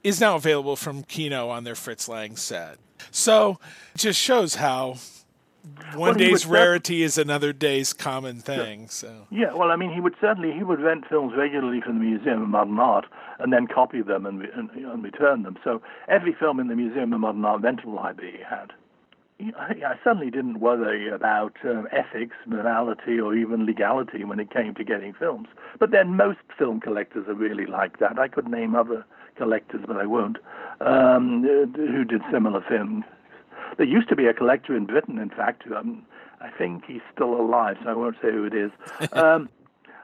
is 0.02 0.20
now 0.20 0.36
available 0.36 0.76
from 0.76 1.02
Kino 1.02 1.48
on 1.48 1.64
their 1.64 1.74
Fritz 1.74 2.08
Lang 2.08 2.36
set. 2.36 2.78
So 3.10 3.58
it 3.94 3.98
just 3.98 4.20
shows 4.20 4.56
how 4.56 4.96
one 5.94 6.16
day's 6.16 6.46
rarity 6.46 7.02
is 7.02 7.18
another 7.18 7.52
day's 7.52 7.92
common 7.92 8.40
thing. 8.40 8.82
Yeah. 8.82 8.88
So 8.88 9.26
yeah, 9.30 9.54
well, 9.54 9.70
I 9.70 9.76
mean, 9.76 9.92
he 9.92 10.00
would 10.00 10.14
certainly 10.20 10.52
he 10.52 10.62
would 10.62 10.80
rent 10.80 11.04
films 11.08 11.32
regularly 11.36 11.80
from 11.80 11.98
the 11.98 12.04
Museum 12.04 12.42
of 12.42 12.48
Modern 12.48 12.78
Art 12.78 13.06
and 13.38 13.52
then 13.52 13.66
copy 13.66 14.02
them 14.02 14.26
and, 14.26 14.42
and, 14.42 14.70
and 14.70 15.02
return 15.02 15.42
them. 15.42 15.58
So 15.64 15.82
every 16.08 16.34
film 16.34 16.60
in 16.60 16.68
the 16.68 16.76
Museum 16.76 17.12
of 17.12 17.20
Modern 17.20 17.44
Art 17.44 17.62
rental 17.62 17.94
library 17.94 18.36
he 18.38 18.42
had. 18.42 18.72
I, 19.56 19.94
certainly 20.04 20.30
didn't 20.30 20.60
worry 20.60 21.08
about 21.08 21.56
um, 21.64 21.88
ethics, 21.92 22.36
morality, 22.46 23.18
or 23.18 23.34
even 23.34 23.64
legality 23.64 24.22
when 24.22 24.38
it 24.38 24.52
came 24.52 24.74
to 24.74 24.84
getting 24.84 25.14
films. 25.14 25.48
But 25.78 25.92
then 25.92 26.14
most 26.14 26.40
film 26.58 26.78
collectors 26.78 27.26
are 27.26 27.34
really 27.34 27.64
like 27.64 28.00
that. 28.00 28.18
I 28.18 28.28
could 28.28 28.48
name 28.48 28.74
other 28.74 29.02
collectors, 29.36 29.80
but 29.86 29.96
I 29.96 30.04
won't, 30.04 30.36
um, 30.82 31.42
who 31.74 32.04
did 32.04 32.20
similar 32.30 32.62
films 32.68 33.04
there 33.76 33.86
used 33.86 34.08
to 34.08 34.16
be 34.16 34.26
a 34.26 34.34
collector 34.34 34.76
in 34.76 34.86
Britain, 34.86 35.18
in 35.18 35.30
fact. 35.30 35.64
Um, 35.74 36.04
I 36.40 36.50
think 36.50 36.84
he's 36.86 37.02
still 37.12 37.34
alive, 37.34 37.76
so 37.82 37.90
I 37.90 37.94
won't 37.94 38.16
say 38.22 38.30
who 38.32 38.44
it 38.44 38.54
is. 38.54 38.70
Um, 39.12 39.48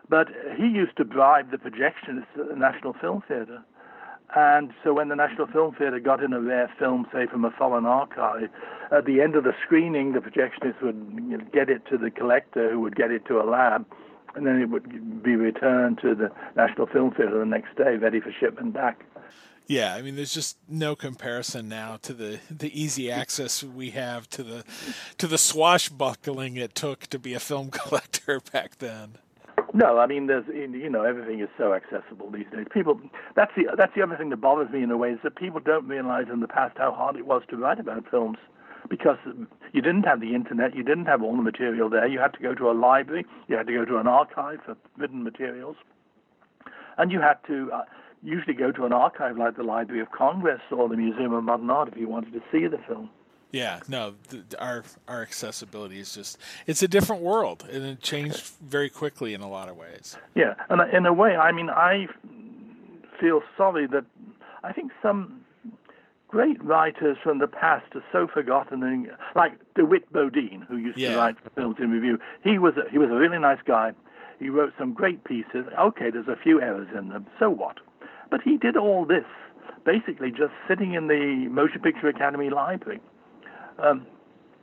but 0.08 0.28
he 0.56 0.68
used 0.68 0.96
to 0.98 1.04
bribe 1.04 1.50
the 1.50 1.56
projectionists 1.56 2.38
at 2.38 2.48
the 2.48 2.54
National 2.54 2.92
Film 2.92 3.22
Theatre. 3.26 3.64
And 4.34 4.72
so 4.82 4.92
when 4.92 5.08
the 5.08 5.16
National 5.16 5.46
Film 5.46 5.74
Theatre 5.74 6.00
got 6.00 6.22
in 6.22 6.32
a 6.32 6.40
rare 6.40 6.70
film, 6.78 7.06
say 7.12 7.26
from 7.26 7.44
a 7.44 7.50
foreign 7.50 7.86
archive, 7.86 8.48
at 8.92 9.04
the 9.04 9.20
end 9.20 9.34
of 9.34 9.44
the 9.44 9.52
screening, 9.64 10.12
the 10.12 10.20
projectionist 10.20 10.80
would 10.82 11.52
get 11.52 11.68
it 11.70 11.86
to 11.90 11.98
the 11.98 12.10
collector, 12.10 12.70
who 12.70 12.80
would 12.80 12.96
get 12.96 13.10
it 13.10 13.24
to 13.26 13.40
a 13.40 13.44
lab, 13.44 13.86
and 14.34 14.46
then 14.46 14.60
it 14.60 14.68
would 14.68 15.22
be 15.22 15.36
returned 15.36 15.98
to 16.02 16.14
the 16.14 16.30
National 16.56 16.86
Film 16.86 17.12
Theatre 17.12 17.38
the 17.38 17.46
next 17.46 17.76
day, 17.76 17.96
ready 17.96 18.20
for 18.20 18.32
shipment 18.32 18.74
back. 18.74 19.04
Yeah, 19.68 19.94
I 19.94 20.02
mean, 20.02 20.14
there's 20.14 20.34
just 20.34 20.58
no 20.68 20.94
comparison 20.94 21.68
now 21.68 21.98
to 22.02 22.14
the, 22.14 22.38
the 22.48 22.80
easy 22.80 23.10
access 23.10 23.64
we 23.64 23.90
have 23.90 24.30
to 24.30 24.44
the 24.44 24.64
to 25.18 25.26
the 25.26 25.38
swashbuckling 25.38 26.56
it 26.56 26.74
took 26.74 27.08
to 27.08 27.18
be 27.18 27.34
a 27.34 27.40
film 27.40 27.70
collector 27.72 28.40
back 28.52 28.78
then. 28.78 29.18
No, 29.74 29.98
I 29.98 30.06
mean, 30.06 30.26
there's 30.26 30.44
you 30.48 30.88
know 30.88 31.02
everything 31.02 31.40
is 31.40 31.48
so 31.58 31.74
accessible 31.74 32.30
these 32.30 32.46
days. 32.52 32.66
People, 32.72 33.00
that's 33.34 33.52
the 33.56 33.64
that's 33.76 33.94
the 33.96 34.02
other 34.02 34.16
thing 34.16 34.30
that 34.30 34.40
bothers 34.40 34.70
me 34.70 34.82
in 34.82 34.90
a 34.90 34.96
way 34.96 35.10
is 35.10 35.18
that 35.24 35.34
people 35.34 35.60
don't 35.60 35.88
realize 35.88 36.26
in 36.32 36.40
the 36.40 36.48
past 36.48 36.78
how 36.78 36.92
hard 36.92 37.16
it 37.16 37.26
was 37.26 37.42
to 37.50 37.56
write 37.56 37.80
about 37.80 38.08
films 38.08 38.38
because 38.88 39.18
you 39.72 39.82
didn't 39.82 40.04
have 40.04 40.20
the 40.20 40.32
internet, 40.32 40.76
you 40.76 40.84
didn't 40.84 41.06
have 41.06 41.22
all 41.22 41.34
the 41.34 41.42
material 41.42 41.90
there. 41.90 42.06
You 42.06 42.20
had 42.20 42.32
to 42.34 42.40
go 42.40 42.54
to 42.54 42.70
a 42.70 42.72
library, 42.72 43.26
you 43.48 43.56
had 43.56 43.66
to 43.66 43.72
go 43.72 43.84
to 43.84 43.98
an 43.98 44.06
archive 44.06 44.60
for 44.64 44.76
written 44.96 45.24
materials, 45.24 45.76
and 46.98 47.10
you 47.10 47.20
had 47.20 47.38
to. 47.48 47.72
Uh, 47.72 47.82
usually 48.22 48.54
go 48.54 48.72
to 48.72 48.84
an 48.84 48.92
archive 48.92 49.36
like 49.36 49.56
the 49.56 49.62
Library 49.62 50.00
of 50.00 50.10
Congress 50.10 50.60
or 50.70 50.88
the 50.88 50.96
Museum 50.96 51.32
of 51.32 51.44
Modern 51.44 51.70
Art 51.70 51.88
if 51.88 51.96
you 51.96 52.08
wanted 52.08 52.32
to 52.32 52.42
see 52.50 52.66
the 52.66 52.78
film. 52.88 53.10
Yeah, 53.52 53.80
no, 53.88 54.14
our 54.58 54.84
our 55.06 55.22
accessibility 55.22 55.98
is 55.98 56.14
just 56.14 56.38
it's 56.66 56.82
a 56.82 56.88
different 56.88 57.22
world, 57.22 57.64
and 57.70 57.84
it 57.84 58.00
changed 58.00 58.52
very 58.60 58.90
quickly 58.90 59.34
in 59.34 59.40
a 59.40 59.48
lot 59.48 59.68
of 59.68 59.76
ways. 59.76 60.16
Yeah, 60.34 60.54
and 60.68 60.82
in 60.92 61.06
a 61.06 61.12
way, 61.12 61.36
I 61.36 61.52
mean, 61.52 61.70
I 61.70 62.08
feel 63.20 63.42
sorry 63.56 63.86
that 63.86 64.04
I 64.62 64.72
think 64.72 64.92
some 65.00 65.44
great 66.28 66.62
writers 66.62 67.16
from 67.22 67.38
the 67.38 67.46
past 67.46 67.86
are 67.94 68.04
so 68.12 68.26
forgotten, 68.26 69.08
like 69.34 69.52
DeWitt 69.74 70.12
Bodeen, 70.12 70.66
who 70.66 70.76
used 70.76 70.98
yeah. 70.98 71.12
to 71.12 71.16
write 71.16 71.36
films 71.54 71.76
in 71.78 71.90
review. 71.90 72.18
He 72.42 72.58
was 72.58 72.74
a, 72.76 72.90
he 72.90 72.98
was 72.98 73.10
a 73.10 73.14
really 73.14 73.38
nice 73.38 73.60
guy. 73.64 73.92
He 74.38 74.50
wrote 74.50 74.74
some 74.78 74.92
great 74.92 75.24
pieces. 75.24 75.64
Okay, 75.78 76.10
there's 76.10 76.28
a 76.28 76.36
few 76.36 76.60
errors 76.60 76.88
in 76.96 77.08
them. 77.08 77.26
So 77.38 77.48
what? 77.48 77.78
But 78.30 78.42
he 78.42 78.56
did 78.56 78.76
all 78.76 79.04
this 79.04 79.24
basically 79.84 80.30
just 80.30 80.52
sitting 80.68 80.94
in 80.94 81.06
the 81.08 81.48
Motion 81.50 81.80
Picture 81.80 82.08
Academy 82.08 82.50
library. 82.50 83.00
Um, 83.78 84.06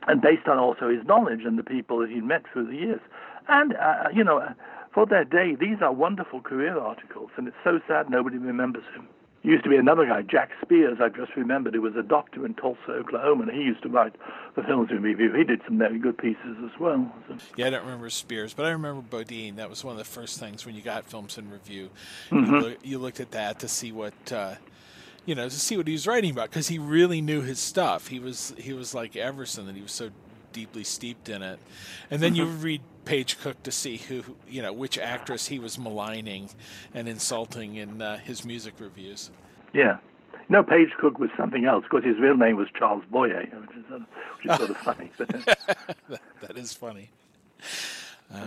and 0.06 0.20
based 0.20 0.46
on 0.46 0.58
also 0.58 0.88
his 0.88 1.04
knowledge 1.06 1.40
and 1.44 1.58
the 1.58 1.62
people 1.62 1.98
that 2.00 2.10
he'd 2.10 2.24
met 2.24 2.42
through 2.52 2.66
the 2.66 2.76
years. 2.76 3.00
And, 3.48 3.74
uh, 3.76 4.08
you 4.12 4.22
know, 4.22 4.46
for 4.92 5.06
their 5.06 5.24
day, 5.24 5.54
these 5.58 5.78
are 5.80 5.92
wonderful 5.92 6.40
career 6.40 6.78
articles, 6.78 7.30
and 7.36 7.48
it's 7.48 7.56
so 7.64 7.80
sad 7.88 8.10
nobody 8.10 8.38
remembers 8.38 8.84
him. 8.94 9.08
Used 9.44 9.62
to 9.64 9.68
be 9.68 9.76
another 9.76 10.06
guy, 10.06 10.22
Jack 10.22 10.52
Spears, 10.62 10.98
I 11.02 11.10
just 11.10 11.36
remembered, 11.36 11.74
who 11.74 11.82
was 11.82 11.94
a 11.96 12.02
doctor 12.02 12.46
in 12.46 12.54
Tulsa, 12.54 12.92
Oklahoma, 12.92 13.42
and 13.42 13.52
he 13.52 13.60
used 13.60 13.82
to 13.82 13.90
write 13.90 14.16
the 14.56 14.62
films 14.62 14.90
in 14.90 15.02
review. 15.02 15.34
He 15.34 15.44
did 15.44 15.60
some 15.66 15.76
very 15.76 15.98
good 15.98 16.16
pieces 16.16 16.56
as 16.64 16.70
well. 16.80 17.14
So. 17.28 17.36
Yeah, 17.54 17.66
I 17.66 17.70
don't 17.70 17.84
remember 17.84 18.08
Spears, 18.08 18.54
but 18.54 18.64
I 18.64 18.70
remember 18.70 19.02
Bodeen. 19.02 19.56
That 19.56 19.68
was 19.68 19.84
one 19.84 19.92
of 19.92 19.98
the 19.98 20.04
first 20.04 20.40
things 20.40 20.64
when 20.64 20.74
you 20.74 20.80
got 20.80 21.04
films 21.04 21.36
in 21.36 21.50
review. 21.50 21.90
Mm-hmm. 22.30 22.54
You, 22.54 22.60
look, 22.60 22.78
you, 22.82 22.98
looked 22.98 23.20
at 23.20 23.32
that 23.32 23.58
to 23.60 23.68
see 23.68 23.92
what. 23.92 24.32
Uh, 24.32 24.54
you 25.26 25.34
know, 25.34 25.48
to 25.48 25.58
see 25.58 25.76
what 25.78 25.86
he 25.86 25.92
was 25.92 26.06
writing 26.06 26.30
about 26.30 26.50
because 26.50 26.68
he 26.68 26.78
really 26.78 27.22
knew 27.22 27.40
his 27.40 27.58
stuff. 27.58 28.08
He 28.08 28.18
was 28.18 28.52
he 28.58 28.74
was 28.74 28.94
like 28.94 29.16
Everson, 29.16 29.64
that 29.64 29.74
he 29.74 29.80
was 29.80 29.92
so 29.92 30.10
deeply 30.54 30.84
steeped 30.84 31.28
in 31.28 31.42
it. 31.42 31.58
And 32.10 32.22
then 32.22 32.34
you 32.34 32.46
read 32.46 32.80
Page 33.04 33.38
Cook 33.40 33.62
to 33.64 33.70
see 33.70 33.98
who, 33.98 34.22
you 34.48 34.62
know, 34.62 34.72
which 34.72 34.96
actress 34.96 35.48
he 35.48 35.58
was 35.58 35.78
maligning 35.78 36.48
and 36.94 37.06
insulting 37.06 37.74
in 37.74 38.00
uh, 38.00 38.16
his 38.16 38.46
music 38.46 38.74
reviews. 38.78 39.30
Yeah. 39.74 39.98
No, 40.48 40.62
Page 40.62 40.90
Cook 40.98 41.18
was 41.18 41.30
something 41.36 41.66
else 41.66 41.84
because 41.84 42.04
his 42.04 42.18
real 42.18 42.36
name 42.36 42.56
was 42.56 42.68
Charles 42.78 43.04
Boyer, 43.10 43.40
which 43.40 43.76
is, 43.76 43.84
uh, 43.92 43.98
which 44.36 44.50
is 44.50 44.56
sort 44.56 44.70
of 44.70 44.76
funny. 44.78 45.10
That, 45.18 45.58
that 46.40 46.56
is 46.56 46.72
funny. 46.72 47.10
Uh, 48.32 48.38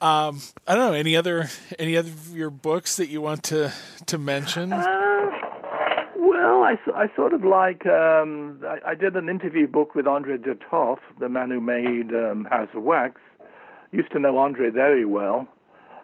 um, 0.00 0.40
I 0.66 0.74
don't 0.74 0.92
know 0.92 0.92
any 0.92 1.16
other 1.16 1.48
any 1.78 1.96
other 1.96 2.08
of 2.08 2.36
your 2.36 2.50
books 2.50 2.96
that 2.96 3.08
you 3.08 3.20
want 3.20 3.42
to 3.44 3.72
to 4.06 4.18
mention. 4.18 4.72
Uh, 4.72 5.47
well, 6.38 6.62
I, 6.62 6.78
I 6.94 7.10
sort 7.16 7.32
of 7.32 7.44
like 7.44 7.84
um, 7.86 8.60
I, 8.64 8.90
I 8.90 8.94
did 8.94 9.16
an 9.16 9.28
interview 9.28 9.66
book 9.66 9.94
with 9.94 10.06
Andre 10.06 10.38
de 10.38 10.54
Toth, 10.54 11.00
the 11.18 11.28
man 11.28 11.50
who 11.50 11.60
made 11.60 12.12
um, 12.14 12.46
House 12.50 12.68
of 12.74 12.82
Wax. 12.82 13.20
Used 13.90 14.12
to 14.12 14.18
know 14.18 14.38
Andre 14.38 14.70
very 14.70 15.04
well. 15.04 15.48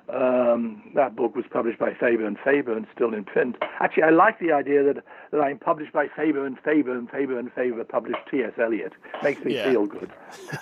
Um, 0.08 0.90
that 0.94 1.16
book 1.16 1.34
was 1.34 1.44
published 1.50 1.78
by 1.78 1.94
Faber 1.94 2.26
and 2.26 2.36
Faber 2.44 2.76
and 2.76 2.86
still 2.94 3.14
in 3.14 3.24
print. 3.24 3.56
Actually, 3.80 4.02
I 4.02 4.10
like 4.10 4.38
the 4.38 4.52
idea 4.52 4.82
that, 4.82 5.04
that 5.30 5.40
I'm 5.40 5.58
published 5.58 5.92
by 5.92 6.08
Faber 6.08 6.44
and 6.44 6.58
Faber 6.58 6.96
and 6.96 7.08
Faber 7.10 7.38
and 7.38 7.50
Faber 7.52 7.84
published 7.84 8.18
T.S. 8.30 8.52
Eliot. 8.58 8.92
Makes 9.22 9.44
me 9.44 9.54
yeah. 9.54 9.70
feel 9.70 9.86
good. 9.86 10.10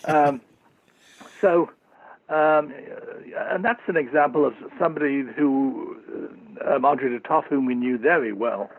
Um, 0.04 0.40
so, 1.40 1.70
um, 2.28 2.72
and 3.50 3.64
that's 3.64 3.82
an 3.88 3.96
example 3.96 4.44
of 4.44 4.54
somebody 4.78 5.22
who, 5.36 5.96
um, 6.64 6.84
Andre 6.84 7.08
de 7.08 7.20
Toth, 7.20 7.46
whom 7.48 7.66
we 7.66 7.74
knew 7.74 7.98
very 7.98 8.32
well. 8.32 8.70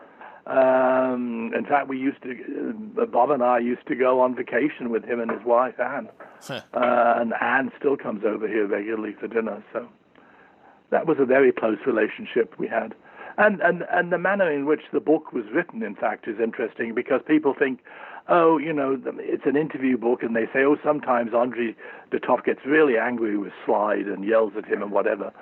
Um, 0.46 1.52
in 1.56 1.64
fact, 1.64 1.88
we 1.88 1.98
used 1.98 2.22
to, 2.22 2.74
uh, 3.00 3.06
Bob 3.06 3.30
and 3.30 3.42
I 3.42 3.58
used 3.58 3.86
to 3.86 3.94
go 3.94 4.20
on 4.20 4.34
vacation 4.34 4.90
with 4.90 5.04
him 5.04 5.20
and 5.20 5.30
his 5.30 5.42
wife, 5.44 5.80
Anne. 5.80 6.08
uh, 6.74 7.14
and 7.18 7.32
Anne 7.40 7.72
still 7.78 7.96
comes 7.96 8.24
over 8.24 8.46
here 8.46 8.66
regularly 8.66 9.14
for 9.18 9.26
dinner. 9.26 9.64
So 9.72 9.88
that 10.90 11.06
was 11.06 11.16
a 11.18 11.24
very 11.24 11.50
close 11.50 11.78
relationship 11.86 12.54
we 12.58 12.68
had. 12.68 12.94
And, 13.38 13.60
and, 13.62 13.84
and 13.90 14.12
the 14.12 14.18
manner 14.18 14.50
in 14.50 14.66
which 14.66 14.82
the 14.92 15.00
book 15.00 15.32
was 15.32 15.44
written, 15.52 15.82
in 15.82 15.94
fact, 15.94 16.28
is 16.28 16.38
interesting 16.38 16.94
because 16.94 17.20
people 17.26 17.54
think, 17.58 17.80
oh, 18.28 18.58
you 18.58 18.72
know, 18.72 19.00
it's 19.18 19.46
an 19.46 19.56
interview 19.56 19.96
book, 19.96 20.22
and 20.22 20.36
they 20.36 20.46
say, 20.52 20.62
oh, 20.64 20.76
sometimes 20.84 21.34
Andre 21.34 21.74
de 22.10 22.20
Toth 22.20 22.44
gets 22.44 22.60
really 22.64 22.96
angry 22.96 23.36
with 23.36 23.52
Slide 23.66 24.06
and 24.06 24.24
yells 24.24 24.52
at 24.56 24.66
him 24.66 24.82
and 24.82 24.92
whatever. 24.92 25.32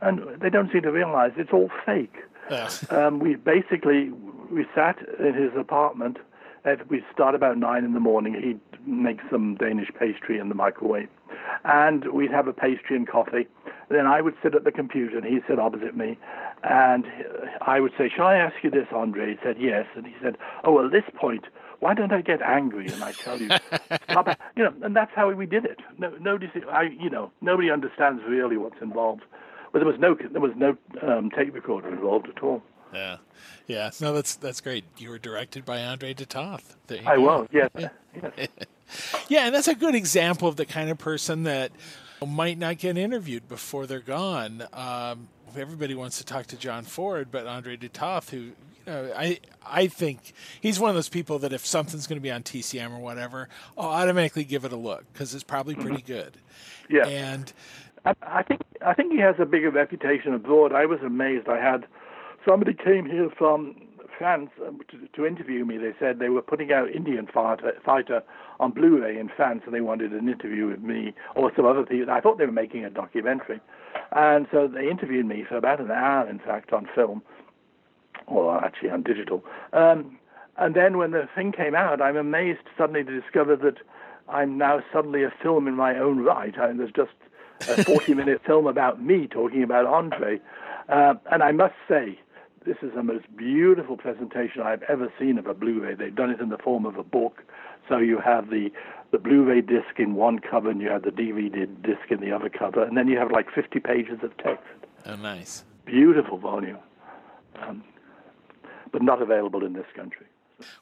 And 0.00 0.40
they 0.40 0.50
don't 0.50 0.70
seem 0.72 0.82
to 0.82 0.92
realize 0.92 1.32
it's 1.36 1.52
all 1.52 1.70
fake. 1.86 2.16
Yes. 2.50 2.84
Um, 2.90 3.18
we 3.18 3.36
basically 3.36 4.10
we 4.50 4.66
sat 4.74 4.98
in 5.18 5.34
his 5.34 5.52
apartment. 5.56 6.18
We 6.88 7.02
start 7.12 7.34
about 7.34 7.56
nine 7.56 7.84
in 7.84 7.94
the 7.94 8.00
morning. 8.00 8.34
He'd 8.34 8.60
make 8.86 9.20
some 9.30 9.54
Danish 9.54 9.90
pastry 9.98 10.38
in 10.38 10.48
the 10.48 10.54
microwave, 10.54 11.08
and 11.64 12.12
we'd 12.12 12.30
have 12.30 12.46
a 12.46 12.52
pastry 12.52 12.96
and 12.96 13.08
coffee. 13.08 13.46
Then 13.88 14.06
I 14.06 14.20
would 14.20 14.34
sit 14.42 14.54
at 14.54 14.64
the 14.64 14.72
computer, 14.72 15.16
and 15.16 15.26
he'd 15.26 15.44
sit 15.48 15.58
opposite 15.58 15.96
me, 15.96 16.18
and 16.62 17.06
I 17.62 17.80
would 17.80 17.92
say, 17.96 18.10
"Shall 18.14 18.26
I 18.26 18.36
ask 18.36 18.56
you 18.62 18.70
this, 18.70 18.88
Andre?" 18.92 19.30
He 19.30 19.38
said, 19.42 19.56
"Yes," 19.58 19.86
and 19.94 20.06
he 20.06 20.14
said, 20.22 20.36
"Oh, 20.64 20.84
at 20.84 20.92
this 20.92 21.04
point." 21.14 21.46
Why 21.80 21.94
don't 21.94 22.12
I 22.12 22.22
get 22.22 22.42
angry? 22.42 22.88
And 22.88 23.04
I 23.04 23.12
tell 23.12 23.40
you. 23.40 23.50
You 24.56 24.64
know, 24.64 24.74
and 24.82 24.96
that's 24.96 25.12
how 25.14 25.30
we 25.30 25.46
did 25.46 25.64
it. 25.64 25.78
No, 25.96 26.10
nobody, 26.20 26.50
I, 26.68 26.82
you 26.98 27.08
know, 27.08 27.30
nobody 27.40 27.70
understands 27.70 28.20
really 28.26 28.56
what's 28.56 28.82
involved. 28.82 29.22
But 29.72 29.78
there 29.78 29.86
was 29.86 30.00
no, 30.00 30.16
there 30.16 30.40
was 30.40 30.50
no 30.56 30.76
um, 31.02 31.30
tape 31.30 31.54
recorder 31.54 31.88
involved 31.88 32.26
at 32.28 32.42
all. 32.42 32.60
Yeah, 32.92 33.16
yeah. 33.66 33.90
No, 34.00 34.12
that's 34.12 34.36
that's 34.36 34.60
great. 34.60 34.84
You 34.96 35.10
were 35.10 35.18
directed 35.18 35.64
by 35.64 35.82
Andre 35.82 36.14
de 36.14 36.26
Toth. 36.26 36.76
I 36.90 37.16
go. 37.16 37.20
was. 37.20 37.48
Yes. 37.52 37.70
Yeah. 37.78 37.88
yeah, 39.28 39.46
and 39.46 39.54
that's 39.54 39.68
a 39.68 39.74
good 39.74 39.94
example 39.94 40.48
of 40.48 40.56
the 40.56 40.66
kind 40.66 40.90
of 40.90 40.98
person 40.98 41.44
that 41.44 41.70
might 42.26 42.58
not 42.58 42.78
get 42.78 42.96
interviewed 42.96 43.48
before 43.48 43.86
they're 43.86 44.00
gone. 44.00 44.64
Um, 44.72 45.28
everybody 45.56 45.94
wants 45.94 46.18
to 46.18 46.24
talk 46.24 46.46
to 46.46 46.56
John 46.56 46.84
Ford, 46.84 47.28
but 47.30 47.46
Andre 47.46 47.76
de 47.76 47.88
Toth, 47.88 48.30
who 48.30 48.38
you 48.38 48.54
know, 48.86 49.12
I 49.16 49.38
I 49.66 49.86
think 49.86 50.32
he's 50.60 50.80
one 50.80 50.88
of 50.88 50.94
those 50.94 51.08
people 51.08 51.38
that 51.40 51.52
if 51.52 51.64
something's 51.64 52.06
going 52.06 52.18
to 52.18 52.22
be 52.22 52.30
on 52.30 52.42
TCM 52.42 52.90
or 52.92 52.98
whatever, 52.98 53.48
I'll 53.76 53.88
automatically 53.88 54.44
give 54.44 54.64
it 54.64 54.72
a 54.72 54.76
look 54.76 55.04
because 55.12 55.34
it's 55.34 55.44
probably 55.44 55.74
mm-hmm. 55.74 55.86
pretty 55.86 56.02
good. 56.02 56.36
Yeah, 56.88 57.06
and 57.06 57.52
I, 58.04 58.14
I 58.22 58.42
think 58.42 58.62
I 58.84 58.94
think 58.94 59.12
he 59.12 59.18
has 59.18 59.36
a 59.38 59.44
bigger 59.44 59.70
reputation 59.70 60.34
abroad. 60.34 60.72
I 60.72 60.86
was 60.86 61.00
amazed. 61.00 61.48
I 61.48 61.60
had 61.60 61.86
somebody 62.46 62.74
came 62.74 63.06
here 63.06 63.30
from 63.36 63.74
France 64.18 64.50
um, 64.66 64.80
to, 64.90 65.08
to, 65.14 65.26
interview 65.26 65.64
me. 65.64 65.78
They 65.78 65.92
said 65.98 66.18
they 66.18 66.28
were 66.28 66.42
putting 66.42 66.72
out 66.72 66.90
Indian 66.90 67.28
Fighter, 67.32 67.72
Fighter 67.84 68.22
on 68.58 68.72
Blu-ray 68.72 69.18
in 69.18 69.28
France, 69.34 69.62
and 69.64 69.74
they 69.74 69.80
wanted 69.80 70.12
an 70.12 70.28
interview 70.28 70.66
with 70.66 70.80
me 70.80 71.14
or 71.36 71.52
some 71.54 71.64
other 71.64 71.84
people. 71.84 72.12
I 72.12 72.20
thought 72.20 72.38
they 72.38 72.46
were 72.46 72.52
making 72.52 72.84
a 72.84 72.90
documentary, 72.90 73.60
and 74.12 74.46
so 74.50 74.66
they 74.66 74.90
interviewed 74.90 75.26
me 75.26 75.44
for 75.48 75.56
about 75.56 75.80
an 75.80 75.90
hour, 75.90 76.28
in 76.28 76.40
fact, 76.40 76.72
on 76.72 76.88
film, 76.94 77.22
or 78.26 78.62
actually 78.64 78.90
on 78.90 79.02
digital. 79.02 79.44
Um, 79.72 80.18
and 80.56 80.74
then 80.74 80.98
when 80.98 81.12
the 81.12 81.28
thing 81.34 81.52
came 81.52 81.76
out, 81.76 82.02
I'm 82.02 82.16
amazed 82.16 82.62
suddenly 82.76 83.04
to 83.04 83.20
discover 83.20 83.54
that 83.56 83.78
I'm 84.28 84.58
now 84.58 84.82
suddenly 84.92 85.22
a 85.22 85.32
film 85.42 85.68
in 85.68 85.74
my 85.74 85.96
own 85.96 86.18
right. 86.18 86.58
I, 86.58 86.72
there's 86.72 86.90
just 86.90 87.12
a 87.60 87.84
40-minute 87.84 88.42
film 88.46 88.66
about 88.66 89.00
me 89.00 89.28
talking 89.28 89.62
about 89.62 89.86
Andre, 89.86 90.40
uh, 90.88 91.14
and 91.30 91.42
I 91.42 91.52
must 91.52 91.74
say 91.88 92.18
this 92.68 92.76
is 92.82 92.94
the 92.94 93.02
most 93.02 93.24
beautiful 93.34 93.96
presentation 93.96 94.60
I've 94.60 94.82
ever 94.82 95.10
seen 95.18 95.38
of 95.38 95.46
a 95.46 95.54
Blu-ray. 95.54 95.94
They've 95.94 96.14
done 96.14 96.28
it 96.28 96.38
in 96.38 96.50
the 96.50 96.58
form 96.58 96.84
of 96.84 96.98
a 96.98 97.02
book. 97.02 97.42
So 97.88 97.96
you 97.96 98.18
have 98.18 98.50
the, 98.50 98.70
the 99.10 99.18
Blu-ray 99.18 99.62
disc 99.62 99.98
in 99.98 100.14
one 100.14 100.38
cover 100.38 100.68
and 100.68 100.78
you 100.78 100.90
have 100.90 101.02
the 101.02 101.10
DVD 101.10 101.66
disc 101.82 102.10
in 102.10 102.20
the 102.20 102.30
other 102.30 102.50
cover, 102.50 102.82
and 102.82 102.94
then 102.94 103.08
you 103.08 103.16
have 103.16 103.30
like 103.30 103.50
50 103.50 103.80
pages 103.80 104.18
of 104.22 104.36
text. 104.36 104.66
Oh, 105.06 105.16
nice. 105.16 105.64
Beautiful 105.86 106.36
volume. 106.36 106.76
Um, 107.62 107.82
but 108.92 109.00
not 109.00 109.22
available 109.22 109.64
in 109.64 109.72
this 109.72 109.86
country. 109.96 110.26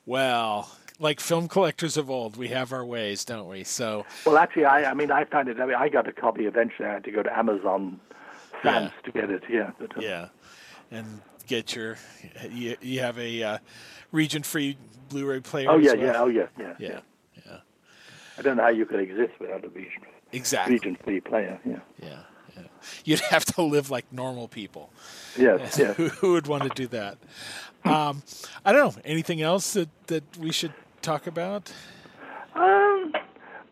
Well, 0.04 0.68
like 0.98 1.20
film 1.20 1.46
collectors 1.46 1.96
of 1.96 2.10
old, 2.10 2.36
we 2.36 2.48
have 2.48 2.72
our 2.72 2.84
ways, 2.84 3.24
don't 3.24 3.46
we? 3.46 3.62
So. 3.62 4.04
Well, 4.24 4.38
actually, 4.38 4.64
I, 4.64 4.90
I 4.90 4.94
mean, 4.94 5.12
I 5.12 5.24
found 5.24 5.48
it. 5.48 5.60
I 5.60 5.66
mean, 5.66 5.76
I 5.76 5.88
got 5.88 6.08
a 6.08 6.12
copy 6.12 6.46
eventually. 6.46 6.88
I 6.88 6.94
had 6.94 7.04
to 7.04 7.12
go 7.12 7.22
to 7.22 7.38
Amazon 7.38 8.00
France 8.60 8.92
yeah. 8.96 9.12
to 9.12 9.12
get 9.12 9.30
it. 9.30 9.44
Yeah. 9.48 9.70
But, 9.78 9.96
uh, 9.96 10.00
yeah, 10.00 10.28
and 10.90 11.20
get 11.46 11.74
your 11.74 11.96
you, 12.50 12.76
you 12.80 13.00
have 13.00 13.18
a 13.18 13.42
uh, 13.42 13.58
region 14.12 14.42
free 14.42 14.76
Blu-ray 15.08 15.40
player. 15.40 15.70
Oh 15.70 15.78
yeah, 15.78 15.92
well? 15.94 16.04
yeah, 16.04 16.12
oh 16.16 16.26
yeah, 16.26 16.46
yeah, 16.58 16.74
yeah, 16.78 17.00
yeah. 17.46 17.56
I 18.38 18.42
don't 18.42 18.56
know 18.56 18.64
how 18.64 18.68
you 18.70 18.84
could 18.84 19.00
exist 19.00 19.32
without 19.40 19.64
a 19.64 19.68
region 19.68 20.02
exactly 20.32 20.74
region 20.74 20.96
free 21.02 21.20
player. 21.20 21.58
Yeah. 21.64 21.78
Yeah. 22.02 22.18
Yeah. 22.56 22.62
You'd 23.04 23.20
have 23.20 23.44
to 23.46 23.62
live 23.62 23.90
like 23.90 24.10
normal 24.12 24.48
people. 24.48 24.90
Yes, 25.36 25.78
yes. 25.78 25.96
Who, 25.96 26.08
who 26.08 26.32
would 26.32 26.46
want 26.46 26.62
to 26.62 26.68
do 26.70 26.86
that? 26.88 27.18
Um, 27.84 28.22
I 28.64 28.72
don't 28.72 28.96
know. 28.96 29.02
Anything 29.04 29.42
else 29.42 29.74
that, 29.74 29.88
that 30.06 30.24
we 30.38 30.52
should 30.52 30.72
talk 31.02 31.26
about? 31.26 31.72
Um, 32.54 33.12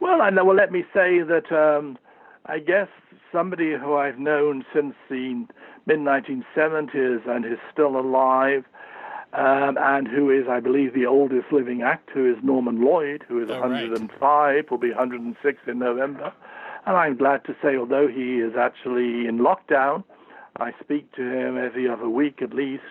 well, 0.01 0.21
I 0.21 0.31
know. 0.31 0.45
Well, 0.45 0.57
let 0.57 0.71
me 0.71 0.85
say 0.93 1.23
that 1.23 1.51
um, 1.51 1.99
I 2.47 2.59
guess 2.59 2.89
somebody 3.33 3.73
who 3.73 3.95
I've 3.95 4.19
known 4.19 4.65
since 4.73 4.95
the 5.09 5.47
mid 5.87 5.99
1970s 5.99 7.29
and 7.29 7.45
is 7.45 7.59
still 7.73 7.97
alive, 7.99 8.65
um, 9.33 9.77
and 9.79 10.07
who 10.07 10.31
is, 10.31 10.47
I 10.49 10.61
believe, 10.61 10.95
the 10.95 11.07
oldest 11.07 11.53
living 11.53 11.83
actor 11.83 12.29
is 12.31 12.37
Norman 12.43 12.85
Lloyd, 12.85 13.25
who 13.27 13.43
is 13.43 13.51
oh, 13.51 13.61
105, 13.61 14.21
right. 14.21 14.71
will 14.71 14.79
be 14.79 14.91
106 14.91 15.59
in 15.67 15.79
November. 15.79 16.33
And 16.87 16.97
I'm 16.97 17.17
glad 17.17 17.45
to 17.47 17.57
say, 17.63 17.77
although 17.77 18.07
he 18.07 18.37
is 18.39 18.55
actually 18.57 19.27
in 19.27 19.39
lockdown, 19.39 20.05
I 20.57 20.73
speak 20.81 21.11
to 21.17 21.23
him 21.23 21.59
every 21.59 21.89
other 21.89 22.09
week 22.09 22.43
at 22.43 22.55
least 22.55 22.83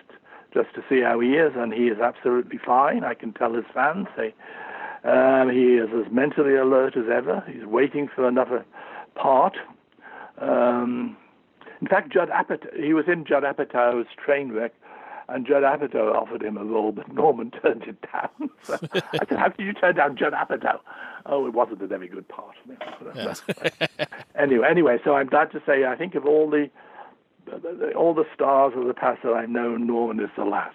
just 0.52 0.74
to 0.74 0.84
see 0.88 1.00
how 1.00 1.18
he 1.18 1.30
is, 1.30 1.52
and 1.56 1.72
he 1.72 1.88
is 1.88 1.98
absolutely 1.98 2.58
fine. 2.64 3.04
I 3.04 3.14
can 3.14 3.32
tell 3.32 3.54
his 3.54 3.64
fans. 3.74 4.06
They, 4.16 4.34
um, 5.02 5.50
he 5.50 5.74
is 5.74 5.88
as 5.94 6.12
mentally 6.12 6.54
alert 6.54 6.96
as 6.96 7.06
ever. 7.12 7.42
He's 7.50 7.64
waiting 7.64 8.08
for 8.14 8.28
another 8.28 8.64
part. 9.14 9.56
Um, 10.38 11.16
in 11.84 11.88
fact, 11.90 12.10
Judd 12.10 12.30
Apatow, 12.30 12.82
he 12.82 12.94
was 12.94 13.08
in 13.08 13.26
Judd 13.26 13.42
Apatow's 13.42 14.06
Trainwreck, 14.16 14.70
and 15.28 15.46
Judd 15.46 15.64
Apatow 15.64 16.14
offered 16.14 16.42
him 16.42 16.56
a 16.56 16.64
role, 16.64 16.92
but 16.92 17.12
Norman 17.12 17.50
turned 17.62 17.82
it 17.82 17.98
down. 18.10 18.48
So 18.62 18.78
I 18.92 19.18
said, 19.28 19.38
"How 19.38 19.48
did 19.48 19.66
you 19.66 19.74
turn 19.74 19.96
down 19.96 20.16
Judd 20.16 20.32
Apatow?" 20.32 20.80
Oh, 21.26 21.46
it 21.46 21.52
wasn't 21.52 21.82
a 21.82 21.86
very 21.86 22.08
good 22.08 22.26
part. 22.26 22.56
Yes. 23.14 23.42
anyway, 24.34 24.66
anyway, 24.66 24.98
so 25.04 25.14
I'm 25.14 25.26
glad 25.26 25.52
to 25.52 25.62
say 25.66 25.84
I 25.84 25.94
think 25.94 26.14
of 26.14 26.24
all 26.24 26.48
the 26.48 26.70
all 27.94 28.14
the 28.14 28.24
stars 28.34 28.72
of 28.74 28.86
the 28.86 28.94
past 28.94 29.22
that 29.24 29.34
I've 29.34 29.50
known, 29.50 29.86
Norman 29.86 30.24
is 30.24 30.30
the 30.38 30.46
last. 30.46 30.74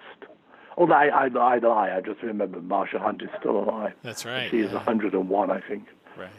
Although 0.77 0.93
I, 0.93 1.07
I, 1.07 1.25
I 1.25 1.57
lie, 1.57 1.91
I 1.91 2.01
just 2.01 2.21
remember 2.21 2.59
Marsha 2.59 3.01
Hunt 3.01 3.23
is 3.23 3.29
still 3.39 3.57
alive. 3.63 3.93
That's 4.03 4.25
right. 4.25 4.51
She 4.51 4.59
is 4.59 4.69
yeah. 4.71 4.77
101, 4.77 5.49
I 5.49 5.59
think. 5.59 5.87
Right. 6.15 6.29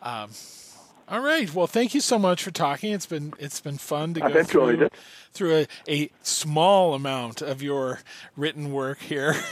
Um, 0.00 0.30
all 1.12 1.20
right. 1.20 1.52
Well, 1.54 1.66
thank 1.66 1.92
you 1.94 2.00
so 2.00 2.18
much 2.18 2.42
for 2.42 2.50
talking. 2.50 2.92
It's 2.92 3.04
been 3.04 3.34
it's 3.38 3.60
been 3.60 3.76
fun 3.76 4.14
to 4.14 4.24
I've 4.24 4.32
go 4.32 4.44
through 4.44 4.68
it. 4.86 4.92
through 5.32 5.56
a, 5.56 5.66
a 5.86 6.10
small 6.22 6.94
amount 6.94 7.42
of 7.42 7.62
your 7.62 8.00
written 8.34 8.72
work 8.72 8.98
here. 8.98 9.36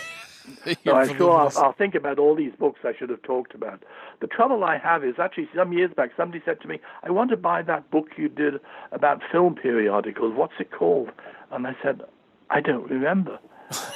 Your 0.82 0.96
I'm 0.96 1.16
sure 1.16 1.32
I'll, 1.32 1.52
I'll 1.58 1.72
think 1.74 1.94
about 1.94 2.18
all 2.18 2.34
these 2.34 2.54
books 2.58 2.80
I 2.82 2.92
should 2.98 3.10
have 3.10 3.22
talked 3.22 3.54
about. 3.54 3.84
The 4.20 4.26
trouble 4.26 4.64
I 4.64 4.78
have 4.78 5.04
is 5.04 5.14
actually 5.18 5.48
some 5.54 5.72
years 5.72 5.92
back 5.94 6.10
somebody 6.16 6.42
said 6.44 6.60
to 6.62 6.66
me, 6.66 6.80
I 7.04 7.10
want 7.10 7.30
to 7.30 7.36
buy 7.36 7.62
that 7.62 7.88
book 7.92 8.08
you 8.16 8.28
did 8.28 8.54
about 8.90 9.22
film 9.30 9.54
periodicals. 9.54 10.34
What's 10.34 10.54
it 10.58 10.72
called? 10.72 11.12
And 11.52 11.68
I 11.68 11.76
said, 11.80 12.00
I 12.48 12.60
don't 12.62 12.90
remember. 12.90 13.38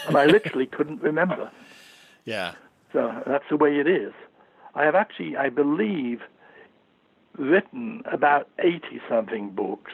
And 0.06 0.16
I 0.16 0.26
literally 0.26 0.66
couldn't 0.66 1.02
remember. 1.02 1.50
yeah. 2.24 2.52
So 2.92 3.22
that's 3.26 3.46
the 3.50 3.56
way 3.56 3.80
it 3.80 3.88
is. 3.88 4.12
I 4.76 4.84
have 4.84 4.94
actually, 4.94 5.36
I 5.36 5.48
believe, 5.48 6.20
written 7.38 8.02
about 8.10 8.48
80 8.58 9.00
something 9.08 9.50
books, 9.50 9.92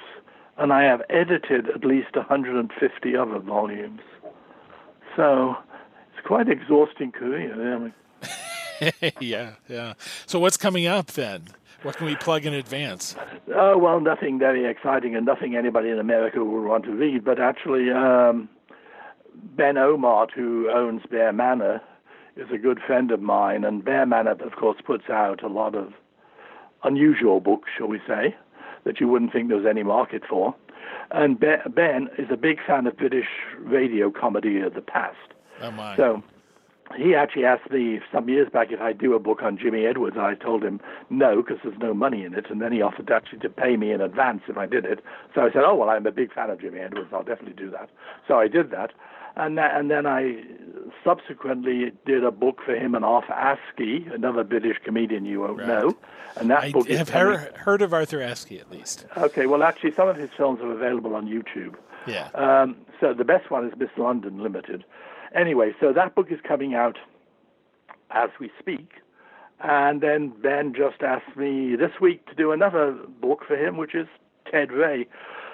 and 0.59 0.73
I 0.73 0.85
have 0.85 1.03
edited 1.09 1.69
at 1.69 1.85
least 1.85 2.17
150 2.17 3.17
other 3.17 3.39
volumes. 3.39 4.03
So 5.17 5.57
it's 6.13 6.27
quite 6.27 6.47
an 6.47 6.53
exhausting 6.53 7.13
career, 7.13 7.57
really. 7.57 7.93
yeah. 9.21 9.53
Yeah. 9.69 9.95
So 10.27 10.39
what's 10.39 10.57
coming 10.57 10.87
up 10.87 11.09
then? 11.09 11.49
What 11.83 11.97
can 11.97 12.07
we 12.07 12.17
plug 12.17 12.45
in 12.45 12.53
advance? 12.53 13.17
Oh, 13.55 13.79
well, 13.79 14.01
nothing 14.01 14.39
very 14.39 14.67
exciting 14.67 15.17
and 15.17 15.25
nothing 15.25 15.57
anybody 15.57 15.89
in 15.89 15.99
America 15.99 16.45
will 16.45 16.63
want 16.63 16.85
to 16.85 16.93
read, 16.93 17.25
but 17.25 17.41
actually, 17.41 17.91
um, 17.91 18.51
Ben 19.57 19.77
Ohmart, 19.77 20.31
who 20.33 20.71
owns 20.71 21.03
Bear 21.11 21.33
Manor, 21.33 21.81
is 22.37 22.49
a 22.53 22.59
good 22.59 22.81
friend 22.87 23.11
of 23.11 23.23
mine, 23.23 23.65
and 23.65 23.83
Bear 23.83 24.05
Manor, 24.05 24.33
of 24.33 24.57
course, 24.57 24.79
puts 24.85 25.09
out 25.09 25.43
a 25.43 25.49
lot 25.49 25.75
of 25.75 25.95
unusual 26.85 27.41
books, 27.41 27.71
shall 27.77 27.89
we 27.89 28.01
say, 28.07 28.35
that 28.85 29.01
you 29.01 29.09
wouldn't 29.09 29.33
think 29.33 29.49
there 29.49 29.57
was 29.57 29.67
any 29.67 29.83
market 29.83 30.23
for. 30.29 30.55
And 31.11 31.39
Ben 31.41 32.09
is 32.19 32.29
a 32.31 32.37
big 32.37 32.59
fan 32.67 32.87
of 32.87 32.97
British 32.97 33.29
radio 33.59 34.11
comedy 34.11 34.61
of 34.61 34.75
the 34.75 34.81
past. 34.81 35.17
Oh 35.61 35.71
my. 35.71 35.97
So 35.97 36.23
he 36.97 37.15
actually 37.15 37.45
asked 37.45 37.71
me 37.71 38.01
some 38.13 38.29
years 38.29 38.49
back 38.53 38.73
if 38.73 38.81
I'd 38.81 38.99
do 38.99 39.15
a 39.15 39.19
book 39.19 39.43
on 39.43 39.59
Jimmy 39.59 39.87
Edwards. 39.87 40.17
I 40.19 40.35
told 40.35 40.65
him 40.65 40.81
no 41.09 41.43
because 41.43 41.59
there's 41.63 41.79
no 41.79 41.95
money 41.95 42.25
in 42.25 42.35
it, 42.35 42.51
and 42.51 42.61
then 42.61 42.73
he 42.73 42.83
offered 42.83 43.11
actually 43.11 43.39
to 43.41 43.49
pay 43.49 43.77
me 43.77 43.93
in 43.93 44.01
advance 44.01 44.43
if 44.49 44.57
I 44.57 44.67
did 44.67 44.85
it. 44.85 45.01
So 45.35 45.43
I 45.43 45.53
said, 45.53 45.63
oh 45.65 45.75
well, 45.75 45.91
I'm 45.91 46.07
a 46.07 46.13
big 46.13 46.33
fan 46.33 46.51
of 46.51 46.61
Jimmy 46.61 46.81
Edwards. 46.81 47.11
I'll 47.13 47.23
definitely 47.23 47.55
do 47.55 47.71
that. 47.71 47.91
So 48.27 48.39
I 48.39 48.49
did 48.49 48.71
that, 48.71 48.93
and 49.41 49.59
that, 49.59 49.77
and 49.79 49.91
then 49.91 50.07
I 50.07 50.43
subsequently 51.05 51.93
did 52.07 52.25
a 52.25 52.31
book 52.31 52.61
for 52.65 52.75
him 52.75 52.95
and 52.95 53.05
Arthur 53.05 53.33
Askey, 53.33 54.13
another 54.15 54.45
British 54.45 54.77
comedian 54.85 55.25
you 55.25 55.41
won't 55.41 55.59
Right. 55.59 55.69
know, 55.69 55.97
and 56.37 56.51
that 56.51 56.65
I 56.65 56.73
book 56.73 56.89
is 56.89 56.99
have 56.99 57.09
heard, 57.09 57.57
heard 57.57 57.83
of 57.83 57.93
Arthur 57.95 58.19
Askey 58.19 58.61
at 58.61 58.71
least. 58.71 59.07
Okay, 59.17 59.47
well 59.47 59.63
actually 59.63 59.93
some 59.95 60.09
of 60.09 60.17
his 60.17 60.31
films 60.37 60.61
are 60.61 60.71
available 60.73 61.15
on 61.15 61.27
YouTube. 61.27 61.75
Yeah. 62.07 62.29
Um, 62.35 62.77
so 63.01 63.15
the 63.15 63.25
best 63.25 63.51
one 63.51 63.67
is 63.67 63.73
Miss 63.79 63.91
London 63.97 64.43
Limited. 64.43 64.85
Anyway, 65.35 65.75
so 65.81 65.93
that 65.93 66.15
book 66.15 66.31
is 66.31 66.39
coming 66.47 66.75
out 66.75 66.99
as 68.11 68.31
we 68.41 68.51
speak. 68.59 68.93
And 69.63 70.01
then 70.01 70.29
Ben 70.43 70.73
just 70.75 71.03
asked 71.03 71.37
me 71.37 71.77
this 71.77 71.93
week 72.01 72.27
to 72.27 72.35
do 72.35 72.51
another 72.53 72.93
book 73.21 73.45
for 73.47 73.57
him, 73.57 73.77
which 73.77 73.95
is 73.95 74.09
Ted 74.51 74.73
Ray, 74.73 75.07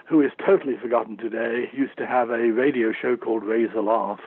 who 0.07 0.21
is 0.21 0.31
totally 0.45 0.77
forgotten 0.77 1.17
today. 1.17 1.69
Used 1.73 1.97
to 1.99 2.07
have 2.07 2.31
a 2.31 2.51
radio 2.51 2.93
show 2.93 3.17
called 3.17 3.43
Ray's 3.45 3.71
a 3.77 3.81
Laugh, 3.81 4.21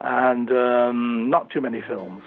and 0.00 0.50
um, 0.52 1.28
not 1.30 1.50
too 1.50 1.60
many 1.60 1.80
films. 1.82 2.22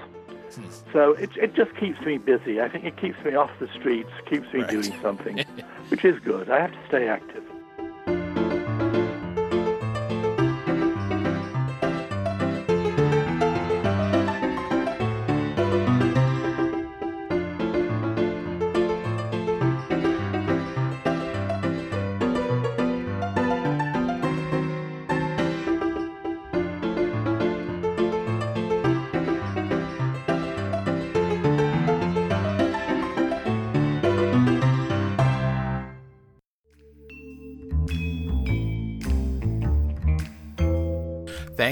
So 0.91 1.13
it, 1.13 1.29
it 1.37 1.53
just 1.53 1.75
keeps 1.75 2.01
me 2.01 2.17
busy. 2.17 2.59
I 2.59 2.67
think 2.69 2.83
it 2.83 2.97
keeps 2.97 3.23
me 3.23 3.35
off 3.35 3.51
the 3.59 3.67
streets, 3.79 4.09
keeps 4.29 4.51
me 4.51 4.61
Right. 4.61 4.69
doing 4.69 4.93
something, 5.01 5.37
which 5.89 6.03
is 6.03 6.19
good. 6.19 6.49
I 6.49 6.59
have 6.61 6.71
to 6.71 6.87
stay 6.87 7.07
active. 7.07 7.43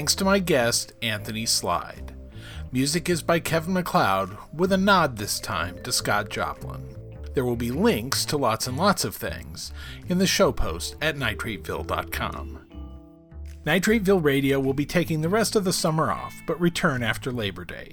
Thanks 0.08 0.16
to 0.16 0.24
my 0.24 0.38
guest, 0.38 0.94
Anthony 1.02 1.44
Slide. 1.44 2.14
Music 2.72 3.10
is 3.10 3.22
by 3.22 3.40
Kevin 3.40 3.74
MacLeod, 3.74 4.38
with 4.54 4.72
a 4.72 4.78
nod 4.78 5.18
this 5.18 5.38
time 5.38 5.82
to 5.82 5.92
Scott 5.92 6.30
Joplin. 6.30 6.96
There 7.34 7.44
will 7.44 7.56
be 7.56 7.70
links 7.70 8.24
to 8.24 8.38
lots 8.38 8.66
and 8.66 8.78
lots 8.78 9.04
of 9.04 9.14
things 9.14 9.70
in 10.08 10.16
the 10.16 10.26
show 10.26 10.50
post 10.50 10.96
at 11.02 11.16
nitrateville.com. 11.16 12.58
Nitrateville 13.66 14.24
Radio 14.24 14.58
will 14.58 14.72
be 14.72 14.86
taking 14.86 15.20
the 15.20 15.28
rest 15.28 15.54
of 15.54 15.64
the 15.64 15.74
summer 15.74 16.10
off, 16.10 16.34
but 16.46 16.58
return 16.58 17.02
after 17.02 17.30
Labor 17.30 17.66
Day. 17.66 17.92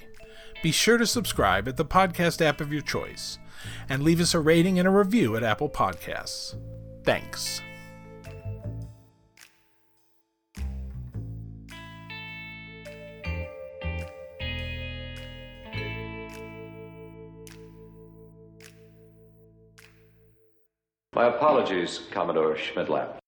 Be 0.63 0.71
sure 0.71 0.97
to 0.97 1.05
subscribe 1.05 1.67
at 1.67 1.75
the 1.75 1.83
podcast 1.83 2.41
app 2.41 2.61
of 2.61 2.71
your 2.71 2.81
choice, 2.81 3.39
and 3.89 4.03
leave 4.03 4.21
us 4.21 4.33
a 4.33 4.39
rating 4.39 4.79
and 4.79 4.87
a 4.87 4.91
review 4.91 5.35
at 5.35 5.43
Apple 5.43 5.69
Podcasts. 5.69 6.55
Thanks. 7.03 7.61
My 21.15 21.27
apologies, 21.27 22.01
Commodore 22.11 22.55
Schmidlap. 22.55 23.19